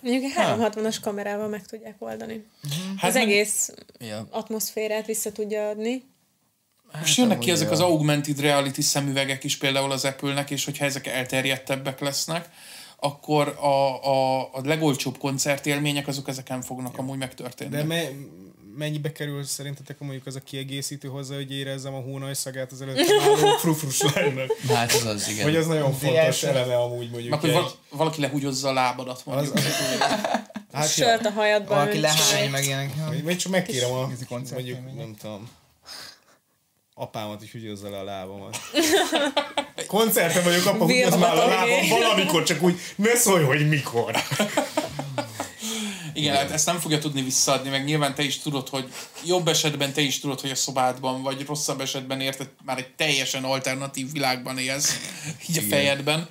Mondjuk 0.00 0.24
egy 0.24 0.32
360-as 0.36 0.96
kamerával 1.02 1.48
meg 1.48 1.66
tudják 1.66 1.94
oldani. 1.98 2.44
Hát 2.96 3.08
az 3.08 3.14
meg- 3.14 3.22
egész 3.22 3.70
Ja. 3.98 4.26
atmoszférát 4.30 5.06
vissza 5.06 5.32
tudja 5.32 5.68
adni. 5.68 6.02
Most 7.00 7.16
jönnek 7.16 7.38
ki 7.38 7.50
ezek 7.50 7.66
ja. 7.66 7.72
az 7.72 7.80
augmented 7.80 8.40
reality 8.40 8.80
szemüvegek 8.80 9.44
is 9.44 9.56
például 9.56 9.92
az 9.92 10.04
Apple-nek, 10.04 10.50
és 10.50 10.64
hogyha 10.64 10.84
ezek 10.84 11.06
elterjedtebbek 11.06 12.00
lesznek, 12.00 12.48
akkor 12.96 13.48
a, 13.48 14.04
a, 14.04 14.40
a 14.52 14.60
legolcsóbb 14.64 15.18
koncertélmények 15.18 16.06
azok 16.08 16.28
ezeken 16.28 16.62
fognak 16.62 16.98
amúgy 16.98 17.18
megtörténni. 17.18 17.76
De 17.76 17.84
me, 17.84 18.02
mennyibe 18.76 19.12
kerül 19.12 19.44
szerintetek 19.44 19.98
mondjuk 19.98 20.26
az 20.26 20.34
a 20.34 20.40
kiegészítő 20.40 21.08
hozzá, 21.08 21.34
hogy 21.34 21.52
érezzem 21.52 21.94
a 21.94 22.00
hónaj 22.00 22.34
szagát 22.34 22.72
az 22.72 22.82
előtt 22.82 23.06
frufrus 23.60 24.02
lánynak? 24.02 24.50
Hát 24.68 24.92
az 24.92 25.04
az, 25.04 25.28
igen. 25.28 25.44
Hogy 25.44 25.56
az 25.56 25.66
nagyon 25.66 25.92
fontos 25.92 26.18
első. 26.18 26.46
eleme 26.46 26.76
amúgy 26.76 27.10
mondjuk. 27.10 27.30
Meg, 27.30 27.40
hogy 27.40 27.52
val- 27.52 27.78
valaki 27.90 28.20
lehúgyozza 28.20 28.68
a 28.68 28.72
lábadat 28.72 29.16
az, 29.16 29.22
mondjuk. 29.24 29.54
az, 29.54 29.62
hát 30.72 30.92
Sört 30.92 31.26
a 31.26 31.30
hajadban. 31.30 31.76
Valaki 31.76 32.00
lehány, 32.00 32.50
meg 32.50 32.64
ilyenek. 32.64 32.92
Vagy 33.22 33.36
csak 33.36 33.52
megkérem 33.52 33.92
a, 33.92 34.10
mondjuk, 34.28 34.78
nem 34.96 35.14
tudom, 35.20 35.50
apámat, 36.94 37.38
hogy 37.38 37.50
húgyozza 37.50 37.90
le 37.90 37.98
a 37.98 38.04
lábamat. 38.04 38.58
Koncerten 39.86 40.42
vagyok, 40.44 40.66
apa, 40.66 40.84
húgyozz 40.84 41.16
már 41.16 41.36
a 41.36 41.46
lábam 41.46 41.88
valamikor, 41.88 42.42
csak 42.42 42.62
úgy 42.62 42.80
ne 42.96 43.14
szólj, 43.14 43.44
hogy 43.44 43.68
mikor. 43.68 44.22
Igen, 46.16 46.36
hát 46.36 46.50
ezt 46.50 46.66
nem 46.66 46.78
fogja 46.78 46.98
tudni 46.98 47.22
visszaadni, 47.22 47.70
meg 47.70 47.84
nyilván 47.84 48.14
te 48.14 48.22
is 48.22 48.38
tudod, 48.38 48.68
hogy 48.68 48.92
jobb 49.24 49.48
esetben 49.48 49.92
te 49.92 50.00
is 50.00 50.20
tudod, 50.20 50.40
hogy 50.40 50.50
a 50.50 50.54
szobádban, 50.54 51.22
vagy 51.22 51.46
rosszabb 51.46 51.80
esetben 51.80 52.20
érted, 52.20 52.50
már 52.64 52.78
egy 52.78 52.94
teljesen 52.94 53.44
alternatív 53.44 54.12
világban 54.12 54.58
élsz, 54.58 54.98
így 55.48 55.58
a 55.58 55.62
fejedben. 55.68 56.28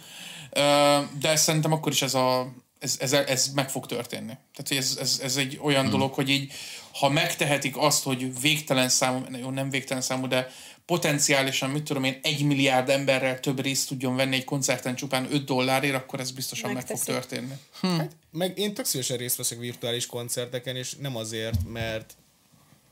De 1.20 1.36
szerintem 1.36 1.72
akkor 1.72 1.92
is 1.92 2.02
ez 2.02 2.14
a 2.14 2.54
ez, 2.80 2.98
ez, 3.00 3.14
ez 3.14 3.52
meg 3.54 3.70
fog 3.70 3.86
történni. 3.86 4.34
Tehát 4.56 4.84
ez, 4.84 4.98
ez, 5.00 5.20
ez 5.24 5.36
egy 5.36 5.60
olyan 5.62 5.82
hmm. 5.82 5.92
dolog, 5.92 6.14
hogy 6.14 6.30
így, 6.30 6.54
ha 7.00 7.10
megtehetik 7.10 7.78
azt, 7.78 8.04
hogy 8.04 8.40
végtelen 8.42 8.90
számú, 8.90 9.24
jó, 9.42 9.50
nem 9.50 9.70
végtelen 9.70 10.04
számú, 10.04 10.28
de 10.28 10.52
potenciálisan, 10.86 11.70
mit 11.70 11.84
tudom 11.84 12.04
én, 12.04 12.20
egy 12.24 12.44
milliárd 12.46 12.90
emberrel 12.90 13.40
több 13.40 13.60
részt 13.62 13.88
tudjon 13.88 14.16
venni 14.16 14.36
egy 14.36 14.44
koncerten 14.44 14.96
csupán 14.96 15.28
5 15.32 15.46
dollárért, 15.46 15.96
akkor 15.96 16.20
ez 16.20 16.32
biztosan 16.32 16.72
meg 16.72 16.86
fog 16.86 16.98
Megteszik. 16.98 17.14
történni. 17.14 17.54
Meg 18.32 18.58
én 18.58 18.74
tök 18.74 18.86
szívesen 18.86 19.18
részt 19.18 19.36
veszek 19.38 19.60
virtuális 19.60 20.06
koncerteken, 20.06 20.76
és 20.76 20.94
nem 20.96 21.16
azért, 21.16 21.58
mert 21.68 22.14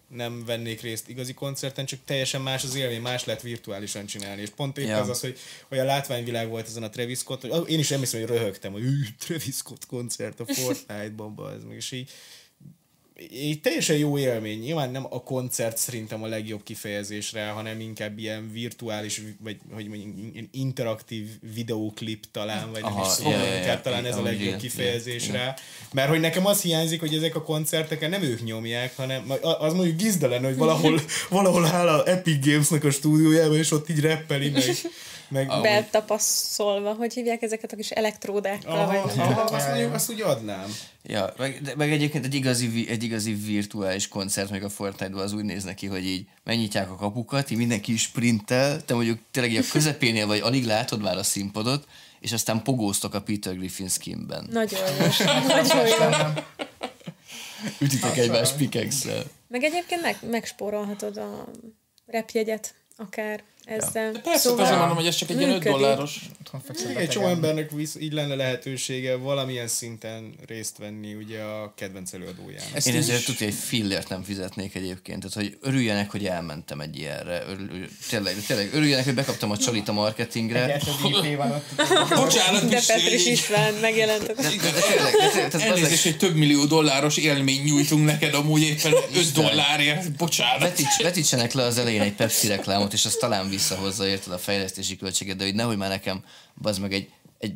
nem 0.07 0.45
vennék 0.45 0.81
részt 0.81 1.09
igazi 1.09 1.33
koncerten, 1.33 1.85
csak 1.85 1.99
teljesen 2.05 2.41
más 2.41 2.63
az 2.63 2.75
élmény, 2.75 3.01
más 3.01 3.25
lehet 3.25 3.41
virtuálisan 3.41 4.05
csinálni. 4.05 4.41
És 4.41 4.49
pont 4.49 4.77
épp 4.77 4.87
Ja. 4.87 4.97
az 4.99 5.09
az, 5.09 5.19
hogy, 5.19 5.37
a 5.69 5.83
látványvilág 5.83 6.49
volt 6.49 6.67
ezen 6.67 6.83
a 6.83 6.89
Travis 6.89 7.17
Scott, 7.17 7.41
hogy 7.51 7.69
én 7.69 7.79
is 7.79 7.91
emlékszem, 7.91 8.19
hogy 8.19 8.29
röhögtem, 8.29 8.71
hogy 8.71 8.81
"Ű, 8.83 9.01
Travis 9.19 9.55
Scott 9.55 9.85
koncert 9.85 10.39
a 10.39 10.45
Fortnite-ban, 10.53 11.37
az 11.37 11.63
meg, 11.63 11.75
és 11.75 11.91
így 11.91 12.09
egy 13.31 13.59
teljesen 13.61 13.97
jó 13.97 14.17
élmény. 14.17 14.59
Nyilván 14.59 14.91
nem 14.91 15.05
a 15.09 15.23
koncert 15.23 15.77
szerintem 15.77 16.23
a 16.23 16.27
legjobb 16.27 16.63
kifejezésre, 16.63 17.47
hanem 17.47 17.79
inkább 17.79 18.17
ilyen 18.17 18.51
virtuális, 18.51 19.21
vagy 19.39 19.57
hogy 19.73 19.85
ilyen 20.33 20.49
interaktív 20.51 21.27
videóklip 21.53 22.23
talán, 22.31 22.71
vagy 22.71 22.81
nem 22.81 22.91
Aha, 22.91 23.05
is 23.05 23.11
szóval 23.11 23.33
ja, 23.33 23.45
ja, 23.45 23.57
inkább 23.57 23.75
ja, 23.75 23.81
talán 23.81 24.05
ez 24.05 24.17
a 24.17 24.21
legjobb 24.21 24.47
igen, 24.47 24.57
kifejezésre. 24.57 25.55
Mert 25.93 26.09
hogy 26.09 26.19
nekem 26.19 26.45
az 26.45 26.61
hiányzik, 26.61 26.99
hogy 26.99 27.15
ezek 27.15 27.35
a 27.35 27.43
koncerteken 27.43 28.09
nem 28.09 28.21
ők 28.21 28.43
nyomják, 28.43 28.95
hanem 28.95 29.33
az 29.59 29.73
mondjuk 29.73 29.97
gizda 29.97 30.27
lenne, 30.27 30.47
hogy 30.47 30.57
valahol, 30.57 31.01
valahol 31.29 31.65
áll 31.65 31.87
a 31.87 32.07
Epic 32.07 32.45
Gamesnek 32.45 32.83
a 32.83 32.91
stúdiójában, 32.91 33.57
és 33.57 33.71
ott 33.71 33.89
így 33.89 33.99
reppeli, 33.99 34.49
meg, 34.49 34.63
meg 35.33 35.47
Betapaszolva, 35.61 36.93
hogy 36.93 37.13
hívják 37.13 37.41
ezeket 37.41 37.71
a 37.71 37.75
kis 37.75 37.89
elektródákkal, 37.89 38.77
Aha, 38.77 39.01
vagy 39.03 39.19
aha, 39.19 39.41
azt, 39.41 39.67
mondjuk, 39.67 39.93
azt 39.93 40.09
úgy 40.09 40.21
adnám. 40.21 40.75
Ja, 41.03 41.33
meg, 41.37 41.61
de, 41.61 41.75
meg 41.75 41.91
egyébként 41.91 42.25
egy 42.25 42.33
igazi, 42.33 42.85
egy 42.89 43.03
igazi 43.03 43.33
virtuális 43.33 44.07
koncert, 44.07 44.49
meg 44.49 44.63
a 44.63 44.69
Fortnite-ban 44.69 45.21
az 45.21 45.33
úgy 45.33 45.43
néz 45.43 45.63
neki, 45.63 45.87
hogy 45.87 46.05
így 46.05 46.25
megnyitják 46.43 46.91
a 46.91 46.95
kapukat, 46.95 47.49
így 47.49 47.57
mindenki 47.57 47.93
is 47.93 48.01
sprintel, 48.01 48.85
te 48.85 48.93
mondjuk 48.93 49.19
tényleg 49.31 49.55
a 49.57 49.71
közepénél 49.71 50.27
vagy 50.27 50.39
alig 50.39 50.65
látod 50.65 51.01
már 51.01 51.17
a 51.17 51.23
színpadot, 51.23 51.87
és 52.19 52.31
aztán 52.31 52.63
pogóztok 52.63 53.13
a 53.13 53.21
Peter 53.21 53.57
Griffin 53.57 53.89
skinben. 53.89 54.47
Nagyon 54.51 54.79
jó. 54.99 55.25
Nagyon 55.47 55.87
jó. 55.87 56.43
Ütitek 57.79 58.17
egymás 58.17 58.51
pikekszel. 58.51 59.23
Meg 59.47 59.63
egyébként 59.63 60.01
meg, 60.01 60.17
megspórolhatod 60.29 61.17
a 61.17 61.47
repjegyet 62.05 62.73
akár 62.97 63.43
ezzel. 63.65 64.11
De 64.11 64.19
persze, 64.19 64.39
szóval 64.39 64.63
azért 64.63 64.77
mondom, 64.79 64.97
hogy 64.97 65.05
ez 65.07 65.15
csak 65.15 65.29
egy 65.29 65.37
ilyen 65.37 65.49
5 65.49 65.55
működik. 65.55 65.77
dolláros. 65.79 66.19
Egy 66.95 67.09
csomó 67.09 67.27
embernek 67.27 67.71
visz, 67.71 67.95
így 67.99 68.13
lenne 68.13 68.35
lehetősége 68.35 69.15
valamilyen 69.15 69.67
szinten 69.67 70.33
részt 70.47 70.77
venni 70.77 71.13
ugye 71.13 71.41
a 71.41 71.73
kedvenc 71.75 72.13
előadóján. 72.13 72.63
Ezt 72.73 72.87
Én 72.87 72.95
ezért 72.95 73.19
is- 73.19 73.25
tudja, 73.25 73.47
egy 73.47 73.53
fillért 73.53 74.09
nem 74.09 74.23
fizetnék 74.23 74.75
egyébként. 74.75 75.19
Tehát, 75.19 75.33
hogy 75.33 75.57
örüljenek, 75.61 76.11
hogy 76.11 76.25
elmentem 76.25 76.79
egy 76.79 76.97
ilyenre. 76.97 77.43
Örül, 77.47 77.87
tényleg, 78.09 78.35
tényleg, 78.47 78.69
örüljenek, 78.73 79.05
hogy 79.05 79.13
bekaptam 79.13 79.51
a 79.51 79.57
csalit 79.57 79.87
a 79.87 79.93
marketingre. 79.93 80.81
Bocsánat, 82.15 82.69
De 82.69 82.77
is, 82.77 82.85
Petris 82.85 83.25
István 83.25 83.73
az 85.53 85.61
Elnézést, 85.61 86.03
hogy 86.03 86.17
több 86.17 86.35
millió 86.35 86.65
dolláros 86.65 87.17
élmény 87.17 87.63
nyújtunk 87.63 88.05
neked 88.05 88.33
amúgy 88.33 88.61
éppen 88.61 88.93
5 89.15 89.31
dollárért. 89.33 90.11
Bocsánat. 90.11 90.59
Vetíts, 90.61 90.97
vetítsenek 91.01 91.53
le 91.53 91.63
az 91.63 91.77
elején 91.77 92.01
egy 92.01 92.13
Pepsi 92.13 92.47
reklámot, 92.47 92.93
és 92.93 93.05
azt 93.05 93.19
talán 93.19 93.49
visszahozza, 93.53 94.07
érted 94.07 94.33
a 94.33 94.37
fejlesztési 94.37 94.97
költséget, 94.97 95.35
de 95.35 95.43
hogy 95.43 95.55
nehogy 95.55 95.77
már 95.77 95.89
nekem, 95.89 96.23
az 96.61 96.77
meg 96.77 96.93
egy, 96.93 97.11
egy 97.37 97.53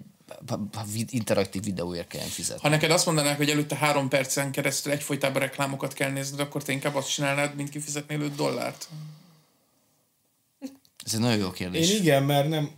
interaktív 1.10 1.64
videóért 1.64 2.08
kelljen 2.08 2.30
fizetni. 2.30 2.62
Ha 2.62 2.70
neked 2.70 2.92
azt 2.92 3.06
mondanák, 3.06 3.38
hogy 3.38 3.50
előtte 3.50 3.76
három 3.76 4.08
percen 4.08 4.52
keresztül 4.52 4.92
egyfolytában 4.92 5.42
reklámokat 5.42 5.94
kell 5.94 6.12
nézned, 6.12 6.40
akkor 6.40 6.64
te 6.64 6.72
inkább 6.72 6.96
azt 6.96 7.10
csinálnád, 7.14 7.56
mint 7.56 7.70
kifizetnél 7.70 8.22
5 8.22 8.36
dollárt. 8.36 8.88
Ez 11.06 11.14
egy 11.14 11.20
nagyon 11.20 11.38
jó 11.38 11.52
kérdés. 11.52 11.90
Én 11.90 12.02
igen, 12.02 12.24
mert 12.24 12.50
nem 12.50 12.72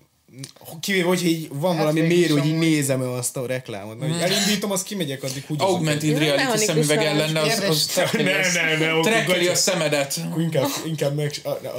kivéve, 0.79 1.07
hogy 1.07 1.25
így 1.25 1.47
van 1.51 1.69
Hát 1.75 1.79
valami 1.79 2.01
mérő, 2.01 2.33
hogy 2.33 2.45
így 2.45 2.51
amúgy- 2.51 2.67
nézem 2.67 3.01
azt 3.01 3.37
a 3.37 3.45
reklámot. 3.45 3.99
Mert 3.99 4.11
hogy 4.11 4.21
elindítom, 4.21 4.71
azt 4.71 4.83
kimegyek, 4.83 5.23
addig 5.23 5.43
úgy 5.47 5.61
Augmented 5.61 6.17
reality 6.17 6.57
szemüvegen 6.57 7.15
lenne, 7.15 7.39
az, 7.41 7.59
az 7.69 7.91
Ne, 7.95 8.03
a- 8.03 8.17
ne, 8.23 8.77
ne, 8.77 8.99
trekkeli 9.01 9.47
a 9.47 9.55
szemedet. 9.55 10.19
Inkább, 10.37 10.67
inkább 10.85 11.15
meg, 11.15 11.31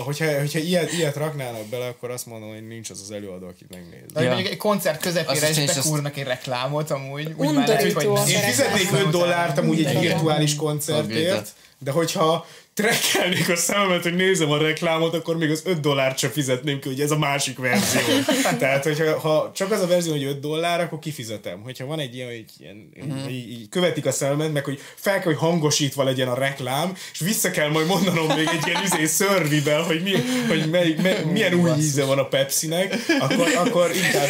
hogyha, 0.04 0.38
hogyha 0.38 0.58
ilyet, 0.58 0.92
ilyet 0.92 1.16
raknának 1.16 1.66
bele, 1.66 1.86
akkor 1.86 2.10
azt 2.10 2.26
mondom, 2.26 2.48
hogy 2.48 2.66
nincs 2.66 2.90
az 2.90 3.00
az 3.02 3.10
előadó, 3.10 3.46
akit 3.46 3.68
megnéz. 3.70 4.00
Ja. 4.14 4.22
mondjuk 4.28 4.48
egy 4.48 4.56
koncert 4.56 5.00
közepére 5.00 5.48
is 5.48 5.56
bekúrnak 5.56 6.16
egy 6.16 6.24
reklámot 6.24 6.90
amúgy. 6.90 7.34
Úgy 7.36 7.54
már 7.54 7.68
lehet, 7.68 7.92
hogy. 7.92 8.28
Én 8.28 8.40
fizetnék 8.40 8.92
5 8.92 9.10
dollárt 9.10 9.58
amúgy 9.58 9.84
egy 9.84 10.00
virtuális 10.00 10.54
koncertért, 10.56 11.48
de 11.78 11.90
hogyha 11.90 12.46
trekkelnék 12.80 13.48
a 13.48 13.56
szememet, 13.56 14.02
hogy 14.02 14.14
nézem 14.14 14.50
a 14.50 14.58
reklámot, 14.58 15.14
akkor 15.14 15.36
még 15.36 15.50
az 15.50 15.62
5 15.64 15.80
dollárt 15.80 16.18
sem 16.18 16.30
fizetném 16.30 16.80
ki, 16.80 16.88
hogy 16.88 17.00
ez 17.00 17.10
a 17.10 17.18
másik 17.18 17.58
verzió. 17.58 18.00
Tehát, 18.58 18.84
hogyha 18.84 19.18
ha 19.18 19.50
csak 19.54 19.70
az 19.70 19.80
a 19.80 19.86
verzió, 19.86 20.12
hogy 20.12 20.24
5 20.24 20.40
dollár, 20.40 20.80
akkor 20.80 20.98
kifizetem. 20.98 21.60
Hogyha 21.62 21.86
van 21.86 21.98
egy 21.98 22.14
ilyen, 22.14 22.28
hogy 22.28 22.44
ilyen 22.58 22.90
így, 23.28 23.50
így, 23.50 23.68
követik 23.68 24.06
a 24.06 24.12
szememet, 24.12 24.52
meg 24.52 24.64
hogy 24.64 24.80
fel 24.94 25.14
kell, 25.14 25.24
hogy 25.24 25.36
hangosítva 25.36 26.04
legyen 26.04 26.28
a 26.28 26.34
reklám, 26.34 26.96
és 27.12 27.18
vissza 27.18 27.50
kell 27.50 27.68
majd 27.68 27.86
mondanom 27.86 28.26
még 28.26 28.48
egy 28.52 28.66
ilyen 28.66 28.82
izé 28.82 29.04
szörviben, 29.04 29.82
hogy, 29.82 30.02
mi, 30.02 30.12
hogy 30.48 30.70
melyik, 30.70 31.02
me, 31.02 31.18
milyen 31.18 31.54
új 31.54 31.70
íze 31.78 32.04
van 32.04 32.18
a 32.18 32.28
Pepsi-nek, 32.28 32.94
akkor, 33.20 33.48
akkor 33.56 33.90
inkább 33.94 34.28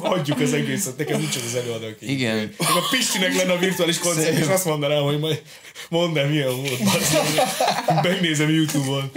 hagyjuk 0.00 0.40
az 0.40 0.52
egészet, 0.52 0.96
nekem 0.96 1.20
nincs 1.20 1.36
az 1.36 1.42
az 1.46 1.54
előadó. 1.54 1.86
Igen. 2.00 2.54
Csak 2.58 2.76
a 2.76 2.88
Pistinek 2.90 3.36
lenne 3.36 3.52
a 3.52 3.58
virtuális 3.58 3.98
koncert, 3.98 4.38
és 4.38 4.46
azt 4.46 4.64
mondanám, 4.64 5.02
hogy 5.02 5.18
majd 5.18 5.42
mondd 5.88 6.18
el, 6.18 6.28
milyen 6.28 6.56
volt. 6.56 6.78
Megnézem 8.02 8.50
Youtube-on. 8.50 9.10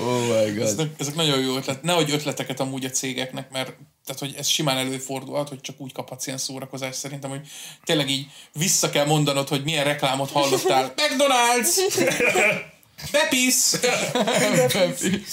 Oh 0.00 0.20
my 0.20 0.50
god. 0.50 0.66
Ezek, 0.66 0.88
ezek 0.98 1.14
nagyon 1.14 1.40
jó 1.40 1.56
ötlet. 1.56 1.82
Nehogy 1.82 2.10
ötleteket 2.10 2.60
amúgy 2.60 2.84
a 2.84 2.90
cégeknek, 2.90 3.50
mert 3.50 3.72
tehát, 4.04 4.20
hogy 4.20 4.34
ez 4.38 4.46
simán 4.46 4.76
előfordulhat, 4.76 5.48
hogy 5.48 5.60
csak 5.60 5.80
úgy 5.80 5.92
kaphatsz 5.92 6.26
ilyen 6.26 6.38
szórakozást. 6.38 6.98
Szerintem, 6.98 7.30
hogy 7.30 7.40
tényleg 7.84 8.10
így 8.10 8.26
vissza 8.52 8.90
kell 8.90 9.06
mondanod, 9.06 9.48
hogy 9.48 9.64
milyen 9.64 9.84
reklámot 9.84 10.30
hallottál. 10.30 10.94
McDonald's! 10.96 11.76
Pepis! 13.10 13.54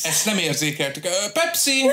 Ezt 0.04 0.26
nem 0.26 0.38
érzékeltük. 0.38 1.08
Pepsi! 1.34 1.90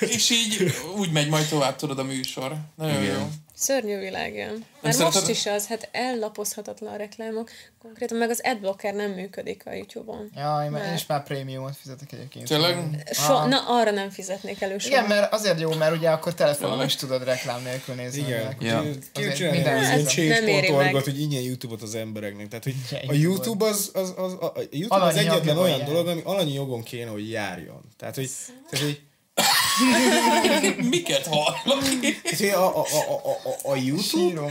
És 0.00 0.30
így 0.30 0.74
úgy 0.96 1.12
megy 1.12 1.28
majd 1.28 1.48
tovább, 1.48 1.76
tudod, 1.76 1.98
a 1.98 2.02
műsor. 2.02 2.56
Nagyon 2.76 3.02
Igen. 3.02 3.14
jó. 3.14 3.28
Szörnyű 3.60 3.98
világ, 3.98 4.32
igen. 4.32 4.64
Már 4.82 4.98
most 4.98 5.28
is 5.28 5.46
az, 5.46 5.66
hát 5.66 5.88
ellapozhatatlan 5.92 6.92
a 6.92 6.96
reklámok. 6.96 7.50
Konkrétan 7.82 8.18
meg 8.18 8.30
az 8.30 8.40
adblocker 8.44 8.94
nem 8.94 9.10
működik 9.10 9.62
a 9.66 9.72
YouTube-on. 9.72 10.30
Ja, 10.34 10.40
én, 10.42 10.42
már, 10.42 10.64
én 10.64 10.70
Mert- 10.70 11.00
is 11.00 11.06
már 11.06 11.22
prémiumot 11.22 11.76
fizetek 11.76 12.12
egyébként. 12.12 12.48
Tényleg? 12.48 12.76
So, 13.12 13.32
Ah. 13.32 13.48
na, 13.48 13.64
arra 13.66 13.90
nem 13.90 14.10
fizetnék 14.10 14.60
elő 14.60 14.78
soha. 14.78 14.94
Igen, 14.94 15.08
mert 15.08 15.32
azért 15.32 15.60
jó, 15.60 15.72
mert 15.72 15.96
ugye 15.96 16.10
akkor 16.10 16.34
telefonon 16.34 16.84
is 16.84 16.96
tudod 16.96 17.24
reklám 17.24 17.62
nélkül 17.62 17.94
nézni. 17.94 18.20
Igen. 18.20 18.56
Ja. 18.60 18.82
Helyzet. 19.14 20.16
Nem 20.16 20.46
éri 20.46 20.70
meg. 20.70 20.94
hogy 20.94 21.20
ingyen 21.20 21.42
Youtube-ot 21.42 21.82
az 21.82 21.94
embereknek. 21.94 22.48
Tehát, 22.48 22.64
hogy 22.64 22.74
a 23.08 23.12
YouTube 23.12 23.64
az, 23.64 23.90
az, 23.94 24.14
az, 24.16 24.32
a 24.32 24.52
YouTube 24.70 25.02
az 25.02 25.16
egyetlen 25.16 25.58
olyan 25.58 25.84
dolog, 25.84 26.06
ami 26.06 26.20
alanyi 26.24 26.52
jogon 26.52 26.82
kéne, 26.82 27.10
hogy 27.10 27.30
járjon. 27.30 27.84
Tehát, 27.96 28.14
hogy, 28.14 28.30
tehát, 28.70 28.84
hogy 28.86 29.00
Miket 30.90 31.26
hallok? 31.26 31.82
tehát, 32.22 32.38
hogy 32.38 32.48
a, 32.48 32.76
a, 32.78 32.80
a, 32.80 33.30
a, 33.44 33.70
a, 33.70 33.76
YouTube 33.76 34.40
a, 34.40 34.44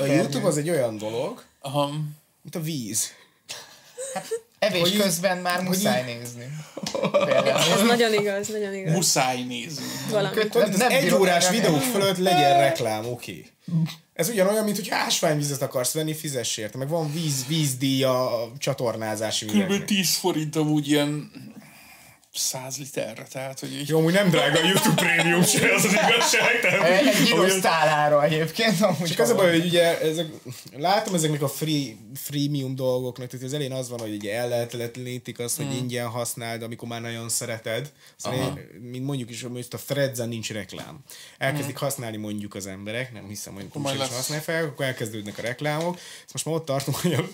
a 0.00 0.04
YouTube 0.06 0.46
az 0.46 0.56
egy 0.56 0.70
olyan 0.70 0.98
dolog, 0.98 1.44
Aha. 1.60 1.86
mint 2.42 2.54
a 2.54 2.60
víz. 2.60 3.10
Evés 4.58 4.80
Hogy 4.80 4.96
közben 4.96 5.38
már 5.38 5.56
hogy 5.56 5.66
muszáj 5.66 6.00
így- 6.10 6.18
nézni. 6.18 6.46
Például. 7.10 7.72
Ez 7.72 7.82
nagyon 7.86 8.12
igaz, 8.12 8.48
nagyon 8.48 8.74
igaz. 8.74 8.92
Muszáj 8.92 9.42
nézni. 9.42 9.84
Valami. 10.10 10.34
Tudod, 10.48 10.68
az 10.72 10.76
Nem 10.78 10.90
egy 10.90 11.12
órás 11.14 11.50
videók 11.50 11.80
fölött 11.82 12.18
legyen 12.18 12.58
reklám, 12.58 13.06
oké. 13.06 13.46
Ez 14.14 14.28
ugyanolyan, 14.28 14.64
mint 14.64 14.76
hogy 14.76 14.88
ásványvizet 14.90 15.62
akarsz 15.62 15.92
venni, 15.92 16.14
fizess 16.14 16.56
érte. 16.56 16.78
Meg 16.78 16.88
van 16.88 17.12
víz, 17.12 17.46
vízdíj 17.46 18.02
a 18.04 18.52
csatornázási 18.58 19.46
Kb. 19.46 19.52
műveknek. 19.52 19.84
10 19.84 20.14
forint 20.14 20.56
amúgy 20.56 20.88
ilyen 20.88 21.30
100 22.38 22.78
literre, 22.78 23.26
tehát 23.30 23.60
hogy 23.60 23.72
így... 23.72 23.88
Jó, 23.88 23.98
amúgy 23.98 24.12
nem 24.12 24.30
drága 24.30 24.60
a 24.60 24.64
YouTube 24.64 24.94
prémium 24.94 25.44
se, 25.44 25.74
az 25.74 25.84
az 25.84 25.92
igazság. 25.92 26.60
Tehát, 26.60 26.82
Egy 26.82 27.06
amúgy- 27.06 27.28
gyrosz 27.28 27.60
tálára 27.60 28.24
egyébként. 28.24 28.80
Amúgy 28.80 29.08
Csak 29.08 29.18
az 29.18 29.30
a 29.30 29.34
baj, 29.34 29.50
hogy 29.50 29.64
ugye 29.64 30.00
ezek, 30.00 30.26
látom 30.76 31.14
ezeknek 31.14 31.42
a 31.42 31.48
free, 31.48 31.94
freemium 32.14 32.74
dolgoknak, 32.74 33.28
tehát 33.28 33.46
az 33.46 33.52
elején 33.52 33.72
az 33.72 33.88
van, 33.88 33.98
hogy 33.98 34.14
ugye 34.14 34.34
ellehetetlenítik 34.34 35.38
azt, 35.38 35.56
hogy 35.56 35.74
ingyen 35.74 36.06
használd, 36.06 36.62
amikor 36.62 36.88
már 36.88 37.00
nagyon 37.00 37.28
szereted. 37.28 37.92
Aztán, 38.16 38.58
mint 38.80 39.04
mondjuk 39.04 39.30
is, 39.30 39.42
hogy 39.42 39.66
a 39.70 39.76
Threads-en 39.86 40.28
nincs 40.28 40.52
reklám. 40.52 40.98
Elkezdik 41.38 41.76
használni 41.76 42.16
mondjuk 42.16 42.54
az 42.54 42.66
emberek, 42.66 43.12
nem 43.12 43.28
hiszem, 43.28 43.54
hogy 43.54 43.66
úgyse 43.72 43.94
is 43.94 44.00
használják 44.00 44.46
fel, 44.46 44.64
akkor 44.64 44.84
elkezdődnek 44.84 45.38
a 45.38 45.42
reklámok. 45.42 45.96
Ezt 45.96 46.32
most 46.32 46.44
már 46.44 46.54
ott 46.54 46.64
tartunk, 46.64 46.96
hogy 46.96 47.14
a 47.14 47.24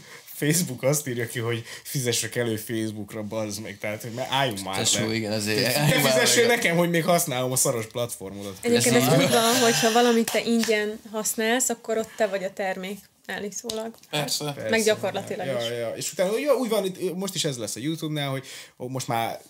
Facebook 0.43 0.83
azt 0.83 1.09
írja 1.09 1.27
ki, 1.27 1.39
hogy 1.39 1.65
fizessek 1.83 2.37
elő 2.37 2.57
Facebookra, 2.57 3.23
bazd 3.23 3.61
meg, 3.61 3.79
tehát 3.81 4.03
hogy 4.03 4.11
már 4.11 4.27
álljunk 4.31 4.63
már 4.65 4.77
Tesó, 4.77 5.07
le. 5.07 5.15
igen, 5.15 5.33
azért. 5.33 5.75
Te 5.75 6.01
fizessél 6.01 6.47
nekem, 6.47 6.77
hogy 6.77 6.91
még 6.91 7.05
használom 7.05 7.53
a 7.53 7.57
szaros 7.57 7.87
platformodat. 7.87 8.57
Egyébként 8.61 8.97
Ez 8.97 9.09
úgy 9.09 9.31
van, 9.31 9.57
hogyha 9.63 9.93
valamit 9.93 10.31
te 10.33 10.41
ingyen 10.45 11.01
használsz, 11.11 11.69
akkor 11.69 11.99
ott 11.99 12.11
te 12.17 12.27
vagy 12.27 12.45
a 12.45 12.53
termék 12.53 12.99
állítólag. 13.27 13.95
Persze. 14.11 14.55
Meg 14.71 14.83
gyakorlatilag 14.85 15.47
ja, 15.47 15.59
is. 15.59 15.69
Ja, 15.69 15.93
és 15.97 16.13
utána 16.13 16.39
ja, 16.39 16.55
úgy 16.55 16.69
van, 16.69 16.85
itt, 16.85 17.15
most 17.15 17.35
is 17.35 17.45
ez 17.45 17.57
lesz 17.59 17.77
a 17.77 17.81
YouTube-nál, 17.81 18.31
hogy 18.31 18.47
most 18.77 19.09
már 19.09 19.41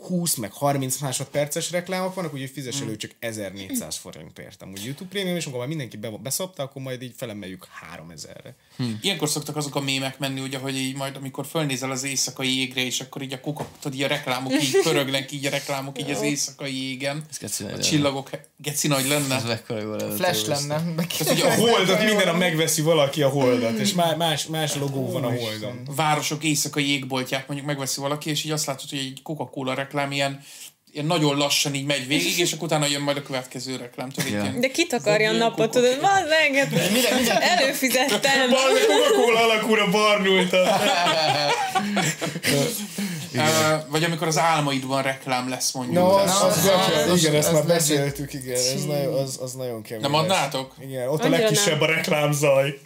20 0.00 0.34
meg 0.34 0.52
30 0.52 0.98
másodperces 0.98 1.70
reklámok 1.70 2.14
vannak, 2.14 2.32
úgyhogy 2.32 2.50
fizes 2.50 2.80
elő 2.80 2.96
csak 2.96 3.10
1400 3.18 3.96
forintért. 3.96 4.62
Amúgy 4.62 4.84
YouTube 4.84 5.10
Premium, 5.10 5.36
és 5.36 5.42
amikor 5.42 5.60
már 5.60 5.68
mindenki 5.68 5.96
be, 5.96 6.10
beszopta, 6.10 6.62
akkor 6.62 6.82
majd 6.82 7.02
így 7.02 7.14
felemeljük 7.16 7.66
3000-re. 7.96 8.54
Ilyenkor 9.00 9.28
szoktak 9.28 9.56
azok 9.56 9.74
a 9.74 9.80
mémek 9.80 10.18
menni, 10.18 10.40
ugye, 10.40 10.58
hogy 10.58 10.76
így 10.76 10.96
majd 10.96 11.16
amikor 11.16 11.46
fölnézel 11.46 11.90
az 11.90 12.04
éjszakai 12.04 12.60
égre, 12.60 12.84
és 12.84 13.00
akkor 13.00 13.22
így 13.22 13.32
a 13.32 13.40
kuka, 13.40 13.68
tudod, 13.80 13.98
így 13.98 14.04
a 14.04 14.08
reklámok 14.08 14.52
így 14.52 14.80
pörögnek, 14.82 15.32
így 15.32 15.46
a 15.46 15.50
reklámok 15.50 15.98
így 16.00 16.10
az 16.10 16.22
éjszakai 16.22 16.90
égen. 16.90 17.24
Ez 17.30 17.38
geci 17.38 17.64
A 17.64 17.78
csillagok, 17.78 18.30
geci 18.56 18.88
nagy 18.88 19.06
lenne. 19.08 19.34
Ez 19.34 19.44
mekkora 19.44 19.80
jó 19.80 19.94
lenne. 19.94 20.14
Flash 20.14 20.48
lenne. 20.48 20.94
Tehát 20.94 21.30
ugye 21.34 21.44
A 21.44 21.50
a 21.50 21.54
holdat 21.68 22.04
minden 22.04 22.26
nap 22.26 22.38
megveszi 22.38 22.82
valaki 22.82 23.22
a 23.22 23.28
holdat, 23.28 23.78
és 23.78 23.92
má- 23.92 24.16
más, 24.16 24.46
más 24.46 24.74
logó 24.74 25.10
van 25.12 25.24
a 25.24 25.36
holdon. 25.36 25.80
városok 25.96 26.44
éjszakai 26.44 26.90
égboltját 26.90 27.46
mondjuk 27.46 27.68
megveszi 27.68 28.00
valaki, 28.00 28.30
és 28.30 28.44
így 28.44 28.50
azt 28.50 28.66
látod, 28.66 28.90
hogy 28.90 28.98
egy 28.98 29.20
Coca-Cola 29.22 29.74
reklám 29.90 30.12
ilyen, 30.92 31.06
nagyon 31.06 31.36
lassan 31.36 31.74
így 31.74 31.84
megy 31.86 32.06
végig, 32.06 32.38
és 32.38 32.52
akkor 32.52 32.64
utána 32.66 32.86
jön 32.86 33.00
majd 33.00 33.16
a 33.16 33.22
következő 33.22 33.76
reklám. 33.76 34.08
Tudod, 34.10 34.30
ilyen- 34.30 34.60
De 34.60 34.68
kit 34.68 34.92
akarja 34.92 35.30
a 35.30 35.32
napot, 35.32 35.70
tudod? 35.70 36.00
Van 36.00 36.24
rengeteg. 36.28 36.90
Előfizettem. 37.40 38.50
Coca-Cola 38.50 39.40
alakúra 39.42 39.90
barnulta. 39.90 40.80
Vagy 43.88 44.04
amikor 44.04 44.26
az 44.26 44.38
álmaidban 44.38 45.02
reklám 45.02 45.48
lesz 45.48 45.72
mondjuk. 45.72 45.96
No, 45.96 46.14
az, 46.14 46.30
az- 46.30 46.56
az, 46.56 46.64
gatya, 46.64 47.12
az- 47.12 47.18
igen, 47.22 47.34
ezt 47.34 47.48
az 47.48 47.54
már 47.54 47.66
beszéltük, 47.66 48.32
igen, 48.34 48.54
ez 48.54 48.84
nagyon, 48.84 49.14
az, 49.14 49.38
az 49.42 49.52
nagyon 49.52 49.82
kemény. 49.82 50.02
Nem 50.02 50.14
adnátok? 50.14 50.74
Igen, 50.80 51.08
ott 51.08 51.24
a 51.24 51.28
legkisebb 51.28 51.80
a 51.80 51.86
reklámzaj. 51.86 52.80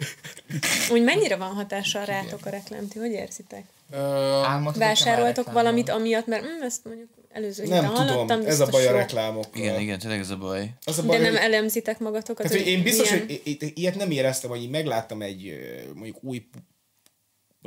Úgy 0.91 1.03
mennyire 1.03 1.35
van 1.35 1.53
hatással 1.53 2.05
rátok 2.05 2.45
a 2.45 2.49
reklám? 2.49 2.87
Ti 2.87 2.99
hogy 2.99 3.11
érzitek? 3.11 3.63
Már 3.91 4.61
Vásároltok 4.75 5.51
valamit 5.51 5.89
amiatt, 5.89 6.25
mert 6.27 6.41
hm, 6.43 6.63
ezt 6.63 6.79
mondjuk 6.83 7.09
előző 7.35 7.63
héten 7.63 7.83
Nem 7.83 7.93
tudom, 7.93 8.45
ez 8.45 8.59
a 8.59 8.65
baj 8.65 8.87
a 8.87 8.91
reklámokkal. 8.91 9.61
Igen, 9.61 9.79
igen, 9.79 9.99
tényleg 9.99 10.19
ez 10.19 10.29
a 10.29 10.37
baj. 10.37 10.69
Az 10.83 10.97
a 10.97 11.01
De 11.01 11.07
baj, 11.07 11.19
nem 11.19 11.31
hogy- 11.31 11.41
elemzitek 11.41 11.99
magatokat? 11.99 12.47
Tehát, 12.47 12.63
hogy 12.63 12.71
én 12.71 12.83
biztos, 12.83 13.09
milyen- 13.09 13.25
hogy 13.27 13.71
ilyet 13.75 13.95
nem 13.95 14.11
éreztem, 14.11 14.49
hogy 14.49 14.61
így 14.61 14.69
megláttam 14.69 15.21
egy 15.21 15.53
mondjuk 15.93 16.23
új 16.23 16.45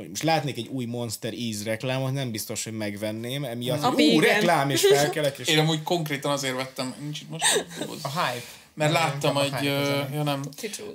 most 0.09 0.23
látnék 0.23 0.57
egy 0.57 0.67
új 0.67 0.85
Monster 0.85 1.33
íz 1.33 1.63
reklámot, 1.63 2.13
nem 2.13 2.31
biztos, 2.31 2.63
hogy 2.63 2.73
megvenném, 2.73 3.43
emiatt, 3.43 3.81
hogy 3.81 3.93
ú, 3.93 3.99
igen. 3.99 4.19
reklám, 4.21 4.69
és 4.69 4.85
felkelek, 4.85 5.37
és 5.37 5.47
Én 5.47 5.59
amúgy 5.59 5.83
konkrétan 5.83 6.31
azért 6.31 6.55
vettem, 6.55 6.95
nincs 7.01 7.21
itt 7.21 7.29
most, 7.29 7.65
A 8.01 8.07
hype. 8.21 8.45
Mert 8.73 8.91
láttam 8.91 9.37
egy, 9.37 9.63
ja 10.13 10.23
nem, 10.23 10.41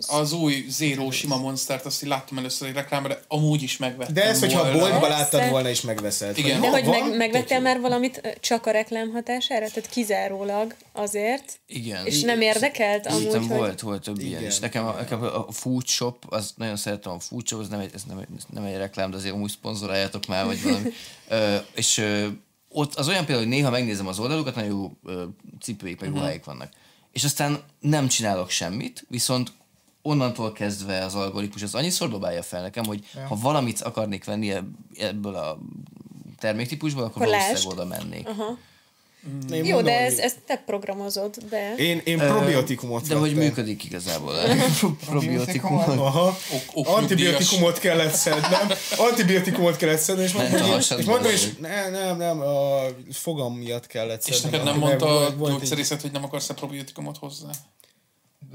az 0.09 0.32
új 0.32 0.64
Zero 0.68 1.10
sima 1.10 1.36
Monstert, 1.36 1.84
azt 1.84 2.02
így 2.02 2.09
láttam 2.09 2.38
először 2.38 2.68
egy 2.68 2.74
reklámra, 2.74 3.09
de 3.09 3.20
amúgy 3.28 3.62
is 3.62 3.76
megvettem 3.76 4.14
de 4.14 4.24
ezt, 4.24 4.40
hogyha 4.40 4.60
a 4.60 4.72
boltba 4.72 5.09
láttad 5.09 5.51
volna, 5.51 5.68
is 5.68 5.80
megveszed. 5.80 6.38
Igen. 6.38 6.60
De 6.60 6.70
hogy 6.70 6.84
meg, 6.84 7.16
megvettél 7.16 7.60
már 7.60 7.80
valamit 7.80 8.38
csak 8.40 8.66
a 8.66 8.70
reklám 8.70 9.10
hatására? 9.10 9.68
Tehát 9.68 9.90
kizárólag 9.90 10.74
azért? 10.92 11.59
Igen. 11.66 12.06
És 12.06 12.20
nem 12.20 12.40
érdekelt 12.40 13.06
amúgy, 13.06 13.18
Szerintem 13.20 13.48
hogy... 13.48 13.59
volt, 13.59 13.80
volt 13.80 14.02
több 14.02 14.18
ilyen 14.18 14.38
Igen. 14.38 14.51
is. 14.51 14.59
Nekem 14.59 14.86
a, 14.86 14.92
nekem 14.92 15.22
a 15.22 15.52
food 15.52 15.86
shop, 15.86 16.24
az 16.28 16.52
nagyon 16.56 16.76
szeretem 16.76 17.12
a 17.12 17.18
food 17.18 17.46
shop, 17.46 17.60
az 17.60 17.68
nem 17.68 17.80
egy, 17.80 17.90
ez 17.94 18.02
nem, 18.09 18.18
egy, 18.18 18.26
ez 18.36 18.44
nem 18.51 18.64
egy 18.64 18.76
reklám, 18.76 19.10
de 19.10 19.16
azért 19.16 19.34
amúgy 19.34 19.51
szponzoráljátok 19.51 20.26
már, 20.26 20.44
vagy 20.44 20.62
valami. 20.62 20.92
ö, 21.28 21.56
és 21.74 21.98
ö, 21.98 22.26
ott 22.68 22.94
az 22.94 23.09
olyan 23.09 23.24
például, 23.24 23.46
hogy 23.46 23.56
néha 23.56 23.70
megnézem 23.70 24.06
az 24.06 24.18
oldalukat, 24.18 24.55
nagyon 24.55 24.70
jó 24.70 24.90
ö, 25.05 25.24
cipőik, 25.60 26.01
meg 26.01 26.10
ruháik 26.10 26.44
vannak. 26.44 26.68
És 27.15 27.24
aztán 27.24 27.62
nem 27.81 28.09
csinálok 28.09 28.51
semmit, 28.51 29.05
viszont 29.09 29.53
onnantól 30.03 30.53
kezdve 30.53 31.05
az 31.05 31.15
algoritmus 31.15 31.62
az 31.62 31.74
annyiszor 31.74 32.09
dobálja 32.09 32.43
fel 32.43 32.62
nekem, 32.62 32.85
hogy 32.85 33.05
ha 33.28 33.36
valamit 33.36 33.81
akarnék 33.81 34.24
venni 34.24 34.51
ebb- 34.51 34.74
ebből 34.99 35.35
a 35.35 35.59
terméktípusból, 36.39 37.05
akkor, 37.05 37.23
Akkor 37.23 37.35
valószínűleg 37.35 37.78
oda 37.78 37.85
mennék. 37.85 38.28
Aha. 39.24 39.55
Én 39.56 39.64
Jó, 39.64 39.74
mondom, 39.74 39.92
de 39.92 40.02
hogy 40.02 40.10
ezt, 40.12 40.18
ezt 40.18 40.36
te 40.46 40.62
programozod 40.66 41.36
be. 41.51 41.74
Én, 41.76 42.01
én 42.05 42.18
probiotikumot 42.18 43.06
De 43.09 43.14
hogy 43.14 43.28
vettem. 43.34 43.44
működik 43.48 43.84
igazából. 43.84 44.34
Probiotikum. 45.06 45.76
Aha. 45.78 46.38
Ok- 46.74 46.86
Antibiotikumot 46.88 47.78
kellett 47.78 48.14
szednem. 48.14 48.68
Antibiotikumot 48.96 49.76
kellett 49.76 49.98
szednem, 49.98 50.24
és 50.24 50.32
mondtam, 50.32 50.60
hogy, 50.70 50.86
és 50.98 51.05
mondtam, 51.05 51.32
és 51.32 51.48
nem, 51.60 51.92
nem, 51.92 52.16
nem, 52.16 52.40
a 52.40 52.80
fogam 53.12 53.55
miatt 53.55 53.86
kellett 53.86 54.26
És 54.26 54.34
szednem. 54.34 54.51
neked 54.60 54.66
nem 54.66 54.88
mondta 54.88 55.16
a 55.26 55.30
gyógyszerészet, 55.48 56.01
hogy 56.01 56.12
nem 56.12 56.24
akarsz 56.24 56.48
a 56.48 56.55
probiotikumot 56.55 57.16
hozzá? 57.18 57.48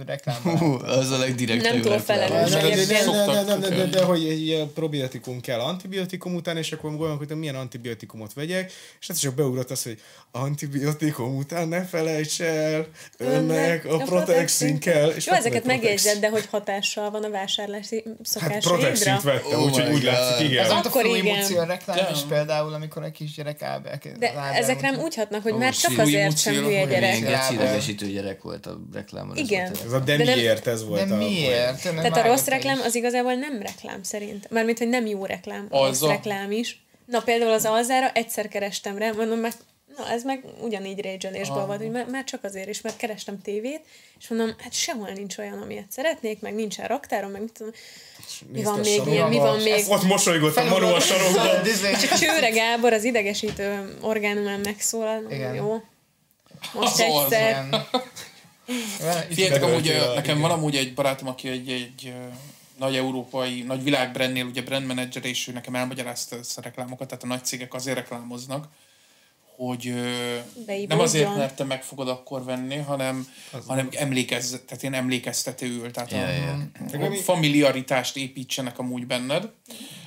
Reklámban. 0.06 0.58
Hú, 0.58 0.78
az 0.86 1.12
a 1.12 1.18
legdirektebb 1.18 1.74
Nem 1.74 1.82
túl 1.82 2.00
felelős. 2.00 2.52
Nem, 2.52 2.68
nem, 2.68 3.04
szoktak, 3.04 3.70
de, 3.70 3.86
de, 3.86 4.04
hogy 4.04 4.28
egy 4.28 4.42
ilyen 4.42 4.74
probiotikum 4.74 5.42
kell 5.42 5.60
antibiotikum 5.60 6.36
után, 6.36 6.58
és 6.58 6.72
akkor 6.72 6.90
gondolkodtam, 6.90 7.38
milyen 7.38 7.56
antibiotikumot 7.56 8.34
vegyek, 8.34 8.72
és 9.00 9.10
ez 9.10 9.18
csak 9.18 9.34
beugrott 9.34 9.72
az, 9.72 9.84
hogy 9.84 10.00
antibiotikum 10.32 11.36
után 11.36 11.68
ne 11.68 11.86
felejts 11.86 12.42
el, 12.42 12.88
önnek 13.18 13.86
a 13.86 13.98
protexin 13.98 14.80
kell. 14.80 15.10
És 15.10 15.26
Jó, 15.26 15.34
ezeket 15.34 15.66
megjegyzed, 15.66 16.20
de 16.20 16.30
hogy 16.30 16.46
hatással 16.50 17.12
van 17.12 17.24
a 17.24 17.30
vásárlási 17.30 18.04
Hát 18.06 18.16
szokásaidra? 18.26 18.70
protexint 18.70 19.22
vettem, 19.22 19.60
Oh 19.60 19.66
úgyhogy 19.66 19.94
úgy 19.94 20.04
látszik, 20.04 20.46
Ez 20.46 20.52
igen. 20.52 20.70
amit 20.70 20.86
a 20.86 20.90
Akkor 20.90 21.06
igen. 21.06 21.38
Mucio 21.38 21.64
reklám 21.64 22.14
is 22.14 22.20
például, 22.30 22.74
amikor 22.74 23.04
egy 23.04 23.12
kisgyerek 23.12 23.62
elbe 23.62 24.00
De 24.20 24.34
ezek 24.54 24.82
nem 24.82 25.00
úgy 25.00 25.16
hatnak, 25.16 25.44
hogy 25.44 25.52
Ó, 25.52 25.58
már 25.58 25.74
csak 25.74 25.98
azért 25.98 26.38
sem 26.38 26.54
hülye 26.54 26.86
gyerek. 26.86 27.20
Geci 27.20 27.54
idegesítő 27.54 28.08
gyerek 28.08 28.42
volt 28.42 28.66
a 28.66 28.80
reklámon. 28.94 29.38
Igen. 29.38 29.72
A- 29.92 29.96
Ez 29.96 30.02
a 30.02 30.04
de 30.06 30.18
De 30.18 30.24
nem- 30.24 30.36
miért 30.38 30.68
ez 30.68 30.86
volt 30.86 31.08
De 31.08 31.14
a... 31.14 31.18
miért? 31.18 31.84
Nem 31.84 31.96
Tehát 31.96 32.18
a 32.18 32.22
rossz 32.28 32.46
reklám 32.46 32.80
az 32.84 32.96
igazából 32.96 33.34
nem 33.34 33.62
reklám 33.62 34.04
szerint. 34.04 34.50
Mármint, 34.50 34.78
hogy 34.78 34.90
nem 34.90 35.06
jó 35.06 35.26
reklám, 35.26 35.68
a 35.70 35.86
rossz 35.86 36.02
a- 36.02 36.08
reklám 36.08 36.52
is. 36.52 36.84
Na 37.06 37.22
például 37.22 37.52
az 37.52 37.66
alzára 37.66 38.12
egyszer 38.12 38.48
kerestem 38.48 38.98
rá, 38.98 39.12
mondom, 39.12 39.40
mert 39.40 39.58
na 39.98 40.10
ez 40.12 40.24
meg 40.24 40.44
ugyanígy 40.62 41.02
rage 41.02 41.44
volt, 41.66 41.78
hogy 41.82 41.92
már, 41.92 42.06
már 42.06 42.24
csak 42.24 42.44
azért 42.44 42.70
is, 42.70 42.82
mert 42.82 42.98
kerestem 42.98 43.42
tévét, 43.42 43.82
és 44.20 44.28
mondom, 44.28 44.56
hát 44.64 44.74
sehol 44.74 45.10
nincs 45.16 45.38
olyan, 45.38 45.62
amilyet 45.62 45.92
szeretnék, 45.92 46.40
meg 46.42 46.54
nincsen 46.56 46.88
raktárom, 46.88 47.32
meg 47.32 47.42
mit 47.42 47.52
tudom, 47.54 47.72
mi 48.52 48.64
van 48.64 48.74
a 48.74 48.78
még 48.78 49.02
ilyen, 49.08 49.30
mi 49.30 49.38
van 49.38 49.60
még. 49.62 49.84
Ott 49.90 50.04
mosolygott 50.04 50.56
a 50.56 50.64
Manu 50.64 50.88
a 50.88 51.00
sarokban. 51.00 51.64
Csak 52.02 52.18
Csőre 52.20 52.50
Gábor 52.50 52.94
az 52.94 53.04
idegesítő 53.04 53.98
orgánumán 54.02 54.60
megszólal, 54.60 55.24
Igen. 55.30 55.54
jó. 55.56 55.82
Most 56.74 57.00
egyszer. 57.00 57.66
Figyeljetek, 59.28 59.64
amúgy 59.64 59.88
ö, 59.88 60.14
nekem 60.14 60.38
igen. 60.38 60.50
van 60.50 60.52
amúgy 60.52 60.76
egy 60.76 60.94
barátom, 60.94 61.28
aki 61.28 61.48
egy, 61.48 61.70
egy 61.70 62.14
nagy 62.78 62.96
európai, 62.96 63.62
nagy 63.62 63.84
világbrandnél 63.84 64.46
ugye 64.46 64.62
brand 64.62 64.86
manager, 64.86 65.26
és 65.26 65.48
ő 65.48 65.52
nekem 65.52 65.76
elmagyarázta 65.76 66.36
ezt 66.36 66.58
a 66.58 66.62
reklámokat, 66.62 67.08
tehát 67.08 67.24
a 67.24 67.28
nagy 67.28 67.46
cégek 67.46 67.74
azért 67.74 67.98
reklámoznak, 67.98 68.68
hogy 69.56 69.88
ö, 69.88 70.02
Beivódjon. 70.66 70.88
nem 70.88 71.00
azért, 71.00 71.36
mert 71.36 71.56
te 71.56 71.64
meg 71.64 71.84
fogod 71.84 72.10
akkor 72.10 72.44
venni, 72.44 72.78
hanem, 72.78 73.28
hanem 73.68 73.90
emlékezz, 73.92 74.56
tehát 74.68 74.84
én 74.84 74.94
emlékeztetőül, 74.94 75.92
tehát 75.92 76.12
Ja, 76.12 76.26
a, 76.26 76.30
ja. 76.30 77.06
a 77.06 77.16
familiaritást 77.16 78.18
építsenek 78.18 78.80
amúgy 78.80 79.08
benned, 79.08 79.50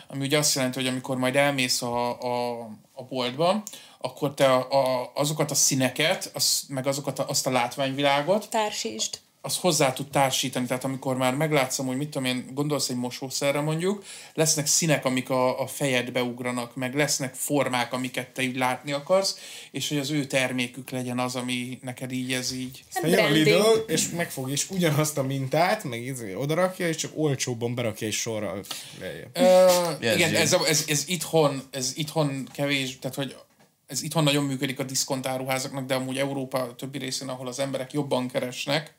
ami 0.06 0.24
ugye 0.24 0.38
azt 0.38 0.54
jelenti, 0.54 0.78
hogy 0.78 0.88
amikor 0.88 1.16
majd 1.16 1.36
elmész 1.36 1.82
a, 1.82 2.20
a, 2.20 2.60
a 2.92 3.02
boltba, 3.08 3.62
akkor 4.02 4.34
te 4.34 4.52
a, 4.52 4.68
a, 4.70 5.10
azokat 5.14 5.50
a 5.50 5.54
színeket, 5.54 6.30
az, 6.34 6.62
meg 6.68 6.86
azokat 6.86 7.18
a, 7.18 7.28
azt 7.28 7.46
a 7.46 7.50
látványvilágot, 7.50 8.48
Társítsd. 8.50 9.18
az 9.40 9.56
hozzá 9.56 9.92
tud 9.92 10.10
társítani, 10.10 10.66
tehát 10.66 10.84
amikor 10.84 11.16
már 11.16 11.34
meglátszom, 11.34 11.86
hogy 11.86 11.96
mit 11.96 12.08
tudom 12.08 12.28
én, 12.28 12.50
gondolsz 12.54 12.88
egy 12.88 12.96
mosószerre 12.96 13.60
mondjuk, 13.60 14.04
lesznek 14.34 14.66
színek, 14.66 15.04
amik 15.04 15.30
a, 15.30 15.60
a 15.60 15.66
fejedbe 15.66 16.22
ugranak, 16.22 16.76
meg 16.76 16.94
lesznek 16.94 17.34
formák, 17.34 17.92
amiket 17.92 18.28
te 18.28 18.42
így 18.42 18.56
látni 18.56 18.92
akarsz, 18.92 19.38
és 19.70 19.88
hogy 19.88 19.98
az 19.98 20.10
ő 20.10 20.24
termékük 20.24 20.90
legyen 20.90 21.18
az, 21.18 21.36
ami 21.36 21.78
neked 21.82 22.12
így 22.12 22.32
ez 22.32 22.52
így. 22.52 22.84
Hát 22.94 23.10
Jön 23.10 23.24
a. 23.24 23.28
Lidl, 23.28 23.62
és 23.86 24.08
megfog 24.08 24.50
és 24.50 24.70
ugyanazt 24.70 25.18
a 25.18 25.22
mintát, 25.22 25.84
meg 25.84 26.02
izé 26.02 26.34
odarakja, 26.34 26.88
és 26.88 26.96
csak 26.96 27.12
olcsóbban 27.14 27.74
berakja 27.74 28.06
egy 28.06 28.12
sorra 28.12 28.60
lejjebb. 29.00 29.30
Ö, 29.32 29.66
Jegyző. 30.00 30.18
igen, 30.18 30.34
ez, 30.34 30.52
ez, 30.52 30.84
ez, 30.88 31.04
itthon, 31.08 31.62
ez 31.70 31.92
itthon 31.94 32.48
kevés, 32.52 32.98
tehát 32.98 33.16
hogy 33.16 33.36
ez 33.92 34.02
itthon 34.02 34.22
nagyon 34.22 34.44
működik 34.44 34.78
a 34.78 34.82
diszkontáruházaknak, 34.82 35.86
de 35.86 35.94
amúgy 35.94 36.18
Európa 36.18 36.74
többi 36.74 36.98
részén, 36.98 37.28
ahol 37.28 37.46
az 37.46 37.58
emberek 37.58 37.92
jobban 37.92 38.28
keresnek, 38.28 38.94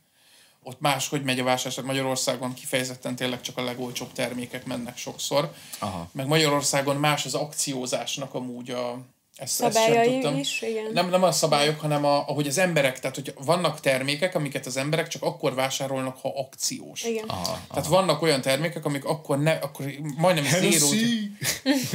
ott 0.64 0.80
máshogy 0.80 1.24
megy 1.24 1.40
a 1.40 1.44
vásárlás. 1.44 1.86
Magyarországon 1.86 2.54
kifejezetten 2.54 3.16
tényleg 3.16 3.42
csak 3.42 3.58
a 3.58 3.64
legolcsóbb 3.64 4.12
termékek 4.12 4.66
mennek 4.66 4.98
sokszor. 4.98 5.54
Aha. 5.80 6.10
Meg 6.12 6.28
Magyarországon 6.28 6.96
más 6.96 7.26
az 7.26 7.34
akciózásnak 7.34 8.34
amúgy 8.34 8.70
a... 8.70 9.00
Ezt, 9.36 9.62
ezt 9.62 9.76
sem 9.76 9.84
Szabályai 9.84 10.14
tudtam. 10.14 10.38
is, 10.38 10.62
igen. 10.62 10.92
Nem, 10.94 11.10
nem 11.10 11.24
a 11.24 11.32
szabályok, 11.32 11.80
hanem 11.80 12.06
a, 12.06 12.28
ahogy 12.28 12.48
az 12.48 12.58
emberek, 12.58 13.00
tehát 13.00 13.16
hogy 13.16 13.34
vannak 13.46 13.80
termékek, 13.80 14.36
amiket 14.36 14.66
az 14.66 14.78
emberek 14.78 15.08
csak 15.08 15.24
akkor 15.24 15.56
vásárolnak, 15.56 16.18
ha 16.22 16.34
akciós. 16.36 17.04
Igen. 17.04 17.24
Aha. 17.28 17.60
Tehát 17.70 17.88
vannak 17.88 18.22
olyan 18.22 18.42
termékek, 18.42 18.86
amik 18.86 19.06
akkor, 19.06 19.40
ne, 19.40 19.52
akkor 19.52 19.86
majdnem 20.18 20.44
zérót, 20.44 20.96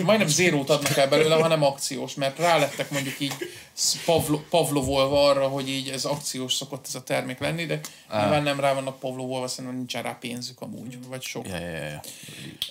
majdnem 0.02 0.28
zérót 0.28 0.70
adnak 0.70 0.96
el 0.96 1.08
belőle, 1.08 1.34
hanem 1.34 1.62
akciós, 1.62 2.14
mert 2.14 2.38
rálettek 2.38 2.90
mondjuk 2.90 3.20
így 3.20 3.34
pavlo, 4.04 4.40
pavlovolva 4.50 5.28
arra, 5.28 5.48
hogy 5.48 5.68
így 5.68 5.88
ez 5.88 6.04
akciós 6.04 6.54
szokott 6.54 6.86
ez 6.86 6.94
a 6.94 7.02
termék 7.02 7.38
lenni, 7.38 7.66
de 7.66 7.80
nyilván 8.12 8.42
nem 8.42 8.60
rá 8.60 8.74
vannak 8.74 8.98
pavlovolva, 8.98 9.48
szerintem 9.48 9.76
nincsen 9.76 10.02
rá 10.02 10.16
pénzük 10.20 10.60
amúgy, 10.60 11.06
vagy 11.08 11.22
sok. 11.22 11.48
Ja, 11.48 11.58
ja, 11.58 11.84
ja. 11.84 12.00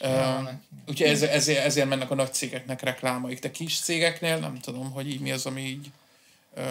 Uh, 0.02 0.50
úgyhogy 0.88 1.08
ez, 1.08 1.22
ezért, 1.22 1.66
ezért 1.66 1.90
mennek 1.90 2.12
a 2.12 2.16
nagy 2.16 2.34
cégeknek 2.34 2.82
reklámaik. 2.82 3.40
De 3.40 3.52
kis 3.52 3.80
cégeknél 3.80 4.38
nem 4.38 4.60
tudom, 4.60 4.92
hogy 4.92 5.10
így 5.10 5.20
mi 5.20 5.32
az, 5.32 5.46
ami 5.46 5.62
így 5.62 5.88
uh, 6.56 6.64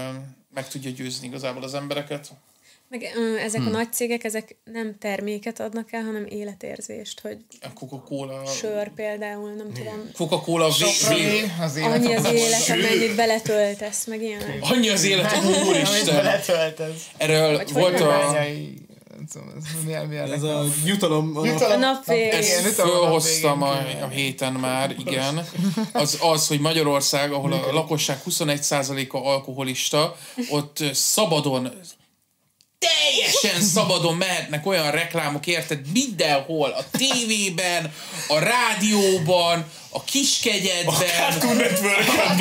meg 0.55 0.69
tudja 0.69 0.91
győzni 0.91 1.27
igazából 1.27 1.63
az 1.63 1.75
embereket. 1.75 2.31
Meg 2.89 3.13
ö, 3.17 3.37
ezek 3.37 3.61
a 3.67 3.69
nagy 3.69 3.93
cégek, 3.93 4.25
ezek 4.25 4.57
nem 4.65 4.97
terméket 4.99 5.61
adnak 5.61 5.93
el, 5.93 6.03
hanem 6.03 6.27
életérzést, 6.29 7.21
hogy 7.21 7.37
A 7.63 7.73
Coca-Cola... 7.75 8.47
sör 8.47 8.91
például, 8.95 9.51
nem 9.53 9.73
tudom. 9.73 10.11
Coca-Cola 10.15 10.69
vé, 11.09 11.45
az 11.61 11.77
élet 11.77 11.93
Annyi 11.95 12.15
az 12.15 12.25
élet, 12.33 12.69
amennyit 12.69 13.15
beletöltesz, 13.17 14.07
meg 14.07 14.23
ilyenek. 14.23 14.59
annyi 14.61 14.89
az 14.89 15.05
élet, 15.05 15.37
úristen! 15.69 16.15
beletöltesz. 16.15 17.07
Erről 17.17 17.57
Vagy 17.57 17.73
volt 17.73 18.01
a... 18.01 18.35
Milyen, 19.85 20.07
milyen 20.07 20.33
Ez 20.33 20.43
a 20.43 20.65
jutalom, 20.85 21.37
a 21.37 21.45
Jutalom- 21.47 21.75
A 21.75 21.77
nap 21.87 22.07
végén. 22.07 22.31
Ezt 22.33 22.73
fölhoztam 22.75 23.63
a, 23.63 23.73
a 24.03 24.09
héten 24.09 24.53
már, 24.53 24.95
igen. 24.99 25.47
Az 25.93 26.19
az, 26.23 26.47
hogy 26.47 26.61
Magyarország, 26.61 27.33
ahol 27.33 27.53
a 27.53 27.73
lakosság 27.73 28.21
21%-a 28.31 29.17
alkoholista, 29.17 30.17
ott 30.51 30.85
szabadon 30.93 31.73
teljesen 32.79 33.61
szabadon 33.63 34.15
mehetnek 34.17 34.67
olyan 34.67 34.91
reklámok, 34.91 35.47
érted? 35.47 35.81
Mindenhol, 35.93 36.71
a 36.71 36.85
tévében, 36.99 37.93
a 38.29 38.39
rádióban, 38.39 39.65
a 39.91 40.05
kiskegyedben, 40.05 40.95
a 40.95 40.99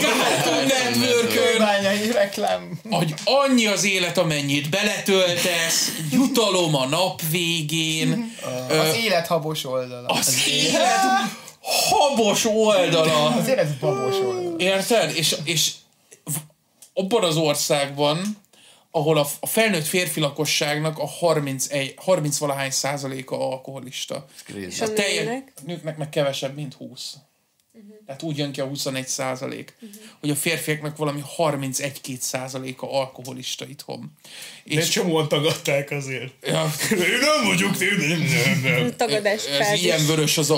Cartoon 0.02 0.66
Network-ön, 0.66 1.44
Kőbányai 1.44 2.12
reklám. 2.12 2.80
hogy 2.90 3.14
annyi 3.24 3.66
az 3.68 3.84
élet, 3.84 4.18
amennyit 4.18 4.70
beletöltesz, 4.70 5.92
jutalom 6.12 6.76
a 6.76 6.86
nap 6.86 7.22
végén, 7.30 8.36
Az 8.70 8.96
élet 8.96 9.28
habos 9.28 9.66
oldala. 9.66 10.08
az 10.08 10.38
élet 10.48 11.00
habos 11.90 12.46
oldala. 12.46 13.26
Az 13.36 13.48
élet 13.48 13.78
babos 13.80 14.16
oldala. 14.16 14.56
Érted? 14.58 15.12
És, 15.18 15.36
és 15.44 15.72
abban 16.94 17.24
az 17.24 17.36
országban, 17.38 18.38
ahol 18.96 19.18
a, 19.18 19.26
a 19.40 19.48
felnőtt 19.48 19.86
férfi 19.86 20.20
lakosságnak 20.20 21.00
a 21.00 21.06
31, 21.08 21.94
30 21.98 22.38
valahány 22.38 22.72
százaléka 22.72 23.50
alkoholista. 23.50 24.26
És 24.56 24.82
a 24.82 24.86
A 24.86 24.94
teljes, 24.94 25.26
nőnek? 25.26 25.54
nőknek 25.66 25.98
meg 25.98 26.10
kevesebb, 26.10 26.56
mint 26.56 26.74
20. 26.74 27.16
Tehát 28.06 28.22
úgy 28.24 28.38
jön 28.38 28.52
ki 28.52 28.62
a 28.62 28.66
21 28.66 29.08
százalék, 29.08 29.76
hogy 30.20 30.30
a 30.30 30.36
férfiaknak 30.36 30.98
valami 30.98 31.22
31-2 31.38 32.20
százaléka 32.20 32.92
alkoholista 32.92 33.66
itthon. 33.66 34.12
De 34.64 34.76
És 34.80 34.90
csomóan 34.90 35.28
tagadták 35.28 35.92
azért. 35.92 36.34
ja, 36.48 36.72
Én 36.92 36.98
nem 37.20 37.46
vagyok, 37.46 37.80
én 37.80 37.98
nem, 37.98 38.20
nem, 38.20 38.62
nem. 38.82 38.96
Tagadás 38.96 39.46
ez 39.46 39.82
ilyen 39.82 40.06
vörös 40.06 40.38
az 40.38 40.50
a... 40.52 40.56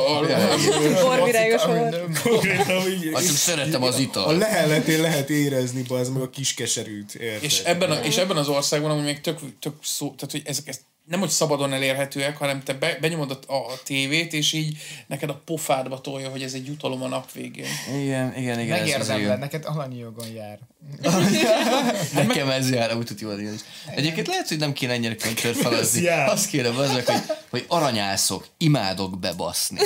Borvirágos 1.01 1.63
volt. 1.65 1.89
nem- 1.91 2.13
Konkrétan 2.23 2.87
így, 2.91 3.09
Azt 3.13 3.25
szeretem 3.35 3.83
az 3.83 3.95
a 3.95 3.99
italt. 3.99 4.37
leheletén 4.37 5.01
lehet 5.01 5.29
érezni, 5.29 5.83
az 5.89 6.09
meg 6.09 6.21
a 6.21 6.29
kis 6.29 6.53
keserűt. 6.53 7.15
Érted? 7.15 7.43
És 7.43 7.59
ebben, 7.59 7.91
a, 7.91 7.95
és 8.03 8.17
ebben 8.17 8.37
az 8.37 8.47
országban, 8.47 8.91
ami 8.91 9.01
még 9.01 9.21
tök, 9.21 9.39
tök 9.59 9.73
szó, 9.83 10.05
tehát 10.15 10.31
hogy 10.31 10.41
ezek, 10.45 10.67
ez 10.67 10.79
nem 11.07 11.19
hogy 11.19 11.29
szabadon 11.29 11.73
elérhetőek, 11.73 12.37
hanem 12.37 12.63
te 12.63 12.73
be, 12.73 12.97
benyomod 13.01 13.39
a, 13.47 13.53
a 13.53 13.79
tévét, 13.83 14.33
és 14.33 14.53
így 14.53 14.77
neked 15.07 15.29
a 15.29 15.41
pofádba 15.45 16.01
tolja, 16.01 16.29
hogy 16.29 16.43
ez 16.43 16.53
egy 16.53 16.65
jutalom 16.65 17.03
a 17.03 17.07
nap 17.07 17.31
végén. 17.31 17.65
Igen, 18.01 18.37
igen, 18.37 18.59
igen. 18.59 18.79
Megérdemled, 18.79 19.39
neked 19.39 19.65
alanyi 19.65 19.97
jogon 19.97 20.27
jár. 20.27 20.59
Nekem 22.27 22.49
ez 22.49 22.69
jár, 22.69 22.95
úgy 22.97 23.05
tudja 23.05 23.51
is. 23.53 23.61
Egyébként 23.95 24.27
lehet, 24.27 24.47
hogy 24.47 24.57
nem 24.57 24.73
kéne 24.73 24.93
ennyire 24.93 25.15
kontör 25.15 25.55
felazni. 25.55 26.01
jár. 26.11 26.29
Azt 26.29 26.49
kéne 26.49 26.69
azok, 26.69 27.05
hogy, 27.05 27.21
hogy 27.49 27.65
aranyászok, 27.67 28.47
imádok 28.57 29.19
bebaszni. 29.19 29.79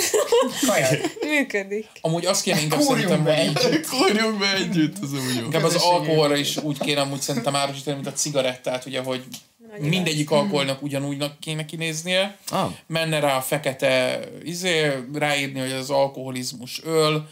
Kaját. 0.66 1.00
Működik. 1.30 1.86
Amúgy 2.00 2.26
azt 2.26 2.42
kéne 2.42 2.60
inkább 2.60 2.80
Kúrjunk 2.80 3.08
szerintem, 3.08 3.24
be 3.24 3.36
hogy 3.36 3.48
így, 3.48 3.72
együtt. 3.72 3.86
Kúrjunk 3.88 4.38
be 4.38 4.54
együtt, 4.54 4.98
az 5.02 5.12
úgy 5.12 5.36
jó. 5.36 5.44
inkább 5.44 5.62
az 5.62 5.74
alkoholra 5.74 6.36
is 6.36 6.56
úgy 6.56 6.78
kéne 6.78 7.00
amúgy 7.00 7.20
szerintem 7.20 7.56
árusítani, 7.56 7.96
mint 7.96 8.08
a 8.08 8.12
cigarettát, 8.12 8.86
ugye, 8.86 9.00
hogy 9.00 9.24
mindegyik 9.80 10.30
alkoholnak 10.30 10.82
ugyanúgynak 10.82 11.40
kéne 11.40 11.64
kinéznie. 11.64 12.38
Ah. 12.48 12.70
Menne 12.86 13.20
rá 13.20 13.36
a 13.36 13.40
fekete 13.40 14.20
izé, 14.42 14.92
ráírni, 15.12 15.60
hogy 15.60 15.72
az 15.72 15.90
alkoholizmus 15.90 16.80
öl, 16.84 17.28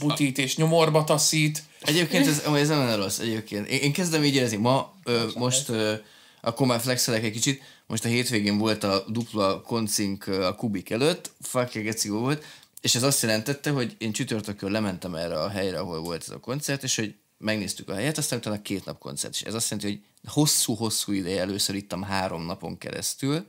butít 0.00 0.38
és 0.38 0.56
nyomorba 0.56 1.04
taszít. 1.04 1.62
Egyébként 1.80 2.26
ez, 2.26 2.42
ez 2.54 2.68
nem 2.68 2.94
rossz 2.94 3.18
egyébként. 3.18 3.68
Én, 3.68 3.78
én 3.78 3.92
kezdem 3.92 4.24
így 4.24 4.34
érezni. 4.34 4.56
Ma, 4.56 4.94
ö, 5.04 5.24
most, 5.34 5.68
ö, 5.68 5.94
akkor 6.40 6.66
már 6.66 6.80
flexelek 6.80 7.24
egy 7.24 7.32
kicsit, 7.32 7.62
most 7.86 8.04
a 8.04 8.08
hétvégén 8.08 8.58
volt 8.58 8.84
a 8.84 9.04
dupla 9.08 9.62
koncink 9.62 10.26
a 10.26 10.54
Kubik 10.54 10.90
előtt, 10.90 11.30
fucking 11.40 11.84
geci 11.84 12.08
volt, 12.08 12.44
és 12.80 12.94
ez 12.94 13.02
azt 13.02 13.22
jelentette, 13.22 13.70
hogy 13.70 13.94
én 13.98 14.12
csütörtökön 14.12 14.70
lementem 14.70 15.14
erre 15.14 15.40
a 15.40 15.48
helyre, 15.48 15.78
ahol 15.78 16.00
volt 16.00 16.22
ez 16.22 16.30
a 16.30 16.38
koncert, 16.38 16.82
és 16.82 16.96
hogy 16.96 17.14
megnéztük 17.38 17.88
a 17.88 17.94
helyet, 17.94 18.18
aztán 18.18 18.38
utána 18.38 18.62
két 18.62 18.84
nap 18.84 18.98
koncert, 18.98 19.34
és 19.34 19.42
ez 19.42 19.54
azt 19.54 19.70
jelenti, 19.70 19.92
hogy 19.92 20.32
hosszú-hosszú 20.32 21.12
ideje 21.12 21.40
először 21.40 21.74
ittam 21.74 22.02
három 22.02 22.42
napon 22.42 22.78
keresztül, 22.78 23.46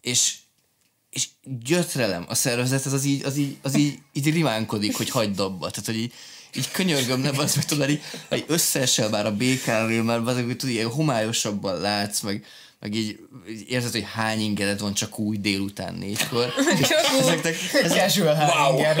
és 0.00 0.38
és 1.14 1.28
gyötrelem 1.42 2.24
a 2.28 2.34
szervezet, 2.34 2.84
az, 2.84 2.92
az 2.92 3.04
így, 3.04 3.24
az 3.24 3.36
így, 3.36 3.56
az 3.62 3.76
így, 3.76 3.98
így 4.12 4.32
rimánkodik, 4.32 4.96
hogy 4.96 5.10
hagyd 5.10 5.40
abba. 5.40 5.70
Tehát, 5.70 5.86
hogy 5.86 5.96
így, 5.96 6.12
így 6.56 6.70
könyörgöm, 6.70 7.20
nem 7.20 7.38
az, 7.38 7.54
hogy 7.54 7.66
tudod, 7.66 7.90
így, 7.90 8.02
összeesel 8.46 9.08
már 9.08 9.26
a 9.26 9.36
békáról, 9.36 10.02
mert 10.02 10.26
az, 10.26 10.34
hogy 10.34 10.56
tudod, 10.56 10.74
ilyen 10.74 10.90
homályosabban 10.90 11.80
látsz, 11.80 12.20
meg, 12.20 12.44
meg 12.84 12.94
így, 12.94 13.18
így 13.48 13.70
érzed, 13.70 13.92
hogy 13.92 14.04
hány 14.12 14.40
ingered 14.40 14.80
van 14.80 14.94
csak 14.94 15.18
úgy 15.18 15.40
délután 15.40 15.94
négykor. 15.94 16.52
Ezeknek, 17.20 17.54
Casual 17.72 18.34
Haringer. 18.34 18.98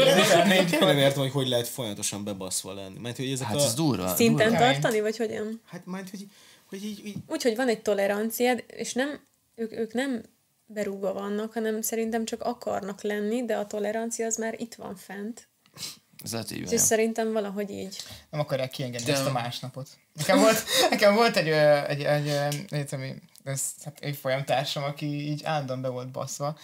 Én 0.72 0.78
nem 0.80 0.98
értem, 0.98 1.22
hogy 1.22 1.30
hogy 1.30 1.48
lehet 1.48 1.68
folyamatosan 1.68 2.24
bebaszva 2.24 2.74
lenni. 2.74 2.98
Mert 2.98 3.16
hogy 3.16 3.30
ezek 3.30 3.46
hát 3.46 3.56
a... 3.56 3.64
ez 3.64 3.74
durva. 3.74 4.14
Szinten 4.14 4.48
durva. 4.48 4.64
tartani, 4.64 5.00
vagy 5.00 5.16
hogyan? 5.16 5.60
Hát 5.66 5.86
majd, 5.86 6.10
hogy, 6.10 6.26
hogy 6.68 6.84
így, 6.84 7.06
így 7.06 7.16
Úgy, 7.26 7.42
hogy 7.42 7.56
van 7.56 7.68
egy 7.68 7.82
toleranciád, 7.82 8.64
és 8.66 8.92
nem, 8.92 9.20
ők, 9.54 9.72
ők 9.72 9.92
nem 9.92 10.22
berúgva 10.66 11.12
vannak, 11.12 11.52
hanem 11.52 11.82
szerintem 11.82 12.24
csak 12.24 12.42
akarnak 12.42 13.02
lenni, 13.02 13.44
de 13.44 13.56
a 13.56 13.66
tolerancia 13.66 14.26
az 14.26 14.36
már 14.36 14.54
itt 14.58 14.74
van 14.74 14.96
fent. 14.96 15.48
Ez 16.22 16.32
lehet, 16.32 16.50
És 16.50 16.68
van. 16.68 16.78
szerintem 16.78 17.32
valahogy 17.32 17.70
így. 17.70 17.96
Nem 18.30 18.40
akarják 18.40 18.70
kiengedni 18.70 19.06
De- 19.06 19.12
ezt 19.12 19.26
a 19.26 19.32
másnapot. 19.32 19.88
Nekem 20.12 20.38
volt, 20.38 20.64
nekem 20.90 21.14
volt 21.14 21.36
egy, 21.36 21.48
ö, 21.48 21.84
egy, 21.86 22.02
egy, 22.02 22.28
egy 22.28 22.64
egyetemi 22.68 23.14
ez, 23.44 23.62
hát 23.84 24.00
évfolyam 24.00 24.44
társam, 24.44 24.82
aki 24.82 25.30
így 25.30 25.44
állandóan 25.44 25.80
be 25.80 25.88
volt 25.88 26.10
baszva, 26.10 26.58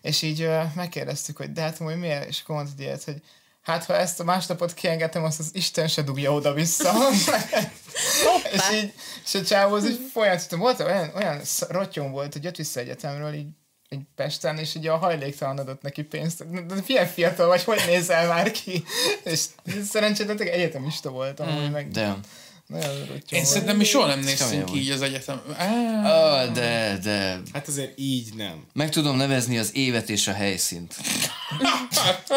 és 0.00 0.22
így 0.22 0.40
ö, 0.40 0.62
megkérdeztük, 0.74 1.36
hogy 1.36 1.52
de 1.52 1.60
hát 1.60 1.76
hogy 1.76 1.98
miért, 1.98 2.28
és 2.28 2.40
akkor 2.42 2.54
mondta 2.54 2.72
egy 2.76 2.80
ilyet, 2.80 3.04
hogy 3.04 3.22
hát 3.62 3.84
ha 3.84 3.96
ezt 3.96 4.20
a 4.20 4.24
másnapot 4.24 4.74
kiengedtem, 4.74 5.24
azt 5.24 5.38
az 5.38 5.50
Isten 5.52 5.88
se 5.88 6.02
dugja 6.02 6.32
oda-vissza. 6.32 6.92
és 8.52 8.62
így, 8.74 8.92
és 9.24 9.34
a 9.34 9.42
csávó 9.42 9.74
az 9.74 9.88
így 9.88 10.10
folyamatosan 10.12 10.58
volt, 10.58 10.80
olyan, 10.80 11.10
olyan 11.14 11.40
rottyom 11.68 12.10
volt, 12.10 12.32
hogy 12.32 12.44
jött 12.44 12.56
vissza 12.56 12.80
egyetemről, 12.80 13.32
így 13.32 13.48
egy 13.88 14.00
Pesten, 14.14 14.58
és 14.58 14.74
ugye 14.74 14.90
a 14.90 14.96
hajléktalan 14.96 15.58
adott 15.58 15.82
neki 15.82 16.02
pénzt. 16.02 16.66
De 16.66 16.74
milyen 16.86 17.06
fiatal 17.06 17.46
vagy, 17.46 17.64
hogy 17.64 17.82
nézel 17.86 18.26
már 18.26 18.50
ki? 18.50 18.84
És 19.24 19.44
szerencsétlen 19.90 20.36
tényleg 20.36 20.54
egyetemista 20.54 21.10
voltam, 21.10 21.48
mm, 21.48 21.70
meg 21.72 21.90
De. 21.90 22.16
Én 23.30 23.44
szerintem 23.44 23.76
mi 23.76 23.84
soha 23.84 24.06
nem 24.06 24.20
néztünk 24.20 24.74
így 24.74 24.90
az 24.90 25.02
egyetem. 25.02 25.40
Ah, 26.04 26.52
de, 26.52 26.98
de. 27.02 27.40
hát 27.52 27.68
azért 27.68 27.98
így 27.98 28.34
nem. 28.36 28.64
Meg 28.72 28.90
tudom 28.90 29.16
nevezni 29.16 29.58
az 29.58 29.70
évet 29.74 30.10
és 30.10 30.28
a 30.28 30.32
helyszínt. 30.32 30.96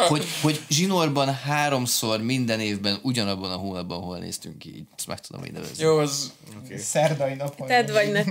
hogy, 0.07 0.26
hogy 0.41 0.61
zsinórban 0.69 1.34
háromszor 1.34 2.22
minden 2.22 2.60
évben 2.60 2.99
ugyanabban 3.01 3.51
a 3.51 3.56
hónapban 3.56 4.01
hol 4.01 4.18
néztünk 4.18 4.57
ki. 4.57 4.76
Így 4.76 4.84
Ezt 4.97 5.07
meg 5.07 5.19
tudom 5.19 5.45
így 5.45 5.51
nevezni. 5.51 5.84
jó, 5.84 5.97
az... 5.97 6.31
Szerdai 6.77 7.34
napon. 7.34 7.68
Tedd 7.68 7.91
vagy 7.91 8.11
ne. 8.11 8.23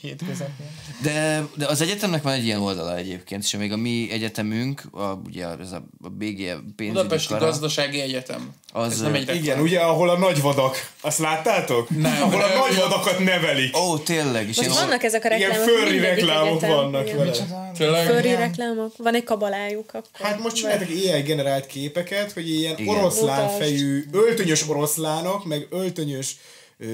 Hétközepén. 0.00 0.66
De, 1.02 1.46
de 1.56 1.66
az 1.66 1.80
egyetemnek 1.80 2.22
van 2.22 2.32
egy 2.32 2.44
ilyen 2.44 2.60
oldala 2.60 2.96
egyébként, 2.96 3.42
és 3.42 3.56
még 3.56 3.72
a 3.72 3.76
mi 3.76 4.08
egyetemünk, 4.10 4.82
a, 4.92 5.04
ugye 5.26 5.46
ez 5.46 5.72
a, 5.72 5.84
a 6.02 6.08
BG 6.08 6.36
pénzügyi 6.76 6.90
Budapesti 6.90 7.32
kara, 7.32 7.44
Gazdasági 7.44 8.00
Egyetem. 8.00 8.52
Az, 8.72 8.92
Ez 8.92 9.00
nem 9.00 9.14
egy 9.14 9.34
Igen, 9.34 9.60
ugye, 9.60 9.80
ahol 9.80 10.10
a 10.10 10.18
nagyvadak. 10.18 10.92
Azt 11.00 11.18
láttátok? 11.34 11.88
Nem, 11.90 12.22
ahol 12.22 12.40
a 12.42 12.58
nagyvadakat 12.66 13.18
nevelik. 13.18 13.76
Ó, 13.76 13.98
tényleg, 13.98 14.48
és 14.48 14.56
Most 14.56 14.80
vannak 14.80 15.02
ezek 15.02 15.24
a 15.24 15.34
Ilyen 15.36 15.50
reklámok. 15.50 15.68
furry 15.68 15.90
mindegyik 15.92 16.18
reklámok 16.24 16.60
vannak 16.60 17.12
vele. 17.12 17.32
Tényleg? 17.78 18.06
Furry 18.06 18.34
reklámok. 18.34 18.92
Van 18.96 19.14
egy 19.14 19.24
kabalájuk 19.24 19.88
akkor. 19.88 20.02
Hát 20.12 20.38
most 20.38 20.56
csináltak 20.56 20.90
ilyen 20.90 21.24
generált 21.24 21.66
képeket, 21.66 22.32
hogy 22.32 22.48
ilyen 22.50 22.76
oroszlán 22.86 23.48
fejű, 23.48 24.04
öltönyös 24.12 24.68
oroszlánok, 24.68 25.44
meg 25.44 25.66
öltönyös 25.70 26.36
ö, 26.78 26.86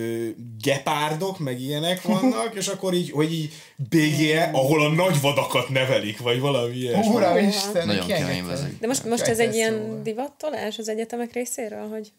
gepárdok, 0.63 1.39
meg 1.39 1.61
ilyenek 1.61 2.03
vannak, 2.03 2.51
és 2.55 2.67
akkor 2.67 2.95
így, 2.95 3.11
hogy 3.11 3.33
így 3.33 3.53
BGE, 3.77 4.51
ahol 4.53 4.85
a 4.85 4.89
nagyvadakat 4.89 5.69
nevelik, 5.69 6.19
vagy 6.21 6.41
valami 6.41 6.77
ilyesmi. 6.77 7.15
Uram 7.15 7.37
Isten, 7.37 7.87
nagyon 7.87 8.07
kemény. 8.07 8.45
De 8.81 8.87
most, 8.87 9.05
most 9.05 9.23
ez 9.27 9.39
egy 9.39 9.55
ilyen 9.55 10.03
divattolás 10.03 10.79
az 10.79 10.89
egyetemek 10.89 11.33
részéről, 11.33 11.89
hogy 11.89 12.13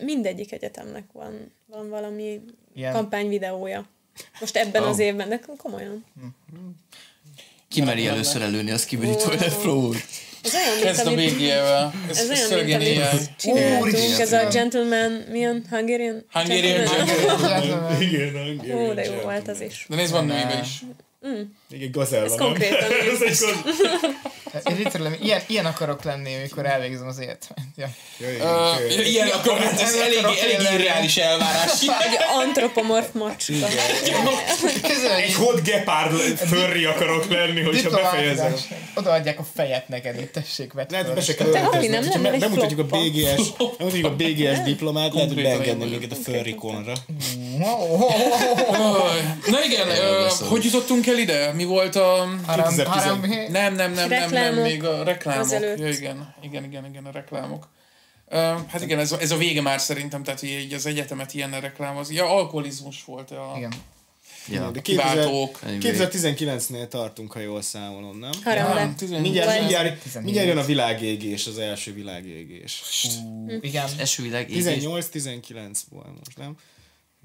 Mindegyik 0.00 0.52
egyetemnek 0.52 1.04
van, 1.12 1.52
van 1.66 1.88
valami 1.88 2.40
Ilyen- 2.74 2.92
kampányvideója. 2.92 3.86
Most 4.40 4.56
ebben 4.56 4.82
Oh. 4.82 4.88
az 4.88 4.98
évben, 4.98 5.28
de 5.28 5.40
komolyan. 5.56 6.04
Ki 7.68 7.80
meri 7.82 8.06
először 8.06 8.42
előni, 8.42 8.70
az 8.70 8.84
kibeli 8.84 9.16
Toilet 9.16 9.58
Pro 9.60 9.90
Ez 10.42 10.54
olyan, 10.54 10.94
mint 10.94 10.98
amit, 11.06 11.34
BG-vel. 11.36 11.92
Ez, 12.08 12.18
ez 12.30 12.52
olyan, 12.52 12.64
mint 12.64 13.02
amit 13.02 13.36
csináltunk. 13.36 13.94
Ez 14.18 14.32
a 14.32 14.48
gentleman, 14.48 15.10
milyen 15.12 15.66
Hungarian? 15.70 16.24
Hungarian 16.32 16.84
Gentleman. 16.84 18.02
Igen, 18.02 18.46
igen. 18.46 18.76
Ó, 18.76 18.92
de 18.92 19.04
jó 19.04 19.20
volt 19.20 19.48
az 19.48 19.60
is. 19.60 19.86
De 19.88 19.96
nézd, 19.96 20.12
van 20.12 20.26
nőibe 20.26 20.60
is. 20.62 20.82
Igen, 21.70 21.90
gazella, 21.90 22.24
Ez 22.24 22.30
nem? 22.30 22.38
konkrétan 22.46 22.90
Ez 23.14 23.22
egy 23.22 23.28
gaz- 23.28 24.68
Én 24.70 24.76
literally, 24.76 25.16
ilyen, 25.22 25.40
ilyen 25.46 25.66
akarok 25.66 26.02
lenni, 26.02 26.34
amikor 26.34 26.66
elvégzem 26.66 27.06
az 27.06 27.18
életet. 27.18 27.54
Ja. 27.76 27.88
Ja, 28.18 28.32
igen, 28.32 28.46
Uh, 28.46 28.92
igen. 28.92 29.04
ilyen 29.06 29.28
akkor, 29.28 29.58
hát 29.58 29.80
ez 29.80 29.94
elég, 29.94 30.24
elég 30.42 30.80
irreális 30.80 31.16
elvárás. 31.16 31.82
egy 32.06 32.16
antropomorf 32.46 33.06
macska. 33.12 33.52
Egy 35.16 35.34
hot 35.34 35.62
gepard 35.62 36.12
furry 36.36 36.84
akarok 36.84 37.30
lenni, 37.30 37.62
hogyha 37.62 37.90
befejezem. 37.90 38.54
Odaadják 38.94 39.38
a 39.38 39.46
fejet 39.54 39.88
neked, 39.88 40.14
hogy 40.14 40.30
tessék 40.30 40.72
vett 40.72 40.90
Lehet, 40.90 41.14
be 41.14 41.20
se 41.20 41.34
kell 41.34 41.46
öltözni. 41.46 41.96
Egy 42.26 42.38
bemutatjuk 42.40 42.92
a. 42.92 42.96
BGS, 42.96 43.48
bemutatjuk 43.78 44.04
a 44.04 44.14
BGS 44.16 44.62
diplomát, 44.64 45.14
lehet, 45.14 45.32
hogy 45.32 45.42
beengedni 45.42 45.84
minket 45.84 46.12
a 46.12 46.16
furry 46.24 46.54
konra. 46.54 46.92
Öj, 47.12 47.66
Na 49.46 49.64
igen, 49.64 49.86
hogy 50.48 50.64
jutottunk 50.64 51.06
el 51.06 51.18
ide? 51.18 51.52
Mi 51.58 51.64
volt 51.64 51.96
a... 51.96 52.28
Haram, 52.46 52.68
2010. 52.68 52.86
haram, 52.86 53.20
Nem, 53.50 53.74
nem, 53.74 53.92
nem, 53.92 54.08
nem, 54.08 54.30
nem, 54.30 54.54
még 54.54 54.84
a 54.84 55.02
reklámok. 55.02 55.50
Ja, 55.50 55.88
igen, 55.88 56.34
igen, 56.40 56.64
igen, 56.64 56.84
igen, 56.84 57.04
a 57.04 57.10
reklámok. 57.10 57.68
Uh, 58.30 58.38
hát 58.66 58.82
igen, 58.82 58.98
ez, 58.98 59.12
ez 59.12 59.30
a 59.30 59.36
vége 59.36 59.62
már 59.62 59.80
szerintem, 59.80 60.22
tehát 60.22 60.40
hogy 60.40 60.48
így 60.48 60.72
az 60.72 60.86
egyetemet 60.86 61.34
ilyen 61.34 61.60
reklámoz. 61.60 62.10
Ja, 62.10 62.30
alkoholizmus 62.30 63.04
volt 63.04 63.30
a 63.30 63.54
Igen. 63.56 63.72
Ja. 64.48 64.70
De 64.70 64.80
2000 64.80 65.12
kiváltók. 65.12 65.58
2019-nél 65.62 66.88
tartunk, 66.88 67.32
ha 67.32 67.40
jól 67.40 67.62
számolom, 67.62 68.18
nem? 68.18 68.30
Haram 68.44 68.66
Nem, 68.66 68.74
lett. 68.74 68.96
18. 68.96 69.22
Mindjárt, 69.22 69.58
mindjárt, 69.58 70.02
14. 70.02 70.24
mindjárt 70.24 70.48
jön 70.48 70.64
a 70.64 70.66
világégés, 70.66 71.46
az 71.46 71.58
első 71.58 71.94
világégés. 71.94 72.82
Igen. 73.60 73.88
Esővilág 73.98 74.50
égés. 74.50 74.64
18-19 74.64 75.78
volt 75.90 76.06
most, 76.24 76.38
nem? 76.38 76.56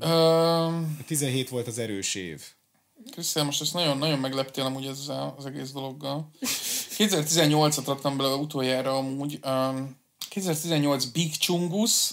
Um, 0.09 0.97
17 1.07 1.49
volt 1.49 1.67
az 1.67 1.77
erős 1.77 2.15
év. 2.15 2.41
Krisztián, 3.11 3.45
most 3.45 3.61
ezt 3.61 3.73
nagyon, 3.73 3.97
nagyon 3.97 4.19
megleptél 4.19 4.63
amúgy 4.63 4.85
ezzel 4.85 5.33
az 5.37 5.45
egész 5.45 5.71
dologgal. 5.71 6.29
2018-at 6.97 7.83
raktam 7.85 8.17
bele 8.17 8.33
utoljára 8.33 8.97
amúgy. 8.97 9.39
Um, 9.45 10.01
2018 10.29 11.05
Big 11.05 11.37
Chungus, 11.37 12.09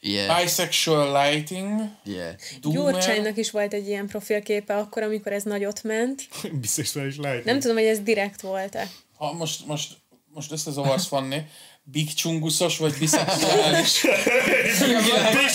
Yeah. 0.00 0.42
Bisexual 0.42 1.22
Lighting, 1.22 1.80
Yeah. 2.04 2.34
Gyurcsánynak 2.60 3.36
is 3.36 3.50
volt 3.50 3.72
egy 3.72 3.86
ilyen 3.86 4.06
profilképe 4.06 4.76
akkor, 4.76 5.02
amikor 5.02 5.32
ez 5.32 5.42
nagyot 5.42 5.82
ment. 5.82 6.28
Biztos 6.60 6.90
fel 6.90 7.06
is 7.06 7.16
lehet. 7.16 7.44
Nem 7.44 7.60
tudom, 7.60 7.76
hogy 7.76 7.86
ez 7.86 8.00
direkt 8.00 8.40
volt-e. 8.40 8.90
Ha 9.16 9.32
most, 9.32 9.66
most, 9.66 9.96
most 10.34 10.52
összezavarsz, 10.52 11.06
Fanni. 11.06 11.42
Big 11.92 12.14
Chungusos 12.14 12.78
vagy 12.78 12.94
biszexuális? 12.98 14.00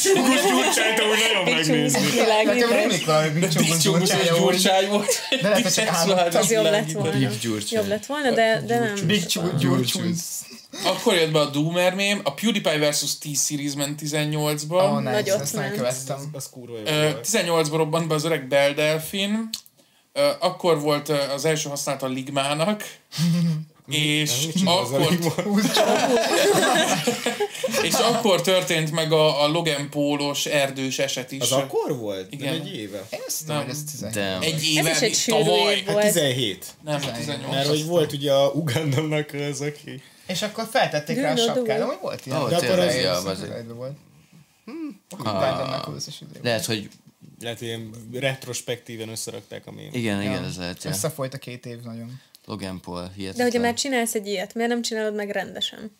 Csungos 0.04 0.42
gyurcsányt 0.42 1.00
amúgy 1.00 1.18
nagyon 1.28 1.54
megnézni. 1.54 2.00
Nekem 2.46 2.70
rémlik 2.72 3.06
valami 3.06 3.30
Big 3.30 3.50
úgy. 3.58 3.78
gyurcsány 3.82 4.90
volt. 4.90 5.12
De 5.42 5.50
lehet, 5.50 5.64
hogy 5.64 5.74
csak 5.74 5.88
álmodtam. 5.88 6.42
Az 6.42 6.52
jobb 6.52 6.64
lett 6.64 6.92
volna. 6.92 7.12
Big. 7.18 7.30
Jobb 7.72 7.88
lett 7.88 8.06
volna, 8.06 8.32
de, 8.32 8.64
de 8.68 8.80
nem. 8.80 8.96
Big 9.06 9.26
gyurcsungus. 9.60 10.20
Akkor 10.86 11.14
jött 11.14 11.32
be 11.32 11.40
a 11.40 11.46
Doomer 11.46 11.94
mém, 11.94 12.22
a 12.24 12.34
PewDiePie 12.34 12.90
vs. 12.90 13.18
T-Series 13.18 13.74
ment 13.74 14.02
18-ba. 14.04 14.92
Ó, 14.92 14.98
nice, 15.00 15.12
Nagyot 15.12 15.42
ezt 15.42 15.54
nem 15.54 15.62
ment. 15.64 15.76
követtem. 15.76 16.30
Az 16.34 16.50
kurva 16.50 16.78
jó 16.78 16.84
Ö, 16.86 17.02
volt. 17.12 17.28
18-ban 17.32 17.74
robbant 17.76 18.08
be 18.08 18.14
az 18.16 18.24
öreg 18.24 18.48
Bell 18.48 18.74
Delfin, 18.74 19.50
akkor 20.40 20.82
volt 20.82 21.10
az 21.10 21.46
első 21.46 21.70
használata 21.70 22.06
a 22.06 22.10
Ligmának, 22.10 22.84
és 23.94 24.48
akkor, 24.66 25.08
és 27.84 27.94
akkor 27.94 28.42
történt 28.42 28.92
meg 28.92 29.12
a, 29.12 29.44
a 29.44 29.48
Logan 29.48 29.90
Pólos 29.90 30.46
erdős 30.46 31.00
eset 31.00 31.32
is. 31.32 31.40
Az 31.42 31.52
akkor 31.52 31.98
volt? 31.98 32.34
Igen. 32.34 32.54
Nem 32.54 32.62
egy 32.62 32.76
éve? 32.76 33.08
Tudom, 33.40 33.58
hogy 33.62 33.70
ez 33.70 33.84
17. 33.92 34.14
Damn. 34.16 34.42
Egy 34.42 34.54
Ez 34.54 34.64
éve, 34.64 34.90
is 34.92 35.02
egy 35.02 35.24
tavaly. 35.28 35.76
év 35.76 35.86
Hát 35.86 35.94
volt. 35.94 36.06
17. 36.06 36.66
Nem, 36.84 37.00
18. 37.00 37.52
Mert 37.52 37.68
hogy 37.68 37.86
volt 37.86 38.14
ugye 38.14 38.34
a 38.34 38.48
Ugandának 38.50 39.34
az, 39.52 39.62
aki... 39.62 40.02
És 40.28 40.42
akkor 40.42 40.68
feltették 40.72 41.18
rá 41.22 41.32
a 41.32 41.54
dűnő. 41.54 41.80
hogy 41.82 41.98
volt 42.02 42.26
ilyen? 42.26 42.42
Ó, 42.42 42.48
De 42.48 42.56
akkor 42.56 42.80
az- 42.80 42.96
volt. 43.76 43.92
Ah. 45.24 45.94
Is 46.08 46.22
idő. 46.22 46.40
Lehet, 46.44 46.66
hogy 46.66 46.90
Lehet, 47.42 47.60
hogy 47.60 47.68
ilyen 47.68 47.90
retrospektíven 48.14 49.10
összerakták 49.10 49.68
a 49.68 49.72
mém. 49.72 49.90
igen, 49.92 50.22
igen, 50.22 50.44
ez 50.44 50.58
lehet. 50.58 50.84
Ja. 50.84 50.90
Összefolyt 50.90 51.34
a 51.34 51.38
két 51.38 51.66
év 51.66 51.80
nagyon. 51.80 52.22
Logan 52.46 52.82
Paul, 52.82 53.12
hihetetlen. 53.16 53.36
De 53.36 53.44
hogyha 53.44 53.60
már 53.60 53.74
csinálsz 53.74 54.16
egy 54.16 54.28
ilyet, 54.28 54.54
miért 54.54 54.70
nem 54.70 54.82
csinálod 54.82 55.16
meg 55.16 55.30
rendesen? 55.30 55.98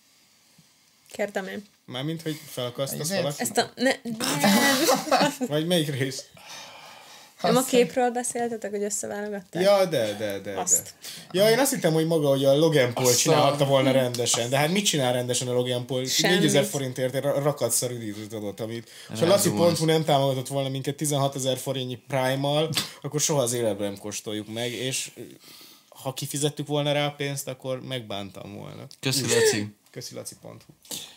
Kérdem 1.12 1.48
én. 1.48 1.66
Mármint, 1.86 2.22
hogy 2.22 2.40
felakasztasz 2.46 3.10
valakit? 3.10 3.40
Ezt 3.40 3.58
a... 3.58 3.72
Ne, 3.76 3.92
nem. 4.04 5.36
Vagy 5.48 5.68
melyik 5.68 5.90
rész? 6.00 6.26
nem 7.42 7.56
a 7.58 7.64
képről 7.64 8.10
beszéltetek, 8.12 8.72
hogy 8.72 8.84
összeválogatták? 8.84 9.64
Ja, 9.64 9.86
de, 9.86 10.06
de, 10.06 10.16
de, 10.18 10.40
de. 10.40 10.60
Azt. 10.60 10.94
Ja, 11.32 11.50
én 11.50 11.60
azt 11.60 11.74
hittem, 11.74 11.94
hogy 11.94 12.06
maga, 12.08 12.28
hogy 12.30 12.46
a 12.46 12.58
Logan 12.58 12.94
Paul 12.94 13.08
Azt 13.08 13.16
a- 13.16 13.20
csinálhatta 13.20 13.66
volna 13.66 13.92
rendesen. 13.92 14.50
De 14.50 14.58
hát 14.58 14.72
mit 14.72 14.86
csinál 14.86 15.14
rendesen 15.14 15.48
a 15.48 15.54
Logan 15.54 15.86
Paul? 15.86 16.06
Semmit. 16.06 16.38
4000 16.38 16.64
forintért 16.64 17.14
rakatszar 17.24 17.92
üdítőt 17.92 18.34
adott, 18.34 18.60
amit... 18.60 18.90
És 19.14 19.20
ha 19.20 19.26
Rázumolsz. 19.26 19.70
Laci.hu 19.70 19.86
nem 19.86 20.04
támogatott 20.04 20.48
volna 20.48 20.70
minket 20.70 20.96
16 20.96 21.36
ezer 21.36 21.58
forintnyi 21.58 22.00
Prime-mal, 22.08 22.70
akkor 23.02 23.20
soha 23.20 23.42
az 23.42 23.54
életben 23.54 23.92
nem 23.92 24.00
kóstoljuk 24.00 24.54
meg, 24.54 24.72
és 24.72 25.12
ha 26.02 26.14
kifizettük 26.14 26.68
volna 26.68 26.92
rá 26.92 27.06
a 27.06 27.12
pénzt, 27.12 27.48
akkor 27.48 27.82
megbántam 27.82 28.56
volna. 28.56 28.88
Köszi, 29.00 29.22
Laci. 29.22 29.76
Köszi 29.92 30.16
Laci.hu. 30.16 30.56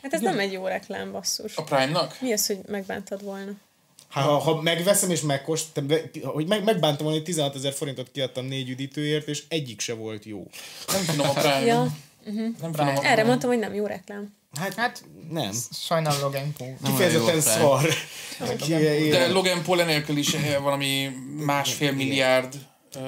Hát 0.03 0.13
ez 0.13 0.21
nem 0.21 0.39
egy 0.39 0.53
jó 0.53 0.67
reklám, 0.67 1.13
basszus. 1.13 1.57
A 1.57 1.63
Prime-nak? 1.63 2.21
Mi 2.21 2.33
az, 2.33 2.47
hogy 2.47 2.59
megbántad 2.67 3.23
volna? 3.23 3.53
Ha, 4.09 4.21
ha, 4.21 4.39
ha 4.39 4.63
megveszem 4.63 5.11
és 5.11 5.21
megkóstoltam, 5.21 5.99
hogy 6.23 6.47
meg, 6.47 6.65
megbántam 6.65 7.03
volna, 7.05 7.13
hogy 7.13 7.25
16 7.25 7.55
ezer 7.55 7.73
forintot 7.73 8.11
kiadtam 8.11 8.45
négy 8.47 8.69
üdítőért, 8.69 9.29
és 9.29 9.43
egyik 9.49 9.81
se 9.81 9.93
volt 9.95 10.25
jó. 10.25 10.47
Nem 10.93 11.03
finom 11.03 11.29
a 11.29 11.33
Prime. 11.33 11.65
Ja, 11.65 11.97
Nem 12.61 12.73
finom 12.73 12.97
a 12.97 13.05
erre 13.05 13.25
mondtam, 13.25 13.51
hogy 13.51 13.59
nem 13.59 13.75
jó 13.75 13.87
reklám. 13.87 14.35
Hát, 14.59 14.75
Hát, 14.75 15.05
nem. 15.31 15.53
sajnálom 15.87 16.21
Logan 16.21 16.53
Paul. 16.59 16.77
Kifejezetten 16.85 17.41
szar. 17.41 17.89
De 19.11 19.27
Logan 19.27 19.63
Paul 19.63 19.81
enélkül 19.81 20.17
is 20.17 20.35
eh, 20.35 20.63
valami 20.63 21.11
másfél 21.37 21.93
milliárd 21.93 22.55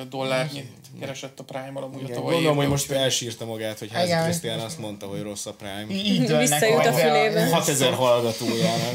dollárnyit 0.09 0.67
keresett 1.01 1.41
a 1.41 1.45
Prime-mal 1.45 1.83
amúgy 1.83 2.01
a 2.01 2.03
Igen, 2.03 2.15
tavalyi 2.15 2.35
Gondolom, 2.35 2.57
hogy 2.57 2.69
most 2.69 2.91
elsírta 2.91 3.45
magát, 3.45 3.79
hogy 3.79 3.93
Házi 3.93 4.07
Igen. 4.07 4.23
Krisztián 4.25 4.59
azt 4.59 4.79
mondta, 4.79 5.07
hogy 5.07 5.23
rossz 5.23 5.47
a 5.47 5.53
Prime. 5.53 5.87
Így 5.89 6.37
Visszajut 6.37 6.87
a 6.87 6.93
fülébe. 6.93 7.49
6000 7.49 7.93
hallgatójának. 7.93 8.95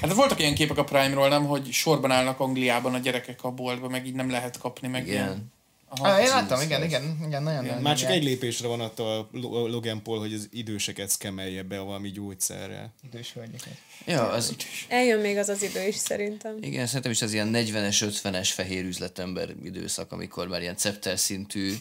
Hát 0.00 0.12
voltak 0.12 0.40
ilyen 0.40 0.54
képek 0.54 0.78
a 0.78 0.84
Prime-ról, 0.84 1.28
nem, 1.28 1.46
hogy 1.46 1.70
sorban 1.70 2.10
állnak 2.10 2.40
Angliában 2.40 2.94
a 2.94 2.98
gyerekek 2.98 3.44
a 3.44 3.50
boltba, 3.50 3.88
meg 3.88 4.06
így 4.06 4.14
nem 4.14 4.30
lehet 4.30 4.58
kapni, 4.58 4.88
meg 4.88 5.06
ilyen. 5.06 5.54
Igen. 5.94 6.10
Ah, 6.10 6.22
én 6.22 6.28
láttam, 6.28 6.60
igen, 6.60 6.82
igen, 6.82 7.18
igen, 7.26 7.42
nagyon 7.42 7.64
nagyon. 7.64 7.82
Már 7.82 7.96
csak 7.96 8.08
igen. 8.08 8.20
egy 8.20 8.24
lépésre 8.26 8.68
van 8.68 8.80
attól 8.80 9.12
a 9.18 9.28
Lo- 9.32 9.70
Logan 9.70 10.02
Paul, 10.02 10.18
hogy 10.18 10.32
az 10.32 10.48
időseket 10.52 11.08
szkemelje 11.08 11.62
be 11.62 11.78
valami 11.78 12.10
gyógyszerrel. 12.10 12.94
Idős 13.12 13.32
hölgyeket. 13.32 13.76
Ja, 14.06 14.28
az, 14.28 14.54
Eljön 14.88 15.20
még 15.20 15.36
az 15.36 15.48
az 15.48 15.62
idő 15.62 15.86
is 15.86 15.94
szerintem. 15.94 16.56
igen, 16.60 16.86
szerintem 16.86 17.10
is 17.10 17.22
az 17.22 17.32
ilyen 17.32 17.50
40-es, 17.54 18.20
50-es 18.22 18.48
fehér 18.52 18.84
üzletember 18.84 19.48
időszak, 19.64 20.12
amikor 20.12 20.48
már 20.48 20.60
ilyen 20.60 20.76
cepter 20.76 21.18
szintű 21.18 21.74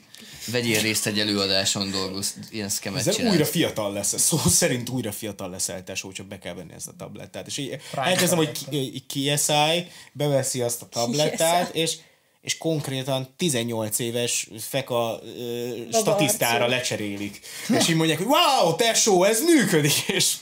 vegyél 0.52 0.82
részt 0.82 1.06
egy 1.08 1.20
előadáson 1.20 1.92
dolgoz, 1.92 2.36
ilyen 2.52 2.70
szkemet 2.70 3.14
csinál. 3.16 3.32
újra 3.32 3.46
fiatal 3.46 3.94
lesz, 3.94 4.20
szó 4.20 4.38
szerint 4.38 4.90
újra 4.90 5.12
fiatal 5.12 5.50
leszel, 5.50 5.84
tesó, 5.84 6.12
csak 6.12 6.26
be 6.26 6.40
kell 6.40 6.54
venni 6.54 6.74
ezt 6.74 6.88
a 6.88 6.94
tablettát. 6.98 7.48
És 7.48 7.58
így 7.58 7.78
elkezdem, 7.96 8.38
hogy 8.38 9.06
kiszállj, 9.08 9.88
beveszi 10.12 10.62
azt 10.62 10.82
a 10.82 10.88
tablettát, 10.88 11.76
és 11.76 11.98
és 12.46 12.58
konkrétan 12.58 13.28
18 13.38 14.00
éves 14.00 14.50
feka 14.60 15.20
ö, 15.38 15.70
statisztára 15.92 16.68
lecserélik. 16.68 17.40
És 17.78 17.90
így 17.90 17.96
mondják, 17.96 18.18
hogy 18.18 18.28
wow, 18.28 18.76
tesó, 18.76 19.24
ez 19.24 19.42
működik, 19.42 20.08
és, 20.08 20.36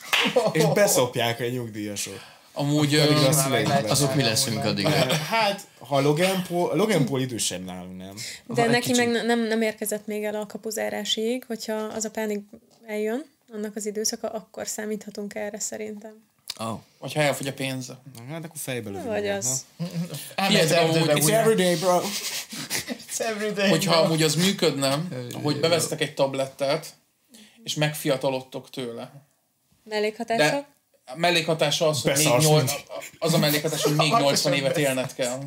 és 0.52 0.64
beszopják 0.74 1.40
a 1.40 1.48
nyugdíjasot. 1.50 2.20
Amúgy 2.54 2.94
ö. 2.94 3.30
Azok 3.88 4.16
mi 4.16 4.24
leszünk 4.24 4.64
addig? 4.64 4.86
Hát, 5.30 5.62
ha 5.80 6.02
Logan 6.02 6.44
Paul, 6.48 6.76
Logan 6.76 7.06
Paul 7.06 7.22
idősebb 7.22 7.66
nálunk, 7.66 7.98
nem? 7.98 8.16
De 8.48 8.64
egy 8.64 8.70
neki 8.70 8.92
kicsit. 8.92 8.98
meg 8.98 9.08
ne- 9.08 9.24
nem, 9.24 9.40
nem 9.40 9.62
érkezett 9.62 10.08
még 10.08 10.24
el 10.24 10.36
a 10.36 10.46
kapuzárásig, 10.46 11.44
hogyha 11.48 11.76
az 11.76 12.06
a 12.06 12.10
pánik 12.10 12.40
eljön, 12.88 13.26
annak 13.54 13.76
az 13.76 13.86
időszaka, 13.86 14.30
akkor 14.30 14.68
számíthatunk 14.68 15.36
erre 15.36 15.60
szerintem. 15.60 16.32
Oh. 16.60 16.80
vagy 17.00 17.14
ha 17.14 17.22
elfogy 17.22 17.48
a 17.48 17.54
pénze. 17.54 17.98
Hát 18.30 18.44
akkor 18.44 18.58
fejbe 18.58 18.90
lövünk. 18.90 19.08
Vagy 19.08 19.24
na. 19.24 19.34
az. 19.34 19.66
Elmegy 20.36 20.62
Hihetetlen, 20.62 20.96
erdőbe 20.96 21.14
It's 21.14 21.32
everyday, 21.32 21.76
bro. 21.76 22.02
It's 23.08 23.20
everyday. 23.20 23.70
Hogyha 23.70 23.96
amúgy 23.96 24.24
az 24.24 24.36
működne, 24.36 25.02
hogy 25.44 25.60
bevesztek 25.60 26.02
egy 26.02 26.14
tablettát, 26.14 26.94
és 27.64 27.74
megfiatalodtok 27.74 28.70
tőle. 28.70 29.12
Mellékhatások? 29.84 30.66
a 31.06 31.18
mellékhatása 31.18 31.88
az, 31.88 32.02
hogy 32.02 32.12
még 32.12 32.24
Beszarsz 32.24 32.46
8, 32.46 32.74
az 33.20 33.34
a 33.34 33.38
mellékhatás, 33.38 33.84
hogy 33.84 33.96
még 33.96 34.12
80 34.12 34.54
évet 34.54 34.78
élned 34.78 35.14
kell. 35.14 35.44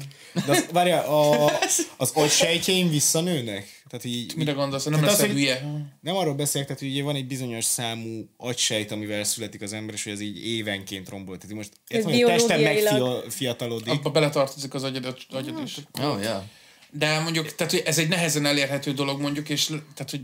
De 0.46 0.52
az, 0.52 0.66
várjál, 0.72 1.04
a, 1.04 1.50
az 1.96 2.10
agysejtjeim 2.14 2.90
visszanőnek? 2.90 3.75
Tehát 3.88 4.04
így, 4.04 4.36
Mire 4.36 4.52
gondolsz? 4.52 4.84
Nem 4.84 5.00
Tehát 5.00 5.14
az, 5.14 5.20
hogy- 5.20 5.30
hülye. 5.30 5.84
Nem 6.00 6.16
arról 6.16 6.34
beszélek, 6.34 6.66
tehát 6.66 6.82
ugye 6.82 7.02
van 7.02 7.14
egy 7.14 7.26
bizonyos 7.26 7.64
számú 7.64 8.28
agysejt, 8.36 8.90
amivel 8.90 9.24
születik 9.24 9.62
az 9.62 9.72
ember, 9.72 9.94
és 9.94 10.04
hogy 10.04 10.12
ez 10.12 10.20
így 10.20 10.46
évenként 10.46 11.08
rombol. 11.08 11.38
Tehát 11.38 11.56
most 11.56 11.70
értem, 11.88 12.10
hogy 12.12 12.22
a 12.22 12.26
testem 12.26 12.60
megfiatalodik. 12.60 13.88
Abba 13.88 14.10
beletartozik 14.10 14.74
az 14.74 14.82
agyad, 14.82 15.16
agyad 15.30 15.60
is. 15.64 15.76
Oh, 16.00 16.20
yeah. 16.22 16.42
De 16.90 17.18
mondjuk, 17.20 17.54
tehát 17.54 17.72
hogy 17.72 17.82
ez 17.84 17.98
egy 17.98 18.08
nehezen 18.08 18.46
elérhető 18.46 18.92
dolog 18.92 19.20
mondjuk, 19.20 19.48
és 19.48 19.66
tehát, 19.66 20.10
hogy 20.10 20.22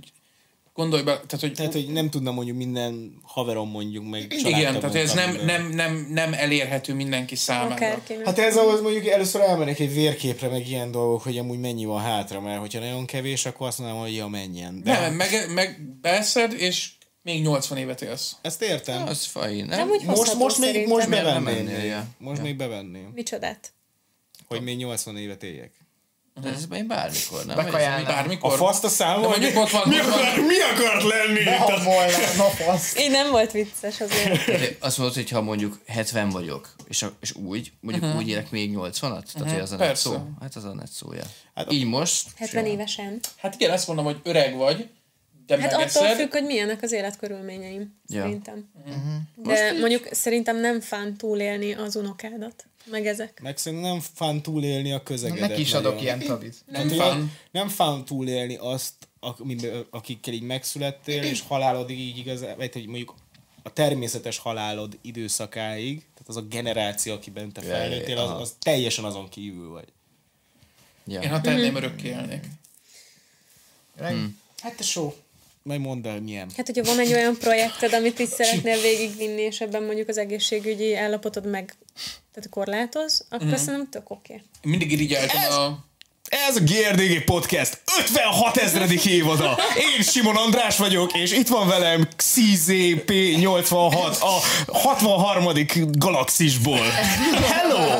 gondolj 0.75 1.03
be, 1.03 1.13
tehát, 1.13 1.41
hogy 1.41 1.53
Tehát, 1.53 1.73
hogy 1.73 1.89
nem 1.89 2.11
tudna 2.11 2.31
mondjuk 2.31 2.57
minden 2.57 3.21
haverom 3.23 3.69
mondjuk 3.71 4.09
meg 4.09 4.33
igen, 4.33 4.81
tehát 4.81 4.95
ez 4.95 5.13
nem, 5.15 5.37
nem, 5.45 5.69
nem, 5.71 6.07
nem 6.11 6.33
elérhető 6.35 6.95
mindenki 6.95 7.37
számára. 7.37 7.75
Akárkinek. 7.75 8.25
Hát 8.27 8.39
ez 8.39 8.57
ahhoz 8.57 8.81
mondjuk 8.81 9.07
először 9.07 9.41
elmennek 9.41 9.79
egy 9.79 9.95
vérképre, 9.95 10.49
meg 10.49 10.69
ilyen 10.69 10.91
dolgok, 10.91 11.23
hogy 11.23 11.39
amúgy 11.39 11.59
mennyi 11.59 11.85
van 11.85 12.01
hátra, 12.01 12.41
mert 12.41 12.61
hogyha 12.61 12.79
nagyon 12.81 13.07
kevés, 13.07 13.47
akkor 13.47 13.67
azt 13.67 13.79
mondom, 13.79 13.99
hogy 13.99 14.15
ja, 14.15 14.27
menjen. 14.27 14.83
De 14.83 15.01
Nem, 15.01 15.15
meg, 15.15 15.31
meg 15.55 15.81
beszed, 16.01 16.53
és 16.53 16.91
még 17.23 17.43
80 17.43 17.79
évet 17.79 18.03
élsz. 18.03 18.37
ezt 18.43 18.63
értem. 18.63 19.07
Az 19.07 19.25
fajn, 19.25 19.65
Nem 19.67 19.79
nem? 19.79 19.89
úgy 19.89 20.05
most, 20.05 20.35
most 20.35 20.59
még 20.59 20.87
most 20.87 21.09
bevenném. 21.09 22.15
Most 22.19 22.37
Ja. 22.39 22.43
még 22.43 22.57
bevenném, 22.57 23.11
Micsodát? 23.15 23.73
hogy 24.49 24.63
még 24.63 24.77
80 24.77 25.17
évet 25.17 25.43
éljek. 25.43 25.73
De 26.41 26.49
ez 26.49 26.67
én 26.75 26.87
bármikor, 26.87 27.45
nem? 27.45 27.57
Bekajálnám. 27.57 28.05
A 28.05 28.09
Bármikor. 28.09 28.57
faszt 28.57 28.85
a 28.85 28.89
számol, 28.89 29.21
De 29.21 29.29
mondjuk 29.29 29.57
ott 29.57 29.71
van, 29.71 29.89
mi, 29.89 30.01
ott 30.01 30.05
van. 30.05 30.13
akar, 30.13 30.45
mi 30.47 30.61
akart 30.61 31.03
lenni? 31.03 31.45
Hamolnám 31.45 32.41
a 32.41 32.51
fasz. 32.51 32.97
Így 32.99 33.11
nem 33.11 33.31
volt 33.31 33.51
vicces 33.51 34.01
azért. 34.01 34.45
Tehát 34.47 34.77
Azt 34.81 34.99
mondod, 34.99 35.17
hogy 35.17 35.31
ha 35.31 35.43
mondjuk 35.43 35.79
70 35.87 36.29
vagyok, 36.29 36.75
és, 36.89 37.03
a, 37.03 37.13
és 37.21 37.35
úgy, 37.35 37.73
mondjuk 37.81 38.05
uh-huh. 38.05 38.21
úgy 38.21 38.29
élek 38.29 38.51
még 38.51 38.73
80-at? 38.75 38.99
Tehát, 39.01 39.51
hogy 39.51 39.61
az 39.61 39.73
a 39.73 39.77
net 39.77 39.97
szó? 39.97 40.17
Hát 40.41 40.57
az 40.57 40.65
a 40.65 40.75
net 40.75 40.91
szója. 40.93 41.23
Hát 41.55 41.73
Így 41.73 41.85
most? 41.85 42.29
70 42.37 42.67
évesen. 42.67 43.21
Hát 43.37 43.55
igen, 43.55 43.73
azt 43.73 43.87
mondom, 43.87 44.05
hogy 44.05 44.21
öreg 44.23 44.57
vagy, 44.57 44.89
de 45.47 45.61
Hát 45.61 45.73
attól 45.73 45.79
megeszed. 45.79 46.17
függ, 46.17 46.31
hogy 46.33 46.45
milyenek 46.45 46.83
az 46.83 46.93
életkörülményeim, 46.93 48.01
Ja. 48.07 48.23
szerintem. 48.23 48.71
De 49.37 49.73
mondjuk 49.73 50.09
szerintem 50.11 50.57
nem 50.61 50.81
fán 50.81 51.17
túlélni 51.17 51.75
az 51.75 51.97
unokádat, 51.97 52.67
meg 52.85 53.07
ezek. 53.07 53.41
Meg 53.43 53.57
szerintem 53.59 53.91
nem 53.91 54.01
fán 54.15 54.43
túlélni 54.43 54.93
a 54.93 55.03
közegedet. 55.03 55.49
Neki 55.49 55.61
is 55.61 55.71
nagyon. 55.71 55.91
adok 55.91 56.03
ilyen 56.03 56.19
tabit. 56.19 56.57
Nem 56.67 56.89
hogy 56.89 56.97
fán. 56.97 57.33
Nem 57.51 57.69
fán 57.69 58.05
túlélni 58.05 58.57
azt, 58.57 58.95
akikkel 59.91 60.35
így 60.35 60.43
megszülettél, 60.43 61.23
és 61.23 61.41
halálodig 61.41 61.99
így 61.99 62.19
igazán, 62.19 62.57
vagy 62.57 62.73
hogy 62.73 62.87
mondjuk 62.87 63.15
a 63.63 63.73
természetes 63.73 64.39
halálod 64.39 64.99
időszakáig, 65.01 65.99
tehát 65.99 66.29
az 66.29 66.37
a 66.37 66.41
generáció, 66.43 67.13
akiben 67.13 67.53
te 67.53 67.63
ja, 68.09 68.23
az, 68.23 68.41
az 68.41 68.55
teljesen 68.59 69.05
azon 69.05 69.29
kívül 69.29 69.69
vagy. 69.69 69.89
Ja. 71.07 71.21
Én 71.21 71.29
ha 71.31 71.41
tenném, 71.41 71.77
örökké 71.77 72.09
élnék. 72.09 72.45
Hát 74.63 74.77
te 74.77 74.83
só. 74.83 75.15
Majd 75.63 75.81
mondd 75.81 76.07
el, 76.07 76.21
milyen. 76.21 76.51
Hát, 76.57 76.67
hogyha 76.67 76.85
van 76.85 76.99
egy 76.99 77.13
olyan 77.13 77.37
projekted, 77.39 77.93
amit 77.93 78.21
így 78.21 78.29
szeretnél 78.29 78.81
végigvinni, 78.81 79.41
és 79.41 79.61
ebben 79.61 79.83
mondjuk 79.83 80.09
az 80.09 80.19
egészségügyi 80.19 80.97
állapotod 80.97 81.47
meg 81.47 81.75
tehát 82.33 82.49
korlátoz, 82.51 83.25
akkor 83.31 83.47
mm-hmm. 83.47 83.57
szerintem 83.57 83.89
tök 83.91 84.11
oké. 84.11 84.33
Okay. 84.33 84.45
Mindig 84.63 84.93
irigyeltem 84.93 85.41
a... 85.51 85.91
Ez 86.49 86.57
a 86.57 86.61
GRDG 86.61 87.25
Podcast 87.25 87.83
56 87.99 88.57
ezredik 88.57 89.05
évada. 89.05 89.59
Én 89.77 90.03
Simon 90.03 90.37
András 90.37 90.77
vagyok, 90.77 91.13
és 91.13 91.33
itt 91.33 91.49
van 91.49 91.69
velem 91.69 92.09
CZP86 92.19 94.21
a 94.21 94.41
63. 94.79 95.49
galaxisból. 95.99 96.81
Hello! 97.47 97.99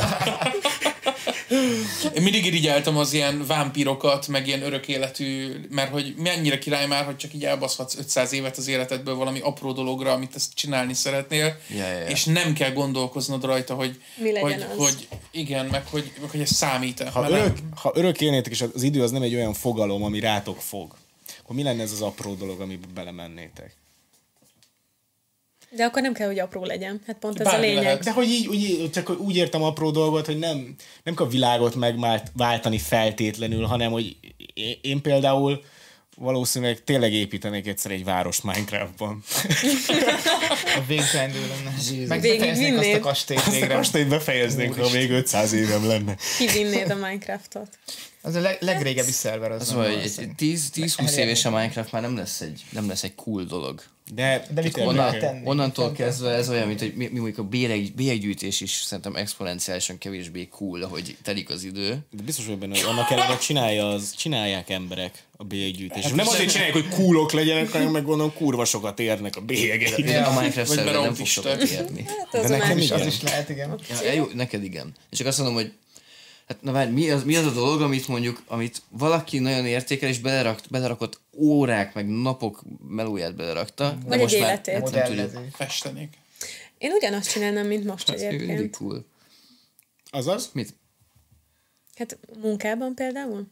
Én 2.17 2.23
mindig 2.23 2.45
irigyeltem 2.47 2.97
az 2.97 3.13
ilyen 3.13 3.47
vámpírokat, 3.47 4.29
meg 4.29 4.47
ilyen 4.47 4.63
örök 4.63 4.89
életű, 4.89 5.55
mert 5.71 5.91
hogy 5.91 6.15
mennyire 6.17 6.59
király 6.59 6.87
már, 6.87 7.05
hogy 7.05 7.17
csak 7.17 7.35
így 7.35 7.45
elbaszhatsz 7.45 7.97
500 7.97 8.33
évet 8.33 8.57
az 8.57 8.69
életedből 8.69 9.15
valami 9.15 9.41
apró 9.41 9.73
dologra, 9.73 10.13
amit 10.13 10.35
ezt 10.35 10.55
csinálni 10.55 10.95
szeretnél, 10.95 11.59
Ja, 11.69 11.77
ja, 11.87 11.99
ja. 11.99 12.07
és 12.07 12.25
nem 12.25 12.53
kell 12.53 12.73
gondolkoznod 12.73 13.45
rajta, 13.45 13.75
hogy, 13.75 14.01
Mi 14.17 14.39
hogy, 14.39 14.53
az. 14.53 14.77
hogy 14.77 15.09
igen, 15.31 15.67
meg 15.67 15.87
hogy, 15.87 16.13
meg 16.21 16.31
hogy 16.31 16.41
ez 16.41 16.51
számít-e. 16.51 17.11
Ha 17.11 17.29
örök, 17.31 17.55
nem- 17.55 17.69
ha 17.75 17.93
örök 17.95 18.21
élnétek, 18.21 18.53
és 18.53 18.65
az 18.75 18.83
idő 18.83 19.03
az 19.03 19.11
nem 19.11 19.23
egy 19.23 19.35
olyan 19.35 19.53
fogalom, 19.55 20.03
ami 20.03 20.21
rátok 20.21 20.61
fog, 20.61 20.95
akkor 21.43 21.57
mi 21.57 21.63
lenne 21.63 21.83
ez 21.83 21.93
az 21.93 22.03
apró 22.03 22.35
dolog, 22.35 22.61
amiben 22.61 22.91
belemennétek? 22.95 23.75
De 25.77 25.85
akkor 25.85 26.03
nem 26.03 26.13
kell, 26.13 26.27
hogy 26.27 26.39
apró 26.39 26.65
legyen. 26.65 27.01
Hát 27.07 27.17
pont 27.17 27.41
ez 27.41 27.47
a 27.47 27.51
Bármi 27.51 27.67
lényeg. 27.67 27.83
lehet. 27.83 28.05
De 28.05 28.13
hogy 28.13 28.29
így, 28.29 28.47
úgy, 28.47 28.91
csak 28.93 29.21
úgy 29.21 29.37
értem 29.37 29.63
apró 29.63 29.91
dolgot, 29.91 30.27
hogy 30.27 30.39
nem, 30.39 30.75
nem 31.03 31.15
kell 31.15 31.27
a 31.27 31.29
világot 31.29 31.75
megváltani 31.75 32.79
feltétlenül, 32.79 33.65
hanem 33.65 33.91
hogy 33.93 34.17
én, 34.83 35.01
például 35.01 35.63
valószínűleg 36.17 36.85
tényleg 36.85 37.13
építenék 37.13 37.67
egyszer 37.67 37.91
egy 37.91 38.05
város 38.05 38.41
Minecraftban. 38.41 39.23
A 40.77 40.81
végtelenül 40.87 41.41
lenne. 41.41 42.07
Meg 42.07 42.21
Végig 42.21 42.39
befejeznék 42.39 42.79
azt 42.79 42.93
a 42.95 42.99
kastélyt 42.99 43.39
Azt 43.41 43.51
végre. 43.51 43.77
most 43.77 43.95
én 43.95 44.09
befejeznénk, 44.09 44.75
ha 44.75 44.91
még 44.93 45.11
500 45.11 45.53
évem 45.53 45.87
lenne. 45.87 46.17
Kivinnéd 46.39 46.91
a 46.91 46.95
Minecraftot. 46.95 47.69
Az 48.25 48.35
a 48.35 48.41
leg, 48.41 48.57
legrégebbi 48.61 49.11
szerver 49.11 49.51
az. 49.51 49.75
Egy 50.19 50.31
10-20 50.39 51.17
éves 51.17 51.45
a 51.45 51.51
Minecraft 51.51 51.93
már 51.93 52.03
nem 52.03 52.17
lesz 52.17 52.41
egy, 52.41 52.65
nem 52.71 52.89
lesz 52.89 53.03
egy 53.03 53.15
cool 53.15 53.45
dolog. 53.45 53.83
De, 54.15 54.47
De 54.55 54.63
mikor 54.63 54.95
már 54.95 55.17
tenni? 55.17 55.41
Onnantól 55.45 55.93
kezdve 55.93 56.31
ez 56.31 56.49
olyan, 56.49 56.67
mint 56.67 56.81
hogy 56.81 56.93
mi, 56.97 57.07
mi 57.13 57.19
mondjuk 57.19 57.39
a 57.39 57.43
bélyeg, 57.49 57.93
bélyeggyűjtés 57.97 58.61
is 58.61 58.71
szerintem 58.71 59.17
exponenciálisan 59.17 59.99
kevésbé 59.99 60.49
cool, 60.49 60.83
ahogy 60.83 61.17
telik 61.23 61.51
az 61.51 61.65
idő. 61.65 61.99
De 62.11 62.23
biztos 62.23 62.47
vagy 62.47 62.59
benne, 62.59 62.77
hogy 62.77 62.89
annak 62.89 63.11
ellenére 63.11 63.39
csinálja 63.39 63.89
az, 63.89 64.15
csinálják 64.17 64.71
emberek 64.71 65.23
a 65.37 65.45
bélyeggyűjtést. 65.45 66.07
Hát 66.07 66.15
nem 66.15 66.27
azért 66.27 66.51
csinálják, 66.51 66.75
hogy 66.75 66.89
coolok 66.89 67.33
legyenek, 67.33 67.71
hanem 67.71 67.91
meg 67.91 68.05
gondolom 68.05 68.33
kurva 68.35 68.65
sokat 68.65 69.01
érnek 69.01 69.37
a 69.37 69.41
bélyegek. 69.41 70.01
De 70.01 70.21
a 70.21 70.41
Minecraft 70.41 70.71
szerver 70.71 70.95
nem 70.95 71.15
fog 71.15 71.27
sokat 71.27 71.63
érni. 71.63 72.03
Hát 72.03 72.43
az 72.43 72.51
De 72.51 72.57
nekem 72.57 72.79
igen. 72.79 73.01
Az 73.01 73.07
is 73.07 73.23
lehet, 73.23 73.49
igen. 73.49 73.81
Ja, 73.89 74.03
ja, 74.05 74.13
jó, 74.13 74.29
neked 74.35 74.65
igen. 74.65 74.93
És 75.11 75.19
csak 75.19 75.27
azt 75.27 75.39
mondom, 75.39 75.57
hogy 75.57 75.73
hát 76.53 76.63
na 76.63 76.73
várj, 76.73 76.91
mi 76.91 77.11
az, 77.11 77.25
mi 77.25 77.37
az 77.37 77.47
a 77.47 77.51
dolog, 77.51 77.81
amit 77.81 78.09
mondjuk, 78.09 78.43
amit 78.47 78.83
valaki 78.89 79.39
nagyon 79.39 79.67
értékel, 79.67 80.09
és 80.09 80.19
belerakt, 80.19 80.71
belerakott 80.71 81.21
órák, 81.37 81.95
meg 81.95 82.09
napok 82.09 82.63
melóját 82.89 83.35
belerakta, 83.35 83.99
Vagy 84.07 84.19
most 84.21 84.35
egy 84.35 84.41
már 84.41 84.51
életét. 84.51 84.75
nem 84.75 84.83
tudjuk. 84.83 85.09
Modellezés. 85.09 85.39
Festenék. 85.55 86.19
Én 86.79 86.93
ugyanazt 86.93 87.31
csinálnám, 87.31 87.67
mint 87.67 87.85
most 87.85 88.09
Ez 88.11 88.21
mindig 88.21 88.41
egyébként. 88.43 88.77
cool. 88.77 89.05
Azaz? 90.11 90.51
Mit? 90.53 90.75
Hát 91.95 92.19
munkában 92.43 92.95
például? 92.95 93.47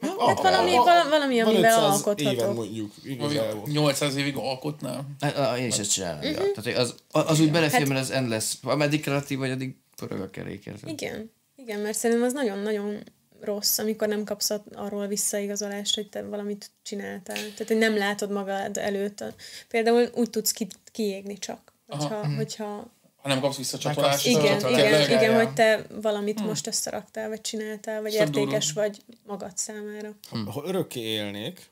Ah, 0.00 0.26
Hát 0.28 0.40
valami, 0.42 0.70
val- 0.76 1.08
valami 1.08 1.40
amivel 1.40 1.60
500 1.60 1.82
alkothatok. 1.82 2.32
éven 2.32 2.54
mondjuk, 2.54 2.92
igazából. 3.04 3.62
800 3.68 4.16
évig 4.16 4.36
alkotnál. 4.36 5.06
Hát, 5.20 5.58
Én 5.58 5.66
is 5.66 5.78
ezt 5.78 5.92
csinálnám. 5.92 6.22
Ja. 6.22 6.32
Tehát 6.36 6.62
hogy 6.62 6.72
az, 6.72 6.94
az 7.10 7.40
úgy 7.40 7.50
belefér, 7.50 7.78
Hát- 7.78 7.88
mert 7.88 8.00
az 8.00 8.10
endless. 8.10 8.54
Ameddig 8.62 9.00
kreatív 9.00 9.38
vagy, 9.38 9.50
addig 9.50 9.76
pörög 9.96 10.20
a 10.20 10.30
kerék. 10.30 10.70
Igen. 10.86 11.30
Igen, 11.62 11.80
mert 11.80 11.98
szerintem 11.98 12.26
az 12.26 12.32
nagyon-nagyon 12.32 13.02
rossz, 13.40 13.78
amikor 13.78 14.08
nem 14.08 14.24
kapsz 14.24 14.50
arról 14.74 15.06
visszaigazolást, 15.06 15.94
hogy 15.94 16.08
te 16.08 16.22
valamit 16.22 16.70
csináltál. 16.82 17.36
Tehát, 17.36 17.66
hogy 17.66 17.76
nem 17.76 17.96
látod 17.96 18.30
magad 18.30 18.76
előtt. 18.76 19.24
Például 19.68 20.10
úgy 20.14 20.30
tudsz 20.30 20.52
ki, 20.52 20.66
kiégni 20.92 21.38
csak, 21.38 21.72
hogyha, 21.86 22.34
hogyha 22.36 22.90
Ha 23.16 23.28
nem 23.28 23.40
kapsz 23.40 23.56
visszacsatolást. 23.56 24.26
igen, 24.26 24.42
Visszacsatolást. 24.42 24.84
igen, 24.84 25.18
igen, 25.18 25.30
ja. 25.32 25.44
hogy 25.44 25.54
te 25.54 25.86
valamit 26.00 26.40
most 26.46 26.66
összeraktál, 26.66 27.28
vagy 27.28 27.40
csináltál, 27.40 28.02
vagy 28.02 28.10
Szóval 28.10 28.26
értékes 28.26 28.72
vagy 28.72 29.02
magad 29.26 29.58
számára. 29.58 30.14
Ha 30.30 30.62
örökké 30.66 31.00
élnék, 31.00 31.70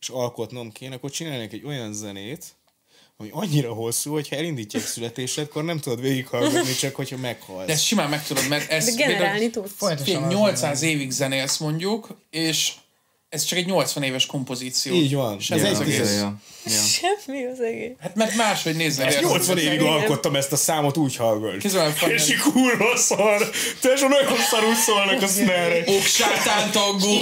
és 0.00 0.08
alkotnom 0.08 0.72
kéne, 0.72 0.94
akkor 0.94 1.10
csinálnék 1.10 1.52
egy 1.52 1.64
olyan 1.64 1.92
zenét, 1.92 2.44
ami 3.16 3.28
annyira 3.32 3.72
hosszú, 3.72 4.12
hogy 4.12 4.28
ha 4.28 4.36
elindítják 4.36 4.86
születésedkor, 4.86 5.64
nem 5.64 5.78
tudod 5.78 6.00
végighallgatni, 6.00 6.74
csak 6.80 6.94
hogyha 6.94 7.16
meghalsz. 7.16 7.66
De 7.66 7.72
ezt 7.72 7.84
simán 7.84 8.08
meg 8.08 8.26
tudod, 8.26 8.48
mert 8.48 8.70
ez... 8.70 8.84
De 8.84 8.92
generálni 9.04 9.50
tudsz. 9.50 9.70
Folyamatosan 9.76 10.14
Figyelj, 10.22 10.34
az 10.34 10.40
800 10.40 10.82
évig 10.82 11.10
zenélsz 11.10 11.56
mondjuk, 11.58 12.08
és 12.30 12.72
ez 13.28 13.44
csak 13.44 13.58
egy 13.58 13.66
80 13.66 14.02
éves 14.02 14.26
kompozíció. 14.26 14.94
Így 14.94 15.14
van. 15.14 15.36
És 15.38 15.50
Ez 15.50 15.62
ez 15.62 15.64
egy 15.66 15.72
az 15.72 15.78
Ja, 15.80 15.84
egész. 15.94 16.12
ja, 16.18 16.40
ja. 16.64 16.82
Semmi 16.82 17.44
az 17.46 17.60
egész. 17.60 17.92
Hát 18.00 18.14
mert 18.14 18.34
máshogy 18.34 18.76
néznek. 18.76 19.06
érted? 19.10 19.22
80 19.30 19.58
évig 19.58 19.72
Igen. 19.80 19.86
alkottam 19.92 20.36
ezt 20.36 20.52
a 20.52 20.56
számot, 20.56 20.96
úgy 20.96 21.16
fel- 21.92 22.10
És 22.10 22.28
így 22.30 22.36
kurva 22.38 22.96
szar. 22.96 23.50
Te 23.80 23.92
nagyon 24.08 24.38
szarul 24.50 24.74
szólnak 24.74 25.22
a 25.22 25.26
snare 25.26 25.82
Ok, 25.86 26.02
sátán 26.02 26.70
tangó. 26.70 27.18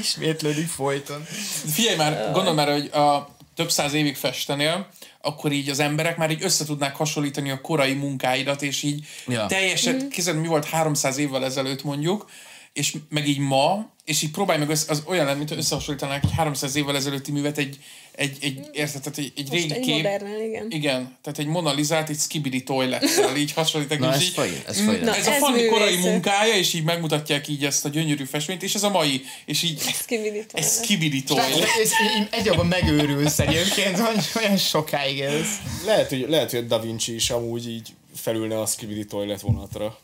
Ismétlődik 0.00 0.66
folyton. 0.66 1.24
Figyelj 1.72 1.96
már, 1.96 2.30
gondolj 2.32 2.54
már, 2.56 2.70
hogy 2.70 2.86
a 2.86 3.36
több 3.54 3.70
száz 3.70 3.92
évig 3.92 4.16
festenél, 4.16 4.88
akkor 5.20 5.52
így 5.52 5.68
az 5.68 5.78
emberek 5.78 6.16
már 6.16 6.30
így 6.30 6.44
össze 6.44 6.64
tudnák 6.64 6.96
hasonlítani 6.96 7.50
a 7.50 7.60
korai 7.60 7.94
munkáidat, 7.94 8.62
és 8.62 8.82
így 8.82 9.06
Ja. 9.26 9.46
teljesen, 9.46 10.10
mm. 10.34 10.38
mi 10.38 10.46
volt 10.46 10.64
300 10.64 11.18
évvel 11.18 11.44
ezelőtt 11.44 11.82
mondjuk, 11.82 12.30
és 12.74 12.96
meg 13.08 13.28
így 13.28 13.38
ma, 13.38 13.92
és 14.04 14.22
így 14.22 14.30
próbálj 14.30 14.58
meg 14.58 14.68
össze, 14.70 14.84
az 14.88 15.02
olyan 15.06 15.24
lenne, 15.24 15.38
mint 15.38 15.50
összehasonlítanák 15.50 16.24
egy 16.24 16.30
300 16.36 16.76
évvel 16.76 16.96
ezelőtti 16.96 17.32
művet 17.32 17.58
egy, 17.58 17.78
egy, 18.12 18.36
egy 18.40 18.60
érted, 18.72 19.02
tehát 19.02 19.18
egy, 19.18 19.32
egy 19.36 19.48
Most 19.50 19.62
régi 19.62 19.74
egy 19.74 19.80
kép. 19.80 19.94
modernel, 19.94 20.40
igen. 20.40 20.66
Igen, 20.70 21.16
tehát 21.22 21.38
egy 21.38 21.46
Mona 21.46 21.72
Lisa-t 21.72 22.08
egy 22.08 22.18
skibidi 22.18 22.62
toilettel 22.62 23.36
így 23.36 23.52
hasonlítak. 23.52 23.98
Na, 23.98 24.08
és 24.08 24.14
ez 24.14 24.22
így, 24.22 24.28
fajn, 24.32 24.52
ez 24.66 24.80
Mm, 24.80 24.84
fajn. 24.86 25.04
Na, 25.04 25.14
ez 25.16 25.26
a 25.26 25.30
ez 25.32 25.38
Fanni 25.38 25.64
korai 25.66 25.96
munkája, 25.96 26.54
és 26.54 26.74
így 26.74 26.84
megmutatják 26.84 27.48
így 27.48 27.64
ezt 27.64 27.84
a 27.84 27.88
gyönyörű 27.88 28.24
festményt, 28.24 28.62
és 28.62 28.74
ez 28.74 28.82
a 28.82 28.90
mai, 28.90 29.22
és 29.46 29.62
így 29.62 29.80
Skibidi 29.80 30.38
egy 30.38 30.46
toilet. 30.46 30.70
skibidi 30.82 31.22
toilet. 31.22 31.58
És 31.82 31.90
egy 32.30 32.44
jobban 32.44 32.66
megőrülsz 32.66 33.38
egyébként, 33.38 33.98
hogy 33.98 34.24
olyan 34.42 34.56
sokáig 34.56 35.20
ez. 35.20 35.46
Lehet, 35.84 36.08
hogy, 36.08 36.26
lehet, 36.28 36.50
hogy 36.50 36.58
a 36.58 36.62
Da 36.62 36.80
Vinci 36.80 37.14
is 37.14 37.30
amúgy 37.30 37.68
így 37.68 37.88
felülne 38.16 38.60
a 38.60 38.66
Skibidi 38.66 39.04
toilet 39.04 39.40
vonatra. 39.40 39.98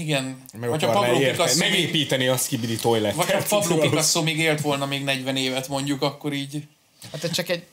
Igen. 0.00 0.42
Meg 0.60 0.70
Vagy 0.70 0.84
a 0.84 0.90
Pablo 0.90 1.18
Picasso 1.18 1.58
még, 1.58 1.70
megépíteni 1.70 2.28
a 2.28 2.36
Skibidi 2.36 2.76
toilet. 2.76 3.14
vagy 3.14 3.30
ha 3.30 3.42
Pablo 3.48 3.78
Picasso 3.78 4.22
még 4.22 4.38
élt 4.38 4.60
volna 4.60 4.86
még 4.86 5.04
40 5.04 5.36
évet 5.36 5.68
mondjuk, 5.68 6.02
akkor 6.02 6.32
így... 6.32 6.62
Hát 7.12 7.24
ez 7.24 7.30
csak 7.30 7.48
egy 7.48 7.64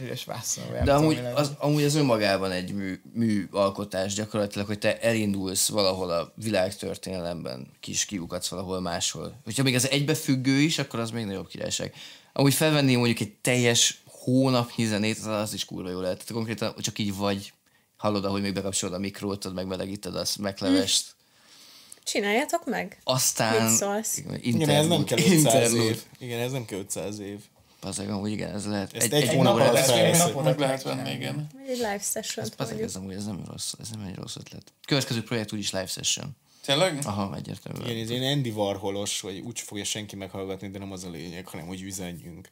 üres 0.00 0.24
vászon. 0.24 0.64
De 0.84 0.92
amúgy 0.94 1.20
az, 1.34 1.52
amúgy 1.58 1.82
az 1.82 1.94
önmagában 1.94 2.50
egy 2.50 2.72
mű, 2.72 3.00
műalkotás 3.12 4.14
gyakorlatilag, 4.14 4.66
hogy 4.66 4.78
te 4.78 5.00
elindulsz 5.00 5.68
valahol 5.68 6.10
a 6.10 6.32
világtörténelemben, 6.34 7.66
kis 7.80 8.04
kiukadsz 8.04 8.48
valahol 8.48 8.80
máshol. 8.80 9.40
Hogyha 9.44 9.62
még 9.62 9.74
ez 9.74 9.84
egybefüggő 9.84 10.58
is, 10.58 10.78
akkor 10.78 11.00
az 11.00 11.10
még 11.10 11.24
nagyobb 11.24 11.48
királyság. 11.48 11.94
Amúgy 12.32 12.54
felvenni 12.54 12.94
mondjuk 12.94 13.20
egy 13.20 13.32
teljes 13.32 14.02
hónapnyi 14.04 14.84
zenét, 14.84 15.18
az, 15.18 15.26
az 15.26 15.54
is 15.54 15.64
kurva 15.64 15.90
jó 15.90 16.00
lehet. 16.00 16.16
Tehát 16.16 16.32
konkrétan 16.32 16.74
csak 16.80 16.98
így 16.98 17.16
vagy, 17.16 17.52
hallod, 17.96 18.24
ahogy 18.24 18.42
még 18.42 18.54
bekapcsolod 18.54 18.94
a 18.94 18.98
mikrót, 18.98 19.52
megmelegíted 19.54 20.16
azt, 20.16 20.38
meglevest. 20.38 21.14
Csináljátok 22.04 22.66
meg? 22.66 22.98
Aztán... 23.04 23.62
Mit 23.64 23.76
szólsz? 23.76 24.22
Igen, 24.40 24.68
ez 24.68 24.86
nem 24.86 25.04
kell 25.04 25.18
500 25.18 25.32
interlude. 25.32 25.82
év. 25.82 26.02
Igen, 26.18 26.40
ez 26.40 26.52
nem 26.52 26.64
kell 26.64 26.78
500 26.78 27.18
év. 27.18 27.38
Bazeg, 27.80 28.10
amúgy 28.10 28.30
igen, 28.30 28.54
ez 28.54 28.66
lehet. 28.66 28.92
Ezt 28.92 29.12
egy 29.12 29.28
hónapra 29.28 29.64
hónapra 29.64 29.72
lehet 29.72 29.86
lehet 29.88 30.34
Meg 30.34 30.58
lehet 30.58 30.58
megcsinálni. 30.58 31.02
venni, 31.02 31.14
igen. 31.14 31.46
Egy 31.68 31.76
live 31.76 31.98
session 31.98 32.46
Bazeg, 32.56 32.76
mondjuk. 32.76 32.88
ez 32.88 32.96
amúgy 32.96 33.14
ez 33.14 33.24
nem 33.24 33.42
rossz, 33.46 33.72
ez 33.80 33.88
nem 33.90 34.06
egy 34.06 34.14
rossz 34.14 34.36
ötlet. 34.36 34.72
Következő 34.86 35.22
projekt 35.22 35.52
úgyis 35.52 35.70
live 35.70 35.86
session. 35.86 36.36
Tényleg? 36.64 36.98
Aha, 37.04 37.36
egyértelmű. 37.36 37.84
Igen, 37.84 38.02
ez 38.02 38.10
ilyen 38.10 38.32
Andy 38.32 38.50
Warholos, 38.50 39.20
hogy 39.20 39.38
úgy 39.38 39.60
fogja 39.60 39.84
senki 39.84 40.16
meghallgatni, 40.16 40.68
de 40.70 40.78
nem 40.78 40.92
az 40.92 41.04
a 41.04 41.10
lényeg, 41.10 41.46
hanem 41.46 41.66
hogy 41.66 41.82
üzenjünk. 41.82 42.48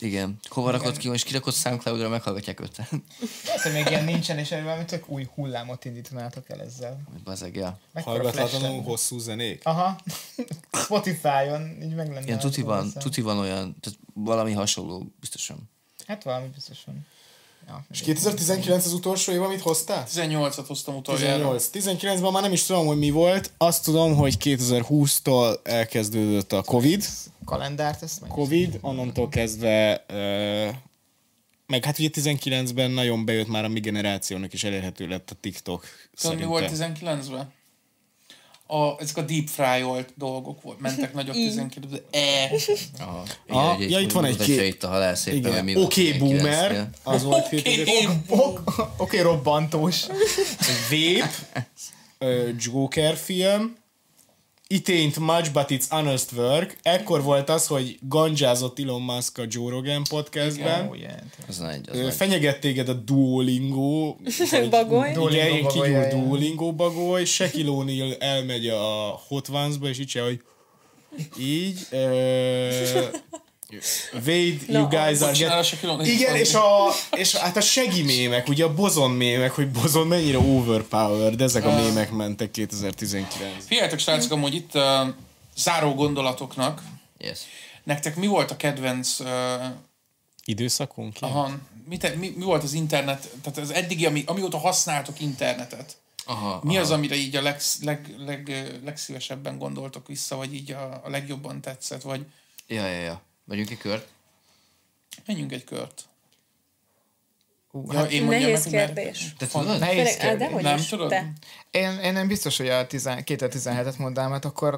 Igen. 0.00 0.38
Hova 0.48 0.70
rakod 0.70 0.96
ki, 0.96 1.10
és 1.12 1.22
kirakod 1.22 1.54
Soundcloud-ra, 1.54 2.08
meghallgatják 2.08 2.60
öten. 2.60 2.86
Lehet, 3.44 3.60
hogy 3.62 3.72
még 3.72 3.86
ilyen 3.88 4.04
nincsen, 4.04 4.38
és 4.38 4.48
valami 4.48 4.84
tök 4.84 5.08
új 5.08 5.28
hullámot 5.34 5.84
indítanátok 5.84 6.50
el 6.50 6.60
ezzel. 6.60 7.00
Bazeg, 7.24 7.56
ja. 7.56 7.78
Flash 7.92 8.84
hosszú 8.84 9.18
zenék. 9.18 9.60
Aha. 9.64 10.00
Spotify-on 10.84 11.82
így 11.82 11.94
meg 11.94 12.08
lenne. 12.08 12.26
Ilyen 12.26 12.38
tuti 12.38 12.62
van, 12.62 12.92
tuti 12.92 13.20
van 13.20 13.38
olyan, 13.38 13.76
tehát 13.80 13.98
valami 14.14 14.52
hasonló, 14.52 15.06
biztosan. 15.20 15.70
Hát 16.06 16.22
valami 16.22 16.46
biztosan. 16.54 17.06
Ja, 17.66 17.84
És 17.90 18.00
2019 18.00 18.84
az 18.84 18.92
utolsó 18.92 19.32
év, 19.32 19.42
amit 19.42 19.60
hoztál? 19.60 20.06
18-at 20.14 20.64
hoztam 20.66 20.96
utoljára. 20.96 21.56
18. 21.56 21.70
19-ben 21.72 22.32
már 22.32 22.42
nem 22.42 22.52
is 22.52 22.62
tudom, 22.62 22.86
hogy 22.86 22.98
mi 22.98 23.10
volt. 23.10 23.50
Azt 23.56 23.84
tudom, 23.84 24.14
hogy 24.14 24.36
2020-tól 24.40 25.58
elkezdődött 25.62 26.52
a 26.52 26.62
Covid. 26.62 27.04
Kalendárt, 27.48 28.02
ezt 28.02 28.20
meg. 28.20 28.30
Covid, 28.30 28.78
onnantól 28.80 29.28
kezdve 29.28 30.04
ö, 30.06 30.68
meg 31.66 31.84
hát 31.84 31.98
ugye 31.98 32.08
19-ben 32.12 32.90
nagyon 32.90 33.24
bejött 33.24 33.48
már 33.48 33.64
a 33.64 33.68
mi 33.68 33.80
generációnak 33.80 34.52
is 34.52 34.64
elérhető 34.64 35.06
lett 35.06 35.30
a 35.30 35.34
TikTok. 35.40 35.84
Tudod, 36.20 36.38
mi 36.38 36.44
volt 36.44 36.70
19-ben? 36.74 37.52
A, 38.66 39.00
ezek 39.00 39.16
a 39.16 39.22
deep 39.22 39.48
fry-olt 39.48 40.12
dolgok 40.16 40.62
volt, 40.62 40.80
mentek 40.80 41.14
nagyobb 41.14 41.34
19 41.48 41.92
E. 42.10 42.50
Aha. 42.98 43.24
Ah, 43.48 43.76
ugye, 43.76 43.88
ja, 43.88 44.00
itt 44.00 44.12
van 44.12 44.24
egy 44.24 44.36
kép. 44.36 44.60
itt 44.60 44.82
a 44.84 44.88
halál 44.88 45.14
szépen, 45.14 45.42
hogy 45.42 45.50
Igen, 45.50 45.64
mi 45.64 45.76
oké 45.76 46.06
okay, 46.06 46.18
19-nél. 46.18 46.20
boomer, 46.20 46.90
az 47.02 47.22
volt 47.22 47.48
2000 47.48 47.86
Oké, 48.28 48.72
okay, 48.96 49.20
robbantós. 49.20 50.06
Vape, 50.90 51.30
ö, 52.26 52.48
Joker 52.58 53.16
film, 53.16 53.76
It 54.70 54.88
ain't 54.88 55.18
much, 55.18 55.52
but 55.52 55.70
it's 55.70 55.84
honest 55.88 56.32
work. 56.32 56.76
Ekkor 56.82 57.22
volt 57.22 57.48
az, 57.48 57.66
hogy 57.66 57.98
ganjázott 58.02 58.78
Elon 58.78 59.02
Musk 59.02 59.38
a 59.38 59.44
Joe 59.48 59.70
Rogan 59.70 60.02
podcastben. 60.08 60.88
Ó, 60.88 60.94
ilyen. 60.94 61.32
Az 61.48 61.58
nagy, 61.58 61.88
az 61.88 61.98
nagy. 61.98 62.58
Téged 62.58 62.88
a 62.88 62.92
Duolingo. 62.92 64.16
vagy- 64.50 64.68
Bagoly? 64.68 65.08
Igen, 65.08 65.14
Duolingo 65.20 65.34
ilyen 65.50 65.62
bagoly, 65.62 65.86
kigyúr. 65.88 66.24
Duolingo 66.24 66.72
bagoly. 66.72 67.24
Shaquille 67.24 67.70
O'Neal 67.72 68.22
elmegy 68.22 68.66
a 68.68 69.20
Hot 69.28 69.48
Ones-ba, 69.48 69.88
és 69.88 69.98
így 69.98 70.12
hogy 70.12 70.40
így. 71.38 71.86
Ö, 71.90 72.68
Wade, 74.12 74.64
you 74.66 74.80
Na, 74.80 74.88
guys 74.88 75.22
are 75.22 75.32
get... 75.32 76.06
Igen, 76.06 76.36
és, 76.36 76.54
a, 76.54 76.88
és 77.16 77.34
hát 77.34 77.56
a 77.56 77.60
segi 77.60 78.02
mémek, 78.02 78.48
ugye 78.48 78.64
a 78.64 78.74
bozon 78.74 79.10
mémek, 79.10 79.52
hogy 79.52 79.70
bozon 79.70 80.06
mennyire 80.06 80.38
overpowered, 80.38 81.40
ezek 81.40 81.64
a 81.64 81.74
mémek 81.74 82.10
mentek 82.10 82.50
2019 82.50 83.66
Figyeljetek, 83.66 83.98
srácok, 83.98 84.32
amúgy 84.32 84.54
itt 84.54 84.74
uh, 84.74 84.82
záró 85.56 85.94
gondolatoknak. 85.94 86.82
Yes. 87.18 87.38
Nektek 87.84 88.16
mi 88.16 88.26
volt 88.26 88.50
a 88.50 88.56
kedvenc 88.56 89.20
uh, 89.20 89.28
Időszakunk? 90.44 91.16
aha, 91.20 91.50
mi, 91.88 91.96
te, 91.96 92.14
mi, 92.14 92.32
mi, 92.36 92.44
volt 92.44 92.62
az 92.62 92.72
internet, 92.72 93.28
tehát 93.42 93.58
az 93.58 93.70
eddigi, 93.70 94.06
ami, 94.06 94.22
amióta 94.26 94.58
használtok 94.58 95.20
internetet? 95.20 95.96
Aha, 96.24 96.60
Mi 96.62 96.74
aha. 96.74 96.84
az, 96.84 96.90
amire 96.90 97.14
így 97.14 97.36
a 97.36 97.42
leg, 97.42 97.60
leg, 97.82 98.14
leg, 98.18 98.70
legszívesebben 98.84 99.58
gondoltok 99.58 100.06
vissza, 100.06 100.36
vagy 100.36 100.54
így 100.54 100.70
a, 100.70 101.00
a 101.04 101.10
legjobban 101.10 101.60
tetszett, 101.60 102.02
vagy 102.02 102.26
Ja, 102.68 102.86
ja, 102.86 103.00
ja. 103.00 103.22
Megyünk 103.48 103.70
egy 103.70 103.78
kört? 103.78 104.08
menjünk 105.26 105.52
egy 105.52 105.64
kört. 105.64 106.08
Ú, 107.70 107.92
Ja, 107.92 107.98
hát 107.98 108.10
én 108.10 108.24
mondjam 108.24 108.42
Nehéz 108.42 108.64
meg, 108.64 108.74
mert- 108.74 108.94
kérdés. 108.94 109.34
Te 109.38 109.46
tudod? 109.46 109.78
nehéz 109.78 110.16
kérdés. 110.16 110.38
dehogy 110.38 110.62
Nem 110.62 110.76
is, 110.76 110.86
tudod? 110.86 111.08
te. 111.08 111.32
Én, 111.70 111.98
én 111.98 112.12
nem 112.12 112.28
biztos, 112.28 112.56
hogy 112.56 112.68
a 112.68 112.86
10 112.86 113.04
2017-et 113.06 113.98
mondám, 113.98 114.30
mert 114.30 114.44
akkor 114.44 114.74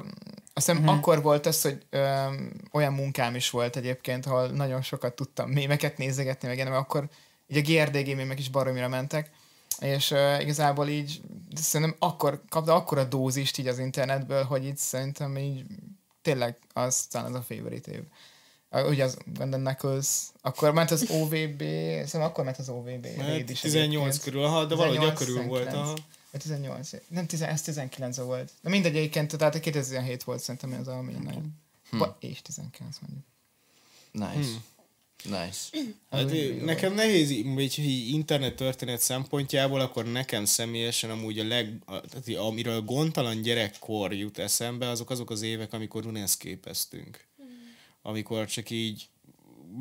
azt 0.53 0.65
hiszem 0.65 0.77
uh-huh. 0.77 0.97
akkor 0.97 1.21
volt 1.21 1.45
az, 1.45 1.61
hogy 1.61 1.85
öm, 1.89 2.51
olyan 2.71 2.93
munkám 2.93 3.35
is 3.35 3.49
volt 3.49 3.75
egyébként, 3.75 4.25
ahol 4.25 4.47
nagyon 4.47 4.81
sokat 4.81 5.15
tudtam 5.15 5.49
mémeket 5.49 5.97
nézegetni, 5.97 6.47
meg 6.47 6.55
ilyenek, 6.55 6.73
mert 6.73 6.85
akkor 6.85 7.09
így 7.47 7.57
a 7.57 7.71
GRDG 7.71 8.15
mémek 8.15 8.39
is 8.39 8.49
baromira 8.49 8.87
mentek, 8.87 9.29
és 9.79 10.11
uh, 10.11 10.41
igazából 10.41 10.87
így 10.87 11.21
szerintem 11.55 11.95
akkor 11.99 12.41
kapta 12.49 12.75
akkora 12.75 13.03
dózist 13.03 13.57
így 13.57 13.67
az 13.67 13.79
internetből, 13.79 14.43
hogy 14.43 14.65
így 14.65 14.77
szerintem 14.77 15.37
így 15.37 15.65
tényleg 16.21 16.57
az 16.73 17.05
talán 17.05 17.33
az 17.33 17.35
a 17.35 17.41
favorite 17.41 17.91
év. 17.91 18.01
Ugye 18.71 19.03
az 19.03 19.17
Gundam 19.25 19.61
Knuckles, 19.63 20.07
akkor 20.41 20.71
ment 20.73 20.91
az 20.91 21.05
OVB, 21.09 21.61
szerintem 21.61 22.21
akkor 22.21 22.43
ment 22.43 22.57
az 22.57 22.69
OVB. 22.69 23.07
raid 23.17 23.49
is 23.49 23.59
18 23.59 24.01
egyébként. 24.07 24.23
körül, 24.23 24.43
aha, 24.43 24.65
de 24.65 24.75
valahogy 24.75 24.97
18, 24.97 25.19
körül 25.19 25.43
volt. 25.47 25.63
19. 25.63 25.87
Aha. 25.87 25.97
Vagy 26.31 26.41
18. 26.41 26.89
Nem, 27.07 27.25
10, 27.25 27.41
ez 27.41 27.61
19 27.61 28.17
volt. 28.17 28.51
De 28.61 28.69
mindegy, 28.69 28.95
egyébként, 28.95 29.37
tehát 29.37 29.55
a 29.55 29.59
2017 29.59 30.23
volt 30.23 30.39
szerintem 30.39 30.79
az, 30.79 30.87
ami 30.87 31.11
nagyon... 31.11 31.59
Hm. 31.89 32.03
És 32.19 32.41
19 32.41 32.97
mondjuk. 33.01 33.25
Nice. 34.11 34.49
Nice. 35.23 35.87
Hát, 36.09 36.31
nekem 36.65 36.93
nehéz, 36.93 37.29
így- 37.29 37.45
így 37.77 38.13
internet 38.13 38.55
történet 38.55 39.01
szempontjából, 39.01 39.79
akkor 39.79 40.05
nekem 40.05 40.45
személyesen 40.45 41.09
amúgy 41.09 41.39
a 41.39 41.43
leg, 41.43 41.75
a, 41.85 41.99
tehát 42.01 42.45
amiről 42.47 42.81
gondtalan 42.81 43.41
gyerekkor 43.41 44.13
jut 44.13 44.37
eszembe, 44.39 44.89
azok 44.89 45.09
azok 45.09 45.29
az 45.29 45.41
évek, 45.41 45.73
amikor 45.73 46.03
runescape-eztünk. 46.03 47.25
Amikor 48.01 48.45
csak 48.45 48.69
így 48.69 49.07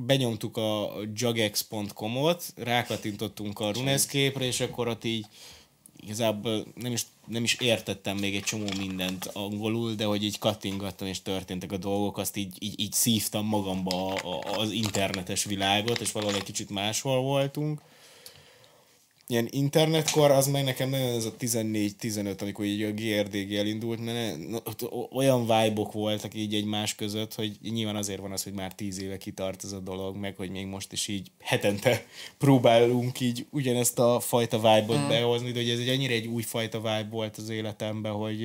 benyomtuk 0.06 0.56
a 0.56 0.92
jagex.com-ot, 1.14 2.52
rákattintottunk 2.56 3.60
a 3.60 3.72
runescape-re, 3.72 4.44
és 4.44 4.60
akkor 4.60 4.88
ott 4.88 5.04
így 5.04 5.26
igazából 6.02 6.66
nem 6.74 6.92
is, 6.92 7.02
nem 7.26 7.44
is 7.44 7.54
értettem 7.54 8.16
még 8.16 8.34
egy 8.36 8.42
csomó 8.42 8.66
mindent 8.78 9.24
angolul, 9.24 9.94
de 9.94 10.04
hogy 10.04 10.24
így 10.24 10.38
kattingattam 10.38 11.06
és 11.06 11.22
történtek 11.22 11.72
a 11.72 11.76
dolgok, 11.76 12.18
azt 12.18 12.36
így, 12.36 12.56
így, 12.58 12.80
így 12.80 12.92
szívtam 12.92 13.46
magamba 13.46 14.14
az 14.56 14.70
internetes 14.70 15.44
világot, 15.44 16.00
és 16.00 16.12
valahol 16.12 16.34
egy 16.34 16.42
kicsit 16.42 16.70
máshol 16.70 17.20
voltunk. 17.20 17.80
Ilyen 19.30 19.48
internetkor, 19.50 20.30
az 20.30 20.46
meg 20.46 20.64
nekem 20.64 20.88
nagyon 20.88 21.14
ez 21.14 21.24
a 21.24 21.34
14-15, 21.38 22.42
amikor 22.42 22.64
így 22.64 22.82
a 22.82 22.92
GRDG 22.92 23.54
elindult, 23.54 24.04
mert 24.04 24.38
ne, 24.48 24.58
olyan 25.10 25.40
vibe-ok 25.40 25.92
voltak 25.92 26.34
így 26.34 26.54
egymás 26.54 26.94
között, 26.94 27.34
hogy 27.34 27.58
nyilván 27.62 27.96
azért 27.96 28.20
van 28.20 28.32
az, 28.32 28.42
hogy 28.42 28.52
már 28.52 28.74
10 28.74 29.00
éve 29.00 29.16
kitart 29.16 29.64
ez 29.64 29.72
a 29.72 29.78
dolog, 29.78 30.16
meg 30.16 30.36
hogy 30.36 30.50
még 30.50 30.66
most 30.66 30.92
is 30.92 31.08
így 31.08 31.30
hetente 31.40 32.06
próbálunk 32.38 33.20
így 33.20 33.46
ugyanezt 33.50 33.98
a 33.98 34.20
fajta 34.20 34.56
vibe-ot 34.56 35.04
mm. 35.04 35.08
behozni, 35.08 35.52
de 35.52 35.60
hogy 35.60 35.70
ez 35.70 35.78
egy 35.78 35.88
annyira 35.88 36.12
egy 36.12 36.26
új 36.26 36.42
fajta 36.42 36.78
vibe 36.78 37.08
volt 37.10 37.36
az 37.36 37.48
életemben, 37.48 38.12
hogy, 38.12 38.40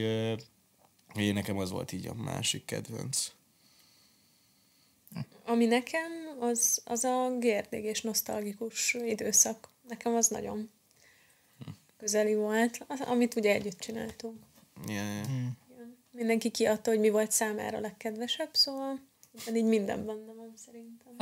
én 1.16 1.34
nekem 1.34 1.58
az 1.58 1.72
volt 1.72 1.92
így 1.92 2.08
a 2.08 2.14
másik 2.14 2.66
kedvenc. 2.66 3.32
Ami 5.46 5.66
nekem, 5.66 6.12
az, 6.40 6.82
az 6.86 7.04
a 7.04 7.38
gérdégés 7.40 8.02
nosztalgikus 8.02 8.94
időszak. 9.08 9.70
Nekem 9.88 10.16
az 10.16 10.28
nagyon 10.28 10.70
közeli 11.98 12.36
volt, 12.36 12.86
az, 12.88 13.02
amit 13.02 13.36
ugye 13.36 13.54
együtt 13.54 13.80
csináltunk. 13.80 14.36
Yeah. 14.88 15.26
mindenki 16.12 16.52
kiadta, 16.52 16.90
hogy 16.90 17.00
mi 17.00 17.10
volt 17.10 17.32
számára 17.32 17.78
a 17.78 17.82
legkedvesebb, 17.82 18.50
szóval 18.52 19.00
így 19.54 19.64
minden 19.64 20.06
benne 20.06 20.34
van 20.34 20.54
szerintem. 20.66 21.14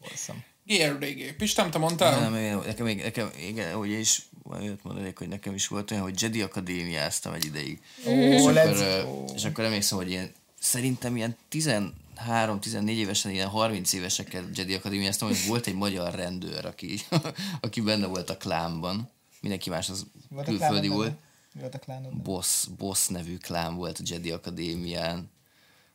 Awesome. 0.00 0.44
GRDG. 0.66 1.36
Pistem, 1.36 1.70
te 1.70 1.78
mondtál? 1.78 2.30
Nem, 2.30 2.62
nekem 2.66 2.86
még, 2.86 3.02
nekem, 3.02 3.30
igen, 3.48 3.76
ugye 3.76 3.98
is, 3.98 4.22
olyat 4.44 4.82
mondanék, 4.82 5.18
hogy 5.18 5.28
nekem 5.28 5.54
is 5.54 5.68
volt 5.68 5.90
olyan, 5.90 6.02
hogy 6.02 6.22
Jedi 6.22 6.42
Akadémiáztam 6.42 7.32
egy 7.32 7.44
ideig. 7.44 7.80
és, 8.04 8.42
let's 8.42 9.02
akkor, 9.02 9.04
go. 9.04 9.34
és 9.34 9.44
akkor 9.44 9.64
emlékszem, 9.64 9.98
hogy 9.98 10.10
ilyen, 10.10 10.32
szerintem 10.60 11.16
ilyen 11.16 11.36
13-14 11.50 12.88
évesen, 12.88 13.30
ilyen 13.30 13.48
30 13.48 13.92
éveseket 13.92 14.44
Jedi 14.54 14.74
Akadémiáztam, 14.74 15.28
hogy 15.28 15.46
volt 15.46 15.66
egy 15.66 15.74
magyar 15.74 16.14
rendőr, 16.14 16.64
aki, 16.64 17.00
aki 17.60 17.80
benne 17.80 18.06
volt 18.06 18.30
a 18.30 18.36
klámban. 18.36 19.10
Mindenki 19.44 19.70
más 19.70 19.88
az 19.88 20.06
Volt 20.28 20.48
a 20.48 20.50
külföldi 20.50 20.88
volt. 20.88 21.12
Mi 21.52 21.60
volt 21.60 21.74
a 21.74 21.78
klánod? 21.78 22.16
Boss, 22.16 22.66
Boss 22.78 23.06
nevű 23.06 23.36
klán 23.36 23.74
volt 23.74 23.98
a 23.98 24.02
Jedi 24.06 24.30
Akadémián. 24.30 25.30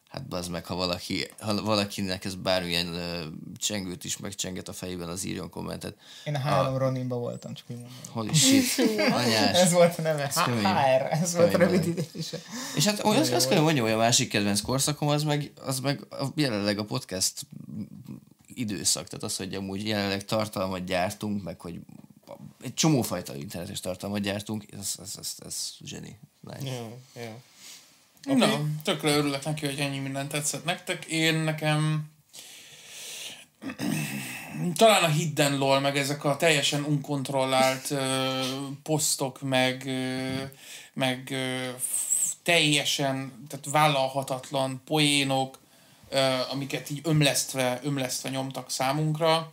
Hát 0.09 0.27
bazd 0.27 0.51
meg, 0.51 0.65
ha, 0.65 0.75
valaki, 0.75 1.27
ha 1.39 1.63
valakinek 1.63 2.25
ez 2.25 2.35
bármilyen 2.35 2.87
uh, 2.87 3.57
csengőt 3.57 4.03
is 4.03 4.17
megcsenget 4.17 4.67
a 4.67 4.73
fejében, 4.73 5.09
az 5.09 5.25
írjon 5.25 5.49
kommentet. 5.49 5.95
Én 6.25 6.35
a 6.35 6.39
három 6.39 6.77
Roninba 6.77 7.15
voltam, 7.15 7.53
csak 7.53 7.65
úgy 7.69 7.75
mondom. 7.75 7.95
Holy 8.09 8.33
shit, 8.33 8.87
anyás. 9.23 9.57
Ez 9.57 9.71
volt 9.71 9.97
a 9.97 10.01
neve. 10.01 10.31
kemény. 10.45 10.65
HR, 10.65 11.01
ez 11.11 11.35
volt 11.35 11.53
a 11.53 11.57
rövidítése. 11.57 12.37
És 12.75 12.85
hát 12.85 13.03
olyan, 13.03 13.21
azt, 13.21 13.33
azt 13.33 13.49
kell 13.49 13.61
mondjam, 13.61 13.85
hogy 13.85 13.93
a 13.93 13.97
másik 13.97 14.29
kedvenc 14.29 14.61
korszakom 14.61 15.07
az 15.07 15.23
meg, 15.23 15.51
az 15.61 15.79
meg 15.79 16.05
a, 16.09 16.25
jelenleg 16.35 16.77
a 16.77 16.85
podcast 16.85 17.47
időszak, 18.47 19.07
tehát 19.07 19.23
az, 19.23 19.37
hogy 19.37 19.53
amúgy 19.53 19.87
jelenleg 19.87 20.25
tartalmat 20.25 20.85
gyártunk, 20.85 21.43
meg 21.43 21.59
hogy 21.59 21.79
egy 22.63 22.73
csomófajta 22.73 23.35
internetes 23.35 23.79
tartalmat 23.79 24.21
gyártunk, 24.21 24.65
ez, 24.79 24.95
ez, 25.01 25.15
ez, 25.19 25.35
ez 25.45 25.73
zseni. 25.83 26.19
Nice. 26.39 26.71
Ja, 26.71 26.97
ja. 27.21 27.41
Okay. 28.27 28.37
Na, 28.37 28.65
tökre 28.83 29.15
örülök 29.15 29.45
neki, 29.45 29.65
hogy 29.65 29.79
ennyi 29.79 29.99
minden 29.99 30.27
tetszett 30.27 30.63
nektek. 30.63 31.05
Én 31.05 31.35
nekem 31.35 32.09
talán 34.75 35.03
a 35.03 35.07
Hidden 35.07 35.57
LOL, 35.57 35.79
meg 35.79 35.97
ezek 35.97 36.23
a 36.23 36.37
teljesen 36.37 36.83
unkontrollált 36.83 37.91
ö, 37.91 38.41
posztok, 38.83 39.41
meg, 39.41 39.83
ö, 39.85 40.43
meg 40.93 41.27
ö, 41.31 41.69
teljesen 42.43 43.45
tehát 43.47 43.69
vállalhatatlan 43.71 44.81
poénok, 44.85 45.59
ö, 46.09 46.35
amiket 46.51 46.89
így 46.89 47.01
ömlesztve, 47.03 47.79
ömlesztve 47.83 48.29
nyomtak 48.29 48.69
számunkra, 48.69 49.51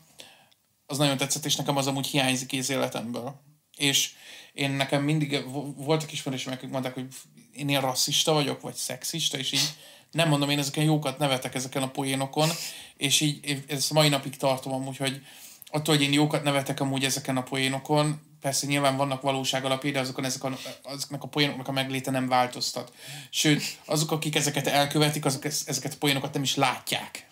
az 0.87 0.99
nagyon 0.99 1.17
tetszett, 1.17 1.45
és 1.45 1.57
nekem 1.57 1.77
az 1.77 1.87
amúgy 1.87 2.07
hiányzik 2.07 2.53
az 2.59 2.71
életemből. 2.71 3.41
És 3.77 4.13
én 4.53 4.71
nekem 4.71 5.03
mindig 5.03 5.45
vo- 5.51 5.75
voltak 5.77 6.13
ismerősök, 6.13 6.53
akik 6.53 6.71
mondták, 6.71 6.95
hogy 6.95 7.07
én 7.53 7.69
ilyen 7.69 7.81
rasszista 7.81 8.33
vagyok, 8.33 8.61
vagy 8.61 8.75
szexista, 8.75 9.39
és 9.39 9.53
így 9.53 9.75
nem 10.11 10.29
mondom, 10.29 10.51
én 10.51 10.59
ezeken 10.59 10.85
jókat 10.85 11.19
nevetek 11.19 11.55
ezeken 11.55 11.83
a 11.83 11.91
poénokon, 11.91 12.49
és 12.97 13.21
így 13.21 13.63
ezt 13.69 13.93
mai 13.93 14.09
napig 14.09 14.37
tartom 14.37 14.73
amúgy, 14.73 14.97
hogy 14.97 15.23
attól, 15.67 15.95
hogy 15.97 16.05
én 16.05 16.13
jókat 16.13 16.43
nevetek 16.43 16.81
amúgy 16.81 17.05
ezeken 17.05 17.37
a 17.37 17.43
poénokon, 17.43 18.21
persze 18.41 18.67
nyilván 18.67 18.97
vannak 18.97 19.23
valóság 19.23 19.65
alapjai, 19.65 19.93
de 19.93 20.01
azokon 20.01 20.25
ezek 20.25 20.45
a, 20.45 20.59
azoknak 20.83 21.23
a 21.23 21.27
poénoknak 21.27 21.69
a 21.69 21.73
megléte 21.73 22.11
nem 22.11 22.29
változtat. 22.29 22.93
Sőt, 23.31 23.63
azok, 23.85 24.11
akik 24.11 24.37
ezeket 24.37 24.67
elkövetik, 24.67 25.25
azok 25.25 25.45
ez- 25.45 25.63
ezeket 25.67 25.93
a 25.93 25.97
poénokat 25.99 26.33
nem 26.33 26.43
is 26.43 26.55
látják. 26.55 27.27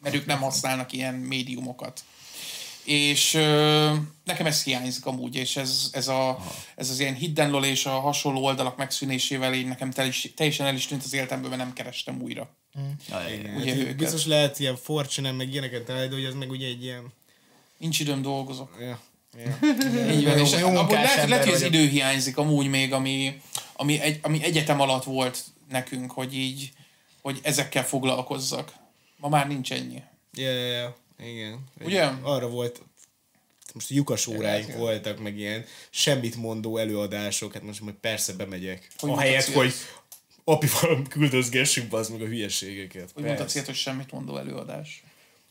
Mert 0.00 0.14
ők 0.14 0.26
nem 0.26 0.40
használnak 0.40 0.92
ilyen 0.92 1.14
médiumokat. 1.14 2.04
És 2.88 3.34
ö, 3.34 3.94
nekem 4.24 4.46
ez 4.46 4.62
hiányzik 4.62 5.06
amúgy, 5.06 5.36
és 5.36 5.56
ez, 5.56 5.88
ez, 5.92 6.08
a, 6.08 6.38
ez 6.76 6.90
az 6.90 7.00
ilyen 7.00 7.14
hidden 7.14 7.50
lol 7.50 7.64
és 7.64 7.86
a 7.86 7.90
hasonló 8.00 8.44
oldalak 8.44 8.76
megszűnésével 8.76 9.54
így 9.54 9.66
nekem 9.66 9.90
tel 9.90 10.06
is, 10.06 10.32
teljesen 10.36 10.66
el 10.66 10.74
is 10.74 10.86
tűnt 10.86 11.04
az 11.04 11.12
életemből, 11.12 11.48
mert 11.48 11.62
nem 11.62 11.72
kerestem 11.72 12.22
újra. 12.22 12.50
Igen, 13.28 13.54
Ugye 13.54 13.70
hát 13.70 13.80
őket. 13.80 13.96
biztos 13.96 14.26
lehet 14.26 14.58
ilyen 14.58 14.76
fortune 14.76 15.32
meg 15.32 15.52
ilyeneket 15.52 15.84
találni, 15.84 16.08
de 16.08 16.14
hogy 16.14 16.24
az 16.24 16.34
meg 16.34 16.50
ugye 16.50 16.66
egy 16.66 16.82
ilyen... 16.82 17.12
Nincs 17.78 18.00
időm, 18.00 18.22
dolgozok. 18.22 18.76
Ja, 18.80 19.00
ja. 19.38 19.58
Így 20.14 20.24
van, 20.24 20.36
Jó- 20.36 20.44
és 20.44 20.52
jó 20.52 20.66
abból 20.66 20.82
munkás 20.82 21.14
lehet, 21.14 21.28
lehet, 21.28 21.44
hogy 21.44 21.54
az 21.54 21.62
idő 21.62 21.88
hiányzik 21.88 22.36
amúgy 22.36 22.66
még, 22.66 22.92
ami, 22.92 23.40
ami, 23.72 24.00
egy, 24.00 24.18
ami 24.22 24.42
egyetem 24.42 24.80
alatt 24.80 25.04
volt 25.04 25.44
nekünk, 25.68 26.12
hogy 26.12 26.34
így, 26.34 26.72
hogy 27.22 27.38
ezekkel 27.42 27.84
foglalkozzak. 27.84 28.72
Ma 29.16 29.28
már 29.28 29.48
nincs 29.48 29.72
ennyi. 29.72 30.02
Ja, 30.32 30.50
ja, 30.52 30.76
ja. 30.76 30.96
Igen. 31.18 31.64
Ugye? 31.84 32.04
Arra 32.22 32.48
volt, 32.48 32.82
most 33.74 33.90
lyukas 33.90 34.26
óráink 34.26 34.76
voltak, 34.76 35.18
meg 35.18 35.38
ilyen 35.38 35.64
semmit 35.90 36.36
mondó 36.36 36.76
előadások, 36.76 37.52
hát 37.52 37.62
most 37.62 37.80
majd 37.80 37.94
persze 37.94 38.32
bemegyek. 38.32 38.88
Hogy 38.98 39.10
Ahelyett, 39.10 39.46
mutatsz 39.46 39.54
hogy 39.56 39.72
apival 40.44 41.02
küldözgessünk 41.08 41.92
az 41.92 42.08
meg 42.08 42.22
a 42.22 42.26
hülyeségeket. 42.26 43.10
Hogy 43.14 43.24
mondhatsz 43.24 43.54
ilyet, 43.54 43.66
hogy 43.66 43.74
semmit 43.74 44.12
mondó 44.12 44.36
előadás. 44.36 45.02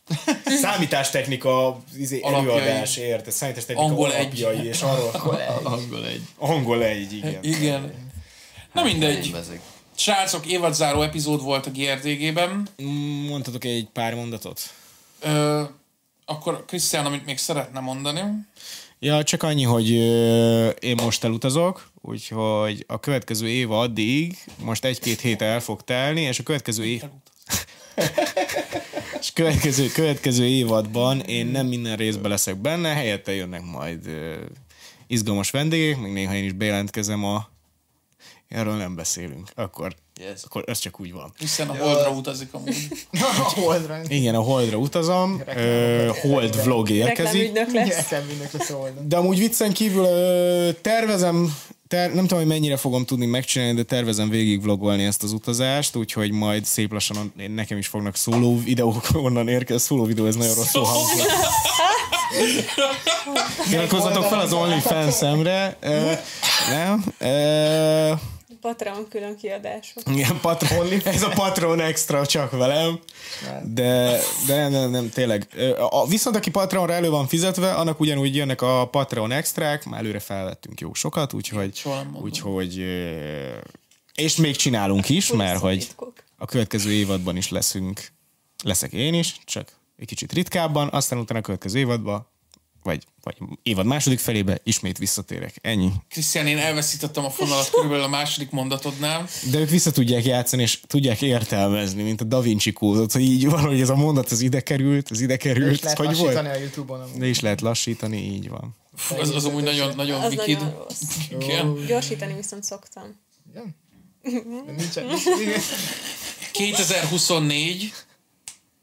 Számítástechnika 0.62 1.84
izé, 1.98 2.20
Alapjai. 2.20 2.58
előadás, 2.60 2.98
érte? 2.98 3.32
Számítástechnika 3.32 3.90
Angol 3.90 4.14
egy. 4.14 4.44
alapjai, 4.44 4.68
és 4.68 4.82
arról 4.82 5.10
angol 5.64 6.06
egy. 6.08 6.22
angol 6.38 6.84
egy, 6.84 7.14
igen. 7.14 7.44
Igen. 7.56 8.12
Na 8.74 8.84
mindegy. 8.84 9.32
Bezeg. 9.32 9.62
Srácok, 9.96 10.46
évadzáró 10.46 11.02
epizód 11.02 11.42
volt 11.42 11.66
a 11.66 11.70
GRDG-ben. 11.72 12.68
Mm, 12.84 13.28
Mondhatok 13.28 13.64
egy 13.64 13.88
pár 13.94 14.14
mondatot? 14.16 14.62
Ö, 15.28 15.64
akkor 16.26 16.66
Krisztián, 16.66 17.06
amit 17.06 17.26
még 17.26 17.38
szeretne 17.38 17.80
mondani. 17.80 18.22
Ja, 19.00 19.24
csak 19.24 19.44
annyi, 19.44 19.64
hogy 19.64 19.90
én 20.84 20.96
most 21.04 21.24
elutazok, 21.24 21.90
úgyhogy 22.02 22.84
a 22.88 23.00
következő 23.00 23.48
év 23.48 23.72
addig, 23.72 24.38
most 24.64 24.86
egy-két 24.86 25.20
hét 25.20 25.42
el 25.42 25.60
fog 25.60 25.82
telni, 25.82 26.22
és 26.22 26.40
a 26.40 26.44
következő 26.44 26.86
év... 26.86 27.04
és 29.22 29.34
következő, 29.34 29.88
következő 29.88 30.46
évadban 30.46 31.20
én 31.20 31.46
nem 31.46 31.68
minden 31.68 31.96
részben 31.96 32.32
leszek 32.32 32.56
benne, 32.56 32.94
helyette 32.94 33.34
jönnek 33.34 33.64
majd 33.64 34.10
izgalmas 35.08 35.52
vendégek, 35.52 36.00
még 36.00 36.12
néha 36.12 36.34
én 36.34 36.44
is 36.44 36.54
bejelentkezem 36.54 37.24
a... 37.24 37.50
Erről 38.50 38.76
nem 38.76 38.96
beszélünk. 38.96 39.50
Akkor, 39.56 39.96
Yes. 40.20 40.42
akkor 40.46 40.64
ez 40.68 40.80
csak 40.80 41.00
úgy 41.00 41.12
van. 41.14 41.34
Hiszen 41.38 41.70
a 41.70 41.76
Holdra 41.78 42.10
utazik 42.10 42.54
amúgy. 42.54 42.88
A 43.46 43.60
Holdra. 43.60 44.00
Igen, 44.08 44.36
a 44.36 44.42
Holdra 44.42 44.78
utazom, 44.78 45.42
ö, 45.56 46.10
Hold 46.22 46.64
vlog 46.64 46.90
érkezik. 46.90 47.52
Lesz. 47.74 48.10
Lesz. 48.10 48.14
De 49.08 49.18
amúgy 49.18 49.38
viccen 49.40 49.74
kívül 49.74 50.04
ö, 50.04 50.70
tervezem, 50.82 51.56
ter, 51.88 52.14
nem 52.14 52.22
tudom, 52.28 52.40
hogy 52.40 52.48
mennyire 52.48 52.78
fogom 52.78 53.06
tudni 53.06 53.26
megcsinálni, 53.26 53.74
de 53.76 53.84
tervezem 53.84 54.30
végig 54.30 54.62
vlogolni 54.62 55.04
ezt 55.04 55.24
az 55.24 55.32
utazást, 55.32 55.96
úgyhogy 55.96 56.32
majd 56.32 56.66
szép 56.66 56.92
lassan 56.92 57.34
nekem 57.48 57.78
is 57.78 57.88
fognak 57.88 58.16
szóló 58.16 58.60
videók 58.64 59.08
onnan 59.28 59.48
érkezni. 59.48 59.82
Szóló 59.88 60.04
videó, 60.04 60.26
ez 60.26 60.36
nagyon 60.36 60.56
rosszul 60.56 60.84
hangzik. 60.84 61.26
Iratkozzatok 63.72 64.24
fel 64.24 64.40
az 64.40 64.54
OnlyFans-emre. 64.54 65.78
Ö, 65.80 66.12
Nem? 66.70 67.06
Ö, 67.18 68.12
Patreon 68.68 69.08
külön 69.10 69.36
kiadások. 69.36 70.04
igen, 70.10 70.40
Patron, 70.42 70.88
ez 71.04 71.24
a 71.24 71.30
Patron 71.30 71.80
extra 71.80 72.26
csak 72.26 72.52
velem. 72.52 73.00
De, 73.64 74.20
de 74.48 74.56
nem, 74.56 74.72
nem, 74.72 74.90
nem, 74.90 75.10
tényleg. 75.10 75.48
A, 75.90 76.08
viszont 76.08 76.36
aki 76.36 76.50
Patreonra 76.50 76.94
elő 76.94 77.10
van 77.10 77.28
fizetve, 77.28 77.74
annak 77.74 78.00
ugyanúgy 78.00 78.36
jönnek 78.36 78.62
a 78.62 78.88
Patreon 78.92 79.32
extrák, 79.32 79.86
már 79.86 80.00
előre 80.00 80.20
felvettünk 80.20 80.80
jó 80.80 80.94
sokat, 80.94 81.34
úgyhogy, 81.34 81.84
úgyhogy 82.22 82.86
és 84.16 84.36
még 84.36 84.56
csinálunk 84.56 85.10
is, 85.10 85.32
mert 85.32 85.60
hogy 85.60 85.88
a 86.38 86.46
következő 86.46 86.92
évadban 86.92 87.38
is 87.38 87.50
leszünk, 87.50 88.08
leszek 88.64 88.94
én 88.94 89.14
is, 89.14 89.40
csak 89.46 89.72
egy 89.98 90.08
kicsit 90.08 90.34
ritkábban, 90.34 90.90
aztán 90.92 91.20
utána 91.20 91.40
a 91.40 91.44
következő 91.44 91.80
évadban, 91.80 92.28
vagy, 92.84 93.04
vagy 93.24 93.38
évad 93.64 93.86
második 93.86 94.20
felébe 94.20 94.60
ismét 94.64 94.98
visszatérek. 94.98 95.56
Ennyi. 95.62 95.92
Krisztián, 96.10 96.48
én 96.48 96.58
elveszítettem 96.58 97.26
a 97.26 97.30
fonalat 97.30 97.70
körülbelül 97.70 98.04
a 98.04 98.08
második 98.08 98.50
mondatodnál. 98.50 99.28
De 99.52 99.60
ők 99.60 99.70
vissza 99.70 99.92
tudják 99.92 100.26
játszani, 100.26 100.62
és 100.62 100.80
tudják 100.88 101.22
értelmezni, 101.22 102.04
mint 102.04 102.22
a 102.22 102.24
Da 102.24 102.42
Vinci 102.42 102.72
kódot, 102.72 103.12
hogy 103.12 103.22
így 103.22 103.50
van, 103.50 103.62
hogy 103.66 103.82
ez 103.82 103.90
a 103.90 103.96
mondat, 103.96 104.32
ez 104.32 104.42
ide 104.42 104.62
került, 104.62 105.12
ez 105.12 105.22
ide 105.22 105.38
került, 105.38 105.82
lehet 105.82 105.98
hogy 105.98 106.08
lassítani 106.08 106.48
volt? 106.48 106.56
a 106.58 106.60
Youtube-on. 106.60 107.02
amúgy. 107.02 107.18
De 107.20 107.28
is 107.28 107.40
lehet 107.40 107.62
lassítani, 107.62 108.18
így 108.18 108.50
van. 108.50 108.76
Fú, 108.96 109.16
az, 109.16 109.30
az 109.30 109.46
amúgy 109.46 109.64
nagyon, 109.64 109.96
nagyon 109.96 110.22
Az 110.22 110.30
vikid. 110.36 110.58
nagyon 110.60 110.74
rossz. 110.78 111.86
Gyorsítani 111.88 112.34
viszont 112.34 112.64
szoktam. 112.64 113.04
Igen? 113.52 113.76
De 114.66 114.72
Nincsen. 114.78 115.06
Igen. 115.42 115.60
2024, 116.52 117.94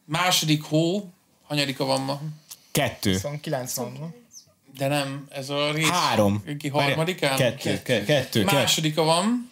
második 0.04 0.62
hó, 0.62 1.12
hanyadika 1.42 1.84
van 1.84 2.00
ma? 2.00 2.20
Kettő. 2.74 3.12
29 3.12 3.76
van. 3.76 4.14
De 4.78 4.86
nem, 4.88 5.26
ez 5.30 5.50
a 5.50 5.72
rész. 5.72 5.88
Három. 5.88 6.44
Ki 6.58 6.68
harmadikán? 6.68 7.36
Kettő. 7.36 7.82
Kettő. 7.82 8.04
Kettő. 8.04 8.44
Másodika 8.44 9.02
van. 9.02 9.50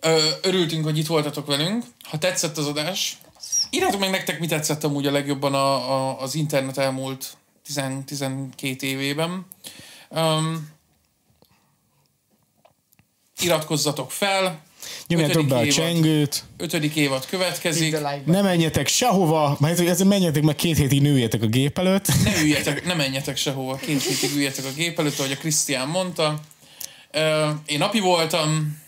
Ö, 0.00 0.28
örültünk, 0.42 0.84
hogy 0.84 0.98
itt 0.98 1.06
voltatok 1.06 1.46
velünk. 1.46 1.84
Ha 2.02 2.18
tetszett 2.18 2.56
az 2.56 2.66
adás, 2.66 3.18
írjátok 3.70 4.00
meg 4.00 4.10
nektek, 4.10 4.40
mi 4.40 4.46
tetszett 4.46 4.84
amúgy 4.84 5.06
a 5.06 5.10
legjobban 5.10 5.54
a, 5.54 5.92
a, 5.94 6.20
az 6.20 6.34
internet 6.34 6.78
elmúlt 6.78 7.36
10, 7.64 7.80
12 8.04 8.86
évében. 8.86 9.46
Um, 10.08 10.70
iratkozzatok 13.38 14.10
fel, 14.10 14.62
Nyomjátok 15.06 15.46
be 15.46 15.56
a 15.56 15.64
évad. 15.64 15.74
csengőt. 15.74 16.44
Ötödik 16.56 16.96
évad 16.96 17.26
következik. 17.26 17.96
Ne 18.26 18.42
menjetek 18.42 18.88
sehova, 18.88 19.56
mert 19.60 19.80
ezért 19.80 20.04
menjetek 20.08 20.42
meg 20.42 20.54
két 20.54 20.76
hétig 20.76 21.02
nőjetek 21.02 21.42
a 21.42 21.46
gép 21.46 21.78
előtt. 21.78 22.06
Ne 22.24 22.40
üljetek, 22.40 22.84
ne 22.84 22.94
menjetek 22.94 23.36
sehova. 23.36 23.76
Két 23.76 24.02
hétig 24.02 24.36
üljetek 24.36 24.64
a 24.64 24.72
gép 24.76 24.98
előtt, 24.98 25.18
ahogy 25.18 25.32
a 25.32 25.36
Krisztián 25.36 25.88
mondta. 25.88 26.40
Én 27.66 27.78
napi 27.78 28.00
voltam, 28.00 28.82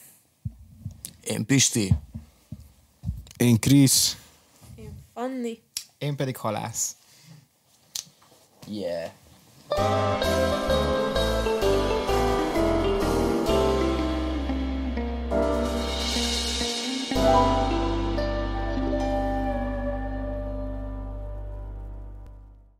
Én 1.26 1.46
Pisti. 1.46 1.92
Én 3.36 3.58
Krisz. 3.58 4.16
Fanni. 5.14 5.58
Én 5.98 6.16
pedig 6.16 6.36
halász. 6.36 6.96
Yeah. 8.68 9.10